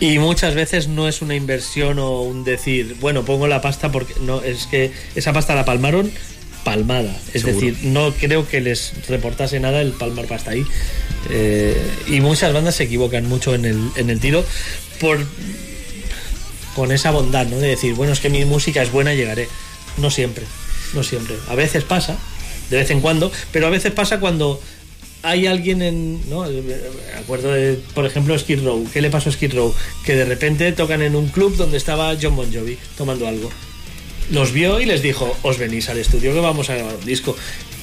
Y 0.00 0.20
muchas 0.20 0.54
veces 0.54 0.86
no 0.86 1.08
es 1.08 1.22
una 1.22 1.34
inversión 1.34 1.98
o 1.98 2.20
un 2.22 2.44
decir, 2.44 2.94
bueno, 3.00 3.24
pongo 3.24 3.48
la 3.48 3.60
pasta 3.60 3.90
porque 3.90 4.14
no, 4.20 4.40
es 4.42 4.66
que 4.66 4.92
esa 5.16 5.32
pasta 5.32 5.56
la 5.56 5.64
palmaron 5.64 6.12
palmada. 6.64 7.14
Es 7.32 7.42
Seguro. 7.42 7.66
decir, 7.66 7.78
no 7.84 8.12
creo 8.12 8.48
que 8.48 8.60
les 8.60 8.92
reportase 9.08 9.60
nada 9.60 9.80
el 9.80 9.92
palmar 9.92 10.26
pasta 10.26 10.52
ahí. 10.52 10.64
Eh, 11.30 11.76
y 12.08 12.20
muchas 12.20 12.52
bandas 12.52 12.76
se 12.76 12.84
equivocan 12.84 13.26
mucho 13.26 13.54
en 13.54 13.64
el, 13.64 13.90
en 13.96 14.10
el 14.10 14.20
tiro 14.20 14.44
por 15.00 15.18
con 16.74 16.92
esa 16.92 17.10
bondad, 17.10 17.46
¿no? 17.46 17.58
De 17.58 17.68
decir, 17.68 17.94
bueno, 17.94 18.12
es 18.12 18.20
que 18.20 18.30
mi 18.30 18.44
música 18.44 18.82
es 18.82 18.92
buena, 18.92 19.12
llegaré. 19.12 19.48
No 19.96 20.10
siempre, 20.10 20.44
no 20.94 21.02
siempre. 21.02 21.34
A 21.48 21.56
veces 21.56 21.82
pasa, 21.82 22.16
de 22.70 22.76
vez 22.76 22.90
en 22.90 23.00
cuando, 23.00 23.32
pero 23.50 23.66
a 23.66 23.70
veces 23.70 23.92
pasa 23.92 24.20
cuando 24.20 24.60
hay 25.22 25.46
alguien 25.46 25.82
en. 25.82 26.30
¿no? 26.30 26.42
Me 26.42 26.74
acuerdo 27.18 27.52
de, 27.52 27.80
por 27.94 28.06
ejemplo, 28.06 28.38
Skid 28.38 28.62
Row. 28.64 28.86
¿Qué 28.92 29.00
le 29.02 29.10
pasó 29.10 29.28
a 29.28 29.32
Skid 29.32 29.54
Row? 29.54 29.74
Que 30.04 30.14
de 30.14 30.24
repente 30.24 30.70
tocan 30.72 31.02
en 31.02 31.16
un 31.16 31.28
club 31.28 31.56
donde 31.56 31.76
estaba 31.76 32.16
John 32.20 32.36
Bon 32.36 32.52
Jovi 32.52 32.78
tomando 32.96 33.26
algo. 33.26 33.50
Los 34.30 34.52
vio 34.52 34.80
y 34.80 34.86
les 34.86 35.02
dijo: 35.02 35.36
Os 35.42 35.58
venís 35.58 35.88
al 35.88 35.98
estudio 35.98 36.32
que 36.34 36.40
vamos 36.40 36.68
a 36.70 36.74
grabar 36.74 36.96
un 36.96 37.04
disco. 37.06 37.36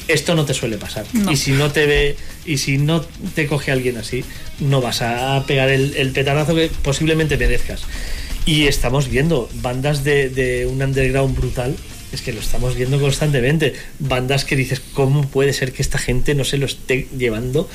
Esto 0.08 0.36
no 0.36 0.46
te 0.46 0.54
suele 0.54 0.78
pasar. 0.78 1.06
No. 1.14 1.32
Y 1.32 1.36
si 1.38 1.52
no 1.52 1.72
te 1.72 1.88
ve, 1.88 2.16
y 2.46 2.58
si 2.60 2.78
no 2.78 3.02
te 3.34 3.48
coge 3.48 3.72
alguien 3.72 3.98
así, 3.98 4.24
no 4.60 4.80
vas 4.80 5.02
a 5.02 5.44
pegar 5.48 5.70
el, 5.70 5.96
el 5.96 6.12
petardazo 6.12 6.54
que 6.54 6.70
posiblemente 6.84 7.38
merezcas. 7.38 7.82
Y 8.46 8.68
estamos 8.68 9.10
viendo 9.10 9.50
bandas 9.56 10.04
de, 10.04 10.30
de 10.30 10.68
un 10.68 10.82
underground 10.84 11.36
brutal. 11.36 11.76
Es 12.12 12.22
que 12.22 12.32
lo 12.32 12.40
estamos 12.40 12.76
viendo 12.76 13.00
constantemente. 13.00 13.74
Bandas 13.98 14.46
que 14.46 14.56
dices, 14.56 14.80
¿cómo 14.94 15.28
puede 15.28 15.54
ser 15.54 15.74
que 15.74 15.82
esta 15.82 15.98
gente 15.98 16.36
no 16.36 16.44
se 16.46 16.58
lo 16.60 16.68
esté 16.68 17.08
llevando? 17.18 17.68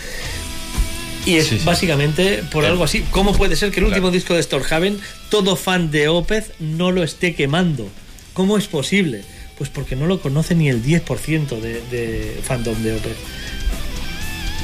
Y 1.26 1.34
es 1.36 1.48
Sí, 1.48 1.58
sí. 1.58 1.64
básicamente 1.64 2.36
por 2.44 2.60
Claro. 2.62 2.68
algo 2.68 2.84
así. 2.84 3.04
¿Cómo 3.10 3.32
puede 3.36 3.56
ser 3.56 3.72
que 3.72 3.80
el 3.80 3.86
último 3.86 4.02
Claro. 4.06 4.14
disco 4.14 4.34
de 4.34 4.42
Storhaven, 4.44 5.00
todo 5.28 5.56
fan 5.56 5.90
de 5.90 6.06
Opeth, 6.08 6.52
no 6.60 6.92
lo 6.92 7.02
esté 7.02 7.34
quemando? 7.34 7.90
¿Cómo 8.32 8.56
es 8.56 8.66
posible? 8.66 9.22
Pues 9.58 9.68
porque 9.70 9.96
no 9.96 10.06
lo 10.06 10.20
conoce 10.20 10.54
ni 10.54 10.68
el 10.68 10.82
10% 10.82 11.60
de, 11.60 11.80
de 11.90 12.40
fandom 12.42 12.82
de 12.82 12.94
Opeth. 12.94 13.16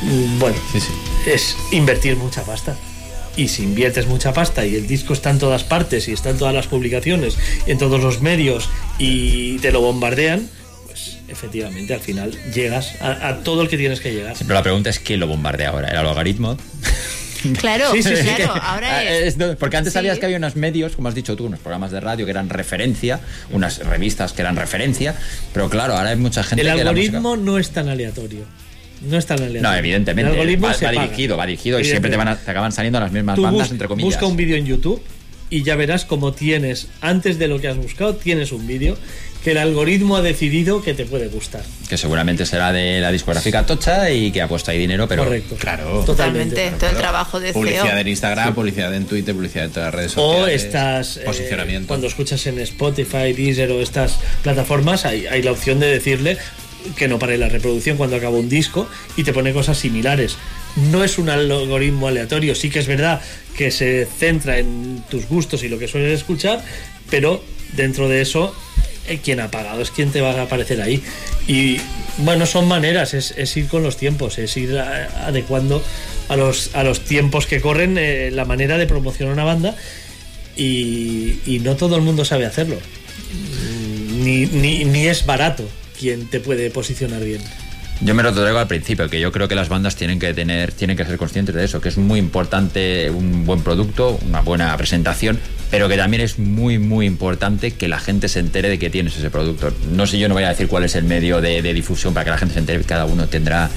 Mm, 0.02 0.38
Bueno, 0.38 0.56
Sí, 0.72 0.80
sí. 0.80 0.93
es 1.26 1.56
invertir 1.72 2.16
mucha 2.16 2.43
pasta. 2.44 2.76
Y 3.36 3.48
si 3.48 3.64
inviertes 3.64 4.06
mucha 4.06 4.32
pasta 4.32 4.64
y 4.64 4.76
el 4.76 4.86
disco 4.86 5.12
está 5.12 5.28
en 5.30 5.38
todas 5.38 5.62
partes 5.64 6.09
y 6.09 6.12
está 6.12 6.30
en 6.30 6.38
todas 6.38 6.55
las 6.55 6.68
publicaciones, 6.68 7.36
en 7.66 7.76
todos 7.76 8.01
los 8.01 8.22
medios 8.22 8.70
y 8.98 9.59
te 9.59 9.72
lo 9.72 9.82
bombardean, 9.82 10.48
pues 10.86 11.18
efectivamente 11.28 11.93
al 11.93 12.01
final 12.01 12.32
llegas 12.55 12.94
a, 13.02 13.28
a 13.28 13.43
todo 13.43 13.60
el 13.60 13.68
que 13.68 13.76
tienes 13.76 14.01
que 14.01 14.12
llegar. 14.14 14.36
Pero 14.38 14.55
la 14.55 14.62
pregunta 14.62 14.88
es 14.88 14.98
quién 15.01 15.20
lo 15.20 15.26
bombardea 15.26 15.68
ahora. 15.68 15.88
¿El 15.90 15.98
algoritmo? 15.98 16.56
Claro, 17.60 17.93
Sí, 17.93 18.02
sí, 18.02 18.16
sí. 18.16 18.23
claro, 18.36 18.55
ahora 18.62 18.98
Ah, 18.98 19.05
es... 19.05 19.36
porque 19.59 19.77
antes 19.77 19.93
Sí. 19.93 19.98
sabías 19.98 20.18
que 20.18 20.27
había 20.27 20.39
unos 20.39 20.56
medios, 20.56 20.97
como 20.97 21.09
has 21.09 21.14
dicho 21.14 21.36
tú, 21.36 21.47
unos 21.47 21.60
programas 21.60 21.90
de 21.93 22.01
radio 22.01 22.24
que 22.24 22.31
eran 22.31 22.48
referencia, 22.48 23.20
unas 23.52 23.78
revistas 23.78 24.32
que 24.32 24.43
eran 24.43 24.56
referencia, 24.56 25.14
pero 25.52 25.68
claro, 25.70 25.94
ahora 25.97 26.10
hay 26.10 26.16
mucha 26.16 26.43
gente 26.43 26.62
El 26.62 26.74
que 26.74 26.81
algoritmo 26.82 27.36
no 27.36 27.59
es 27.59 27.70
tan 27.70 27.89
aleatorio. 27.89 28.44
No 29.02 29.18
es 29.18 29.27
tan 29.27 29.39
aleatorio. 29.39 29.62
No, 29.62 29.74
evidentemente, 29.77 30.31
El 30.32 30.39
algoritmo 30.39 30.68
va, 30.68 30.74
se 30.74 30.86
va 30.86 30.93
dirigido, 30.93 31.36
va 31.36 31.47
dirigido 31.47 31.78
y 31.81 31.85
siempre 31.85 32.10
te, 32.10 32.16
van 32.16 32.28
a- 32.28 32.36
te 32.36 32.51
acaban 32.51 32.73
saliendo 32.73 32.98
las 32.98 33.12
mismas 33.12 33.36
Tú 33.36 33.43
bandas, 33.43 33.68
bus- 33.68 33.73
entre 33.73 33.89
comillas. 33.89 34.06
busca 34.14 34.27
un 34.27 34.36
vídeo 34.36 34.56
en 34.56 34.64
YouTube 34.64 35.02
y 35.51 35.62
ya 35.62 35.77
verás 35.77 36.05
cómo 36.05 36.32
tienes, 36.32 36.89
antes 37.02 37.39
de 37.39 37.47
lo 37.47 37.60
que 37.60 37.68
has 37.68 37.77
buscado, 37.77 38.16
tienes 38.16 38.52
un 38.52 38.66
vídeo 38.66 38.97
que 39.47 39.52
el 39.52 39.59
algoritmo 39.59 40.16
ha 40.16 40.23
decidido 40.23 40.82
que 40.82 40.93
te 40.93 41.05
puede 41.06 41.28
gustar. 41.28 41.62
Que 41.89 41.97
seguramente 41.97 42.44
será 42.44 42.73
de 42.73 42.98
la 42.98 43.12
discográfica 43.12 43.64
Tocha 43.64 44.10
y 44.10 44.32
que 44.32 44.43
ha 44.43 44.48
puesto 44.48 44.73
ahí 44.73 44.78
dinero, 44.78 45.06
pero 45.06 45.23
Correcto. 45.23 45.55
Claro. 45.55 46.02
Totalmente, 46.05 46.73
todo 46.77 46.90
el 46.90 46.97
trabajo 46.97 47.39
de 47.39 47.52
Publicidad 47.52 47.85
CEO. 47.90 47.98
en 47.98 48.09
Instagram, 48.09 48.55
publicidad 48.56 48.93
en 48.93 49.06
Twitter, 49.06 49.36
publicidad 49.36 49.66
en 49.66 49.70
todas 49.70 49.86
las 49.86 49.94
redes 49.94 50.12
O 50.18 50.32
sociales. 50.32 50.64
estás, 50.64 51.16
eh, 51.18 51.23
Posicionamiento. 51.24 51.86
cuando 51.86 52.09
escuchas 52.09 52.44
en 52.48 52.59
Spotify, 52.59 53.35
Deezer 53.35 53.70
o 53.70 53.81
estas 53.81 54.18
plataformas, 54.43 55.05
hay, 55.05 55.28
hay 55.28 55.43
la 55.43 55.52
opción 55.52 55.78
de 55.78 55.93
decirle 55.93 56.39
que 56.97 57.06
no 57.06 57.20
pare 57.20 57.39
la 57.39 57.48
reproducción 57.48 57.97
cuando 57.97 58.16
acaba 58.16 58.36
un 58.36 58.48
disco 58.48 58.89
y 59.16 59.23
te 59.23 59.32
pone 59.32 59.52
cosas 59.52 59.78
similares. 59.78 60.39
No 60.90 61.05
es 61.05 61.18
un 61.18 61.28
algoritmo 61.28 62.09
aleatorio, 62.09 62.56
sí 62.56 62.68
que 62.68 62.81
es 62.81 62.89
verdad 62.89 63.20
que 63.56 63.70
se 63.70 64.09
centra 64.18 64.59
en 64.59 65.05
tus 65.09 65.28
gustos 65.28 65.62
y 65.62 65.68
lo 65.68 65.78
que 65.78 65.86
sueles 65.86 66.12
escuchar, 66.18 66.64
pero 67.10 67.44
dentro 67.77 68.09
de 68.09 68.23
eso, 68.23 68.52
quien 69.23 69.41
ha 69.41 69.51
pagado 69.51 69.83
es 69.83 69.91
quien 69.91 70.11
te 70.11 70.20
va 70.20 70.33
a 70.33 70.43
aparecer 70.43 70.81
ahí. 70.81 71.03
Y 71.47 71.78
bueno, 72.19 72.47
son 72.47 72.69
maneras, 72.69 73.15
es, 73.15 73.57
ir 73.57 73.69
con 73.69 73.83
los 73.83 73.97
tiempos, 73.97 74.39
es 74.39 74.57
ir 74.57 74.78
adecuando 74.78 75.83
a 76.28 76.37
los, 76.37 76.74
a 76.74 76.83
los 76.83 77.01
tiempos 77.01 77.47
que 77.47 77.61
corren 77.61 77.97
eh, 77.99 78.31
la 78.33 78.45
manera 78.45 78.78
de 78.78 78.87
promocionar 78.87 79.33
una 79.33 79.45
banda 79.45 79.77
y, 80.57 81.41
y 81.47 81.61
no 81.62 81.77
todo 81.77 81.97
el 81.97 82.03
mundo 82.03 82.24
sabe 82.24 82.47
hacerlo. 82.47 82.77
Ni, 84.19 84.47
ni, 84.47 84.85
ni 84.85 85.07
es 85.07 85.27
barato 85.27 85.69
quien 85.99 86.27
te 86.27 86.41
puede 86.41 86.70
posicionar 86.70 87.23
bien. 87.23 87.43
Yo 88.02 88.14
me 88.14 88.23
lo 88.23 88.32
traigo 88.32 88.59
al 88.59 88.66
principio, 88.66 89.09
que 89.09 89.18
yo 89.18 89.32
creo 89.32 89.48
que 89.48 89.55
las 89.55 89.70
bandas 89.70 89.97
tienen 89.97 90.18
que 90.18 90.35
tener, 90.35 90.73
tienen 90.73 90.98
que 90.98 91.05
ser 91.06 91.16
conscientes 91.16 91.55
de 91.55 91.64
eso, 91.64 91.81
que 91.81 91.89
es 91.89 91.97
muy 91.97 92.18
importante 92.18 93.10
un 93.10 93.47
buen 93.47 93.62
producto, 93.62 94.18
una 94.28 94.43
buena 94.43 94.77
presentación, 94.77 95.39
pero 95.70 95.89
que 95.89 95.97
también 95.97 96.23
es 96.23 96.39
muy, 96.39 96.78
muy 96.78 97.06
importante 97.06 97.70
que 97.70 97.89
la 97.89 97.98
gente 97.98 98.28
se 98.28 98.40
entere 98.40 98.68
de 98.68 98.78
que 98.78 98.90
tienes 98.90 99.16
ese 99.16 99.31
producto. 99.31 99.73
No 99.93 100.06
sé, 100.06 100.18
yo 100.18 100.28
no 100.28 100.35
voy 100.35 100.44
a 100.44 100.51
decir 100.51 100.68
cuál 100.68 100.85
es 100.85 100.94
el 100.94 101.05
medio 101.05 101.40
de, 101.40 101.62
de 101.62 101.73
difusión 101.73 102.12
para 102.12 102.24
que 102.24 102.31
la 102.32 102.39
gente 102.39 102.52
se 102.55 102.60
entere, 102.60 102.85
cada 102.85 103.06
uno 103.06 103.28
tendrá 103.28 103.70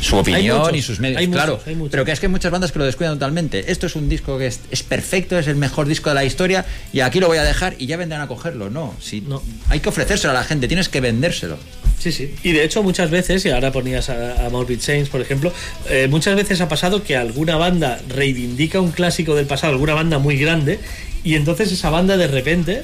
su 0.00 0.16
opinión 0.16 0.58
muchos, 0.58 0.76
y 0.76 0.82
sus 0.82 0.98
medios, 0.98 1.20
hay 1.20 1.26
muchos, 1.26 1.44
claro. 1.44 1.60
hay 1.66 1.74
muchos. 1.74 1.90
Pero 1.90 2.04
que 2.06 2.12
es 2.12 2.20
que 2.20 2.26
hay 2.26 2.32
muchas 2.32 2.50
bandas 2.50 2.72
que 2.72 2.78
lo 2.78 2.84
descuidan 2.86 3.14
totalmente. 3.14 3.70
Esto 3.70 3.86
es 3.86 3.94
un 3.94 4.08
disco 4.08 4.38
que 4.38 4.46
es, 4.46 4.60
es 4.70 4.82
perfecto, 4.82 5.38
es 5.38 5.48
el 5.48 5.56
mejor 5.56 5.86
disco 5.86 6.08
de 6.08 6.14
la 6.14 6.24
historia 6.24 6.64
y 6.94 7.00
aquí 7.00 7.20
lo 7.20 7.26
voy 7.28 7.38
a 7.38 7.44
dejar 7.44 7.74
y 7.78 7.86
ya 7.86 7.98
vendrán 7.98 8.22
a 8.22 8.26
cogerlo. 8.26 8.70
No, 8.70 8.94
si, 9.00 9.20
No. 9.20 9.42
hay 9.68 9.80
que 9.80 9.90
ofrecérselo 9.90 10.30
a 10.30 10.34
la 10.34 10.44
gente, 10.44 10.66
tienes 10.66 10.88
que 10.88 11.02
vendérselo. 11.02 11.58
Sí, 11.98 12.12
sí. 12.12 12.34
Y 12.42 12.52
de 12.52 12.62
hecho 12.62 12.82
muchas 12.82 13.10
veces, 13.10 13.44
y 13.46 13.50
ahora 13.50 13.65
ponías 13.72 14.08
a, 14.08 14.46
a 14.46 14.50
Morbid 14.50 14.80
Saints, 14.80 15.08
por 15.08 15.20
ejemplo, 15.20 15.52
eh, 15.90 16.06
muchas 16.08 16.36
veces 16.36 16.60
ha 16.60 16.68
pasado 16.68 17.02
que 17.02 17.16
alguna 17.16 17.56
banda 17.56 18.00
reivindica 18.08 18.80
un 18.80 18.92
clásico 18.92 19.34
del 19.34 19.46
pasado, 19.46 19.72
alguna 19.72 19.94
banda 19.94 20.18
muy 20.18 20.36
grande, 20.36 20.78
y 21.24 21.34
entonces 21.34 21.72
esa 21.72 21.90
banda 21.90 22.16
de 22.16 22.26
repente 22.28 22.82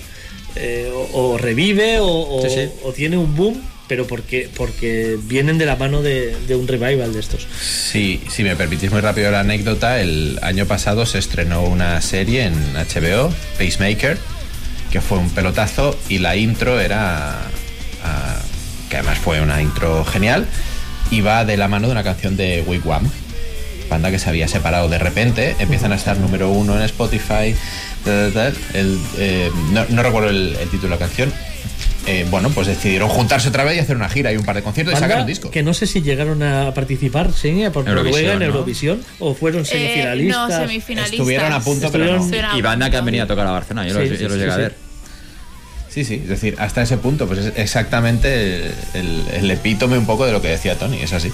eh, 0.56 0.90
o, 0.94 1.32
o 1.32 1.38
revive 1.38 2.00
o, 2.00 2.06
o- 2.08 2.42
Sí, 2.42 2.54
sí. 2.54 2.68
o 2.84 2.92
tiene 2.92 3.16
un 3.16 3.34
boom, 3.36 3.62
pero 3.88 4.06
porque, 4.06 4.48
porque 4.56 5.18
vienen 5.24 5.58
de 5.58 5.66
la 5.66 5.76
mano 5.76 6.02
de, 6.02 6.34
de 6.48 6.54
un 6.56 6.66
revival 6.68 7.12
de 7.12 7.20
estos. 7.20 7.46
Sí, 7.60 8.20
si 8.30 8.42
me 8.42 8.56
permitís 8.56 8.90
muy 8.90 9.00
rápido 9.00 9.30
la 9.30 9.40
anécdota, 9.40 10.00
el 10.00 10.38
año 10.42 10.66
pasado 10.66 11.04
se 11.06 11.18
estrenó 11.18 11.62
una 11.64 12.00
serie 12.00 12.44
en 12.46 12.54
HBO, 12.74 13.32
Pacemaker, 13.58 14.16
que 14.90 15.00
fue 15.00 15.18
un 15.18 15.30
pelotazo 15.30 15.98
y 16.08 16.18
la 16.18 16.36
intro 16.36 16.80
era, 16.80 17.38
ah, 18.04 18.40
que 18.90 18.96
además 18.96 19.18
fue 19.18 19.40
una 19.40 19.60
intro 19.62 20.04
genial, 20.04 20.46
y 21.12 21.20
va 21.20 21.44
de 21.44 21.56
la 21.56 21.68
mano 21.68 21.86
de 21.86 21.92
una 21.92 22.02
canción 22.02 22.36
de 22.36 22.64
Wigwam, 22.66 23.08
banda 23.88 24.10
que 24.10 24.18
se 24.18 24.28
había 24.28 24.48
separado 24.48 24.88
de 24.88 24.98
repente, 24.98 25.54
empiezan 25.60 25.92
a 25.92 25.94
estar 25.96 26.16
número 26.16 26.50
uno 26.50 26.74
en 26.76 26.82
Spotify. 26.82 27.54
El, 28.74 28.98
eh, 29.18 29.50
no, 29.72 29.84
no 29.90 30.02
recuerdo 30.02 30.30
el, 30.30 30.56
el 30.60 30.68
título 30.68 30.88
de 30.88 30.90
la 30.90 30.98
canción. 30.98 31.32
Eh, 32.04 32.26
bueno, 32.30 32.50
pues 32.50 32.66
decidieron 32.66 33.08
juntarse 33.08 33.48
otra 33.50 33.62
vez 33.62 33.76
y 33.76 33.78
hacer 33.78 33.94
una 33.94 34.08
gira 34.08 34.32
y 34.32 34.36
un 34.36 34.44
par 34.44 34.56
de 34.56 34.62
conciertos 34.62 34.94
y 34.94 34.98
sacar 34.98 35.20
un 35.20 35.26
disco. 35.26 35.52
que 35.52 35.62
no 35.62 35.72
sé 35.72 35.86
si 35.86 36.02
llegaron 36.02 36.42
a 36.42 36.74
participar, 36.74 37.32
sí, 37.32 37.62
por 37.72 37.86
Eurovisión, 37.88 37.94
Noruega 38.04 38.32
en 38.32 38.38
¿no? 38.40 38.44
Eurovisión, 38.46 39.04
o 39.20 39.34
fueron 39.34 39.62
Eh, 39.62 39.66
semifinalistas. 39.66 40.48
no, 40.50 40.56
semifinalistas. 40.66 41.12
Estuvieron 41.20 41.52
a 41.52 41.60
punto, 41.60 41.92
pero 41.92 42.18
no. 42.18 42.58
Y 42.58 42.60
banda 42.62 42.90
que 42.90 42.96
han 42.96 43.04
venido 43.04 43.22
a 43.22 43.28
tocar 43.28 43.46
a 43.46 43.52
Barcelona, 43.52 43.86
yo, 43.86 43.94
Sí, 43.94 44.08
los, 44.08 44.18
sí, 44.18 44.22
yo 44.24 44.28
los 44.28 44.32
sí, 44.32 44.38
llegué 44.40 44.50
a 44.50 44.54
sí. 44.56 44.60
ver. 44.62 44.74
Sí, 45.92 46.04
sí, 46.04 46.20
es 46.22 46.28
decir, 46.28 46.56
hasta 46.58 46.82
ese 46.82 46.96
punto, 46.96 47.26
pues 47.26 47.38
es 47.40 47.52
exactamente 47.56 48.66
el, 48.94 49.24
el 49.32 49.50
epítome 49.50 49.98
un 49.98 50.06
poco 50.06 50.24
de 50.24 50.32
lo 50.32 50.40
que 50.40 50.48
decía 50.48 50.78
Tony, 50.78 50.98
es 51.02 51.12
así. 51.12 51.30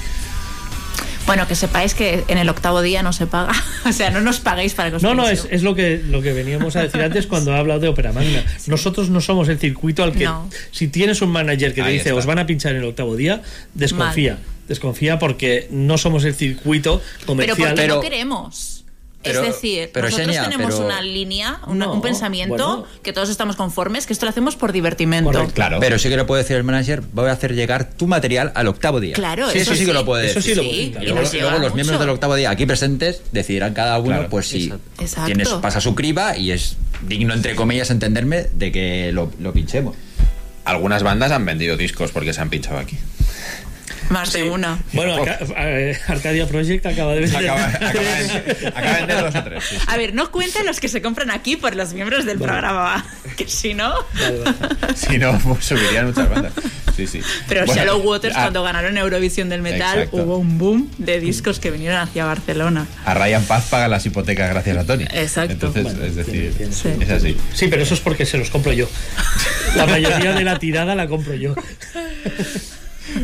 Bueno, 1.27 1.47
que 1.47 1.55
sepáis 1.55 1.93
que 1.95 2.25
en 2.29 2.39
el 2.39 2.49
octavo 2.49 2.81
día 2.81 3.03
no 3.03 3.13
se 3.13 3.27
paga. 3.27 3.53
O 3.89 3.93
sea, 3.93 4.11
no 4.11 4.21
nos 4.21 4.41
paguéis 4.41 4.75
para 4.75 4.91
que 4.91 4.97
os 4.97 5.03
No, 5.03 5.15
no, 5.15 5.29
es, 5.29 5.47
es 5.51 5.63
lo 5.63 5.75
que 5.75 6.03
lo 6.05 6.21
que 6.21 6.33
veníamos 6.33 6.75
a 6.77 6.83
decir 6.83 7.01
antes 7.03 7.27
cuando 7.27 7.55
ha 7.55 7.59
hablado 7.59 7.81
de 7.81 7.89
Opera 7.89 8.13
Magna. 8.13 8.43
Nosotros 8.67 9.09
no 9.11 9.21
somos 9.21 9.49
el 9.49 9.59
circuito 9.59 10.03
al 10.03 10.13
que 10.13 10.25
No. 10.25 10.49
si 10.73 10.89
tienes 10.89 11.23
un 11.23 11.31
manager 11.31 11.73
que 11.75 11.83
te 11.83 11.89
dice 11.91 12.09
está. 12.09 12.15
os 12.15 12.27
van 12.27 12.39
a 12.39 12.47
pinchar 12.47 12.73
en 12.73 12.79
el 12.79 12.85
octavo 12.89 13.15
día, 13.17 13.43
desconfía. 13.75 14.39
Desconfía 14.69 15.19
porque 15.19 15.69
no 15.71 15.97
somos 15.99 16.25
el 16.25 16.35
circuito 16.35 17.01
Pero 17.19 17.27
comercial. 17.27 17.57
porque 17.59 17.75
Pero- 17.83 17.95
no 17.97 18.01
queremos. 18.01 18.78
Pero- 19.33 19.41
es 19.47 19.55
decir, 19.55 19.91
pero, 19.93 20.07
nosotros 20.07 20.27
Xenia, 20.29 20.45
tenemos 20.49 20.75
pero- 20.75 20.87
una 20.87 21.01
línea, 21.03 21.61
una- 21.67 21.87
No, 21.87 21.93
un 21.95 22.03
pensamiento 22.03 22.55
bueno. 22.79 22.87
que 23.03 23.13
todos 23.13 23.29
estamos 23.31 23.57
conformes, 23.57 24.07
que 24.07 24.13
esto 24.13 24.27
lo 24.27 24.31
hacemos 24.31 24.57
por 24.57 24.73
divertimento. 24.73 25.31
Correcto. 25.31 25.55
Claro. 25.55 25.79
Pero 25.81 25.99
sí 25.99 26.09
que 26.09 26.17
lo 26.17 26.27
puede 26.27 26.43
decir 26.43 26.57
el 26.57 26.65
manager, 26.65 27.03
voy 27.13 27.29
a 27.29 27.33
hacer 27.33 27.55
llegar 27.55 27.91
tu 27.91 28.07
material 28.07 28.53
al 28.55 28.69
octavo 28.69 29.01
día. 29.01 29.15
Claro, 29.15 29.51
sí, 29.51 29.59
eso, 29.59 29.73
eso 29.73 29.81
sí 29.81 29.87
que 29.87 29.93
lo 29.93 30.05
puede 30.05 30.31
Eso 30.31 30.41
sí 30.41 30.49
decir. 30.51 30.57
lo 30.57 30.63
Sí, 30.63 30.69
puede 30.69 30.81
y 30.83 30.87
decir. 30.91 31.03
Y 31.03 31.15
nos 31.15 31.33
luego, 31.35 31.51
los 31.51 31.61
mucho. 31.63 31.75
miembros 31.75 32.01
del 32.01 32.09
octavo 32.11 32.35
día 32.35 32.51
aquí 32.51 32.67
presentes 32.67 33.23
decidirán 33.33 33.75
cada 33.75 33.99
uno 33.99 34.09
Claro, 34.17 34.29
pues 34.31 34.47
si 34.47 34.73
tienes 35.27 35.49
pasa 35.49 35.81
su 35.81 35.95
criba 35.95 36.37
y 36.37 36.51
es 36.53 36.77
digno 37.07 37.35
entre 37.35 37.55
comillas 37.55 37.91
entenderme 37.91 38.47
de 38.55 38.73
que 38.73 39.13
lo, 39.13 39.31
lo 39.41 39.53
pinchemos. 39.53 39.95
Algunas 40.65 41.03
bandas 41.03 41.33
han 41.33 41.45
vendido 41.47 41.77
discos 41.77 42.11
porque 42.11 42.33
se 42.33 42.41
han 42.41 42.51
pinchado 42.51 42.79
aquí. 42.79 42.97
Más 44.11 44.33
de 44.33 44.45
una. 44.51 44.79
Bueno, 44.93 45.23
acá- 45.23 45.39
eh, 45.59 45.99
Arcadia 46.09 46.47
Project 46.47 46.87
acaba 46.87 47.15
de 47.15 47.21
vender. 47.21 47.51
Acaba, 47.51 47.67
acaba 47.69 47.91
de, 47.93 48.67
acaba 48.69 48.91
de 48.93 48.97
vender 49.07 49.21
dos 49.25 49.35
o 49.35 49.45
tres. 49.45 49.65
sí, 49.65 49.77
sí. 49.77 49.83
A 49.87 49.97
ver, 49.97 50.15
no 50.15 50.31
cuenten 50.31 50.65
los 50.67 50.81
que 50.81 50.89
se 50.89 51.03
compran 51.03 51.31
aquí 51.31 51.57
por 51.57 51.75
los 51.77 51.93
miembros 51.93 52.25
del 52.25 52.39
programa, 52.39 53.05
que 53.37 53.47
si 53.49 53.75
no... 53.75 53.93
Vale, 54.15 54.39
vale. 54.41 54.97
Si 54.97 55.19
no, 55.19 55.39
pues 55.39 55.65
subirían 55.65 56.07
muchas 56.07 56.29
bandas. 56.31 56.53
Sí, 56.97 57.07
sí. 57.07 57.21
Pero 57.49 57.65
Bueno, 57.67 57.81
Shallow 57.81 58.01
Waters, 58.01 58.35
a- 58.37 58.41
cuando 58.43 58.63
ganaron 58.63 58.97
Eurovisión 58.97 59.49
del 59.49 59.63
Metal, 59.63 59.99
Exacto. 59.99 60.17
hubo 60.25 60.39
un 60.39 60.59
boom 60.59 60.91
de 60.99 61.21
discos 61.21 61.61
que 61.61 61.71
vinieron 61.71 61.99
hacia 62.01 62.25
Barcelona. 62.25 62.87
A 63.05 63.15
Ryan 63.15 63.45
Paz 63.45 63.67
paga 63.71 63.87
las 63.89 64.05
hipotecas 64.07 64.49
gracias 64.51 64.77
a 64.77 64.85
Tony. 64.85 65.05
Exacto. 65.13 65.53
Entonces, 65.53 65.83
Bueno, 65.85 66.05
es 66.05 66.17
decir, 66.17 66.55
tiene- 66.57 67.05
es 67.05 67.11
así. 67.11 67.37
Sí, 67.55 67.69
pero 67.69 67.83
eso 67.83 67.95
es 67.95 68.01
porque 68.01 68.27
se 68.27 68.39
los 68.39 68.51
compro 68.51 68.73
yo. 68.73 68.89
La 69.77 69.87
mayoría 69.87 70.33
de 70.33 70.45
la 70.45 70.59
tirada 70.59 70.95
la 70.95 71.07
compro 71.07 71.35
yo. 71.35 71.55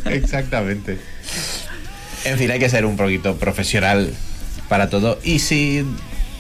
Exactamente. 0.06 0.98
En 2.24 2.38
fin, 2.38 2.50
hay 2.50 2.58
que 2.58 2.68
ser 2.68 2.86
un 2.86 2.96
poquito 2.96 3.36
profesional 3.36 4.12
para 4.68 4.88
todo. 4.88 5.18
Y 5.24 5.38
si 5.40 5.84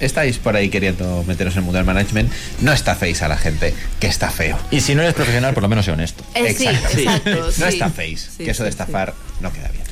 estáis 0.00 0.38
por 0.38 0.56
ahí 0.56 0.68
queriendo 0.70 1.24
meteros 1.26 1.54
en 1.54 1.58
el 1.58 1.64
mundo 1.64 1.76
del 1.78 1.86
management, 1.86 2.30
no 2.60 2.72
estaféis 2.72 3.22
a 3.22 3.28
la 3.28 3.36
gente, 3.36 3.74
que 4.00 4.06
está 4.06 4.30
feo. 4.30 4.58
Y 4.70 4.80
si 4.80 4.94
no 4.94 5.02
eres 5.02 5.14
profesional, 5.14 5.54
por 5.54 5.62
lo 5.62 5.68
menos 5.68 5.84
sé 5.84 5.92
honesto. 5.92 6.24
Eh, 6.34 6.54
sí, 6.56 6.66
Exacto. 6.66 6.98
exacto. 6.98 7.50
No 7.58 7.66
estaféis, 7.66 8.30
Sí, 8.36 8.44
que 8.44 8.50
eso 8.50 8.64
de 8.64 8.70
estafar 8.70 9.14
no 9.40 9.52
queda 9.52 9.68
bien. 9.68 9.84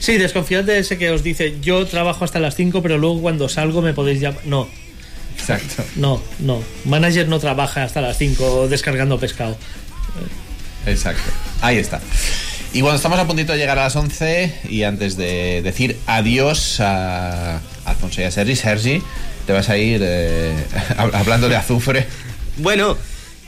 Sí, 0.00 0.16
desconfiad 0.16 0.64
de 0.64 0.78
ese 0.78 0.96
que 0.96 1.10
os 1.10 1.22
dice 1.22 1.56
yo 1.60 1.84
trabajo 1.86 2.24
hasta 2.24 2.38
las 2.40 2.54
5, 2.54 2.82
pero 2.82 2.98
luego 2.98 3.20
cuando 3.20 3.48
salgo 3.48 3.82
me 3.82 3.92
podéis 3.94 4.20
llamar. 4.20 4.40
No, 4.46 4.68
Exacto. 5.38 5.84
no, 5.96 6.22
no. 6.38 6.62
Manager 6.84 7.28
no 7.28 7.38
trabaja 7.38 7.82
hasta 7.84 8.00
las 8.00 8.16
5 8.16 8.68
descargando 8.68 9.18
pescado. 9.18 9.56
Exacto. 10.86 11.30
Ahí 11.60 11.76
está. 11.78 12.00
Y 12.72 12.80
cuando 12.80 12.96
estamos 12.96 13.18
a 13.18 13.26
puntito 13.26 13.52
de 13.52 13.58
llegar 13.58 13.78
a 13.78 13.84
las 13.84 13.96
11 13.96 14.60
y 14.68 14.82
antes 14.82 15.16
de 15.16 15.62
decir 15.62 15.96
adiós 16.06 16.80
a 16.80 17.60
Alfonso 17.86 18.20
y 18.20 18.24
a 18.24 18.30
Sergi, 18.30 18.56
Sergi, 18.56 19.02
te 19.46 19.52
vas 19.52 19.70
a 19.70 19.78
ir 19.78 20.00
eh, 20.04 20.54
hablando 20.98 21.48
de 21.48 21.56
azufre. 21.56 22.06
Bueno, 22.58 22.98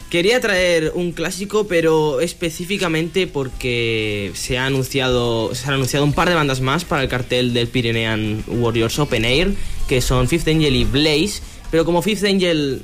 quería 0.09 0.41
traer 0.41 0.93
un 0.95 1.13
clásico, 1.13 1.69
pero 1.69 2.23
específicamente 2.23 3.27
porque 3.27 4.33
se 4.35 4.57
ha 4.57 4.65
anunciado, 4.65 5.55
se 5.55 5.67
han 5.69 5.75
anunciado 5.75 6.07
un 6.07 6.15
par 6.15 6.31
de 6.31 6.35
bandas 6.35 6.63
más 6.63 6.87
para 6.87 7.03
el 7.03 7.09
cartel 7.09 7.53
del 7.53 7.69
Pyrenean 7.69 8.43
Warriors 8.47 8.99
Open 8.99 9.27
Air, 9.27 9.53
que 9.87 10.01
son 10.01 10.29
Fifth 10.29 10.49
Angel 10.49 10.75
y 10.75 10.85
Blaze. 10.85 11.43
Pero 11.71 11.85
como 11.85 12.01
Fifth 12.01 12.25
Angel 12.25 12.83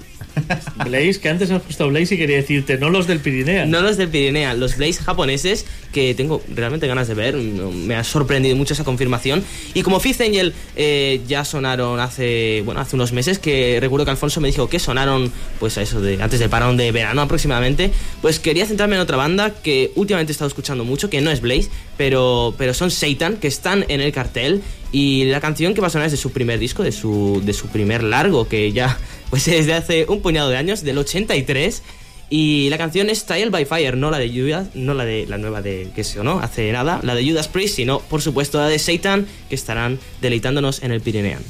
Blaze, 0.84 1.20
que 1.20 1.28
antes 1.28 1.50
has 1.50 1.62
puesto 1.62 1.88
Blaze 1.88 2.14
y 2.14 2.18
quería 2.18 2.36
decirte, 2.36 2.78
no 2.78 2.90
los 2.90 3.06
del 3.06 3.20
Pirinea. 3.20 3.66
No 3.66 3.80
los 3.80 3.96
del 3.96 4.08
Pirinea, 4.08 4.54
los 4.54 4.76
Blaze 4.76 5.02
japoneses 5.02 5.66
que 5.92 6.14
tengo 6.14 6.42
realmente 6.54 6.86
ganas 6.86 7.08
de 7.08 7.14
ver. 7.14 7.36
Me 7.36 7.94
ha 7.94 8.04
sorprendido 8.04 8.56
mucho 8.56 8.74
esa 8.74 8.84
confirmación. 8.84 9.42
Y 9.74 9.82
como 9.82 10.00
Fifth 10.00 10.20
Angel 10.20 10.54
eh, 10.76 11.20
ya 11.26 11.44
sonaron 11.44 12.00
hace 12.00 12.62
bueno 12.64 12.80
hace 12.80 12.96
unos 12.96 13.12
meses, 13.12 13.38
que 13.38 13.78
recuerdo 13.80 14.04
que 14.04 14.10
Alfonso 14.10 14.40
me 14.40 14.48
dijo 14.48 14.68
que 14.68 14.78
sonaron 14.78 15.32
pues 15.58 15.78
a 15.78 15.82
eso 15.82 16.00
de 16.00 16.22
antes 16.22 16.40
del 16.40 16.50
parón 16.50 16.76
de 16.76 16.92
verano 16.92 17.22
aproximadamente, 17.22 17.90
pues 18.20 18.38
quería 18.38 18.66
centrarme 18.66 18.96
en 18.96 19.02
otra 19.02 19.16
banda 19.16 19.54
que 19.62 19.92
últimamente 19.94 20.32
he 20.32 20.34
estado 20.34 20.48
escuchando 20.48 20.84
mucho, 20.84 21.10
que 21.10 21.20
no 21.20 21.30
es 21.30 21.40
Blaze, 21.40 21.70
pero, 21.96 22.54
pero 22.58 22.74
son 22.74 22.90
Satan, 22.90 23.36
que 23.36 23.48
están 23.48 23.84
en 23.88 24.00
el 24.00 24.12
cartel. 24.12 24.62
Y 24.92 25.24
la 25.24 25.40
canción 25.40 25.74
que 25.74 25.80
va 25.80 25.88
a 25.88 25.90
sonar 25.90 26.06
es 26.06 26.12
de 26.12 26.18
su 26.18 26.30
primer 26.30 26.58
disco, 26.58 26.82
de 26.82 26.92
su, 26.92 27.42
de 27.44 27.52
su 27.52 27.66
primer 27.68 28.02
largo, 28.02 28.48
que 28.48 28.72
ya 28.72 28.96
pues 29.30 29.44
desde 29.46 29.74
hace 29.74 30.06
un 30.08 30.20
puñado 30.20 30.48
de 30.50 30.56
años, 30.56 30.82
del 30.82 30.98
83. 30.98 31.82
Y 32.28 32.68
la 32.70 32.78
canción 32.78 33.08
es 33.08 33.18
Style 33.18 33.50
by 33.50 33.66
Fire, 33.66 33.96
no 33.96 34.10
la 34.10 34.18
de 34.18 34.28
Judas, 34.28 34.68
no 34.74 34.94
la 34.94 35.04
de 35.04 35.26
la 35.26 35.38
nueva 35.38 35.62
de 35.62 35.90
que 35.94 36.02
se 36.02 36.22
no 36.24 36.40
hace 36.40 36.72
nada, 36.72 36.98
la 37.04 37.14
de 37.14 37.28
Judas 37.28 37.46
Priest, 37.46 37.76
sino 37.76 38.00
por 38.00 38.20
supuesto 38.20 38.58
la 38.58 38.66
de 38.66 38.80
Satan, 38.80 39.26
que 39.48 39.54
estarán 39.54 40.00
deleitándonos 40.20 40.82
en 40.82 40.90
el 40.90 41.00
Pirinean. 41.00 41.42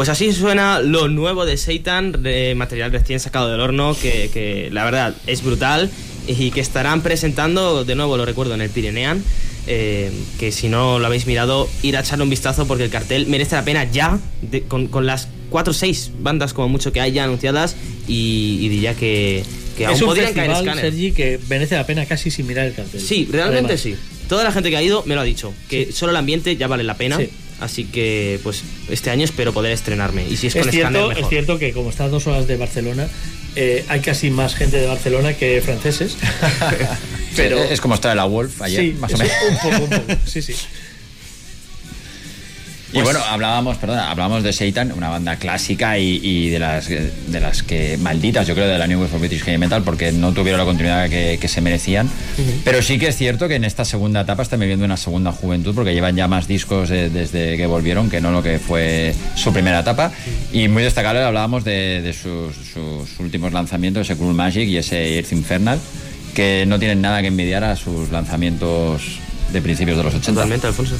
Pues 0.00 0.08
así 0.08 0.32
suena 0.32 0.80
lo 0.80 1.08
nuevo 1.08 1.44
de 1.44 1.58
Satan, 1.58 2.22
de 2.22 2.54
material 2.56 2.90
recién 2.90 3.20
sacado 3.20 3.50
del 3.50 3.60
horno, 3.60 3.94
que, 4.00 4.30
que 4.32 4.70
la 4.72 4.82
verdad 4.84 5.14
es 5.26 5.44
brutal 5.44 5.90
y 6.26 6.52
que 6.52 6.62
estarán 6.62 7.02
presentando, 7.02 7.84
de 7.84 7.94
nuevo 7.96 8.16
lo 8.16 8.24
recuerdo, 8.24 8.54
en 8.54 8.62
el 8.62 8.70
Pirinean. 8.70 9.22
eh, 9.66 10.10
que 10.38 10.52
si 10.52 10.68
no 10.70 10.98
lo 10.98 11.04
habéis 11.06 11.26
mirado, 11.26 11.68
ir 11.82 11.98
a 11.98 12.00
echarle 12.00 12.24
un 12.24 12.30
vistazo 12.30 12.66
porque 12.66 12.84
el 12.84 12.88
cartel 12.90 13.26
merece 13.26 13.56
la 13.56 13.62
pena 13.66 13.84
ya, 13.84 14.18
de- 14.40 14.62
con, 14.62 14.86
con 14.86 15.04
las 15.04 15.28
4 15.50 15.72
o 15.72 15.74
6 15.74 16.12
bandas 16.20 16.54
como 16.54 16.70
mucho 16.70 16.94
que 16.94 17.02
hay 17.02 17.12
ya 17.12 17.24
anunciadas, 17.24 17.76
y, 18.08 18.56
y 18.62 18.68
diría 18.70 18.94
que, 18.94 19.44
que 19.76 19.84
aún 19.84 19.96
es 19.96 20.00
un 20.00 20.08
podrían 20.08 20.32
festival. 20.32 20.80
Sergi, 20.80 21.12
que 21.12 21.38
merece 21.50 21.74
la 21.74 21.84
pena 21.84 22.06
casi 22.06 22.30
sin 22.30 22.46
mirar 22.46 22.64
el 22.64 22.72
cartel. 22.72 23.02
Sí, 23.02 23.28
realmente 23.30 23.74
Además. 23.74 23.80
sí. 23.82 23.96
Toda 24.30 24.44
la 24.44 24.52
gente 24.52 24.70
que 24.70 24.76
ha 24.78 24.82
ido 24.82 25.02
me 25.06 25.14
lo 25.14 25.20
ha 25.20 25.24
dicho, 25.24 25.52
que 25.68 25.92
solo 25.92 26.12
el 26.12 26.16
ambiente 26.16 26.56
ya 26.56 26.68
vale 26.68 26.84
la 26.84 26.96
pena. 26.96 27.18
Sí. 27.18 27.28
Así 27.60 27.84
que, 27.84 28.40
pues, 28.42 28.62
este 28.88 29.10
año 29.10 29.24
espero 29.24 29.52
poder 29.52 29.72
estrenarme. 29.72 30.26
Y 30.28 30.36
si 30.36 30.46
es, 30.46 30.56
Es, 30.56 30.62
con 30.62 30.70
cierto, 30.70 30.98
escáner, 30.98 31.18
es 31.24 31.28
cierto 31.28 31.58
que 31.58 31.72
como 31.72 31.90
está 31.90 32.04
a 32.04 32.08
dos 32.08 32.26
horas 32.26 32.46
de 32.46 32.56
Barcelona, 32.56 33.06
eh, 33.56 33.84
hay 33.88 34.00
casi 34.00 34.30
más 34.30 34.54
gente 34.54 34.78
de 34.78 34.86
Barcelona 34.86 35.34
que 35.34 35.60
franceses. 35.60 36.16
pero 37.36 37.62
es 37.62 37.80
como 37.80 37.94
estar 37.94 38.10
en 38.10 38.16
la 38.16 38.24
Wolf 38.24 38.62
ayer, 38.62 38.80
sí, 38.80 38.92
más 38.98 39.12
o 39.12 39.14
es 39.14 39.20
menos. 39.20 39.34
un 39.50 39.70
poco, 39.70 39.84
un 39.84 39.90
poco. 40.06 40.20
Sí, 40.26 40.42
sí. 40.42 40.54
Y 42.92 43.00
bueno, 43.02 43.20
hablábamos, 43.28 43.76
perdón, 43.76 43.98
hablábamos 44.00 44.42
de 44.42 44.52
Satan, 44.52 44.92
una 44.92 45.08
banda 45.08 45.36
clásica 45.36 45.96
y, 45.98 46.20
y 46.22 46.48
de 46.48 46.58
las 46.58 46.88
de 46.88 47.40
las 47.40 47.62
que 47.62 47.96
malditas, 47.98 48.46
yo 48.46 48.54
creo, 48.54 48.66
de 48.66 48.78
la 48.78 48.86
New 48.88 49.00
Wave 49.00 49.14
of 49.14 49.20
British 49.20 49.42
Heavy 49.42 49.58
Metal, 49.58 49.82
porque 49.84 50.10
no 50.12 50.32
tuvieron 50.32 50.58
la 50.58 50.64
continuidad 50.64 51.08
que, 51.08 51.38
que 51.40 51.48
se 51.48 51.60
merecían. 51.60 52.08
Pero 52.64 52.82
sí 52.82 52.98
que 52.98 53.08
es 53.08 53.16
cierto 53.16 53.46
que 53.48 53.54
en 53.54 53.64
esta 53.64 53.84
segunda 53.84 54.22
etapa 54.22 54.42
están 54.42 54.58
viviendo 54.60 54.84
una 54.84 54.96
segunda 54.96 55.30
juventud, 55.30 55.74
porque 55.74 55.92
llevan 55.94 56.16
ya 56.16 56.26
más 56.26 56.48
discos 56.48 56.88
de- 56.88 57.10
desde 57.10 57.56
que 57.56 57.66
volvieron 57.66 58.10
que 58.10 58.20
no 58.20 58.32
lo 58.32 58.42
que 58.42 58.58
fue 58.58 59.14
su 59.36 59.52
primera 59.52 59.80
etapa. 59.80 60.10
Y 60.52 60.66
muy 60.68 60.82
destacable 60.82 61.22
hablábamos 61.22 61.62
de, 61.64 62.02
de 62.02 62.12
sus, 62.12 62.56
sus 62.56 63.20
últimos 63.20 63.52
lanzamientos, 63.52 64.08
ese 64.10 64.16
Cruel 64.18 64.34
Magic 64.34 64.68
y 64.68 64.76
ese 64.78 65.16
Earth 65.16 65.32
Infernal, 65.32 65.78
que 66.34 66.64
no 66.66 66.78
tienen 66.78 67.00
nada 67.00 67.20
que 67.20 67.28
envidiar 67.28 67.62
a 67.62 67.76
sus 67.76 68.10
lanzamientos 68.10 69.02
de 69.52 69.60
principios 69.62 69.96
de 69.96 70.04
los 70.04 70.14
80. 70.14 70.32
Totalmente, 70.32 70.66
Alfonso. 70.66 70.96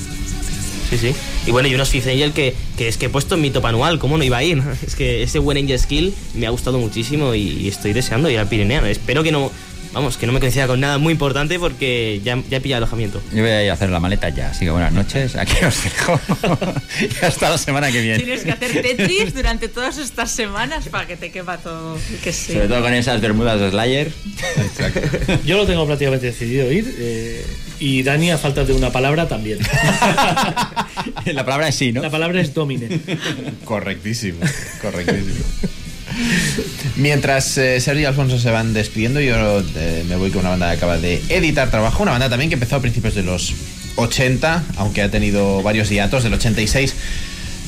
Sí, 0.91 0.99
sí. 0.99 1.15
Y 1.47 1.53
bueno, 1.53 1.69
y 1.69 1.75
unos 1.75 1.89
Fifth 1.89 2.09
Angel 2.09 2.33
que, 2.33 2.55
que 2.77 2.89
es 2.89 2.97
que 2.97 3.07
he 3.07 3.09
puesto 3.09 3.37
en 3.37 3.41
mi 3.43 3.51
top 3.51 3.67
anual, 3.67 3.99
¿cómo 3.99 4.19
no 4.19 4.25
iba 4.25 4.39
a 4.39 4.43
ir? 4.43 4.63
Es 4.85 4.97
que 4.97 5.23
ese 5.23 5.39
When 5.39 5.57
Angel 5.57 5.79
Skill 5.79 6.13
me 6.35 6.47
ha 6.47 6.51
gustado 6.51 6.79
muchísimo 6.79 7.35
y, 7.35 7.43
y 7.43 7.69
estoy 7.69 7.93
deseando 7.93 8.29
ir 8.29 8.39
al 8.39 8.49
Pirineano. 8.49 8.87
Espero 8.89 9.23
que 9.23 9.31
no, 9.31 9.53
vamos, 9.93 10.17
que 10.17 10.27
no 10.27 10.33
me 10.33 10.41
coincida 10.41 10.67
con 10.67 10.81
nada 10.81 10.99
muy 10.99 11.13
importante 11.13 11.59
porque 11.59 12.21
ya, 12.25 12.43
ya 12.49 12.59
he 12.59 12.61
pillado 12.61 12.85
alojamiento. 12.85 13.23
Yo 13.33 13.43
voy 13.43 13.51
a 13.51 13.65
ir 13.65 13.71
a 13.71 13.75
hacer 13.75 13.91
la 13.91 14.01
maleta 14.01 14.29
ya, 14.29 14.51
así 14.51 14.65
que 14.65 14.71
buenas 14.71 14.93
noches, 14.93 15.37
aquí 15.37 15.65
os 15.65 15.85
dejo. 15.85 16.21
y 17.01 17.25
hasta 17.25 17.51
la 17.51 17.59
semana 17.59 17.91
que 17.91 18.01
viene. 18.01 18.19
Tienes 18.19 18.43
que 18.43 18.53
hacer 18.53 18.83
Tetris 18.83 19.35
durante 19.35 19.69
todas 19.69 19.99
estas 19.99 20.31
semanas 20.31 20.89
para 20.89 21.07
que 21.07 21.17
te 21.17 21.31
quepa 21.31 21.59
todo. 21.59 21.99
Que 22.23 22.33
sí. 22.33 22.53
Sobre 22.53 22.69
todo 22.69 22.83
con 22.83 22.95
esas 22.95 23.21
bermudas 23.21 23.61
de 23.61 23.71
Slayer. 23.71 24.13
Yo 25.45 25.57
lo 25.57 25.67
tengo 25.67 25.87
prácticamente 25.87 26.27
decidido 26.27 26.71
ir. 26.71 26.95
eh, 26.99 27.45
y 27.81 28.03
Dani, 28.03 28.31
a 28.31 28.37
falta 28.37 28.65
de 28.65 28.75
una 28.75 28.93
palabra, 28.93 29.27
también. 29.27 29.59
la 31.25 31.45
palabra 31.45 31.69
es 31.69 31.75
sí, 31.75 31.93
¿no? 31.93 32.03
La 32.03 32.11
palabra 32.11 32.41
es 32.41 32.53
domine. 32.53 33.01
Correctísimo, 33.65 34.41
correctísimo. 34.83 35.45
Mientras 36.97 37.57
eh, 37.59 37.81
Sergio 37.81 38.03
y 38.03 38.05
Alfonso 38.07 38.39
se 38.39 38.51
van 38.51 38.73
despidiendo, 38.73 39.21
yo 39.21 39.63
eh, 39.77 40.05
me 40.09 40.17
voy 40.17 40.31
con 40.31 40.41
una 40.41 40.51
banda 40.51 40.71
que 40.71 40.77
acaba 40.77 40.99
de 40.99 41.23
editar 41.29 41.71
trabajo, 41.71 42.03
una 42.03 42.13
banda 42.13 42.29
también 42.29 42.51
que 42.51 42.55
empezó 42.55 42.77
a 42.77 42.81
principios 42.81 43.15
de 43.15 43.23
los 43.23 43.55
80, 43.97 44.65
aunque 44.77 45.03
ha 45.03 45.11
tenido 45.11 45.63
varios 45.63 45.89
hiatos, 45.89 46.23
del 46.23 46.35
86, 46.35 46.95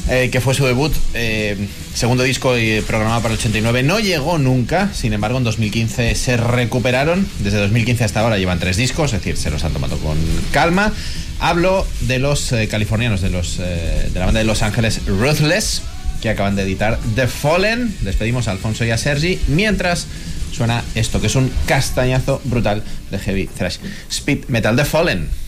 eh, 0.09 0.31
que 0.31 0.41
fue 0.41 0.55
su 0.55 0.67
debut, 0.67 0.93
segundo 1.95 2.25
disco 2.25 2.55
programado 2.87 3.23
para 3.23 3.35
el 3.35 3.39
89, 3.39 3.83
no 3.85 4.01
llegó 4.01 4.39
nunca, 4.39 4.91
sin 4.93 5.13
embargo 5.13 5.39
en 5.39 5.45
2015 5.45 6.15
se 6.15 6.37
recuperaron, 6.37 7.27
desde 7.41 7.59
2015 7.59 8.05
hasta 8.05 8.21
ahora 8.21 8.39
llevan 8.39 8.59
tres 8.59 8.77
discos, 8.77 9.13
es 9.13 9.21
decir, 9.21 9.37
se 9.37 9.51
los 9.51 9.65
han 9.65 9.73
tomado 9.73 9.99
con 9.99 10.19
calma. 10.51 10.93
Hablo 11.39 11.87
de 12.03 12.21
los 12.21 12.53
eh, 12.53 12.69
californianos, 12.69 13.21
de, 13.21 13.31
los, 13.31 13.59
de 13.59 14.11
la 14.15 14.27
banda 14.27 14.39
de 14.39 14.45
Los 14.45 14.63
Ángeles 14.63 15.01
Ruthless, 15.07 15.83
que 16.23 16.31
acaban 16.31 16.57
de 16.57 16.63
editar 16.63 16.99
The 17.17 17.27
Fallen. 17.27 17.95
Despedimos 18.01 18.49
a 18.49 18.53
Alfonso 18.53 18.85
y 18.85 18.91
a 18.91 18.97
Sergi, 18.97 19.41
mientras 19.49 20.07
suena 20.53 20.83
esto, 20.95 21.21
que 21.21 21.27
es 21.27 21.35
un 21.35 21.51
castañazo 21.67 22.41
brutal 22.45 22.83
de 23.11 23.19
heavy 23.19 23.47
thrash. 23.47 23.79
Speed 24.09 24.45
Metal 24.49 24.77
The 24.77 24.85
Fallen. 24.85 25.42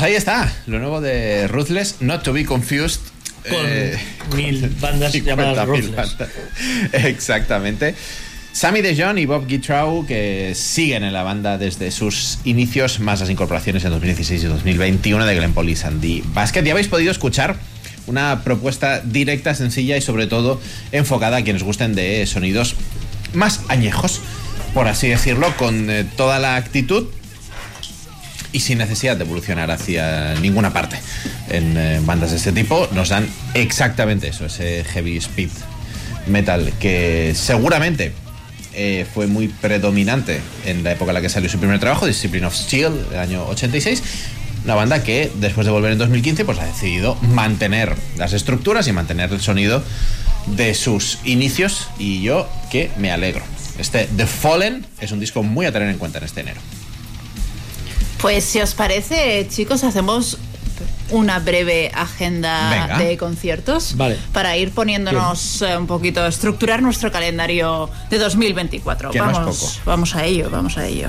Pues 0.00 0.12
ahí 0.12 0.16
está, 0.16 0.50
lo 0.66 0.78
nuevo 0.78 1.02
de 1.02 1.46
Ruthless, 1.46 1.96
Not 2.00 2.22
to 2.22 2.32
be 2.32 2.46
confused. 2.46 3.02
Con 3.46 3.58
eh, 3.66 3.98
mil 4.34 4.74
bandas 4.80 5.14
50.000 5.14 5.24
llamadas 5.24 5.68
Ruthless. 5.68 5.94
bandas. 5.94 6.30
Exactamente. 7.04 7.94
Sammy 8.50 8.80
DeJohn 8.80 9.18
y 9.18 9.26
Bob 9.26 9.46
Gitrau, 9.46 10.06
que 10.06 10.54
siguen 10.54 11.04
en 11.04 11.12
la 11.12 11.22
banda 11.22 11.58
desde 11.58 11.90
sus 11.90 12.38
inicios, 12.44 12.98
más 12.98 13.20
las 13.20 13.28
incorporaciones 13.28 13.84
en 13.84 13.90
2016 13.90 14.42
y 14.42 14.46
2021 14.46 15.26
de 15.26 15.34
Glenn 15.34 15.52
Paul 15.52 15.68
y 15.68 15.76
Sandy 15.76 16.24
Basket. 16.32 16.64
Ya 16.64 16.72
habéis 16.72 16.88
podido 16.88 17.10
escuchar 17.10 17.56
una 18.06 18.42
propuesta 18.42 19.00
directa, 19.00 19.54
sencilla 19.54 19.98
y 19.98 20.00
sobre 20.00 20.26
todo 20.26 20.62
enfocada 20.92 21.36
a 21.36 21.44
quienes 21.44 21.62
gusten 21.62 21.94
de 21.94 22.26
sonidos 22.26 22.74
más 23.34 23.60
añejos, 23.68 24.22
por 24.72 24.88
así 24.88 25.08
decirlo, 25.08 25.54
con 25.58 25.90
eh, 25.90 26.06
toda 26.16 26.38
la 26.38 26.56
actitud 26.56 27.08
y 28.52 28.60
sin 28.60 28.78
necesidad 28.78 29.16
de 29.16 29.24
evolucionar 29.24 29.70
hacia 29.70 30.34
ninguna 30.40 30.72
parte. 30.72 30.96
En 31.48 32.04
bandas 32.06 32.30
de 32.30 32.36
este 32.36 32.52
tipo 32.52 32.88
nos 32.92 33.08
dan 33.08 33.28
exactamente 33.54 34.28
eso, 34.28 34.46
ese 34.46 34.84
heavy 34.84 35.16
speed 35.18 35.50
metal 36.26 36.72
que 36.78 37.32
seguramente 37.34 38.12
eh, 38.72 39.04
fue 39.12 39.26
muy 39.26 39.48
predominante 39.48 40.40
en 40.64 40.84
la 40.84 40.92
época 40.92 41.10
en 41.10 41.14
la 41.14 41.20
que 41.20 41.28
salió 41.28 41.48
su 41.48 41.58
primer 41.58 41.80
trabajo, 41.80 42.06
Discipline 42.06 42.44
of 42.44 42.54
Steel, 42.54 42.92
el 43.12 43.18
año 43.18 43.44
86. 43.46 44.02
Una 44.64 44.74
banda 44.74 45.02
que 45.02 45.30
después 45.36 45.66
de 45.66 45.72
volver 45.72 45.92
en 45.92 45.98
2015 45.98 46.44
pues 46.44 46.58
ha 46.58 46.66
decidido 46.66 47.16
mantener 47.16 47.96
las 48.16 48.32
estructuras 48.32 48.86
y 48.88 48.92
mantener 48.92 49.32
el 49.32 49.40
sonido 49.40 49.82
de 50.46 50.74
sus 50.74 51.18
inicios 51.24 51.88
y 51.98 52.22
yo 52.22 52.48
que 52.70 52.90
me 52.98 53.10
alegro. 53.10 53.42
Este 53.78 54.08
The 54.16 54.26
Fallen 54.26 54.86
es 55.00 55.12
un 55.12 55.20
disco 55.20 55.42
muy 55.42 55.66
a 55.66 55.72
tener 55.72 55.88
en 55.88 55.98
cuenta 55.98 56.18
en 56.18 56.24
este 56.24 56.42
enero. 56.42 56.60
Pues 58.20 58.44
si 58.44 58.60
os 58.60 58.74
parece, 58.74 59.46
chicos, 59.48 59.82
hacemos 59.82 60.36
una 61.10 61.38
breve 61.38 61.90
agenda 61.94 62.70
Venga. 62.70 62.98
de 62.98 63.16
conciertos 63.16 63.96
Vale. 63.96 64.16
para 64.32 64.56
ir 64.56 64.72
poniéndonos 64.72 65.62
eh, 65.62 65.76
un 65.76 65.86
poquito, 65.86 66.24
estructurar 66.26 66.82
nuestro 66.82 67.10
calendario 67.10 67.88
de 68.10 68.18
2024. 68.18 69.10
Que 69.10 69.18
no 69.18 69.30
es 69.30 69.36
vamos, 69.38 69.80
vamos 69.84 70.14
a 70.14 70.24
ello, 70.24 70.50
vamos 70.50 70.76
a 70.76 70.86
ello. 70.86 71.08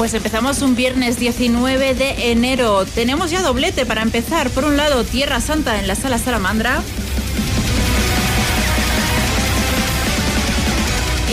Pues 0.00 0.14
empezamos 0.14 0.62
un 0.62 0.76
viernes 0.76 1.18
19 1.18 1.92
de 1.92 2.30
enero. 2.32 2.86
Tenemos 2.86 3.30
ya 3.30 3.42
doblete 3.42 3.84
para 3.84 4.00
empezar. 4.00 4.48
Por 4.48 4.64
un 4.64 4.78
lado, 4.78 5.04
Tierra 5.04 5.42
Santa 5.42 5.78
en 5.78 5.86
la 5.86 5.94
sala 5.94 6.16
Salamandra. 6.16 6.80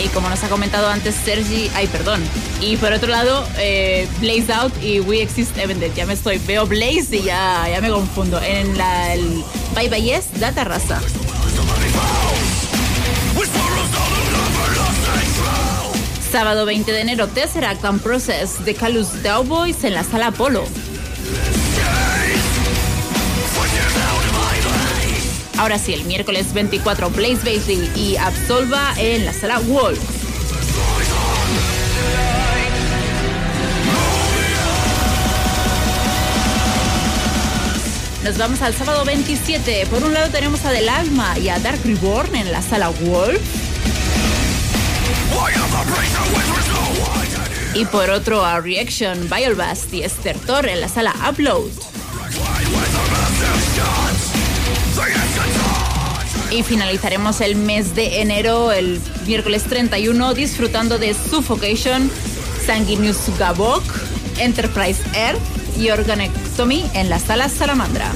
Y 0.04 0.08
como 0.08 0.28
nos 0.28 0.44
ha 0.44 0.50
comentado 0.50 0.86
antes 0.90 1.14
Sergi, 1.14 1.70
ay, 1.74 1.86
perdón. 1.86 2.20
Y 2.60 2.76
por 2.76 2.92
otro 2.92 3.08
lado, 3.08 3.48
eh, 3.56 4.06
Blaze 4.20 4.52
Out 4.52 4.74
y 4.82 5.00
We 5.00 5.22
Exist 5.22 5.56
Evented. 5.56 5.94
Ya 5.94 6.04
me 6.04 6.12
estoy, 6.12 6.36
veo 6.36 6.66
Blaze 6.66 7.16
y 7.16 7.22
ya, 7.22 7.66
ya 7.70 7.80
me 7.80 7.88
confundo. 7.88 8.38
En 8.42 8.76
la, 8.76 9.14
el 9.14 9.42
Bye 9.74 9.88
Bye 9.88 10.02
Yes, 10.02 10.24
Data 10.38 10.64
Raza. 10.64 11.00
Sábado 16.38 16.66
20 16.66 16.92
de 16.92 17.00
enero, 17.00 17.26
Tesseract 17.26 17.84
and 17.84 18.00
Process 18.00 18.64
de 18.64 18.72
Calus 18.72 19.08
Cowboys 19.24 19.82
en 19.82 19.92
la 19.92 20.04
sala 20.04 20.28
Apolo. 20.28 20.62
Ahora 25.56 25.80
sí, 25.80 25.94
el 25.94 26.04
miércoles 26.04 26.54
24, 26.54 27.10
Blaze 27.10 27.40
Bailey 27.44 27.90
y 27.96 28.16
Absolva 28.18 28.94
en 28.98 29.24
la 29.24 29.32
sala 29.32 29.58
Wolf. 29.58 29.98
Nos 38.22 38.38
vamos 38.38 38.62
al 38.62 38.74
sábado 38.74 39.04
27. 39.04 39.86
Por 39.86 40.04
un 40.04 40.14
lado 40.14 40.30
tenemos 40.30 40.64
a 40.64 40.70
Del 40.70 40.88
Alma 40.88 41.36
y 41.36 41.48
a 41.48 41.58
Dark 41.58 41.80
Reborn 41.82 42.36
en 42.36 42.52
la 42.52 42.62
sala 42.62 42.90
Wolf. 42.90 43.67
Y 47.74 47.84
por 47.86 48.10
otro 48.10 48.44
a 48.44 48.60
Reaction, 48.60 49.28
Biolbast 49.30 49.92
y 49.94 50.02
Estertor 50.02 50.66
en 50.66 50.80
la 50.80 50.88
sala 50.88 51.14
Upload. 51.30 51.70
Y 56.50 56.62
finalizaremos 56.62 57.40
el 57.40 57.56
mes 57.56 57.94
de 57.94 58.20
enero, 58.20 58.72
el 58.72 59.00
miércoles 59.26 59.64
31, 59.64 60.34
disfrutando 60.34 60.98
de 60.98 61.14
Suffocation, 61.14 62.10
Sanguinius 62.64 63.18
Gabok, 63.38 63.84
Enterprise 64.38 65.00
Earth 65.14 65.40
y 65.78 65.90
Organectomy 65.90 66.84
en 66.94 67.10
la 67.10 67.18
sala 67.18 67.48
Salamandra. 67.48 68.10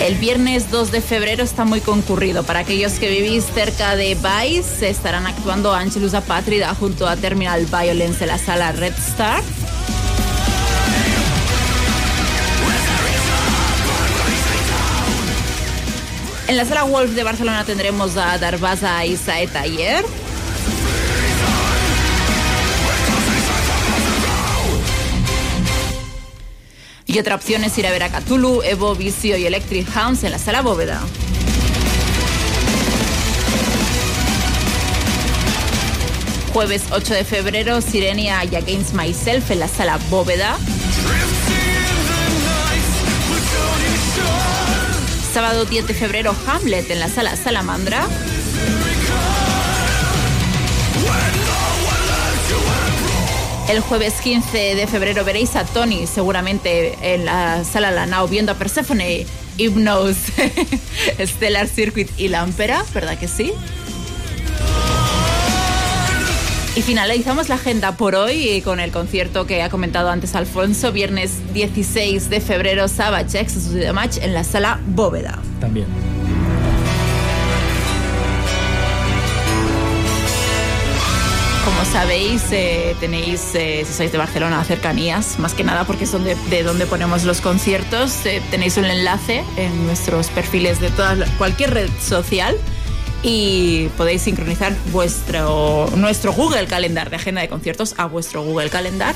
El 0.00 0.14
viernes 0.14 0.70
2 0.70 0.92
de 0.92 1.02
febrero 1.02 1.44
está 1.44 1.66
muy 1.66 1.82
concurrido. 1.82 2.42
Para 2.42 2.60
aquellos 2.60 2.94
que 2.94 3.10
vivís 3.10 3.44
cerca 3.44 3.96
de 3.96 4.14
Vice, 4.16 4.88
estarán 4.88 5.26
actuando 5.26 5.74
Angelus 5.74 6.14
Apátrida 6.14 6.74
junto 6.74 7.06
a 7.06 7.16
Terminal 7.16 7.66
Violence 7.66 8.24
en 8.24 8.28
la 8.28 8.38
sala 8.38 8.72
Red 8.72 8.94
Star. 8.94 9.42
En 16.48 16.56
la 16.56 16.64
sala 16.64 16.84
Wolf 16.84 17.10
de 17.10 17.22
Barcelona 17.22 17.64
tendremos 17.64 18.16
a 18.16 18.38
Darvaza 18.38 19.04
y 19.04 19.18
Ayer. 19.54 20.04
Y 27.12 27.18
otra 27.18 27.34
opción 27.34 27.64
es 27.64 27.76
ir 27.76 27.88
a 27.88 27.90
ver 27.90 28.04
a 28.04 28.08
Cthulhu, 28.08 28.62
Evo, 28.62 28.94
Vicio 28.94 29.36
y 29.36 29.44
Electric 29.44 29.84
Hounds 29.96 30.22
en 30.22 30.30
la 30.30 30.38
sala 30.38 30.62
Bóveda. 30.62 31.00
Jueves 36.52 36.84
8 36.92 37.14
de 37.14 37.24
febrero, 37.24 37.80
Sirenia 37.80 38.44
y 38.44 38.54
Against 38.54 38.94
Myself 38.94 39.50
en 39.50 39.58
la 39.58 39.66
sala 39.66 39.98
Bóveda. 40.08 40.56
Sábado 45.34 45.64
10 45.64 45.88
de 45.88 45.94
febrero, 45.94 46.32
Hamlet 46.46 46.92
en 46.92 47.00
la 47.00 47.08
sala 47.08 47.34
Salamandra. 47.34 48.06
El 53.70 53.78
jueves 53.82 54.14
15 54.20 54.74
de 54.74 54.86
febrero 54.88 55.24
veréis 55.24 55.54
a 55.54 55.64
Tony 55.64 56.08
seguramente 56.08 57.14
en 57.14 57.24
la 57.24 57.62
sala 57.62 57.92
Lanao 57.92 58.26
viendo 58.26 58.50
a 58.50 58.56
Persephone, 58.56 59.26
Hypnos, 59.58 60.16
Stellar 61.24 61.68
Circuit 61.68 62.10
y 62.18 62.26
Lampera, 62.26 62.84
¿verdad 62.92 63.16
que 63.16 63.28
sí? 63.28 63.52
Y 66.74 66.82
finalizamos 66.82 67.48
la 67.48 67.54
agenda 67.54 67.96
por 67.96 68.16
hoy 68.16 68.60
con 68.62 68.80
el 68.80 68.90
concierto 68.90 69.46
que 69.46 69.62
ha 69.62 69.70
comentado 69.70 70.10
antes 70.10 70.34
Alfonso, 70.34 70.90
viernes 70.90 71.54
16 71.54 72.28
de 72.28 72.40
febrero, 72.40 72.88
Savage 72.88 73.38
Exodus 73.38 73.70
de 73.70 73.92
Match 73.92 74.16
en 74.20 74.34
la 74.34 74.42
sala 74.42 74.80
Bóveda. 74.84 75.38
También. 75.60 75.86
Sabéis, 81.92 82.42
eh, 82.52 82.94
tenéis, 83.00 83.54
eh, 83.54 83.84
si 83.84 83.92
sois 83.92 84.12
de 84.12 84.18
Barcelona, 84.18 84.62
cercanías, 84.64 85.38
más 85.38 85.54
que 85.54 85.64
nada 85.64 85.84
porque 85.84 86.04
es 86.04 86.12
donde, 86.12 86.36
de 86.48 86.62
donde 86.62 86.86
ponemos 86.86 87.24
los 87.24 87.40
conciertos. 87.40 88.26
eh, 88.26 88.40
tenéis 88.50 88.76
un 88.76 88.84
enlace 88.84 89.42
en 89.56 89.86
nuestros 89.86 90.28
perfiles 90.28 90.80
de 90.80 90.90
todas, 90.90 91.28
cualquier 91.30 91.74
red 91.74 91.90
social 92.00 92.56
y 93.22 93.88
podéis 93.96 94.22
sincronizar 94.22 94.72
vuestro, 94.92 95.90
nuestro 95.96 96.32
Google 96.32 96.66
Calendar 96.66 97.10
de 97.10 97.16
agenda 97.16 97.40
de 97.40 97.48
conciertos 97.48 97.94
a 97.98 98.06
vuestro 98.06 98.42
Google 98.42 98.70
Calendar. 98.70 99.14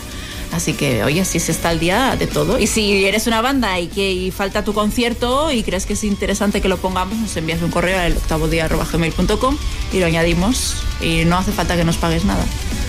Así 0.53 0.75
que, 0.75 1.03
oye, 1.03 1.21
así 1.21 1.41
se 1.41 1.53
está 1.53 1.71
al 1.71 1.81
día 1.81 2.16
de 2.16 2.27
todo. 2.27 2.59
Y 2.59 2.66
si 2.66 3.05
eres 3.05 3.27
una 3.27 3.41
banda 3.41 3.79
y 3.81 3.89
que 3.89 4.12
y 4.12 4.31
falta 4.31 4.65
tu 4.65 4.73
concierto 4.73 5.51
y 5.51 5.62
crees 5.62 5.87
que 5.87 5.95
es 5.95 6.05
interesante 6.05 6.61
que 6.61 6.69
lo 6.69 6.77
pongamos, 6.77 7.19
nos 7.19 7.37
envías 7.37 7.61
un 7.62 7.71
correo 7.71 7.99
al 7.99 8.16
octavodía.gmail.com 8.16 9.57
y 9.93 9.99
lo 9.99 10.07
añadimos. 10.07 10.77
Y 11.01 11.25
no 11.25 11.39
hace 11.39 11.53
falta 11.53 11.77
que 11.77 11.85
nos 11.85 11.97
pagues 11.97 12.25
nada. 12.25 12.45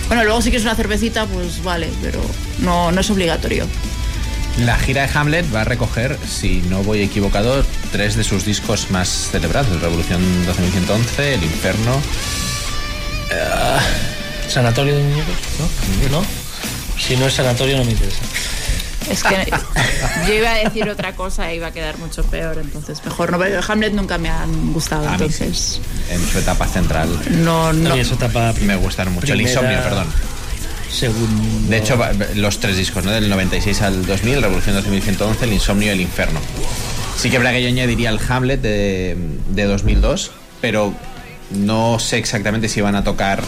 Bueno, 0.08 0.24
luego 0.24 0.40
si 0.40 0.50
quieres 0.50 0.64
una 0.64 0.76
cervecita, 0.76 1.26
pues 1.26 1.62
vale, 1.64 1.88
pero 2.00 2.20
no, 2.60 2.92
no 2.92 3.00
es 3.00 3.10
obligatorio. 3.10 3.66
La 4.64 4.78
gira 4.78 5.06
de 5.06 5.18
Hamlet 5.18 5.54
va 5.54 5.62
a 5.62 5.64
recoger, 5.64 6.18
si 6.26 6.62
no 6.70 6.82
voy 6.82 7.02
equivocado, 7.02 7.62
tres 7.92 8.16
de 8.16 8.24
sus 8.24 8.44
discos 8.44 8.90
más 8.90 9.28
celebrados: 9.30 9.80
Revolución 9.82 10.22
12111, 10.46 11.34
El 11.34 11.42
Inferno. 11.42 12.00
Sanatorio 14.48 14.96
de 14.96 15.02
muñecos, 15.02 15.34
¿no? 16.10 16.20
¿No? 16.20 16.45
Si 16.98 17.16
no 17.16 17.26
es 17.26 17.34
sanatorio 17.34 17.76
no 17.78 17.84
me 17.84 17.92
interesa. 17.92 18.22
Es 19.10 19.22
que 19.22 19.50
yo 20.26 20.34
iba 20.34 20.50
a 20.50 20.54
decir 20.56 20.88
otra 20.88 21.14
cosa 21.14 21.50
e 21.50 21.56
iba 21.56 21.68
a 21.68 21.70
quedar 21.70 21.96
mucho 21.98 22.24
peor, 22.24 22.58
entonces 22.58 23.04
mejor 23.04 23.30
no. 23.30 23.38
Pero 23.38 23.60
Hamlet 23.68 23.92
nunca 23.92 24.18
me 24.18 24.28
han 24.28 24.72
gustado, 24.72 25.06
A 25.06 25.10
mí 25.10 25.14
entonces 25.14 25.80
En 26.10 26.26
su 26.26 26.38
etapa 26.38 26.66
central. 26.66 27.08
no, 27.44 27.72
no. 27.72 27.96
Y 27.96 28.00
eso 28.00 28.14
etapa 28.14 28.52
Me 28.62 28.74
gustaron 28.76 29.14
mucho. 29.14 29.32
El 29.32 29.40
Insomnio, 29.42 29.80
perdón. 29.82 30.06
segundo. 30.90 31.68
De 31.70 31.76
hecho, 31.78 31.96
los 32.34 32.58
tres 32.58 32.76
discos, 32.76 33.04
¿no? 33.04 33.12
Del 33.12 33.28
96 33.28 33.82
al 33.82 34.06
2000, 34.06 34.42
Revolución 34.42 34.74
2111, 34.74 35.44
El 35.44 35.52
Insomnio 35.52 35.88
y 35.88 35.90
El 35.92 36.00
Inferno. 36.00 36.40
Sí 37.16 37.30
que 37.30 37.38
verdad 37.38 37.52
que 37.52 37.62
yo 37.62 37.68
añadiría 37.68 38.10
el 38.10 38.18
Hamlet 38.28 38.60
de, 38.60 39.16
de 39.50 39.64
2002, 39.64 40.32
pero 40.60 40.92
no 41.50 41.98
sé 42.00 42.18
exactamente 42.18 42.68
si 42.68 42.80
van 42.80 42.96
a 42.96 43.04
tocar 43.04 43.40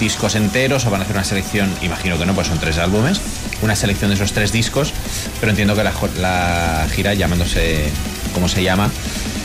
discos 0.00 0.34
enteros 0.34 0.86
o 0.86 0.90
van 0.90 1.00
a 1.00 1.04
hacer 1.04 1.16
una 1.16 1.24
selección, 1.24 1.74
imagino 1.82 2.18
que 2.18 2.26
no, 2.26 2.34
pues 2.34 2.46
son 2.46 2.58
tres 2.58 2.78
álbumes, 2.78 3.20
una 3.62 3.76
selección 3.76 4.10
de 4.10 4.16
esos 4.16 4.32
tres 4.32 4.52
discos, 4.52 4.92
pero 5.40 5.50
entiendo 5.50 5.74
que 5.74 5.84
la, 5.84 5.92
la 6.16 6.86
gira, 6.94 7.14
llamándose 7.14 7.88
como 8.32 8.48
se 8.48 8.62
llama, 8.62 8.90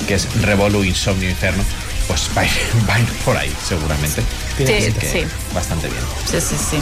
que 0.07 0.15
es 0.15 0.27
Revolu, 0.41 0.83
Insomnio, 0.83 1.29
Inferno, 1.29 1.63
pues 2.07 2.29
va 2.35 2.41
a 2.41 2.45
ir, 2.45 2.51
va 2.89 2.95
a 2.95 2.99
ir 2.99 3.07
por 3.25 3.37
ahí, 3.37 3.53
seguramente. 3.63 4.21
Sí, 4.57 4.65
que 4.65 5.07
sí. 5.11 5.23
Bastante 5.53 5.87
bien. 5.87 6.01
Sí, 6.29 6.39
sí, 6.41 6.55
sí. 6.57 6.77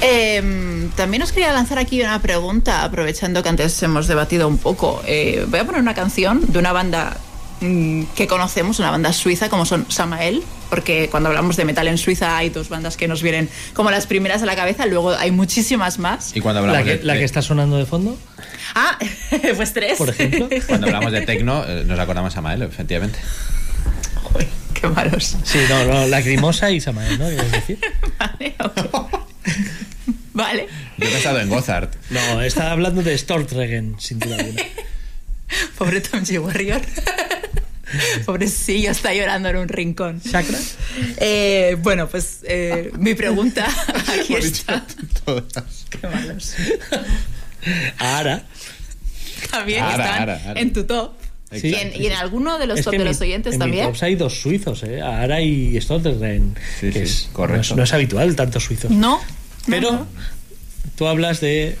Eh, 0.00 0.90
también 0.96 1.22
os 1.22 1.32
quería 1.32 1.52
lanzar 1.52 1.78
aquí 1.78 2.00
una 2.02 2.20
pregunta, 2.20 2.84
aprovechando 2.84 3.42
que 3.42 3.48
antes 3.48 3.82
hemos 3.82 4.06
debatido 4.06 4.48
un 4.48 4.58
poco. 4.58 5.02
Eh, 5.06 5.46
voy 5.48 5.60
a 5.60 5.64
poner 5.64 5.80
una 5.80 5.94
canción 5.94 6.42
de 6.46 6.58
una 6.58 6.72
banda 6.72 7.16
mm, 7.60 8.04
que 8.14 8.26
conocemos, 8.26 8.78
una 8.80 8.90
banda 8.90 9.12
suiza 9.12 9.48
como 9.48 9.64
son 9.64 9.86
Samael, 9.88 10.42
porque 10.74 11.08
cuando 11.08 11.28
hablamos 11.28 11.56
de 11.56 11.64
metal 11.64 11.86
en 11.86 11.98
Suiza 11.98 12.36
hay 12.36 12.50
dos 12.50 12.68
bandas 12.68 12.96
que 12.96 13.06
nos 13.06 13.22
vienen 13.22 13.48
como 13.74 13.92
las 13.92 14.08
primeras 14.08 14.42
a 14.42 14.46
la 14.46 14.56
cabeza, 14.56 14.86
luego 14.86 15.12
hay 15.14 15.30
muchísimas 15.30 16.00
más. 16.00 16.34
Y 16.34 16.40
cuando 16.40 16.62
La 16.62 16.66
hablamos 16.78 16.88
que, 16.88 16.98
de, 16.98 17.04
la 17.04 17.12
de- 17.12 17.20
que 17.20 17.24
está 17.24 17.42
sonando 17.42 17.76
de 17.76 17.86
fondo, 17.86 18.18
Ah, 18.74 18.98
pues 19.56 19.72
tres. 19.72 19.96
por 19.98 20.08
ejemplo. 20.08 20.48
Cuando 20.66 20.88
hablamos 20.88 21.12
de 21.12 21.20
tecno, 21.20 21.64
eh, 21.64 21.84
nos 21.86 21.96
acordamos 22.00 22.36
a 22.36 22.40
Mael, 22.40 22.62
efectivamente. 22.62 23.20
Joder, 24.24 24.48
qué 24.74 24.88
malos. 24.88 25.36
Sí, 25.44 25.60
no, 25.68 25.84
no, 25.84 26.06
Lacrimosa 26.08 26.72
y 26.72 26.80
Samael, 26.80 27.16
¿no? 27.20 27.26
¿Quieres 27.28 27.52
decir? 27.52 27.78
Vale, 28.18 28.54
ok. 28.58 29.20
Vale. 30.32 30.66
Yo 30.98 31.06
he 31.06 31.10
pensado 31.12 31.38
en 31.40 31.48
Gozart. 31.50 31.94
No, 32.10 32.42
estaba 32.42 32.72
hablando 32.72 33.00
de 33.04 33.16
Stortregen, 33.16 33.94
sin 34.00 34.18
duda 34.18 34.34
alguna. 34.40 34.62
Pobre 35.78 36.00
Tom 36.00 36.22
G. 36.24 36.42
Warrior. 36.44 36.80
Pobrecillo, 38.26 38.90
está 38.90 39.12
llorando 39.14 39.48
en 39.48 39.56
un 39.56 39.68
rincón. 39.68 40.20
¿Chakra? 40.20 40.58
Eh, 41.18 41.76
bueno, 41.80 42.08
pues 42.08 42.40
eh, 42.44 42.90
mi 42.98 43.14
pregunta 43.14 43.66
aquí 44.20 44.34
está. 44.34 44.84
Todas. 45.24 45.86
Qué 45.90 46.06
malos. 46.06 46.54
Ahora. 47.98 48.44
También 49.50 49.82
Ara, 49.84 50.04
están 50.04 50.22
ara, 50.22 50.40
ara. 50.46 50.60
en 50.60 50.72
tu 50.72 50.84
top. 50.84 51.12
Sí. 51.52 51.68
Y, 51.68 51.74
en, 51.74 52.02
y 52.02 52.06
en 52.06 52.14
alguno 52.14 52.58
de 52.58 52.66
los 52.66 52.80
Es 52.80 52.84
top 52.84 52.94
de 52.94 53.04
los 53.04 53.20
oyentes 53.20 53.54
en 53.54 53.60
también. 53.60 53.92
hay 54.00 54.14
dos 54.16 54.40
suizos, 54.40 54.82
¿eh? 54.82 55.00
Ara 55.00 55.40
y 55.40 55.80
Stortregen. 55.80 56.56
Sí, 56.80 56.90
que 56.90 57.06
sí, 57.06 57.26
es, 57.26 57.28
correcto. 57.32 57.56
No 57.58 57.60
es, 57.62 57.76
no 57.76 57.82
es 57.84 57.92
habitual 57.92 58.34
tantos 58.34 58.64
suizos. 58.64 58.90
No. 58.90 59.20
Pero 59.66 59.92
no, 59.92 59.98
no. 59.98 60.06
tú 60.96 61.06
hablas 61.06 61.40
de 61.40 61.76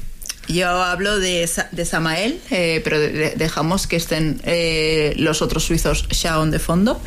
Yo 0.48 0.68
hablo 0.68 1.18
de, 1.18 1.48
de 1.72 1.84
Samael, 1.84 2.40
eh, 2.50 2.80
pero 2.84 2.98
de- 3.00 3.10
de- 3.12 3.30
dejamos 3.36 3.86
que 3.86 3.96
estén 3.96 4.40
eh, 4.44 5.14
los 5.16 5.42
otros 5.42 5.64
suizos 5.64 6.06
Shaon 6.10 6.50
de 6.50 6.58
fondo, 6.58 7.00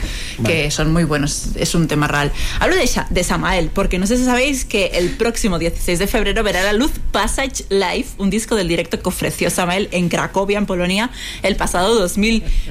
que 0.45 0.71
son 0.71 0.91
muy 0.91 1.03
buenos. 1.03 1.49
Es 1.55 1.75
un 1.75 1.87
tema 1.87 2.07
real. 2.07 2.31
Hablo 2.59 2.75
de, 2.75 2.85
Sha- 2.87 3.07
de 3.09 3.23
Samael, 3.23 3.69
porque 3.73 3.99
no 3.99 4.07
sé 4.07 4.17
si 4.17 4.25
sabéis 4.25 4.65
que 4.65 4.87
el 4.95 5.11
próximo 5.11 5.59
16 5.59 5.99
de 5.99 6.07
febrero 6.07 6.43
verá 6.43 6.63
la 6.63 6.73
luz 6.73 6.91
Passage 7.11 7.65
Live, 7.69 8.05
un 8.17 8.29
disco 8.29 8.55
del 8.55 8.67
directo 8.67 8.99
que 9.01 9.07
ofreció 9.09 9.49
Samael 9.49 9.87
en 9.91 10.09
Cracovia, 10.09 10.57
en 10.57 10.65
Polonia, 10.65 11.09
el 11.43 11.55
pasado 11.55 11.95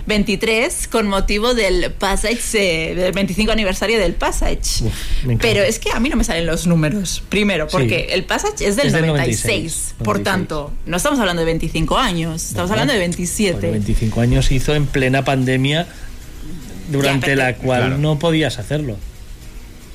2023, 0.07 0.89
con 0.89 1.07
motivo 1.09 1.55
del 1.55 1.93
Passage, 1.93 2.41
eh, 2.55 2.95
del 2.95 3.13
25 3.13 3.53
aniversario 3.53 3.99
del 3.99 4.15
Passage. 4.15 4.85
Uf, 4.85 4.93
pero 5.41 5.63
es 5.63 5.79
que 5.79 5.91
a 5.93 6.01
mí 6.01 6.09
no 6.09 6.17
me 6.17 6.25
salen 6.25 6.47
los 6.47 6.67
números. 6.67 7.23
Primero, 7.29 7.69
porque 7.69 8.07
Sí. 8.09 8.15
el 8.15 8.25
Passage 8.25 8.67
es 8.67 8.77
del 8.77 8.89
Es 8.89 8.93
del 8.93 9.07
96. 9.07 9.45
96, 9.47 9.95
Por 9.99 10.07
96. 10.19 10.25
tanto, 10.25 10.56
no 10.87 10.97
estamos 10.97 11.19
hablando 11.19 11.41
de 11.41 11.47
25 11.47 11.97
años, 11.99 12.45
estamos 12.45 12.71
hablando 12.71 12.93
de 12.93 12.99
27. 12.99 13.53
Bueno, 13.59 13.73
25 13.73 14.21
años 14.21 14.51
hizo 14.51 14.75
en 14.75 14.87
plena 14.87 15.25
pandemia 15.25 15.87
durante 16.91 17.29
Ya, 17.29 17.37
la 17.37 17.55
cual 17.57 17.81
Claro. 17.81 17.99
no 17.99 18.19
podías 18.19 18.59
hacerlo. 18.59 18.97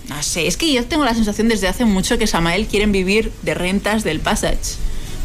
No 0.09 0.21
sé, 0.23 0.47
es 0.47 0.57
que 0.57 0.71
yo 0.73 0.83
tengo 0.85 1.05
la 1.05 1.13
sensación 1.13 1.47
desde 1.47 1.67
hace 1.67 1.85
mucho 1.85 2.17
que 2.17 2.27
Samael 2.27 2.67
quieren 2.67 2.91
vivir 2.91 3.31
de 3.43 3.53
rentas 3.53 4.03
del 4.03 4.19
Passage. 4.19 4.57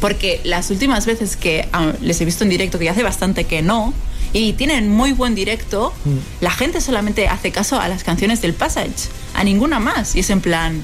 Porque 0.01 0.41
las 0.45 0.71
últimas 0.71 1.07
veces 1.07 1.37
que 1.37 1.67
ah, 1.73 1.93
les 2.03 2.21
he 2.21 2.25
visto 2.27 2.45
en 2.45 2.51
directo, 2.51 2.79
que 2.79 2.85
ya 2.85 2.91
hace 2.93 3.03
bastante 3.03 3.45
que 3.45 3.63
no, 3.63 3.95
y 4.35 4.53
tienen 4.53 4.91
muy 4.91 5.13
buen 5.13 5.35
directo, 5.35 5.93
Mm. 6.05 6.17
la 6.45 6.51
gente 6.51 6.81
solamente 6.83 7.27
hace 7.29 7.51
caso 7.51 7.81
a 7.81 7.89
las 7.89 8.05
canciones 8.05 8.43
del 8.43 8.53
Passage, 8.53 9.09
a 9.35 9.43
ninguna 9.43 9.81
más. 9.81 10.15
Y 10.15 10.21
es 10.21 10.29
en 10.31 10.41
plan, 10.43 10.83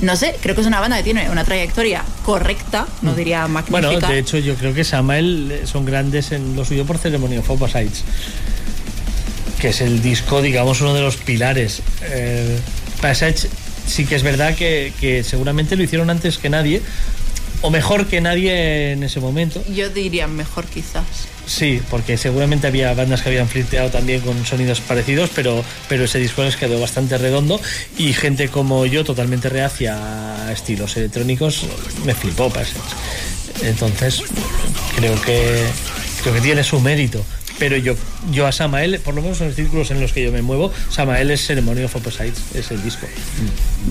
no 0.00 0.16
sé, 0.16 0.36
creo 0.40 0.54
que 0.54 0.60
es 0.62 0.66
una 0.66 0.80
banda 0.80 0.96
que 0.96 1.02
tiene 1.02 1.30
una 1.30 1.44
trayectoria 1.44 2.04
correcta, 2.24 2.86
no 3.02 3.14
diría 3.14 3.46
magnífica. 3.46 3.88
Mm. 3.88 3.92
Bueno, 3.92 4.08
de 4.08 4.18
hecho, 4.18 4.38
yo 4.38 4.54
creo 4.54 4.74
que 4.74 4.84
Samael 4.84 5.50
eh, 5.50 5.66
son 5.66 5.84
grandes 5.84 6.32
en 6.32 6.56
lo 6.56 6.64
suyo 6.64 6.84
por 6.84 6.98
Ceremony 6.98 7.38
of 7.38 7.50
Opposites, 7.50 8.04
que 9.60 9.68
es 9.68 9.80
el 9.80 10.02
disco, 10.02 10.42
digamos, 10.42 10.80
uno 10.80 10.94
de 10.94 11.02
los 11.02 11.16
pilares. 11.16 11.82
Eh, 12.02 12.58
Passage 13.00 13.48
sí 13.86 14.06
que 14.06 14.14
es 14.14 14.22
verdad 14.22 14.54
que, 14.54 14.92
que 15.00 15.24
seguramente 15.24 15.76
lo 15.76 15.82
hicieron 15.82 16.10
antes 16.10 16.38
que 16.38 16.48
nadie, 16.48 16.82
o 17.60 17.70
mejor 17.70 18.06
que 18.06 18.20
nadie 18.20 18.92
en 18.92 19.02
ese 19.02 19.20
momento. 19.20 19.62
Yo 19.72 19.88
diría 19.88 20.26
mejor 20.26 20.66
quizás. 20.66 21.04
Sí, 21.52 21.82
porque 21.90 22.16
seguramente 22.16 22.66
había 22.66 22.94
bandas 22.94 23.20
que 23.20 23.28
habían 23.28 23.46
flirteado 23.46 23.90
también 23.90 24.22
con 24.22 24.46
sonidos 24.46 24.80
parecidos, 24.80 25.28
pero, 25.34 25.62
pero 25.86 26.04
ese 26.04 26.18
disco 26.18 26.42
les 26.42 26.56
quedó 26.56 26.80
bastante 26.80 27.18
redondo 27.18 27.60
y 27.98 28.14
gente 28.14 28.48
como 28.48 28.86
yo, 28.86 29.04
totalmente 29.04 29.50
reacia 29.50 30.46
a 30.46 30.50
estilos 30.50 30.96
electrónicos, 30.96 31.66
me 32.06 32.14
flipó. 32.14 32.50
Entonces, 33.62 34.22
creo 34.96 35.20
que, 35.20 35.62
creo 36.22 36.34
que 36.34 36.40
tiene 36.40 36.64
su 36.64 36.80
mérito. 36.80 37.22
Pero 37.58 37.76
yo, 37.76 37.94
yo 38.32 38.46
a 38.46 38.52
Samael, 38.52 38.98
por 39.00 39.14
lo 39.14 39.22
menos 39.22 39.40
en 39.40 39.48
los 39.48 39.56
círculos 39.56 39.90
en 39.90 40.00
los 40.00 40.12
que 40.12 40.22
yo 40.24 40.32
me 40.32 40.42
muevo, 40.42 40.72
Samael 40.90 41.30
es 41.30 41.46
Ceremony 41.46 41.82
of 41.84 41.94
Opposites, 41.94 42.40
es 42.54 42.70
el 42.70 42.82
disco. 42.82 43.06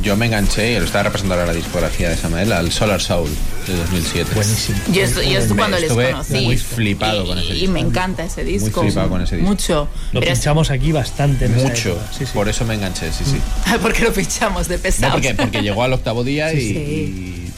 Yo 0.03 0.15
me 0.17 0.25
enganché, 0.25 0.73
y 0.73 0.79
lo 0.79 0.85
estaba 0.85 1.03
repasando 1.03 1.35
ahora 1.35 1.45
la 1.47 1.53
discografía 1.53 2.09
de 2.09 2.17
Samael, 2.17 2.51
al 2.51 2.71
Solar 2.71 3.01
Soul 3.01 3.29
de 3.67 3.75
2007. 3.75 4.31
Buenísimo. 4.35 4.77
Yo, 4.91 5.01
estu- 5.03 5.23
yo 5.23 5.39
estu- 5.39 5.55
cuando 5.55 5.77
les 5.77 5.85
estuve 5.87 6.11
conocí. 6.11 6.33
muy 6.41 6.57
flipado 6.57 7.23
y, 7.23 7.27
con 7.27 7.37
ese 7.39 7.47
y 7.49 7.53
disco. 7.61 7.71
me 7.73 7.79
encanta 7.79 8.23
ese 8.25 8.43
disco. 8.43 8.81
flipado 8.81 9.09
con 9.09 9.21
ese 9.21 9.35
disco. 9.37 9.49
Mucho. 9.49 9.87
Lo 10.11 10.19
Pero 10.19 10.31
es- 10.33 10.39
pinchamos 10.39 10.71
aquí 10.71 10.91
bastante. 10.91 11.45
en 11.45 11.55
Mucho. 11.55 11.89
época, 11.91 12.07
sí, 12.17 12.25
sí. 12.25 12.31
Por 12.33 12.49
eso 12.49 12.65
me 12.65 12.73
enganché, 12.75 13.11
sí, 13.13 13.23
sí. 13.25 13.37
porque 13.81 14.03
lo 14.03 14.11
pinchamos 14.13 14.67
de 14.67 14.77
No, 14.77 14.81
pesado. 14.83 15.13
porque, 15.13 15.33
porque 15.35 15.61
llegó 15.61 15.83
al 15.83 15.93
octavo 15.93 16.23
día 16.23 16.51
y, 16.53 16.59
Sí, 16.59 16.67
sí. 16.69 16.75
y, 16.77 17.50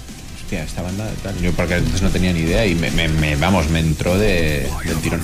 Hostia, 0.53 0.63
esta 0.65 0.81
banda 0.83 1.09
tal. 1.23 1.39
Yo 1.41 1.51
porque 1.53 1.75
entonces 1.75 2.01
no 2.03 2.09
tenía 2.09 2.31
ni 2.33 2.41
idea 2.41 2.65
y 2.65 2.75
me, 2.75 2.91
me- 2.91 3.07
me- 3.07 3.35
vamos, 3.37 3.69
me 3.69 3.79
entró 3.79 4.17
de, 4.17 4.69
del 4.85 4.97
tirón. 5.01 5.21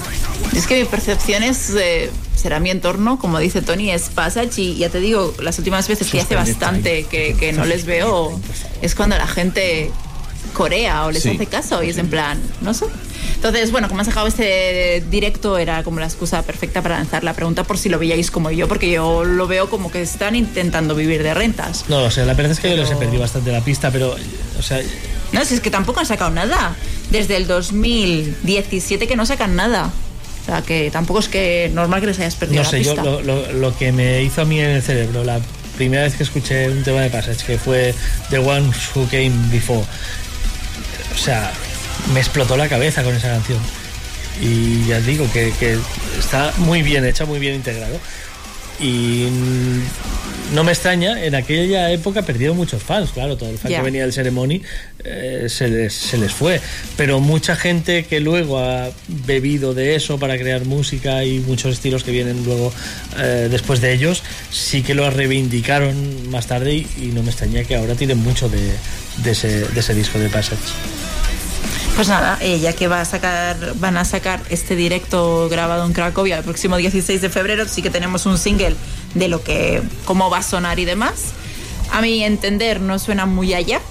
Es 0.56 0.66
que 0.66 0.80
mi 0.80 0.85
percepción 0.85 1.43
es, 1.43 1.69
eh, 1.80 2.09
será 2.35 2.59
mi 2.59 2.72
entorno, 2.72 3.19
como 3.19 3.38
dice 3.40 3.61
Tony, 3.61 3.91
es 3.91 4.09
Passage 4.09 4.59
y 4.61 4.77
ya 4.77 4.90
te 4.90 4.99
digo, 4.99 5.33
las 5.41 5.58
últimas 5.59 5.88
veces 5.88 6.09
que 6.09 6.19
hace 6.22 6.35
bastante 6.35 7.03
que, 7.03 7.35
que 7.40 7.53
no 7.53 7.66
les 7.66 7.85
veo 7.85 8.40
es 8.82 8.95
cuando 8.95 9.17
la 9.17 9.27
gente 9.27 9.91
corea 10.53 11.06
o 11.06 11.11
les 11.11 11.22
Sí. 11.24 11.30
hace 11.30 11.45
caso 11.45 11.83
y 11.83 11.90
es 11.90 11.98
en 11.99 12.09
plan, 12.09 12.41
no 12.61 12.74
sé. 12.74 12.85
Entonces, 13.35 13.72
bueno, 13.72 13.88
como 13.88 14.01
has 14.01 14.08
sacado 14.08 14.27
este 14.27 15.03
directo, 15.11 15.58
era 15.58 15.83
como 15.83 15.99
la 15.99 16.06
excusa 16.08 16.41
perfecta 16.41 16.82
para 16.82 16.98
lanzar 16.98 17.24
la 17.24 17.33
pregunta 17.33 17.64
por 17.64 17.77
si 17.77 17.88
lo 17.88 17.99
veíais 17.99 18.32
como 18.32 18.49
yo, 18.51 18.67
porque 18.67 18.90
yo 18.91 19.24
lo 19.24 19.48
veo 19.48 19.69
como 19.69 19.91
que 19.91 20.01
están 20.01 20.35
intentando 20.35 20.95
vivir 20.95 21.22
de 21.24 21.33
rentas. 21.33 21.85
No, 21.88 22.03
o 22.03 22.11
sea, 22.11 22.25
la 22.25 22.33
verdad 22.33 22.53
es 22.53 22.59
que 22.59 22.69
yo 22.69 22.75
les 22.77 22.90
he 22.90 22.95
perdido 22.95 23.22
bastante 23.22 23.51
la 23.51 23.61
pista, 23.64 23.91
pero, 23.91 24.16
o 24.58 24.61
sea, 24.61 24.82
No, 25.32 25.45
si 25.45 25.53
es 25.56 25.59
que 25.61 25.69
tampoco 25.72 25.99
han 25.99 26.06
sacado 26.06 26.32
nada. 26.32 26.75
Desde 27.11 27.38
el 27.38 27.48
2017 27.48 29.08
que 29.08 29.16
no 29.16 29.25
sacan 29.25 29.56
nada. 29.56 29.91
O 30.41 30.45
sea, 30.45 30.61
que 30.61 30.90
tampoco 30.91 31.19
es 31.19 31.27
que 31.27 31.69
normal 31.74 32.01
que 32.01 32.08
les 32.08 32.19
hayas 32.19 32.35
perdido 32.35 32.64
no 32.64 32.72
la 32.72 32.72
sé, 32.72 32.83
yo 32.83 32.93
pista. 32.95 33.03
lo, 33.09 33.22
lo- 33.22 33.51
lo 33.53 33.77
que 33.77 33.91
me 33.91 34.24
hizo 34.24 34.41
a 34.41 34.45
mí 34.45 34.59
en 34.59 34.69
el 34.72 34.82
cerebro 34.82 35.24
la 35.24 35.40
primera 35.77 36.03
vez 36.03 36.16
que 36.16 36.24
escuché 36.24 36.69
un 36.69 36.83
tema 36.83 37.01
de 37.01 37.09
Passage, 37.09 37.45
que 37.45 37.58
fue 37.58 37.93
The 38.32 38.40
One 38.40 38.72
Who 38.95 39.06
Came 39.11 39.32
Before, 39.51 39.83
o 41.14 41.17
sea, 41.17 41.51
me 42.14 42.19
explotó 42.19 42.58
la 42.58 42.67
cabeza 42.67 43.03
con 43.03 43.16
esa 43.16 43.30
canción. 43.30 43.59
Y 44.41 44.85
ya 44.88 44.99
digo 45.01 45.30
que, 45.32 45.53
que 45.59 45.77
está 46.17 46.53
muy 46.58 46.82
bien 46.82 47.06
hecha, 47.06 47.25
muy 47.25 47.40
bien 47.40 47.56
integrado. 47.56 47.98
Y 48.82 49.27
no 50.53 50.64
me 50.64 50.72
extraña, 50.72 51.24
en 51.24 51.35
aquella 51.35 51.91
época 51.91 52.24
perdieron 52.24 52.58
muchos 52.58 52.82
fans, 52.82 53.11
claro, 53.11 53.38
todo 53.38 53.49
el 53.49 53.58
fan 53.58 53.72
que 53.72 53.82
venía 53.82 54.01
del 54.01 54.14
Ceremony 54.14 54.61
eh, 55.03 55.45
se, 55.48 55.67
les, 55.67 55.93
se 55.93 56.17
les 56.17 56.32
fue. 56.32 56.59
Pero 56.98 57.19
mucha 57.19 57.56
gente 57.56 58.06
que 58.06 58.19
luego 58.19 58.59
ha 58.59 58.90
bebido 59.08 59.74
de 59.74 59.95
eso 59.95 60.17
para 60.17 60.38
crear 60.38 60.66
música 60.66 61.24
y 61.24 61.40
muchos 61.40 61.74
estilos 61.74 62.03
que 62.03 62.11
vienen 62.11 62.43
luego 62.45 62.74
eh, 63.17 63.48
después 63.51 63.82
de 63.82 63.93
ellos, 63.93 64.24
sí 64.49 64.82
que 64.82 64.95
lo 64.95 65.09
reivindicaron 65.09 66.30
más 66.30 66.48
tarde 66.48 66.74
y, 66.74 66.88
y 66.99 67.06
no 67.14 67.22
me 67.22 67.30
extraña 67.30 67.64
que 67.64 67.75
ahora 67.75 67.95
tienen 67.95 68.17
mucho 68.17 68.49
de, 68.49 68.72
de 69.24 69.32
ese, 69.32 69.67
de 69.67 69.80
ese 69.80 69.93
disco 69.93 70.17
de 70.19 70.30
Passage. 70.30 70.58
Pues 72.00 72.08
nada, 72.08 72.38
eh, 72.40 72.60
ya 72.61 72.72
que 72.72 72.88
va 72.88 73.02
a 73.02 73.06
sacar, 73.06 73.74
van 73.76 73.98
a 73.98 74.06
sacar 74.06 74.40
este 74.50 74.78
directo 74.78 75.50
grabado 75.50 75.86
en 75.86 75.92
Cracovia 75.92 76.38
el 76.38 76.45
próximo 76.45 76.78
16 76.78 77.22
de 77.22 77.30
febrero, 77.30 77.68
sí 77.68 77.82
que 77.82 77.90
tenemos 77.90 78.26
un 78.26 78.38
single 78.38 78.74
de 79.16 79.28
lo 79.28 79.44
que, 79.44 79.82
cómo 80.06 80.30
va 80.30 80.38
a 80.38 80.44
sonar 80.44 80.80
y 80.80 80.86
demás. 80.86 81.16
A 81.92 82.00
mi 82.02 82.24
entender 82.24 82.80
no 82.80 83.00
suena 83.00 83.26
muy 83.26 83.53
allá, 83.53 83.82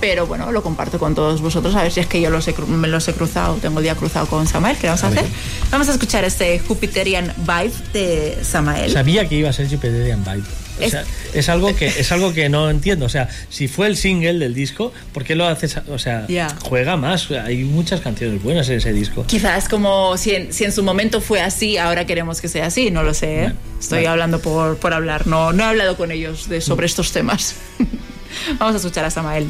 pero 0.00 0.26
bueno, 0.26 0.50
lo 0.52 0.62
comparto 0.62 0.98
con 0.98 1.14
todos 1.14 1.42
vosotros, 1.42 1.74
a 1.74 1.82
ver 1.82 1.92
si 1.92 2.00
es 2.00 2.06
que 2.06 2.18
yo 2.22 2.30
los 2.30 2.48
he, 2.48 2.56
cru- 2.56 2.66
me 2.66 2.88
los 2.88 3.06
he 3.08 3.12
cruzado, 3.12 3.56
tengo 3.56 3.80
el 3.80 3.82
día 3.84 3.94
cruzado 3.94 4.24
con 4.24 4.46
Samael, 4.46 4.78
¿qué 4.78 4.86
vamos 4.86 5.04
a, 5.04 5.08
hacer? 5.08 5.26
Vamos 5.70 5.86
a 5.88 5.92
escuchar 5.92 6.24
este 6.24 6.60
Jupiterian 6.60 7.34
Vibe 7.36 7.72
de 7.92 8.38
Samael. 8.42 8.90
Sabía 8.90 9.28
que 9.28 9.34
iba 9.34 9.50
a 9.50 9.52
ser 9.52 9.68
Jupiterian 9.68 10.24
Vibe. 10.24 10.44
O 10.80 10.84
Es- 10.84 10.90
sea, 10.92 11.04
es 11.34 11.48
algo 11.48 11.74
que 11.76 11.86
es 11.86 12.10
algo 12.12 12.32
que 12.32 12.48
no 12.48 12.68
entiendo. 12.70 13.06
O 13.06 13.08
sea, 13.08 13.28
si 13.48 13.68
fue 13.68 13.86
el 13.86 13.96
single 13.96 14.38
del 14.38 14.54
disco, 14.54 14.92
¿por 15.12 15.24
qué 15.24 15.34
lo 15.34 15.46
haces? 15.46 15.76
O 15.88 15.98
sea, 15.98 16.26
Ya. 16.28 16.48
juega 16.62 16.96
más. 16.96 17.30
Hay 17.30 17.64
muchas 17.64 18.00
canciones 18.00 18.42
buenas 18.42 18.68
en 18.68 18.76
ese 18.78 18.92
disco. 18.92 19.24
Quizás 19.26 19.68
como 19.68 20.16
si 20.16 20.34
en, 20.34 20.52
si 20.52 20.64
en 20.64 20.72
su 20.72 20.82
momento 20.82 21.20
fue 21.20 21.40
así, 21.40 21.76
ahora 21.78 22.06
queremos 22.06 22.40
que 22.40 22.48
sea 22.48 22.66
así, 22.66 22.90
no 22.90 23.02
lo 23.02 23.14
sé. 23.14 23.44
¿eh? 23.44 23.52
Estoy 23.78 23.98
vale. 23.98 24.08
hablando 24.08 24.40
por, 24.40 24.76
por 24.78 24.92
hablar, 24.92 25.26
no, 25.26 25.52
no 25.52 25.62
he 25.64 25.66
hablado 25.66 25.96
con 25.96 26.10
ellos 26.10 26.48
de, 26.48 26.60
sobre 26.60 26.86
estos 26.86 27.12
temas. 27.12 27.54
Vamos 28.58 28.74
a 28.74 28.78
escuchar 28.78 29.04
a 29.04 29.10
Samael. 29.10 29.48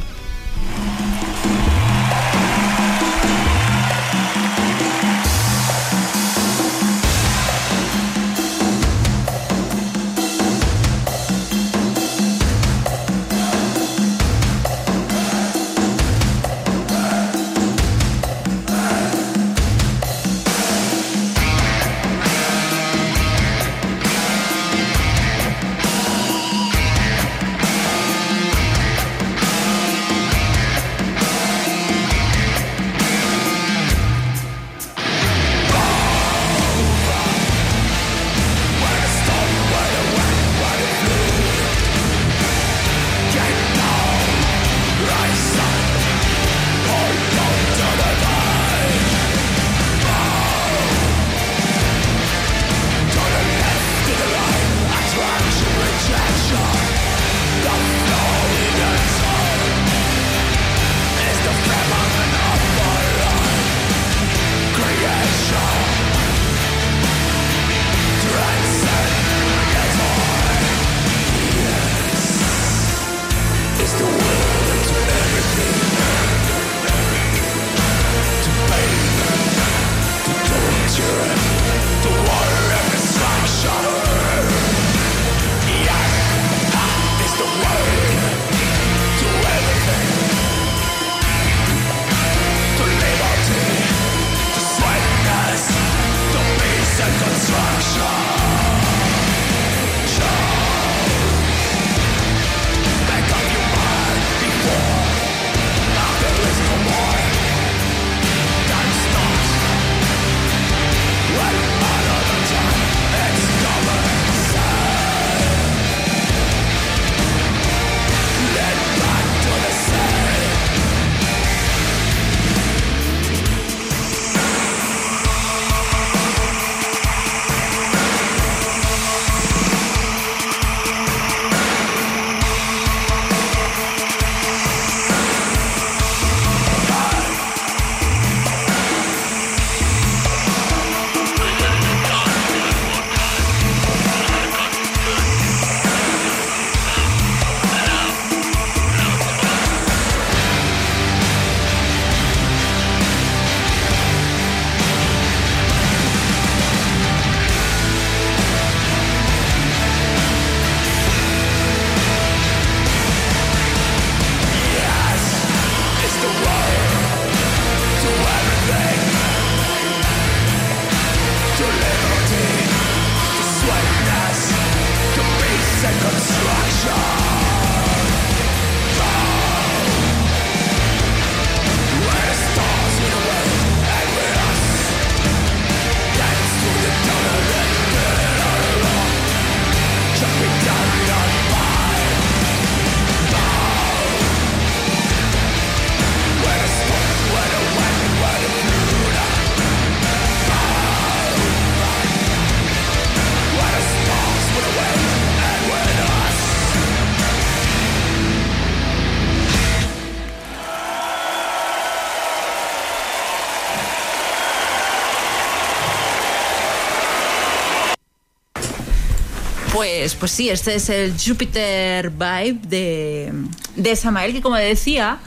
Pues, 220.10 220.18
pues 220.18 220.32
sí, 220.32 220.48
este 220.50 220.74
es 220.74 220.88
el 220.88 221.14
Jupiter 221.16 222.10
Vibe 222.10 222.58
de, 222.66 223.32
de 223.76 223.94
Samael, 223.96 224.32
que 224.32 224.40
como 224.40 224.56
decía, 224.56 225.18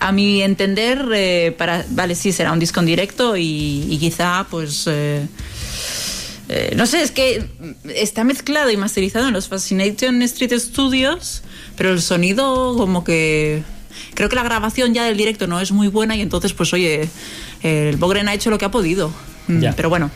a 0.00 0.10
mi 0.10 0.42
entender, 0.42 1.06
eh, 1.14 1.54
para, 1.56 1.84
vale, 1.90 2.16
sí, 2.16 2.32
será 2.32 2.50
un 2.50 2.58
disco 2.58 2.80
en 2.80 2.86
directo 2.86 3.36
y, 3.36 3.86
y 3.88 3.98
quizá, 3.98 4.44
pues... 4.50 4.84
eh, 4.88 5.28
eh, 6.48 6.74
no 6.76 6.86
sé, 6.86 7.02
es 7.02 7.12
que 7.12 7.44
está 7.94 8.24
mezclado 8.24 8.68
y 8.70 8.76
masterizado 8.76 9.28
en 9.28 9.32
los 9.32 9.46
Fascination 9.48 10.20
Street 10.22 10.52
Studios, 10.58 11.42
pero 11.76 11.90
el 11.92 12.02
sonido 12.02 12.74
como 12.76 13.04
que... 13.04 13.62
Creo 14.14 14.28
que 14.28 14.34
la 14.36 14.42
grabación 14.42 14.92
ya 14.92 15.04
del 15.04 15.16
directo 15.16 15.46
no 15.46 15.60
es 15.60 15.70
muy 15.70 15.86
buena 15.86 16.16
y 16.16 16.20
entonces 16.20 16.52
pues 16.52 16.72
oye, 16.72 17.08
el 17.62 17.96
Bogren 17.96 18.28
ha 18.28 18.34
hecho 18.34 18.50
lo 18.50 18.58
que 18.58 18.64
ha 18.64 18.70
podido. 18.72 19.12
Mm, 19.46 19.60
Ya. 19.60 19.72
Pero 19.76 19.88
bueno, 19.88 20.10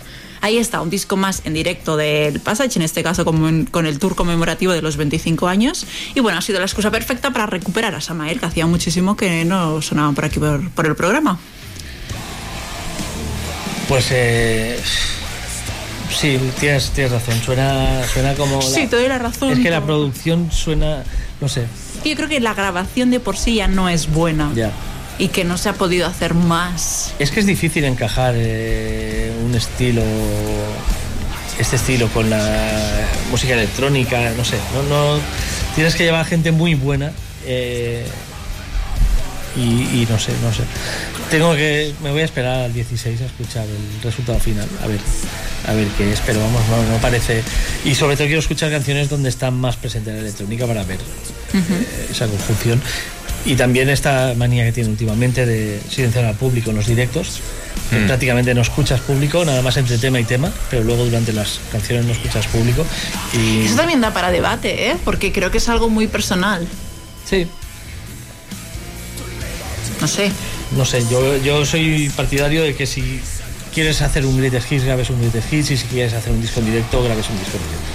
ahí 0.46 0.58
está, 0.58 0.80
un 0.80 0.90
disco 0.90 1.16
más 1.16 1.42
en 1.44 1.54
directo 1.54 1.96
del 1.96 2.40
Passage, 2.40 2.78
en 2.78 2.82
este 2.82 3.02
caso 3.02 3.24
como 3.24 3.48
en- 3.48 3.66
con 3.66 3.86
el 3.86 3.98
tour 3.98 4.14
conmemorativo 4.14 4.72
de 4.72 4.82
los 4.82 4.96
25 4.96 5.48
años. 5.48 5.86
Y 6.14 6.20
bueno, 6.20 6.38
ha 6.38 6.42
sido 6.42 6.58
la 6.58 6.66
excusa 6.66 6.90
perfecta 6.90 7.30
para 7.32 7.46
recuperar 7.46 7.94
a 7.94 8.00
Samael, 8.00 8.40
que 8.40 8.46
hacía 8.46 8.66
muchísimo 8.66 9.16
que 9.16 9.44
no 9.44 9.82
sonaban 9.82 10.14
por 10.14 10.24
aquí 10.24 10.38
por, 10.38 10.70
por 10.70 10.86
el 10.86 10.94
programa. 10.96 11.38
Pues 13.88 14.08
eh, 14.10 14.78
sí, 16.18 16.38
tienes, 16.58 16.90
tienes 16.90 17.12
razón. 17.12 17.40
Suena, 17.44 18.04
suena 18.12 18.34
como. 18.34 18.56
la- 18.56 18.62
Sí, 18.62 18.86
te 18.86 18.96
doy 18.96 19.08
la 19.08 19.18
razón. 19.18 19.52
Es 19.52 19.58
que 19.60 19.70
la 19.70 19.84
producción 19.84 20.50
suena. 20.50 21.04
No 21.40 21.48
sé. 21.48 21.66
Yo 22.04 22.14
creo 22.16 22.28
que 22.28 22.40
la 22.40 22.54
grabación 22.54 23.10
de 23.10 23.20
por 23.20 23.36
sí 23.36 23.56
ya 23.56 23.68
no 23.68 23.88
es 23.88 24.08
buena. 24.10 24.50
Ya. 24.54 24.72
Y 25.18 25.28
que 25.28 25.44
no 25.44 25.56
se 25.56 25.68
ha 25.70 25.72
podido 25.74 26.06
hacer 26.06 26.34
más. 26.34 27.14
Es 27.18 27.30
que 27.30 27.40
es 27.40 27.46
difícil 27.46 27.84
encajar 27.84 28.34
eh, 28.36 29.32
un 29.44 29.54
estilo. 29.54 30.02
Este 31.58 31.76
estilo 31.76 32.08
con 32.08 32.28
la 32.28 33.08
música 33.30 33.54
electrónica, 33.54 34.30
no 34.36 34.44
sé. 34.44 34.58
No, 34.74 34.82
no, 35.14 35.20
tienes 35.74 35.94
que 35.94 36.04
llevar 36.04 36.26
gente 36.26 36.52
muy 36.52 36.74
buena. 36.74 37.12
eh, 37.46 38.06
y, 39.56 40.02
y 40.02 40.06
no 40.10 40.18
sé, 40.18 40.32
no 40.42 40.52
sé. 40.52 40.64
Tengo 41.30 41.54
que. 41.54 41.94
Me 42.02 42.10
voy 42.10 42.20
a 42.20 42.24
esperar 42.26 42.64
al 42.64 42.74
16 42.74 43.22
a 43.22 43.24
escuchar 43.24 43.64
el 43.64 44.02
resultado 44.02 44.38
final. 44.38 44.68
A 44.82 44.86
ver, 44.86 45.00
a 45.66 45.72
ver 45.72 45.88
qué 45.96 46.12
es, 46.12 46.20
pero 46.26 46.40
vamos, 46.40 46.60
no, 46.68 46.92
no 46.92 47.00
parece. 47.00 47.42
Y 47.82 47.94
sobre 47.94 48.16
todo 48.16 48.26
quiero 48.26 48.40
escuchar 48.40 48.70
canciones 48.70 49.08
donde 49.08 49.30
está 49.30 49.50
más 49.50 49.76
presente 49.76 50.12
la 50.12 50.18
electrónica 50.18 50.66
para 50.66 50.84
ver 50.84 50.98
eh, 51.54 52.08
esa 52.10 52.26
conjunción. 52.26 52.82
Y 53.46 53.54
también 53.54 53.88
esta 53.88 54.34
manía 54.36 54.64
que 54.64 54.72
tiene 54.72 54.90
últimamente 54.90 55.46
de 55.46 55.80
silenciar 55.88 56.24
al 56.24 56.34
público 56.34 56.70
en 56.70 56.76
los 56.76 56.86
directos. 56.86 57.40
que 57.90 58.00
Mm. 58.00 58.06
Prácticamente 58.06 58.52
no 58.54 58.60
escuchas 58.60 59.00
público, 59.00 59.44
nada 59.44 59.62
más 59.62 59.76
entre 59.76 59.98
tema 59.98 60.18
y 60.18 60.24
tema, 60.24 60.52
pero 60.68 60.82
luego 60.82 61.04
durante 61.04 61.32
las 61.32 61.60
canciones 61.70 62.04
no 62.04 62.12
escuchas 62.12 62.46
público. 62.48 62.84
Y 63.32 63.64
Eso 63.64 63.76
también 63.76 64.00
da 64.00 64.12
para 64.12 64.32
debate, 64.32 64.90
¿eh? 64.90 64.96
Porque 65.04 65.30
creo 65.30 65.52
que 65.52 65.58
es 65.58 65.68
algo 65.68 65.88
muy 65.88 66.08
personal. 66.08 66.66
Sí. 67.24 67.46
No 70.00 70.08
sé. 70.08 70.30
no 70.72 70.84
sé, 70.84 71.04
yo, 71.10 71.36
yo 71.38 71.64
soy 71.64 72.10
partidario 72.10 72.62
de 72.62 72.74
que 72.74 72.86
si 72.86 73.20
quieres 73.72 74.02
hacer 74.02 74.26
un 74.26 74.36
greatest 74.36 74.70
hits, 74.72 74.84
grabes 74.84 75.08
un 75.10 75.20
greatest 75.20 75.52
hits, 75.52 75.70
y 75.70 75.76
si 75.76 75.86
quieres 75.86 76.12
hacer 76.14 76.32
un 76.32 76.42
disco 76.42 76.60
en 76.60 76.66
directo, 76.66 77.02
grabes 77.02 77.28
un 77.30 77.38
disco 77.38 77.56
en 77.56 77.62
directo. 77.62 77.86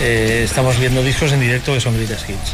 Eh, 0.00 0.42
estamos 0.44 0.78
viendo 0.78 1.02
discos 1.02 1.32
en 1.32 1.40
directo 1.40 1.74
que 1.74 1.80
son 1.80 1.94
greatest 1.94 2.28
hits. 2.30 2.52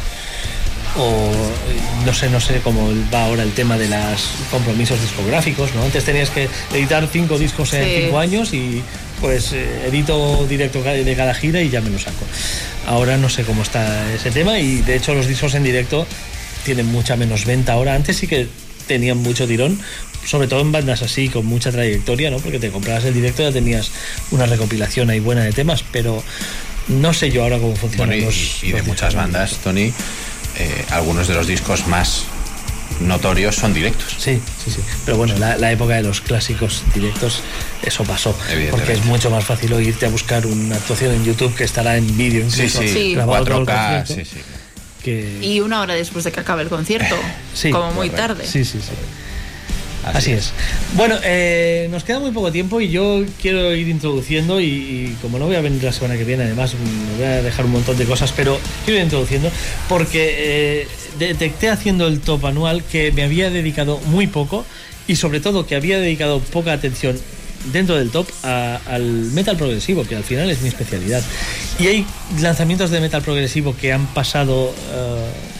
O 0.97 1.31
eh, 1.31 2.05
no 2.05 2.13
sé, 2.13 2.29
no 2.29 2.39
sé 2.39 2.61
cómo 2.63 2.89
va 3.13 3.25
ahora 3.25 3.43
el 3.43 3.51
tema 3.51 3.77
de 3.77 3.89
los 3.89 4.29
compromisos 4.49 5.01
discográficos, 5.01 5.73
¿no? 5.75 5.83
Antes 5.83 6.05
tenías 6.05 6.29
que 6.29 6.47
editar 6.73 7.07
cinco 7.11 7.37
discos 7.37 7.73
en 7.73 7.83
Sí. 7.83 8.01
cinco 8.05 8.19
años 8.19 8.53
y 8.53 8.81
pues 9.19 9.51
eh, 9.53 9.87
edito 9.87 10.45
directo 10.47 10.81
de 10.83 11.15
cada 11.15 11.33
gira 11.33 11.61
y 11.61 11.69
ya 11.69 11.81
me 11.81 11.89
lo 11.89 11.99
saco. 11.99 12.25
Ahora 12.87 13.17
no 13.17 13.29
sé 13.29 13.43
cómo 13.43 13.63
está 13.63 14.13
ese 14.13 14.31
tema 14.31 14.59
y 14.59 14.77
de 14.81 14.95
hecho 14.95 15.13
los 15.13 15.27
discos 15.27 15.53
en 15.55 15.63
directo 15.63 16.05
tienen 16.63 16.85
mucha 16.87 17.15
menos 17.17 17.45
venta 17.45 17.73
ahora. 17.73 17.95
Antes 17.95 18.17
sí 18.17 18.27
que 18.27 18.47
tenían 18.87 19.17
mucho 19.17 19.47
tirón, 19.47 19.79
sobre 20.25 20.47
todo 20.47 20.61
en 20.61 20.71
bandas 20.71 21.01
así, 21.01 21.27
con 21.29 21.45
mucha 21.45 21.71
trayectoria, 21.71 22.29
¿no? 22.31 22.37
Porque 22.39 22.59
te 22.59 22.69
comprabas 22.69 23.03
el 23.05 23.13
directo 23.13 23.41
y 23.41 23.45
ya 23.45 23.51
tenías 23.51 23.91
una 24.31 24.45
recopilación 24.45 25.09
ahí 25.09 25.19
buena 25.19 25.43
de 25.43 25.51
temas, 25.51 25.83
pero 25.91 26.23
no 26.87 27.13
sé 27.13 27.31
yo 27.31 27.43
ahora 27.43 27.57
cómo 27.57 27.75
funcionan 27.75 28.09
Bueno, 28.09 28.21
y, 28.21 28.25
los. 28.25 28.63
y 28.63 28.71
de 28.71 28.77
los 28.79 28.87
muchas 28.87 29.15
bandas, 29.15 29.57
Tony, 29.63 29.91
eh, 30.57 30.85
algunos 30.91 31.27
de 31.27 31.33
los 31.33 31.47
discos 31.47 31.87
más 31.87 32.23
notorios 32.99 33.55
son 33.55 33.73
directos. 33.73 34.15
Sí, 34.17 34.39
sí, 34.63 34.71
sí. 34.71 34.79
Pero 35.05 35.17
bueno, 35.17 35.37
la, 35.37 35.57
la 35.57 35.71
época 35.71 35.95
de 35.95 36.03
los 36.03 36.21
clásicos 36.21 36.83
directos, 36.93 37.41
eso 37.81 38.03
pasó. 38.03 38.37
Porque 38.71 38.93
es 38.93 39.03
mucho 39.05 39.29
más 39.29 39.43
fácil 39.43 39.73
irte 39.81 40.05
a 40.05 40.09
buscar 40.09 40.45
una 40.45 40.75
actuación 40.75 41.13
en 41.13 41.25
YouTube 41.25 41.53
que 41.55 41.63
estará 41.65 41.97
en 41.97 42.15
vídeo 42.17 42.49
Sí, 42.49 42.57
incluso 42.63 42.81
sí, 42.81 42.87
Sí. 42.87 43.13
grabado 43.15 43.43
todo 43.43 43.57
el 43.61 43.65
4K, 43.67 43.97
concierto, 44.05 44.13
sí, 44.13 44.25
sí. 44.39 44.41
que- 45.03 45.39
Y 45.41 45.59
una 45.59 45.81
hora 45.81 45.93
después 45.95 46.23
de 46.23 46.31
que 46.31 46.39
acabe 46.39 46.61
el 46.63 46.69
concierto. 46.69 47.15
Sí, 47.53 47.69
como 47.71 47.91
muy 47.91 48.09
correcto. 48.09 48.35
tarde. 48.35 48.47
Sí, 48.47 48.63
sí, 48.63 48.79
sí. 48.81 48.91
Así, 50.13 50.31
es. 50.31 50.51
Bueno, 50.95 51.15
eh, 51.23 51.87
nos 51.91 52.03
queda 52.03 52.19
muy 52.19 52.31
poco 52.31 52.51
tiempo 52.51 52.79
y 52.79 52.89
yo 52.89 53.23
quiero 53.41 53.73
ir 53.75 53.87
introduciendo 53.87 54.59
y, 54.61 54.65
y 54.65 55.17
como 55.21 55.39
no 55.39 55.47
voy 55.47 55.55
a 55.55 55.61
venir 55.61 55.83
la 55.83 55.91
semana 55.91 56.15
que 56.17 56.23
viene, 56.23 56.43
además 56.43 56.73
me 56.75 57.15
voy 57.17 57.25
a 57.25 57.41
dejar 57.41 57.65
un 57.65 57.71
montón 57.71 57.97
de 57.97 58.05
cosas, 58.05 58.31
pero 58.35 58.59
quiero 58.85 58.99
ir 58.99 59.03
introduciendo 59.05 59.49
porque 59.89 60.35
eh, 60.83 60.87
detecté 61.17 61.69
haciendo 61.69 62.07
el 62.07 62.19
top 62.19 62.45
anual 62.45 62.83
que 62.83 63.11
me 63.11 63.23
había 63.23 63.49
dedicado 63.49 63.97
muy 64.07 64.27
poco 64.27 64.63
y 65.07 65.15
sobre 65.15 65.39
todo 65.39 65.65
que 65.65 65.75
había 65.75 65.97
dedicado 65.99 66.39
poca 66.39 66.73
atención 66.73 67.19
dentro 67.73 67.95
del 67.95 68.11
top 68.11 68.27
a- 68.43 68.79
al 68.87 69.01
metal 69.03 69.57
progresivo, 69.57 70.03
que 70.05 70.15
al 70.15 70.23
final 70.23 70.49
es 70.51 70.61
mi 70.61 70.67
especialidad. 70.69 71.23
Y 71.79 71.87
hay 71.87 72.05
lanzamientos 72.41 72.91
de 72.91 73.01
metal 73.01 73.23
progresivo 73.23 73.75
que 73.75 73.91
han 73.91 74.05
pasado... 74.07 74.73
eh, 74.93 75.54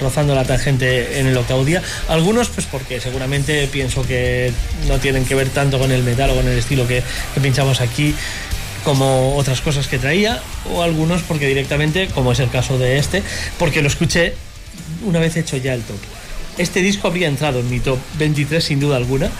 rozando 0.00 0.34
la 0.34 0.44
tangente 0.44 1.20
en 1.20 1.26
el 1.26 1.36
octavo 1.36 1.64
día. 1.64 1.82
Algunos, 2.08 2.48
pues 2.48 2.66
porque 2.66 3.00
seguramente 3.00 3.68
pienso 3.68 4.02
que 4.02 4.52
no 4.88 4.98
tienen 4.98 5.24
que 5.24 5.34
ver 5.34 5.48
tanto 5.48 5.78
con 5.78 5.90
el 5.92 6.02
metal 6.02 6.30
o 6.30 6.34
con 6.34 6.46
el 6.46 6.58
estilo 6.58 6.86
que, 6.86 7.02
pinchamos 7.42 7.80
aquí 7.80 8.14
como 8.84 9.36
otras 9.36 9.60
cosas 9.62 9.88
que 9.88 9.98
traía, 9.98 10.42
o 10.70 10.82
algunos 10.82 11.22
porque 11.22 11.46
directamente, 11.46 12.08
como 12.08 12.32
es 12.32 12.40
el 12.40 12.50
caso 12.50 12.78
de 12.78 12.98
este, 12.98 13.22
porque 13.58 13.80
lo 13.80 13.88
escuché 13.88 14.34
una 15.06 15.20
vez 15.20 15.36
hecho 15.36 15.56
ya 15.56 15.72
el 15.74 15.82
top. 15.82 15.96
Este 16.58 16.80
disco 16.80 17.08
habría 17.08 17.28
entrado 17.28 17.60
en 17.60 17.70
mi 17.70 17.80
top 17.80 17.98
23 18.18 18.62
sin 18.62 18.80
duda 18.80 18.96
alguna. 18.96 19.30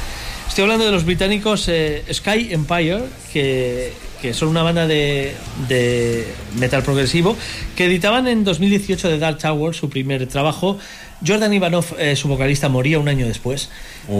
Estoy 0.49 0.63
hablando 0.63 0.87
de 0.87 0.93
los 0.93 1.05
británicos 1.05 1.69
eh, 1.69 2.05
Sky 2.13 2.53
Empire, 2.53 3.03
que, 3.33 3.93
que 4.25 4.33
son 4.33 4.49
una 4.49 4.63
banda 4.63 4.87
de, 4.87 5.35
de 5.69 6.27
metal 6.59 6.83
progresivo, 6.83 7.37
que 7.77 7.85
editaban 7.85 8.27
en 8.27 8.43
2018 8.43 9.11
de 9.11 9.19
Dark 9.19 9.37
Tower 9.37 9.75
su 9.75 9.91
primer 9.91 10.27
trabajo. 10.29 10.79
Jordan 11.27 11.53
Ivanov, 11.53 11.85
eh, 11.99 12.17
su 12.17 12.27
vocalista, 12.29 12.71
moría 12.71 12.99
un 12.99 13.09
año 13.09 13.27
después. 13.27 13.69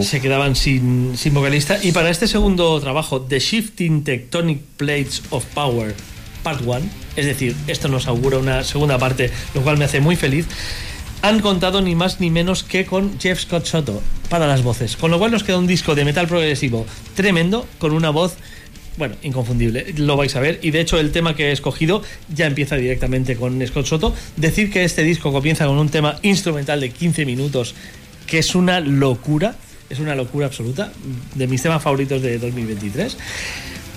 Se 0.01 0.21
quedaban 0.21 0.55
sin, 0.55 1.17
sin 1.17 1.33
vocalista. 1.33 1.79
Y 1.81 1.91
para 1.91 2.11
este 2.11 2.27
segundo 2.27 2.79
trabajo, 2.79 3.19
The 3.19 3.39
Shifting 3.39 4.03
Tectonic 4.03 4.61
Plates 4.77 5.23
of 5.31 5.43
Power, 5.55 5.95
Part 6.43 6.61
1, 6.63 6.81
es 7.15 7.25
decir, 7.25 7.55
esto 7.65 7.87
nos 7.87 8.07
augura 8.07 8.37
una 8.37 8.63
segunda 8.63 8.99
parte, 8.99 9.31
lo 9.55 9.61
cual 9.61 9.79
me 9.79 9.85
hace 9.85 10.01
muy 10.01 10.15
feliz 10.15 10.45
han 11.23 11.39
contado 11.39 11.81
ni 11.81 11.95
más 11.95 12.19
ni 12.19 12.29
menos 12.29 12.63
que 12.63 12.85
con 12.85 13.19
Jeff 13.19 13.41
Scott 13.41 13.65
Soto 13.65 13.99
para 14.29 14.45
las 14.45 14.61
voces. 14.61 14.95
Con 14.95 15.09
lo 15.09 15.17
cual 15.17 15.31
nos 15.31 15.43
queda 15.43 15.57
un 15.57 15.65
disco 15.65 15.95
de 15.95 16.05
metal 16.05 16.27
progresivo 16.27 16.85
tremendo, 17.15 17.65
con 17.79 17.93
una 17.93 18.11
voz, 18.11 18.35
bueno, 18.97 19.15
inconfundible. 19.23 19.93
Lo 19.97 20.17
vais 20.17 20.35
a 20.35 20.39
ver. 20.39 20.59
Y 20.61 20.71
de 20.71 20.81
hecho, 20.81 20.99
el 20.99 21.11
tema 21.11 21.35
que 21.35 21.49
he 21.49 21.51
escogido 21.51 22.01
ya 22.33 22.45
empieza 22.45 22.75
directamente 22.75 23.35
con 23.35 23.65
Scott 23.65 23.85
Soto. 23.85 24.15
Decir 24.37 24.71
que 24.71 24.83
este 24.83 25.03
disco 25.03 25.31
comienza 25.31 25.65
con 25.65 25.77
un 25.77 25.89
tema 25.89 26.17
instrumental 26.21 26.79
de 26.79 26.89
15 26.89 27.25
minutos, 27.25 27.75
que 28.27 28.39
es 28.39 28.55
una 28.55 28.79
locura. 28.79 29.55
Es 29.89 29.99
una 29.99 30.15
locura 30.15 30.47
absoluta. 30.47 30.91
De 31.35 31.47
mis 31.47 31.61
temas 31.61 31.81
favoritos 31.81 32.21
de 32.21 32.39
2023. 32.39 33.17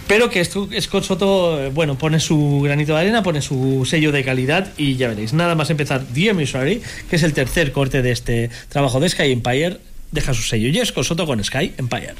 Pero 0.09 0.31
que 0.31 0.43
Scott 0.43 1.05
Soto, 1.05 1.63
eh, 1.63 1.69
bueno, 1.69 1.99
pone 1.99 2.19
su 2.19 2.63
granito 2.65 2.95
de 2.95 3.01
arena, 3.01 3.23
pone 3.23 3.43
su 3.43 3.85
sello 3.85 4.11
de 4.11 4.25
calidad 4.25 4.73
y 4.79 4.97
ya 4.97 5.09
veréis. 5.09 5.35
Nada 5.35 5.55
más 5.55 5.69
empezar 5.69 6.03
The 6.15 6.31
Emissary, 6.31 6.81
que 7.11 7.17
es 7.17 7.23
el 7.23 7.35
tercer 7.35 7.73
corte 7.73 8.01
de 8.01 8.11
este 8.11 8.51
trabajo 8.71 9.01
de 9.01 9.11
Sky 9.11 9.33
Empire, 9.33 9.77
deja 10.11 10.33
su 10.33 10.43
sello. 10.43 10.69
Y 10.69 10.79
es 10.79 10.89
Scott 10.89 11.05
Soto 11.05 11.27
con 11.27 11.45
Sky 11.45 11.75
Empire. 11.77 12.15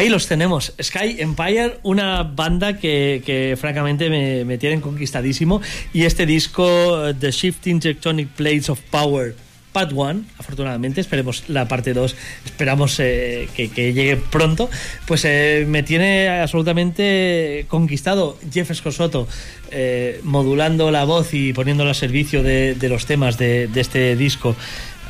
Ahí 0.00 0.08
los 0.08 0.26
tenemos. 0.26 0.72
Sky 0.82 1.16
Empire, 1.18 1.78
una 1.82 2.22
banda 2.22 2.78
que, 2.78 3.22
que 3.26 3.54
francamente 3.60 4.08
me, 4.08 4.46
me 4.46 4.56
tienen 4.56 4.80
conquistadísimo. 4.80 5.60
Y 5.92 6.04
este 6.04 6.24
disco, 6.24 7.06
eh, 7.06 7.12
The 7.12 7.30
Shifting 7.30 7.80
Tectonic 7.80 8.28
Plates 8.28 8.70
of 8.70 8.80
Power, 8.90 9.34
Part 9.72 9.92
1, 9.92 10.22
afortunadamente, 10.38 11.02
esperemos 11.02 11.44
la 11.48 11.68
parte 11.68 11.92
2, 11.92 12.16
esperamos 12.46 12.98
eh, 12.98 13.48
que, 13.54 13.70
que 13.70 13.92
llegue 13.92 14.16
pronto, 14.16 14.68
pues 15.06 15.24
eh, 15.24 15.64
me 15.68 15.82
tiene 15.84 16.28
absolutamente 16.28 17.66
conquistado 17.68 18.36
Jeff 18.52 18.70
Escosoto 18.70 19.28
eh, 19.70 20.20
modulando 20.24 20.90
la 20.90 21.04
voz 21.04 21.34
y 21.34 21.52
poniéndola 21.52 21.90
al 21.90 21.94
servicio 21.94 22.42
de, 22.42 22.74
de 22.74 22.88
los 22.88 23.06
temas 23.06 23.38
de, 23.38 23.68
de 23.68 23.80
este 23.80 24.16
disco 24.16 24.56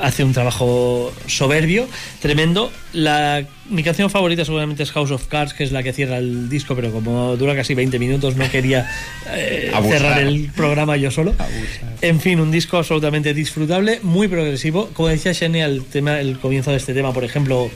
hace 0.01 0.25
un 0.25 0.33
trabajo 0.33 1.13
soberbio, 1.27 1.89
tremendo. 2.21 2.73
La, 2.93 3.45
mi 3.69 3.83
canción 3.83 4.11
favorita 4.11 4.45
seguramente 4.45 4.83
es 4.83 4.93
House 4.93 5.11
of 5.11 5.27
Cards, 5.27 5.55
que 5.55 5.65
es 5.65 5.73
la 5.73 5.83
que 5.83 5.93
cierra 5.93 6.19
el 6.19 6.49
disco, 6.49 6.75
pero 6.75 6.91
como 6.91 7.37
dura 7.37 7.55
casi 7.55 7.75
20 7.75 7.99
minutos, 7.99 8.37
no 8.37 8.51
quería 8.51 8.91
eh, 9.33 9.71
cerrar 9.89 10.21
el 10.21 10.51
programa 10.55 10.97
yo 10.97 11.11
solo. 11.11 11.35
En 12.01 12.21
fin, 12.21 12.41
un 12.41 12.51
disco 12.51 12.79
absolutamente 12.79 13.35
disfrutable, 13.35 14.01
muy 14.03 14.29
progresivo. 14.29 14.91
Como 14.93 15.09
decía 15.09 15.33
Shane, 15.33 15.63
el, 15.63 15.85
tema, 15.85 16.21
el 16.21 16.39
comienzo 16.39 16.71
de 16.71 16.79
este 16.79 16.95
tema, 16.95 17.13
por 17.13 17.25
ejemplo, 17.25 17.71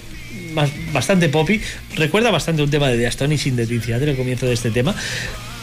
más, 0.52 0.70
bastante 0.92 1.28
poppy. 1.28 1.60
Recuerda 1.96 2.30
bastante 2.30 2.62
un 2.62 2.70
tema 2.70 2.88
de 2.88 2.98
The 2.98 3.06
Astonishing 3.06 3.56
de 3.56 3.66
Dream 3.66 3.82
Theater, 3.82 4.08
el 4.08 4.16
comienzo 4.16 4.46
de 4.46 4.54
este 4.54 4.70
tema. 4.70 4.94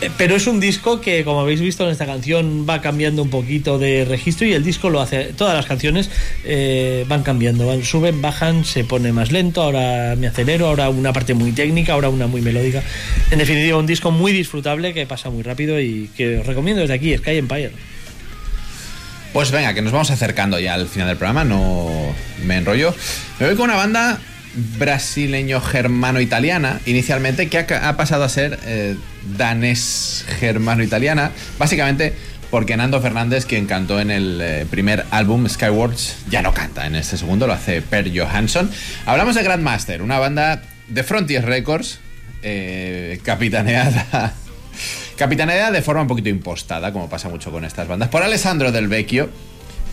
Eh, 0.01 0.09
Pero 0.17 0.35
es 0.35 0.47
un 0.47 0.59
disco 0.59 0.99
que, 0.99 1.23
como 1.23 1.41
habéis 1.41 1.61
visto 1.61 1.85
en 1.85 1.91
esta 1.91 2.07
canción, 2.07 2.65
va 2.67 2.81
cambiando 2.81 3.21
un 3.21 3.29
poquito 3.29 3.77
de 3.77 4.03
registro 4.03 4.47
y 4.47 4.53
el 4.53 4.63
disco 4.63 4.89
lo 4.89 4.99
hace. 4.99 5.25
Todas 5.33 5.55
las 5.55 5.67
canciones 5.67 6.09
eh, 6.43 7.05
van 7.07 7.21
cambiando, 7.21 7.67
van, 7.67 7.83
suben, 7.83 8.21
bajan, 8.21 8.65
se 8.65 8.83
pone 8.83 9.13
más 9.13 9.31
lento, 9.31 9.61
ahora 9.61 10.15
me 10.17 10.27
acelero, 10.27 10.67
ahora 10.67 10.89
una 10.89 11.13
parte 11.13 11.35
muy 11.35 11.51
técnica, 11.51 11.93
ahora 11.93 12.09
una 12.09 12.25
muy 12.25 12.41
melódica. 12.41 12.81
En 13.29 13.37
definitiva, 13.37 13.77
un 13.77 13.85
disco 13.85 14.09
muy 14.09 14.31
disfrutable 14.31 14.93
que 14.93 15.05
pasa 15.05 15.29
muy 15.29 15.43
rápido 15.43 15.79
y 15.79 16.09
que 16.17 16.39
os 16.39 16.47
recomiendo 16.47 16.81
desde 16.81 16.95
aquí, 16.95 17.15
Sky 17.15 17.37
Empire. 17.37 17.71
Pues 19.33 19.51
venga, 19.51 19.73
que 19.73 19.81
nos 19.81 19.93
vamos 19.93 20.11
acercando 20.11 20.59
ya 20.59 20.73
al 20.73 20.87
final 20.87 21.07
del 21.07 21.17
programa, 21.17 21.45
no 21.45 22.13
me 22.43 22.57
enrollo. 22.57 22.93
Me 23.39 23.45
voy 23.45 23.55
con 23.55 23.69
una 23.69 23.77
banda 23.77 24.19
brasileño-germano-italiana, 24.77 26.79
inicialmente, 26.85 27.49
que 27.49 27.57
ha, 27.59 27.89
ha 27.89 27.97
pasado 27.97 28.23
a 28.23 28.29
ser 28.29 28.59
eh, 28.65 28.95
danés-germano-italiana, 29.37 31.31
básicamente 31.57 32.13
porque 32.49 32.75
Nando 32.75 32.99
Fernández, 33.01 33.45
quien 33.45 33.65
cantó 33.65 34.01
en 34.01 34.11
el 34.11 34.39
eh, 34.41 34.65
primer 34.69 35.05
álbum 35.09 35.47
Skywards, 35.47 36.17
ya 36.29 36.41
no 36.41 36.53
canta 36.53 36.85
en 36.85 36.95
este 36.95 37.17
segundo, 37.17 37.47
lo 37.47 37.53
hace 37.53 37.81
Per 37.81 38.11
Johansson. 38.15 38.69
Hablamos 39.05 39.35
de 39.35 39.43
Grandmaster, 39.43 40.01
una 40.01 40.19
banda 40.19 40.61
de 40.89 41.03
Frontier 41.03 41.45
Records, 41.45 41.99
eh, 42.43 43.19
capitaneada 43.23 44.33
Capitaneada 45.17 45.71
de 45.71 45.81
forma 45.81 46.01
un 46.01 46.07
poquito 46.07 46.29
impostada, 46.29 46.91
como 46.91 47.09
pasa 47.09 47.29
mucho 47.29 47.51
con 47.51 47.63
estas 47.63 47.87
bandas, 47.87 48.09
por 48.09 48.23
Alessandro 48.23 48.71
Del 48.71 48.87
Vecchio, 48.87 49.29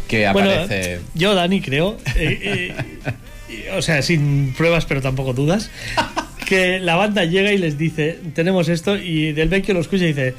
que 0.09 0.29
Bueno, 0.33 0.51
aparece. 0.51 1.01
yo, 1.15 1.35
Dani, 1.35 1.61
creo, 1.61 1.99
eh, 2.17 2.75
o 3.77 3.83
sea, 3.83 4.03
sin 4.03 4.53
pruebas, 4.57 4.85
pero 4.87 5.01
tampoco 5.03 5.33
dudas, 5.33 5.71
que 6.47 6.79
la 6.79 6.97
banda 6.97 7.25
llega 7.25 7.53
y 7.53 7.59
les 7.59 7.79
dice, 7.79 8.19
tenemos 8.35 8.69
esto, 8.69 8.97
y 8.97 9.33
Del 9.33 9.49
Vecchio 9.49 9.75
lo 9.75 9.81
escucha 9.81 10.05
y 10.05 10.09
dice, 10.09 10.35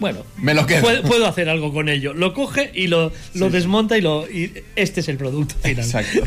bueno, 0.00 0.24
Me 0.36 0.54
lo 0.54 0.64
quedo. 0.66 0.82
puedo, 0.82 1.02
puedo 1.02 1.26
hacer 1.26 1.48
algo 1.48 1.72
con 1.72 1.88
ello. 1.88 2.14
Lo 2.14 2.32
coge 2.32 2.70
y 2.72 2.86
lo, 2.86 3.12
lo 3.34 3.50
desmonta 3.50 3.98
y, 3.98 4.00
lo, 4.00 4.30
y 4.30 4.52
este 4.76 5.00
es 5.00 5.08
el 5.08 5.16
producto 5.16 5.56
final. 5.60 5.84
Exacto. 5.84 6.22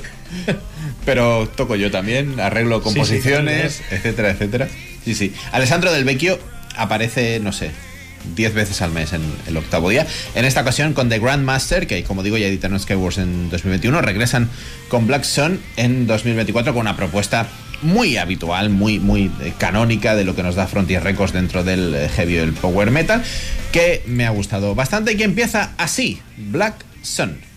Pero 1.05 1.47
toco 1.55 1.75
yo 1.77 1.89
también, 1.89 2.39
arreglo 2.39 2.77
Sí, 2.77 2.89
sí, 2.89 2.93
composiciones, 2.95 3.81
etcétera, 3.91 4.31
etcétera. 4.31 4.67
Sí, 5.05 5.15
sí. 5.15 5.33
Alessandro 5.53 5.91
Del 5.93 6.03
Vecchio 6.03 6.37
aparece, 6.75 7.39
no 7.39 7.51
sé, 7.53 7.71
10 8.35 8.53
veces 8.53 8.81
al 8.81 8.91
mes 8.91 9.13
en 9.13 9.21
el 9.47 9.57
octavo 9.57 9.89
día. 9.89 10.07
En 10.35 10.45
esta 10.45 10.61
ocasión 10.61 10.93
con 10.93 11.09
The 11.09 11.19
Grandmaster, 11.19 11.87
que 11.87 12.03
como 12.03 12.23
digo 12.23 12.37
ya 12.37 12.47
editaron 12.47 12.79
Skywars 12.79 13.17
en 13.17 13.49
2021, 13.49 14.01
regresan 14.01 14.49
con 14.89 15.07
Black 15.07 15.23
Sun 15.23 15.59
en 15.77 16.07
2024 16.07 16.73
con 16.73 16.81
una 16.81 16.95
propuesta 16.95 17.47
muy 17.81 18.17
habitual, 18.17 18.69
muy, 18.69 18.99
muy 18.99 19.31
eh, 19.41 19.53
canónica 19.57 20.15
de 20.15 20.23
lo 20.23 20.35
que 20.35 20.43
nos 20.43 20.55
da 20.55 20.67
Frontier 20.67 21.03
Records 21.03 21.33
dentro 21.33 21.63
del 21.63 21.93
eh, 21.95 22.09
heavy 22.09 22.35
y 22.35 22.37
el 22.37 22.53
power 22.53 22.91
metal, 22.91 23.23
que 23.71 24.03
me 24.05 24.25
ha 24.25 24.29
gustado 24.29 24.75
bastante 24.75 25.13
y 25.13 25.17
que 25.17 25.23
empieza 25.23 25.71
así, 25.77 26.21
Black 26.37 26.85
Sun. 27.01 27.50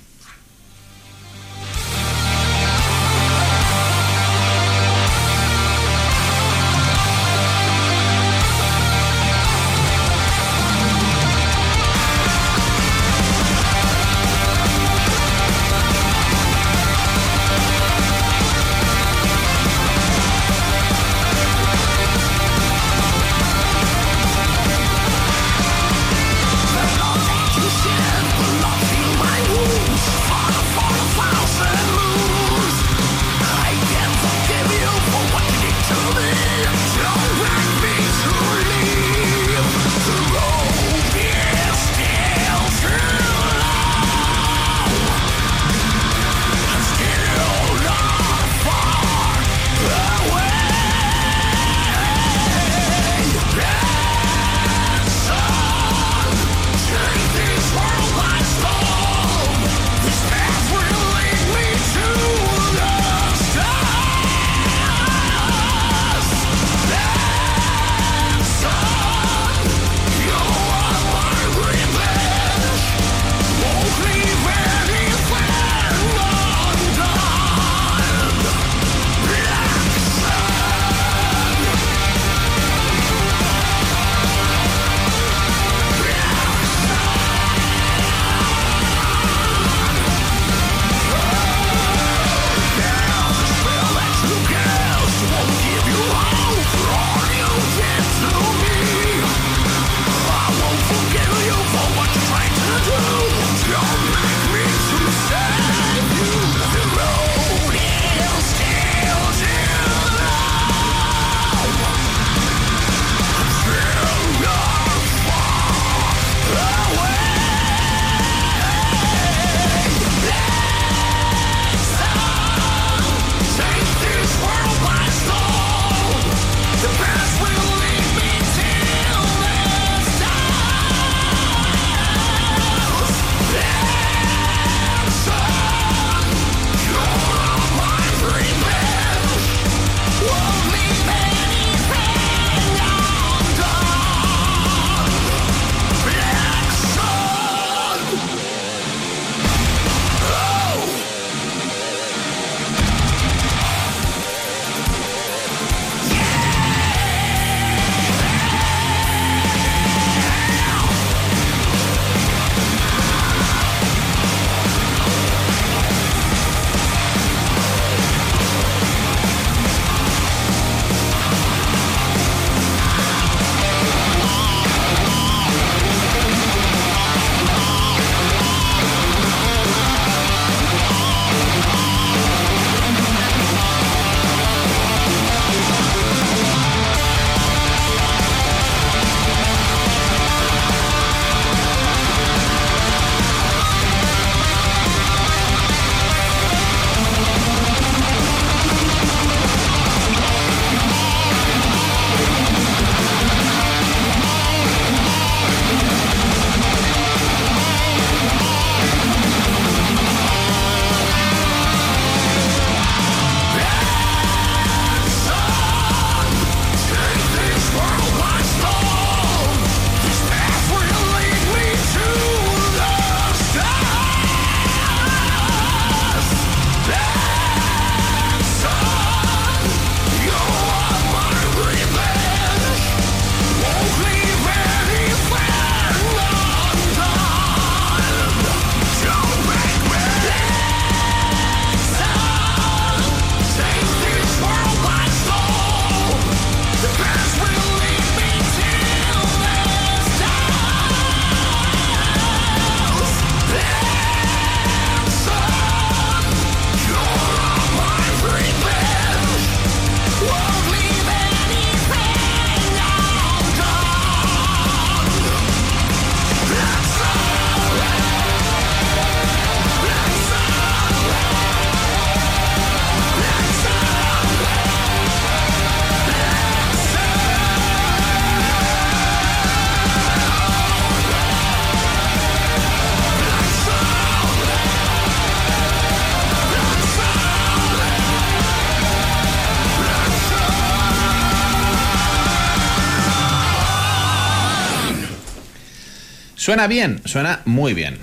Suena 296.45 296.67
bien, 296.67 297.01
suena 297.07 297.41
muy 297.47 297.73
bien. 297.73 297.97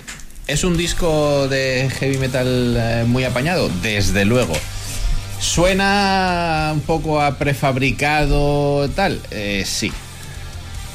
¿Es 0.47 0.63
un 0.63 0.75
disco 0.75 1.47
de 1.47 1.91
heavy 1.99 2.17
metal 2.17 2.75
eh, 2.75 3.03
muy 3.05 3.23
apañado? 3.23 3.69
Desde 3.83 4.25
luego. 4.25 4.53
¿Suena 5.39 6.71
un 6.73 6.81
poco 6.81 7.21
a 7.21 7.37
prefabricado 7.37 8.89
tal? 8.95 9.21
Eh, 9.29 9.61
sí. 9.67 9.93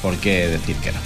¿Por 0.01 0.17
qué 0.17 0.49
decir 0.49 0.75
que 0.75 0.91
no? 0.91 0.97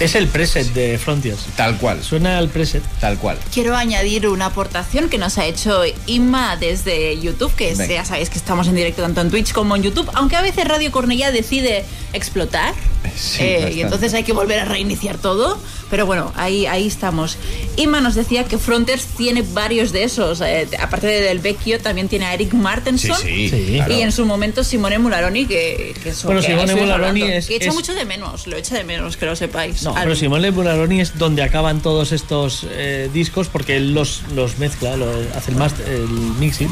Es 0.00 0.14
el 0.14 0.28
preset 0.28 0.66
de 0.72 0.98
Frontiers. 0.98 1.44
Tal 1.56 1.76
cual. 1.76 2.02
Suena 2.02 2.38
al 2.38 2.48
preset. 2.48 2.82
Tal 2.98 3.18
cual. 3.18 3.38
Quiero 3.52 3.76
añadir 3.76 4.26
una 4.28 4.46
aportación 4.46 5.10
que 5.10 5.18
nos 5.18 5.36
ha 5.38 5.44
hecho 5.44 5.82
Inma 6.06 6.56
desde 6.56 7.20
YouTube, 7.20 7.54
que 7.54 7.74
Venga. 7.74 7.86
ya 7.86 8.04
sabéis 8.06 8.30
que 8.30 8.38
estamos 8.38 8.66
en 8.66 8.74
directo 8.74 9.02
tanto 9.02 9.20
en 9.20 9.30
Twitch 9.30 9.52
como 9.52 9.76
en 9.76 9.82
YouTube, 9.82 10.10
aunque 10.14 10.36
a 10.36 10.42
veces 10.42 10.66
Radio 10.66 10.90
Cornellá 10.90 11.30
decide 11.30 11.84
explotar. 12.14 12.74
Sí, 13.14 13.42
eh, 13.42 13.72
y 13.76 13.80
entonces 13.82 14.14
hay 14.14 14.24
que 14.24 14.32
volver 14.32 14.58
a 14.60 14.64
reiniciar 14.64 15.18
todo. 15.18 15.60
Pero 15.92 16.06
bueno, 16.06 16.32
ahí, 16.36 16.64
ahí 16.64 16.86
estamos. 16.86 17.36
Inma 17.76 18.00
nos 18.00 18.14
decía 18.14 18.44
que 18.44 18.56
Frontiers 18.56 19.04
tiene 19.14 19.42
varios 19.42 19.92
de 19.92 20.04
esos. 20.04 20.40
eh, 20.40 20.66
aparte 20.80 21.06
del 21.06 21.38
Vecchio, 21.40 21.78
también 21.80 22.08
tiene 22.08 22.24
a 22.24 22.32
Eric 22.32 22.54
Martenson. 22.54 23.14
Sí, 23.20 23.50
sí, 23.50 23.66
Sí. 23.66 23.72
claro. 23.74 23.92
Y 23.92 24.00
en 24.00 24.10
su 24.10 24.24
momento 24.24 24.64
Simone 24.64 24.98
Mularoni, 24.98 25.44
que, 25.44 25.94
que 26.02 26.08
eso 26.08 26.28
Bueno, 26.28 26.40
que 26.40 26.46
Simone 26.46 26.74
Mularoni 26.76 27.22
es- 27.24 27.46
Que 27.46 27.56
echa 27.56 27.68
es- 27.68 27.74
mucho 27.74 27.92
de 27.92 28.06
menos, 28.06 28.46
lo 28.46 28.56
echa 28.56 28.74
de 28.74 28.84
menos, 28.84 29.18
que 29.18 29.26
lo 29.26 29.36
sepáis. 29.36 29.82
No, 29.82 29.94
Al- 29.94 30.04
pero 30.04 30.16
Simone 30.16 30.48
Bularoni 30.50 31.02
es 31.02 31.18
donde 31.18 31.42
acaban 31.42 31.82
todos 31.82 32.12
estos 32.12 32.66
eh, 32.70 33.10
discos 33.12 33.48
porque 33.48 33.76
él 33.76 33.92
los, 33.92 34.22
los 34.34 34.56
mezcla, 34.58 34.96
lo- 34.96 35.12
hace 35.36 35.50
el, 35.50 35.58
master- 35.58 35.86
el 35.86 36.08
mixing 36.08 36.70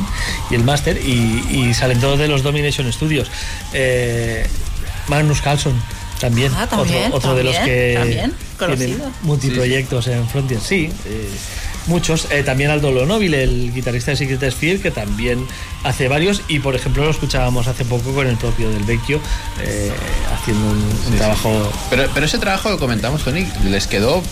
y 0.50 0.54
el 0.54 0.64
master 0.64 0.96
y, 0.96 1.44
y 1.68 1.74
salen 1.74 2.00
todos 2.00 2.18
de 2.18 2.26
los 2.26 2.42
Domination 2.42 2.90
Studios. 2.90 3.30
Eh, 3.74 4.46
Magnus 5.08 5.42
Carlson 5.42 5.74
también, 6.20 6.52
Ah, 6.56 6.66
también, 6.68 7.06
otro, 7.06 7.16
otro 7.16 7.34
de 7.34 7.44
los 7.44 7.56
que 7.56 7.94
también, 7.96 8.34
tienen 8.76 9.02
multiproyectos 9.22 10.06
en 10.08 10.28
Frontier. 10.28 10.60
Sí, 10.60 10.90
eh, 11.06 11.28
muchos. 11.86 12.28
Eh, 12.30 12.42
también 12.42 12.70
Aldo 12.70 12.92
Lonóvil, 12.92 13.34
el 13.34 13.72
guitarrista 13.72 14.10
de 14.12 14.16
Secret 14.18 14.50
Sphere, 14.52 14.80
que 14.80 14.90
también 14.90 15.46
hace 15.82 16.08
varios 16.08 16.42
y 16.48 16.58
por 16.58 16.74
ejemplo 16.76 17.04
lo 17.04 17.10
escuchábamos 17.10 17.66
hace 17.66 17.84
poco 17.84 18.12
con 18.12 18.26
el 18.26 18.36
propio 18.36 18.70
del 18.70 18.84
Vecchio 18.84 19.18
eh, 19.62 19.90
haciendo 20.34 20.68
un, 20.70 20.78
un 21.12 21.16
trabajo 21.16 21.72
Pero, 21.88 22.06
pero 22.12 22.26
ese 22.26 22.38
trabajo 22.38 22.70
que 22.70 22.76
comentamos, 22.76 23.24
Tony, 23.24 23.46
les 23.64 23.86
quedó 23.86 24.22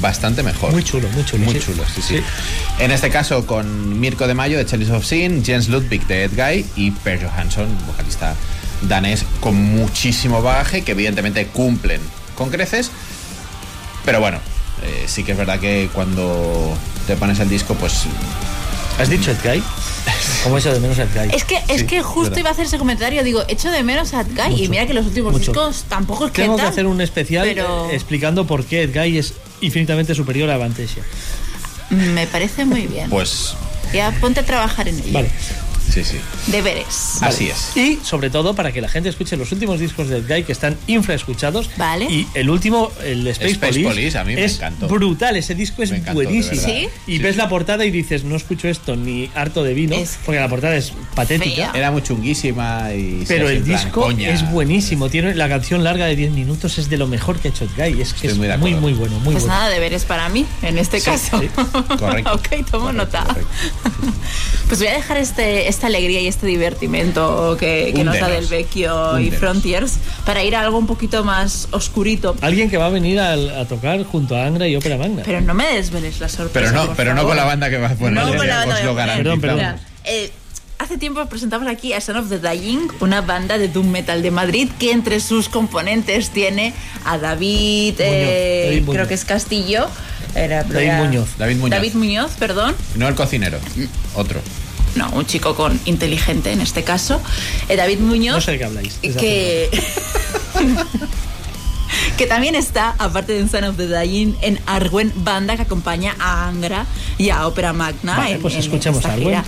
bastante 0.00 0.44
mejor. 0.44 0.70
muy 0.70 0.84
chulo, 0.84 1.08
muy 1.08 1.24
chulo. 1.24 1.44
Muy 1.44 1.54
sí. 1.54 1.60
chulo, 1.60 1.82
sí, 1.92 2.02
sí. 2.02 2.20
En 2.78 2.92
este 2.92 3.10
caso 3.10 3.46
con 3.46 3.98
Mirko 3.98 4.28
de 4.28 4.34
Mayo 4.34 4.56
de 4.58 4.64
Chalice 4.64 4.92
of 4.92 5.04
Sin, 5.04 5.44
Jens 5.44 5.68
Ludwig 5.68 6.06
de 6.06 6.24
Ed 6.24 6.30
Guy 6.36 6.64
y 6.76 6.92
Per 6.92 7.20
Johansson, 7.28 7.66
vocalista 7.88 8.34
danés 8.88 9.24
con 9.40 9.54
muchísimo 9.56 10.42
bagaje 10.42 10.82
que 10.82 10.92
evidentemente 10.92 11.46
cumplen 11.46 12.00
con 12.36 12.50
creces. 12.50 12.90
Pero 14.04 14.20
bueno, 14.20 14.38
eh, 14.82 15.04
sí 15.06 15.22
que 15.24 15.32
es 15.32 15.38
verdad 15.38 15.60
que 15.60 15.88
cuando 15.92 16.76
te 17.06 17.16
pones 17.16 17.38
el 17.40 17.48
disco, 17.48 17.74
pues 17.74 18.04
¿Has 18.98 19.08
dicho 19.08 19.30
Ed 19.30 19.38
Guy? 19.42 19.62
¿Cómo 20.44 20.58
hecho 20.58 20.72
de 20.72 20.80
menos 20.80 20.98
Guy? 20.98 21.30
Es 21.34 21.44
que, 21.44 21.56
es 21.68 21.80
Sí, 21.80 21.86
que 21.86 22.02
justo 22.02 22.22
verdad. 22.24 22.38
iba 22.38 22.48
a 22.50 22.52
hacer 22.52 22.66
ese 22.66 22.76
comentario, 22.78 23.22
digo, 23.24 23.42
echo 23.48 23.70
de 23.70 23.82
menos 23.82 24.12
a 24.12 24.22
Guy 24.24 24.64
y 24.64 24.68
mira 24.68 24.86
que 24.86 24.92
los 24.92 25.06
últimos 25.06 25.32
mucho. 25.32 25.52
discos 25.52 25.84
tampoco 25.88 26.26
es 26.26 26.32
que 26.32 26.42
Tengo 26.42 26.56
que 26.56 26.62
hacer 26.62 26.86
un 26.86 27.00
especial 27.00 27.46
pero 27.54 27.88
eh, 27.90 27.94
explicando 27.94 28.46
por 28.46 28.64
qué 28.66 28.86
Guy 28.88 29.18
es 29.18 29.34
infinitamente 29.62 30.14
superior 30.14 30.50
a 30.50 30.54
Avantasia. 30.56 31.02
me 31.90 32.26
parece 32.26 32.64
muy 32.64 32.86
bien. 32.86 33.08
pues 33.08 33.54
Ya 33.94 34.10
ponte 34.20 34.40
a 34.40 34.44
trabajar 34.44 34.88
en 34.88 34.98
ello. 34.98 35.12
Vale. 35.12 35.30
Sí, 35.92 36.04
sí. 36.04 36.16
Deberes. 36.48 37.18
Así 37.22 37.48
es. 37.48 37.76
Y 37.76 37.98
sobre 38.02 38.30
todo 38.30 38.54
para 38.54 38.72
que 38.72 38.80
la 38.80 38.88
gente 38.88 39.08
escuche 39.08 39.36
los 39.36 39.50
últimos 39.52 39.78
discos 39.80 40.08
de 40.08 40.18
Ed 40.18 40.24
Guy 40.28 40.44
que 40.44 40.52
están 40.52 40.76
infraescuchados. 40.86 41.70
Vale. 41.76 42.06
Y 42.06 42.26
el 42.34 42.50
último, 42.50 42.90
el 43.04 43.26
Space, 43.28 43.52
Space 43.52 43.72
Police, 43.72 43.88
Police, 43.88 44.18
a 44.18 44.24
mí 44.24 44.34
me 44.34 44.44
es 44.44 44.56
encantó. 44.56 44.88
brutal. 44.88 45.36
Ese 45.36 45.54
disco 45.54 45.82
es 45.82 45.90
encantó, 45.90 46.14
buenísimo. 46.14 46.60
¿Sí? 46.60 46.88
Y 47.06 47.16
Sí. 47.16 47.22
ves 47.22 47.36
la 47.36 47.48
portada 47.48 47.84
y 47.84 47.90
dices, 47.90 48.24
no 48.24 48.36
escucho 48.36 48.68
esto 48.68 48.96
ni 48.96 49.30
harto 49.34 49.62
de 49.62 49.74
vino, 49.74 49.94
Es 49.96 50.18
porque 50.24 50.40
la 50.40 50.48
portada 50.48 50.76
es 50.76 50.92
patética. 51.14 51.54
fea. 51.54 51.70
Era 51.74 51.90
muy 51.90 52.02
chunguísima 52.02 52.92
y... 52.94 53.24
Pero 53.28 53.48
el 53.48 53.62
plan, 53.62 53.78
disco 53.78 54.00
coña. 54.02 54.30
es 54.30 54.48
buenísimo. 54.50 55.08
Tiene 55.10 55.34
la 55.34 55.48
canción 55.48 55.84
larga 55.84 56.06
de 56.06 56.16
10 56.16 56.32
minutos, 56.32 56.78
es 56.78 56.88
de 56.88 56.96
lo 56.96 57.06
mejor 57.06 57.38
que 57.38 57.48
ha 57.48 57.50
hecho 57.50 57.64
Ed 57.64 57.70
Guy. 57.76 58.00
Es 58.02 58.14
que 58.14 58.28
Estoy 58.28 58.48
es 58.48 58.58
muy 58.58 58.74
muy, 58.74 58.92
bueno, 58.94 59.16
muy 59.20 59.32
pues 59.34 59.44
bueno. 59.44 59.58
nada, 59.58 59.68
deberes 59.68 60.04
para 60.04 60.28
mí, 60.28 60.46
en 60.62 60.78
este 60.78 61.00
Sí, 61.00 61.06
caso. 61.06 61.40
sí. 61.40 61.48
Correcto. 61.98 62.32
ok, 62.34 62.48
tomo 62.70 62.86
Correcto, 62.86 62.92
nota. 62.92 63.24
correcto. 63.24 63.48
Pues 64.68 64.80
voy 64.80 64.88
a 64.88 64.94
dejar 64.94 65.18
este, 65.18 65.68
esta 65.82 65.88
alegría 65.88 66.20
y 66.20 66.28
este 66.28 66.46
divertimento 66.46 67.56
que, 67.58 67.92
que 67.92 68.04
nos 68.04 68.16
da 68.18 68.28
del 68.28 68.46
Vecchio 68.46 69.18
y. 69.18 69.32
Frontiers 69.32 69.94
para 70.24 70.44
ir 70.44 70.54
a 70.54 70.60
algo 70.60 70.78
un 70.78 70.86
poquito 70.86 71.24
más 71.24 71.66
oscurito. 71.72 72.36
Alguien 72.40 72.70
que 72.70 72.76
va 72.76 72.86
a 72.86 72.90
venir 72.90 73.18
al- 73.18 73.50
a, 73.50 73.64
tocar 73.66 74.00
junto 74.04 74.36
a 74.36 74.46
Angra 74.46 74.68
y 74.68 74.76
Ópera 74.76 74.96
Magna. 74.96 75.22
Pero 75.24 75.40
no 75.40 75.54
me 75.54 75.66
desveles 75.74 76.20
la 76.20 76.28
sorpresa. 76.28 76.70
Pero 76.70 76.70
no, 76.80 76.86
por 76.86 76.96
pero 76.96 77.10
no 77.14 77.22
favor. 77.22 77.30
con 77.30 77.36
la 77.36 77.44
banda 77.46 77.68
que 77.68 77.78
va 77.78 77.88
a 77.88 77.94
poner. 77.96 78.24
No 78.24 78.32
con 78.36 78.46
la 78.46 78.58
banda 78.58 78.76
os 78.76 78.84
lo 78.84 78.92
a. 79.00 79.06
Perdón, 79.16 79.40
perdón. 79.40 79.56
Mira, 79.56 79.80
eh, 80.04 80.30
hace 80.78 80.98
tiempo 80.98 81.26
presentamos 81.26 81.66
aquí 81.66 81.92
a 81.94 82.00
Son 82.00 82.16
of 82.16 82.28
the 82.28 82.38
Dying, 82.38 82.86
una 83.00 83.20
banda 83.22 83.58
de 83.58 83.66
doom 83.66 83.90
metal 83.90 84.22
de 84.22 84.30
Madrid 84.30 84.68
que 84.78 84.92
entre 84.92 85.18
sus 85.18 85.48
componentes 85.48 86.30
tiene 86.30 86.74
a 87.04 87.18
David, 87.18 87.94
eh, 87.98 88.66
David 88.68 88.80
Muñoz. 88.82 88.94
creo 88.94 89.08
que 89.08 89.14
es 89.14 89.24
Castillo. 89.24 89.88
Era, 90.36 90.62
David 90.62 90.76
era- 90.86 90.98
Muñoz. 90.98 91.28
David 91.38 91.56
Muñoz. 91.56 91.70
David 91.70 91.94
Muñoz, 91.94 92.30
perdón. 92.38 92.76
No 92.94 93.08
el 93.08 93.16
cocinero, 93.16 93.58
otro. 94.14 94.40
No, 94.94 95.08
un 95.10 95.24
chico 95.26 95.54
con 95.54 95.80
inteligente 95.86 96.52
en 96.52 96.60
este 96.60 96.84
caso. 96.84 97.20
Eh, 97.68 97.76
David 97.76 98.00
Muñoz. 98.00 98.34
No 98.36 98.40
sé 98.40 98.52
de 98.52 98.58
qué 98.58 98.64
habláis. 98.64 98.94
que 99.00 99.70
que 102.16 102.26
también 102.26 102.54
está, 102.54 102.94
aparte 102.98 103.32
de 103.32 103.48
Son 103.48 103.64
of 103.64 103.76
the 103.76 103.86
Dying, 103.86 104.34
en 104.40 104.58
Arwen, 104.66 105.12
banda 105.16 105.56
que 105.56 105.62
acompaña 105.62 106.14
a 106.18 106.48
Angra 106.48 106.86
y 107.18 107.30
a 107.30 107.46
Ópera 107.46 107.72
Magna. 107.72 108.16
Vale, 108.16 108.32
en- 108.34 108.40
pues 108.42 108.54
esta 108.54 108.90
a 108.90 109.12
Arwen. 109.12 109.42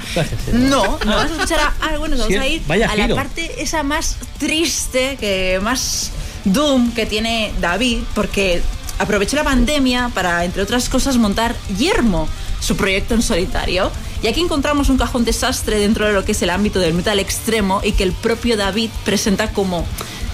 No, 0.52 0.82
no 0.84 0.98
vamos 1.16 1.30
a 1.30 1.34
escuchar 1.34 1.60
a 1.60 1.74
Arwen, 1.86 2.10
nos 2.10 2.20
vamos 2.20 2.36
a 2.36 2.46
ir 2.46 2.62
vaya 2.66 2.90
a 2.90 2.96
la 2.96 3.04
giro. 3.04 3.16
parte 3.16 3.62
esa 3.62 3.82
más 3.82 4.16
triste, 4.38 5.16
que 5.18 5.58
más 5.62 6.10
doom 6.44 6.92
que 6.92 7.06
tiene 7.06 7.52
David, 7.60 7.98
porque 8.14 8.62
aprovechó 8.98 9.36
la 9.36 9.44
pandemia 9.44 10.10
para, 10.14 10.44
entre 10.44 10.62
otras 10.62 10.88
cosas, 10.88 11.16
montar 11.16 11.54
Yermo, 11.78 12.28
su 12.60 12.76
proyecto 12.76 13.14
en 13.14 13.22
solitario. 13.22 13.90
Y 14.24 14.26
aquí 14.26 14.40
encontramos 14.40 14.88
un 14.88 14.96
cajón 14.96 15.26
desastre 15.26 15.78
dentro 15.78 16.06
de 16.06 16.14
lo 16.14 16.24
que 16.24 16.32
es 16.32 16.40
el 16.40 16.48
ámbito 16.48 16.78
del 16.78 16.94
metal 16.94 17.18
extremo 17.18 17.82
y 17.84 17.92
que 17.92 18.04
el 18.04 18.12
propio 18.12 18.56
David 18.56 18.88
presenta 19.04 19.52
como 19.52 19.84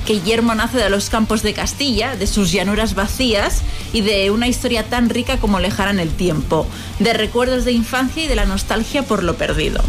que 0.07 0.21
Yermo 0.21 0.55
nace 0.55 0.79
de 0.79 0.89
los 0.91 1.11
campos 1.11 1.43
de 1.43 1.55
Castilla, 1.55 2.15
de 2.15 2.29
sus 2.29 2.53
llanuras 2.53 2.95
vacías 2.95 3.63
y 3.93 4.03
de 4.03 4.31
una 4.31 4.47
historia 4.47 4.85
tan 4.85 5.11
rica 5.11 5.39
como 5.39 5.59
lejana 5.59 5.91
en 5.91 5.99
el 5.99 6.11
tiempo, 6.11 6.69
de 7.01 7.15
recuerdos 7.15 7.65
de 7.65 7.73
infancia 7.73 8.23
y 8.23 8.29
de 8.29 8.37
la 8.37 8.47
nostalgia 8.47 9.03
por 9.03 9.25
lo 9.25 9.35
perdido. 9.35 9.83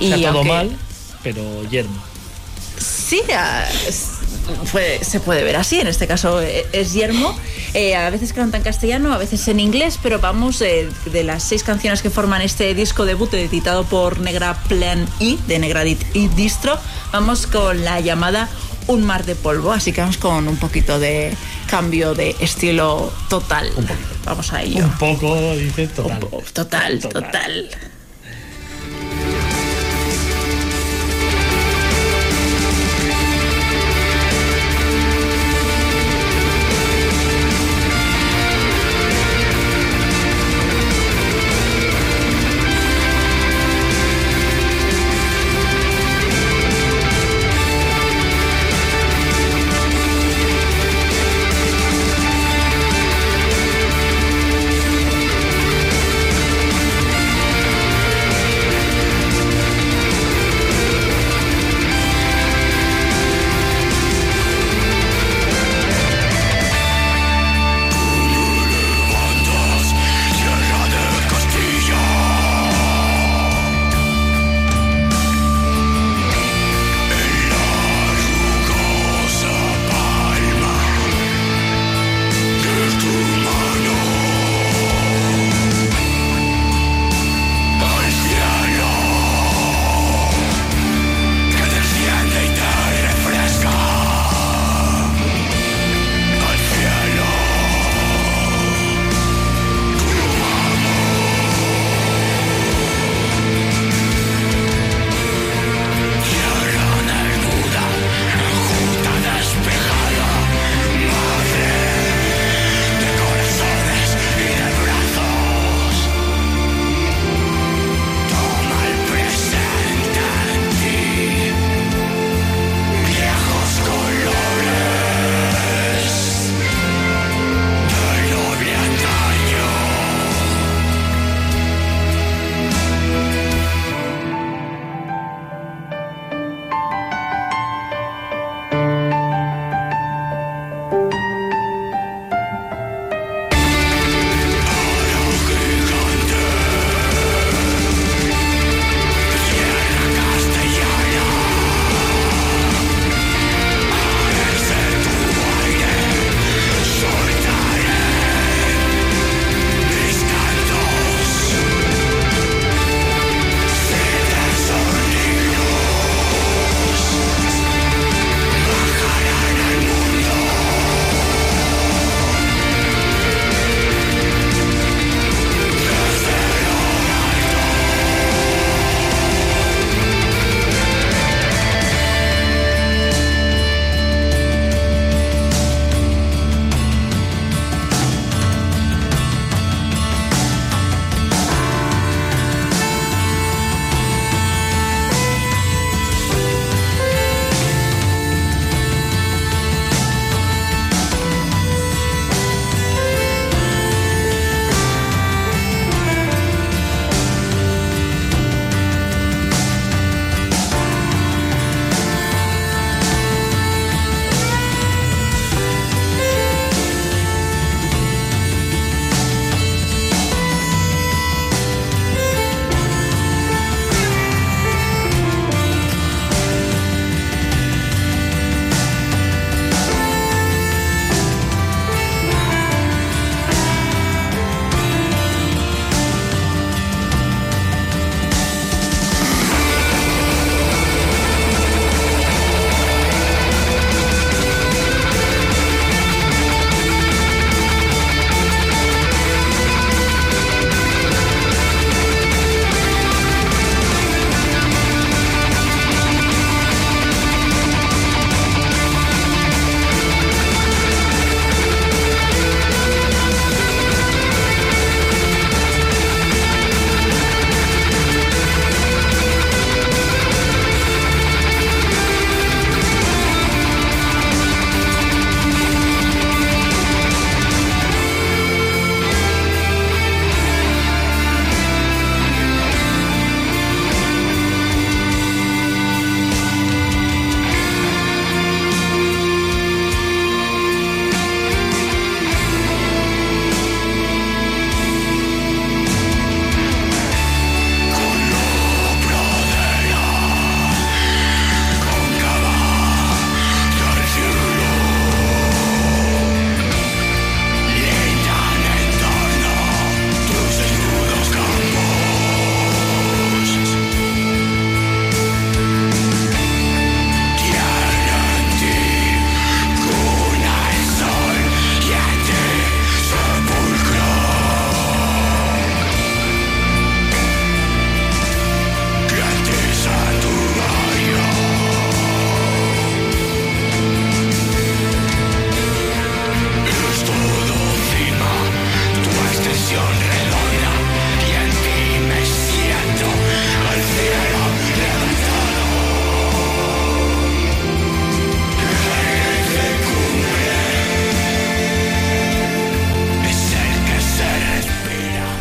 O 0.00 0.04
sea, 0.06 0.16
todo 0.18 0.28
aunque- 0.40 0.48
mal, 0.52 0.76
pero 1.22 1.64
yermo. 1.70 2.02
Sí, 2.78 3.22
ah, 3.34 3.64
puede- 4.72 5.04
se 5.04 5.20
puede 5.20 5.44
ver 5.44 5.56
así. 5.56 5.80
En 5.80 5.86
este 5.86 6.06
caso 6.06 6.40
eh, 6.42 6.66
es 6.72 6.92
Yermo. 6.92 7.36
Eh, 7.74 7.94
a 7.96 8.08
veces 8.10 8.32
canta 8.32 8.56
en 8.56 8.62
castellano, 8.62 9.12
a 9.12 9.18
veces 9.18 9.46
en 9.48 9.60
inglés, 9.60 9.98
pero 10.02 10.18
vamos, 10.18 10.60
eh, 10.62 10.88
de 11.12 11.24
las 11.24 11.42
seis 11.42 11.62
canciones 11.62 12.02
que 12.02 12.10
forman 12.10 12.42
este 12.42 12.74
disco 12.74 13.04
debut 13.04 13.32
editado 13.34 13.84
por 13.84 14.20
Negra 14.20 14.54
Plan 14.68 15.06
I, 15.20 15.38
de 15.46 15.58
Negra 15.58 15.84
Dit 15.84 16.00
y 16.14 16.28
Distro, 16.28 16.78
vamos 17.12 17.46
con 17.46 17.84
la 17.84 18.00
llamada 18.00 18.48
Un 18.86 19.04
mar 19.04 19.26
de 19.26 19.34
polvo. 19.34 19.72
Así 19.72 19.92
que 19.92 20.00
vamos 20.00 20.16
con 20.16 20.48
un 20.48 20.56
poquito 20.56 20.98
de 20.98 21.34
cambio 21.68 22.14
de 22.14 22.34
estilo 22.40 23.12
total. 23.28 23.70
Vamos 24.24 24.50
a 24.54 24.62
ello. 24.62 24.82
Un 24.84 24.92
poco, 24.98 25.54
dice, 25.56 25.88
total. 25.88 26.20
Total, 26.54 26.98
total. 27.00 27.68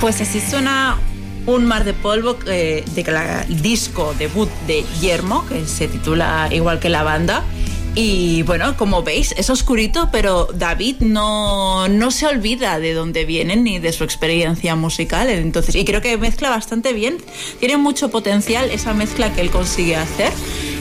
Pues 0.07 0.21
así 0.21 0.39
suena 0.39 0.97
Un 1.47 1.65
mar 1.65 1.83
de 1.83 1.93
polvo 1.93 2.37
eh, 2.45 2.85
de 2.95 3.03
la- 3.11 3.43
disco 3.49 4.15
debut 4.17 4.49
de 4.65 4.85
Yermo, 5.01 5.45
que 5.45 5.65
se 5.65 5.89
titula 5.89 6.47
igual 6.49 6.79
que 6.79 6.87
la 6.87 7.03
banda. 7.03 7.43
Y 7.93 8.43
bueno, 8.43 8.77
como 8.77 9.03
veis, 9.03 9.33
es 9.37 9.49
oscurito, 9.49 10.07
pero 10.09 10.47
David 10.53 11.01
no, 11.01 11.89
no 11.89 12.11
se 12.11 12.25
olvida 12.25 12.79
de 12.79 12.93
dónde 12.93 13.25
vienen 13.25 13.65
ni 13.65 13.79
de 13.79 13.91
su 13.91 14.05
experiencia 14.05 14.77
musical. 14.77 15.29
Entonces, 15.29 15.75
y 15.75 15.83
creo 15.83 15.99
que 16.01 16.17
mezcla 16.17 16.51
bastante 16.51 16.93
bien. 16.93 17.17
Tiene 17.59 17.75
mucho 17.75 18.09
potencial 18.09 18.69
esa 18.71 18.93
mezcla 18.93 19.33
que 19.33 19.41
él 19.41 19.49
consigue 19.51 19.97
hacer. 19.97 20.31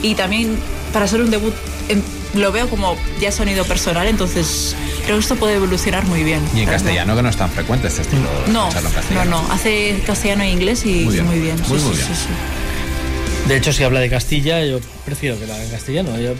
Y 0.03 0.15
también 0.15 0.57
para 0.93 1.05
ser 1.05 1.19
un 1.19 1.31
debut 1.31 1.53
em, 1.89 2.01
lo 2.33 2.53
veo 2.53 2.69
como 2.69 2.95
ya 3.19 3.33
sonido 3.33 3.65
personal, 3.65 4.07
entonces 4.07 4.73
creo 5.07 5.17
que 5.17 5.21
esto 5.23 5.37
puede 5.37 5.55
evolucionar 5.55 6.05
muy 6.05 6.21
bien. 6.23 6.41
Y 6.53 6.59
en 6.59 6.65
castellano, 6.65 7.15
que 7.15 7.21
no 7.23 7.29
es 7.29 7.37
tan 7.37 7.49
frecuente 7.49 7.87
este 7.87 8.01
estilo. 8.01 8.23
No, 8.51 8.69
en 8.69 9.15
no, 9.15 9.25
no. 9.25 9.51
Hace 9.51 10.03
castellano 10.05 10.43
e 10.43 10.51
inglés 10.51 10.85
y 10.85 11.05
Muy 11.05 11.21
muy 11.21 11.39
bien, 11.39 11.55
muy, 11.67 11.79
Sí, 11.79 11.85
muy 11.85 11.95
sí, 11.95 12.01
bien. 12.03 12.07
sí, 12.07 12.23
sí. 12.23 13.47
De 13.47 13.55
hecho, 13.55 13.71
si 13.71 13.81
habla 13.83 14.01
de 14.01 14.09
Castilla, 14.09 14.65
yo 14.65 14.81
prefiero 15.05 15.39
que 15.39 15.47
lo 15.47 15.53
haga 15.53 15.63
en 15.63 15.69
castellano. 15.69 16.19
Yo, 16.19 16.33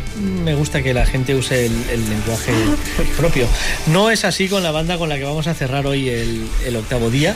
me 0.44 0.54
gusta 0.56 0.84
que 0.84 0.94
la 0.94 1.06
gente 1.06 1.34
use 1.36 1.68
el, 1.68 1.72
el 1.90 2.10
lenguaje 2.10 2.52
propio. 3.18 3.48
No 3.88 4.12
es 4.12 4.26
así 4.26 4.50
con 4.50 4.62
la 4.62 4.72
banda 4.72 4.98
con 4.98 5.08
la 5.08 5.16
que 5.18 5.24
vamos 5.24 5.48
a 5.48 5.54
cerrar 5.54 5.88
hoy 5.88 6.10
el, 6.10 6.46
el 6.66 6.76
octavo 6.76 7.10
día, 7.10 7.34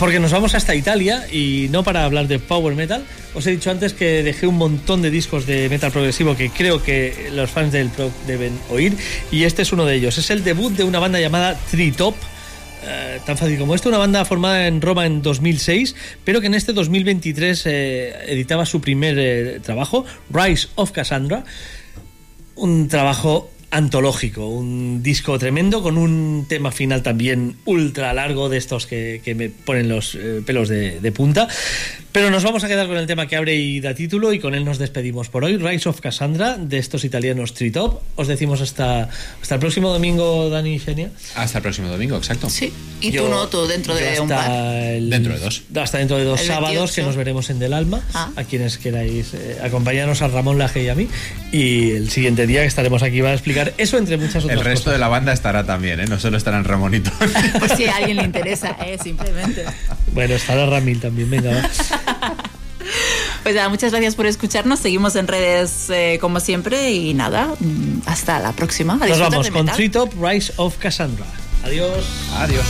porque 0.00 0.18
nos 0.18 0.32
vamos 0.32 0.56
hasta 0.56 0.74
Italia 0.74 1.24
y 1.30 1.68
no 1.70 1.84
para 1.84 2.04
hablar 2.04 2.26
de 2.26 2.40
power 2.40 2.74
metal. 2.74 3.04
Os 3.38 3.46
he 3.46 3.52
dicho 3.52 3.70
antes 3.70 3.94
que 3.94 4.24
dejé 4.24 4.48
un 4.48 4.56
montón 4.56 5.00
de 5.00 5.12
discos 5.12 5.46
de 5.46 5.68
metal 5.68 5.92
progresivo 5.92 6.34
que 6.34 6.50
creo 6.50 6.82
que 6.82 7.30
los 7.32 7.48
fans 7.48 7.70
del 7.70 7.88
prog 7.88 8.10
deben 8.26 8.58
oír 8.68 8.96
y 9.30 9.44
este 9.44 9.62
es 9.62 9.72
uno 9.72 9.86
de 9.86 9.94
ellos. 9.94 10.18
Es 10.18 10.30
el 10.30 10.42
debut 10.42 10.72
de 10.72 10.82
una 10.82 10.98
banda 10.98 11.20
llamada 11.20 11.56
Tritop. 11.70 12.16
Eh, 12.84 13.20
tan 13.24 13.38
fácil 13.38 13.56
como 13.56 13.76
esto, 13.76 13.90
una 13.90 13.98
banda 13.98 14.24
formada 14.24 14.66
en 14.66 14.80
Roma 14.80 15.06
en 15.06 15.22
2006, 15.22 15.94
pero 16.24 16.40
que 16.40 16.48
en 16.48 16.54
este 16.54 16.72
2023 16.72 17.62
eh, 17.66 18.14
editaba 18.26 18.66
su 18.66 18.80
primer 18.80 19.16
eh, 19.20 19.60
trabajo, 19.62 20.04
Rise 20.30 20.66
of 20.74 20.90
Cassandra, 20.90 21.44
un 22.56 22.88
trabajo 22.88 23.52
antológico, 23.70 24.46
un 24.48 25.02
disco 25.02 25.38
tremendo 25.38 25.82
con 25.82 25.98
un 25.98 26.46
tema 26.48 26.72
final 26.72 27.02
también 27.02 27.56
ultra 27.64 28.12
largo 28.14 28.48
de 28.48 28.56
estos 28.58 28.86
que, 28.86 29.20
que 29.24 29.34
me 29.34 29.50
ponen 29.50 29.88
los 29.88 30.14
eh, 30.14 30.42
pelos 30.44 30.68
de, 30.68 31.00
de 31.00 31.12
punta. 31.12 31.48
Pero 32.10 32.30
nos 32.30 32.42
vamos 32.42 32.64
a 32.64 32.68
quedar 32.68 32.86
con 32.88 32.96
el 32.96 33.06
tema 33.06 33.26
que 33.28 33.36
abre 33.36 33.54
y 33.56 33.80
da 33.80 33.94
título 33.94 34.32
y 34.32 34.40
con 34.40 34.54
él 34.54 34.64
nos 34.64 34.78
despedimos 34.78 35.28
por 35.28 35.44
hoy. 35.44 35.58
Rise 35.58 35.88
of 35.90 36.00
Cassandra 36.00 36.56
de 36.56 36.78
estos 36.78 37.04
italianos 37.04 37.52
Tritop. 37.52 38.02
Os 38.16 38.26
decimos 38.26 38.62
hasta, 38.62 39.10
hasta 39.42 39.54
el 39.54 39.60
próximo 39.60 39.92
domingo, 39.92 40.48
Dani 40.48 40.74
y 40.74 40.78
Genia. 40.78 41.10
Hasta 41.36 41.58
el 41.58 41.62
próximo 41.62 41.88
domingo, 41.88 42.16
exacto. 42.16 42.48
Sí, 42.48 42.72
y 43.02 43.10
Yo- 43.10 43.24
tú 43.24 43.30
no, 43.30 43.46
tú 43.48 43.66
dentro 43.66 43.94
de 43.94 44.18
un 44.20 44.32
hasta 44.32 44.46
par. 44.48 44.50
el- 44.84 45.10
Dentro 45.10 45.34
de 45.34 45.40
dos. 45.40 45.62
Hasta 45.76 45.98
dentro 45.98 46.16
de 46.16 46.24
dos 46.24 46.40
El 46.40 46.46
sábados 46.46 46.70
28. 46.74 46.94
que 46.94 47.02
nos 47.02 47.16
veremos 47.16 47.50
en 47.50 47.58
Del 47.58 47.74
Alma. 47.74 48.00
Ah. 48.14 48.30
A 48.34 48.44
quienes 48.44 48.78
queráis 48.78 49.34
eh, 49.34 49.58
acompañarnos 49.62 50.22
a 50.22 50.28
Ramón 50.28 50.58
Laje 50.58 50.82
y 50.84 50.88
a 50.88 50.94
mí. 50.94 51.08
Y 51.52 51.90
el 51.90 52.10
siguiente 52.10 52.46
día 52.46 52.62
que 52.62 52.66
estaremos 52.68 53.02
aquí 53.02 53.20
va 53.20 53.30
a 53.30 53.34
explicar 53.34 53.57
eso 53.76 53.98
entre 53.98 54.16
muchas 54.16 54.44
otras 54.44 54.58
El 54.58 54.64
resto 54.64 54.84
cosas. 54.84 54.92
de 54.94 54.98
la 54.98 55.08
banda 55.08 55.32
estará 55.32 55.64
también, 55.64 56.00
¿eh? 56.00 56.06
No 56.06 56.18
solo 56.18 56.36
estarán 56.36 56.64
Ramonito. 56.64 57.10
Pues 57.58 57.72
si 57.76 57.86
a 57.86 57.96
alguien 57.96 58.16
le 58.18 58.24
interesa, 58.24 58.76
eh, 58.84 58.98
simplemente. 59.02 59.64
Bueno, 60.12 60.34
estará 60.34 60.66
Ramil 60.66 61.00
también, 61.00 61.30
venga. 61.30 61.50
va. 61.52 62.34
Pues 63.42 63.54
nada, 63.54 63.68
muchas 63.68 63.90
gracias 63.92 64.14
por 64.14 64.26
escucharnos. 64.26 64.78
Seguimos 64.80 65.14
en 65.16 65.26
redes 65.28 65.90
eh, 65.90 66.18
como 66.20 66.40
siempre 66.40 66.90
y 66.92 67.14
nada, 67.14 67.48
mm, 67.58 68.00
hasta 68.06 68.38
la 68.40 68.52
próxima. 68.52 68.94
A 68.94 69.06
Nos 69.06 69.18
vamos 69.18 69.46
de 69.46 69.52
con 69.52 69.64
metal. 69.66 69.76
Treetop 69.76 70.12
Rise 70.22 70.52
of 70.56 70.76
Cassandra. 70.78 71.26
Adiós. 71.64 72.04
Adiós. 72.36 72.64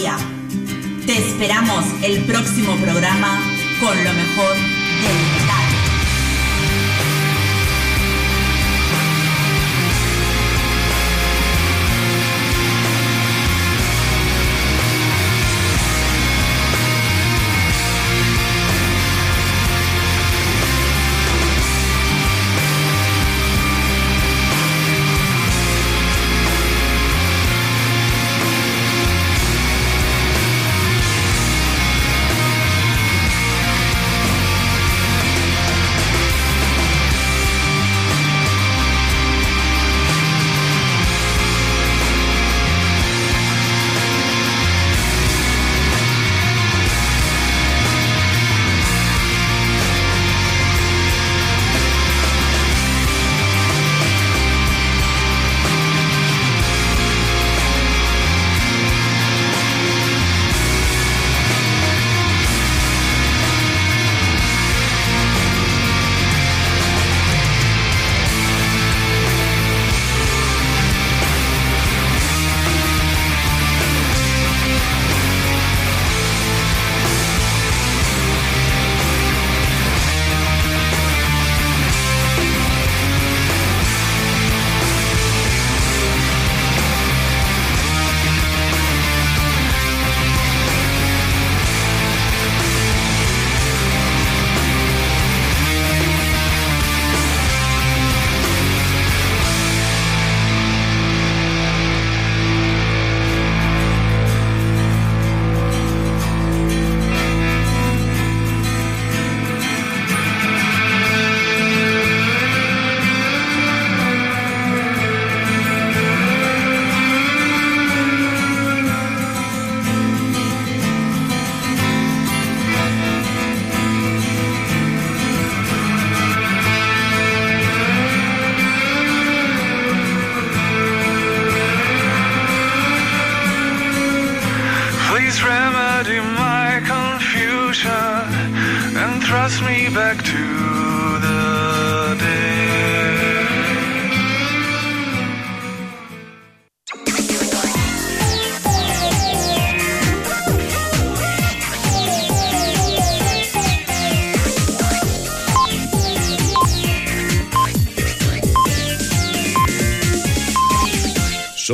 Día. 0.00 0.29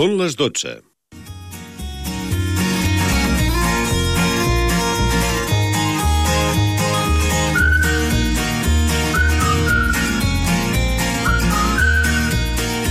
Són 0.07 0.21
les 0.21 0.37
12. 0.39 0.86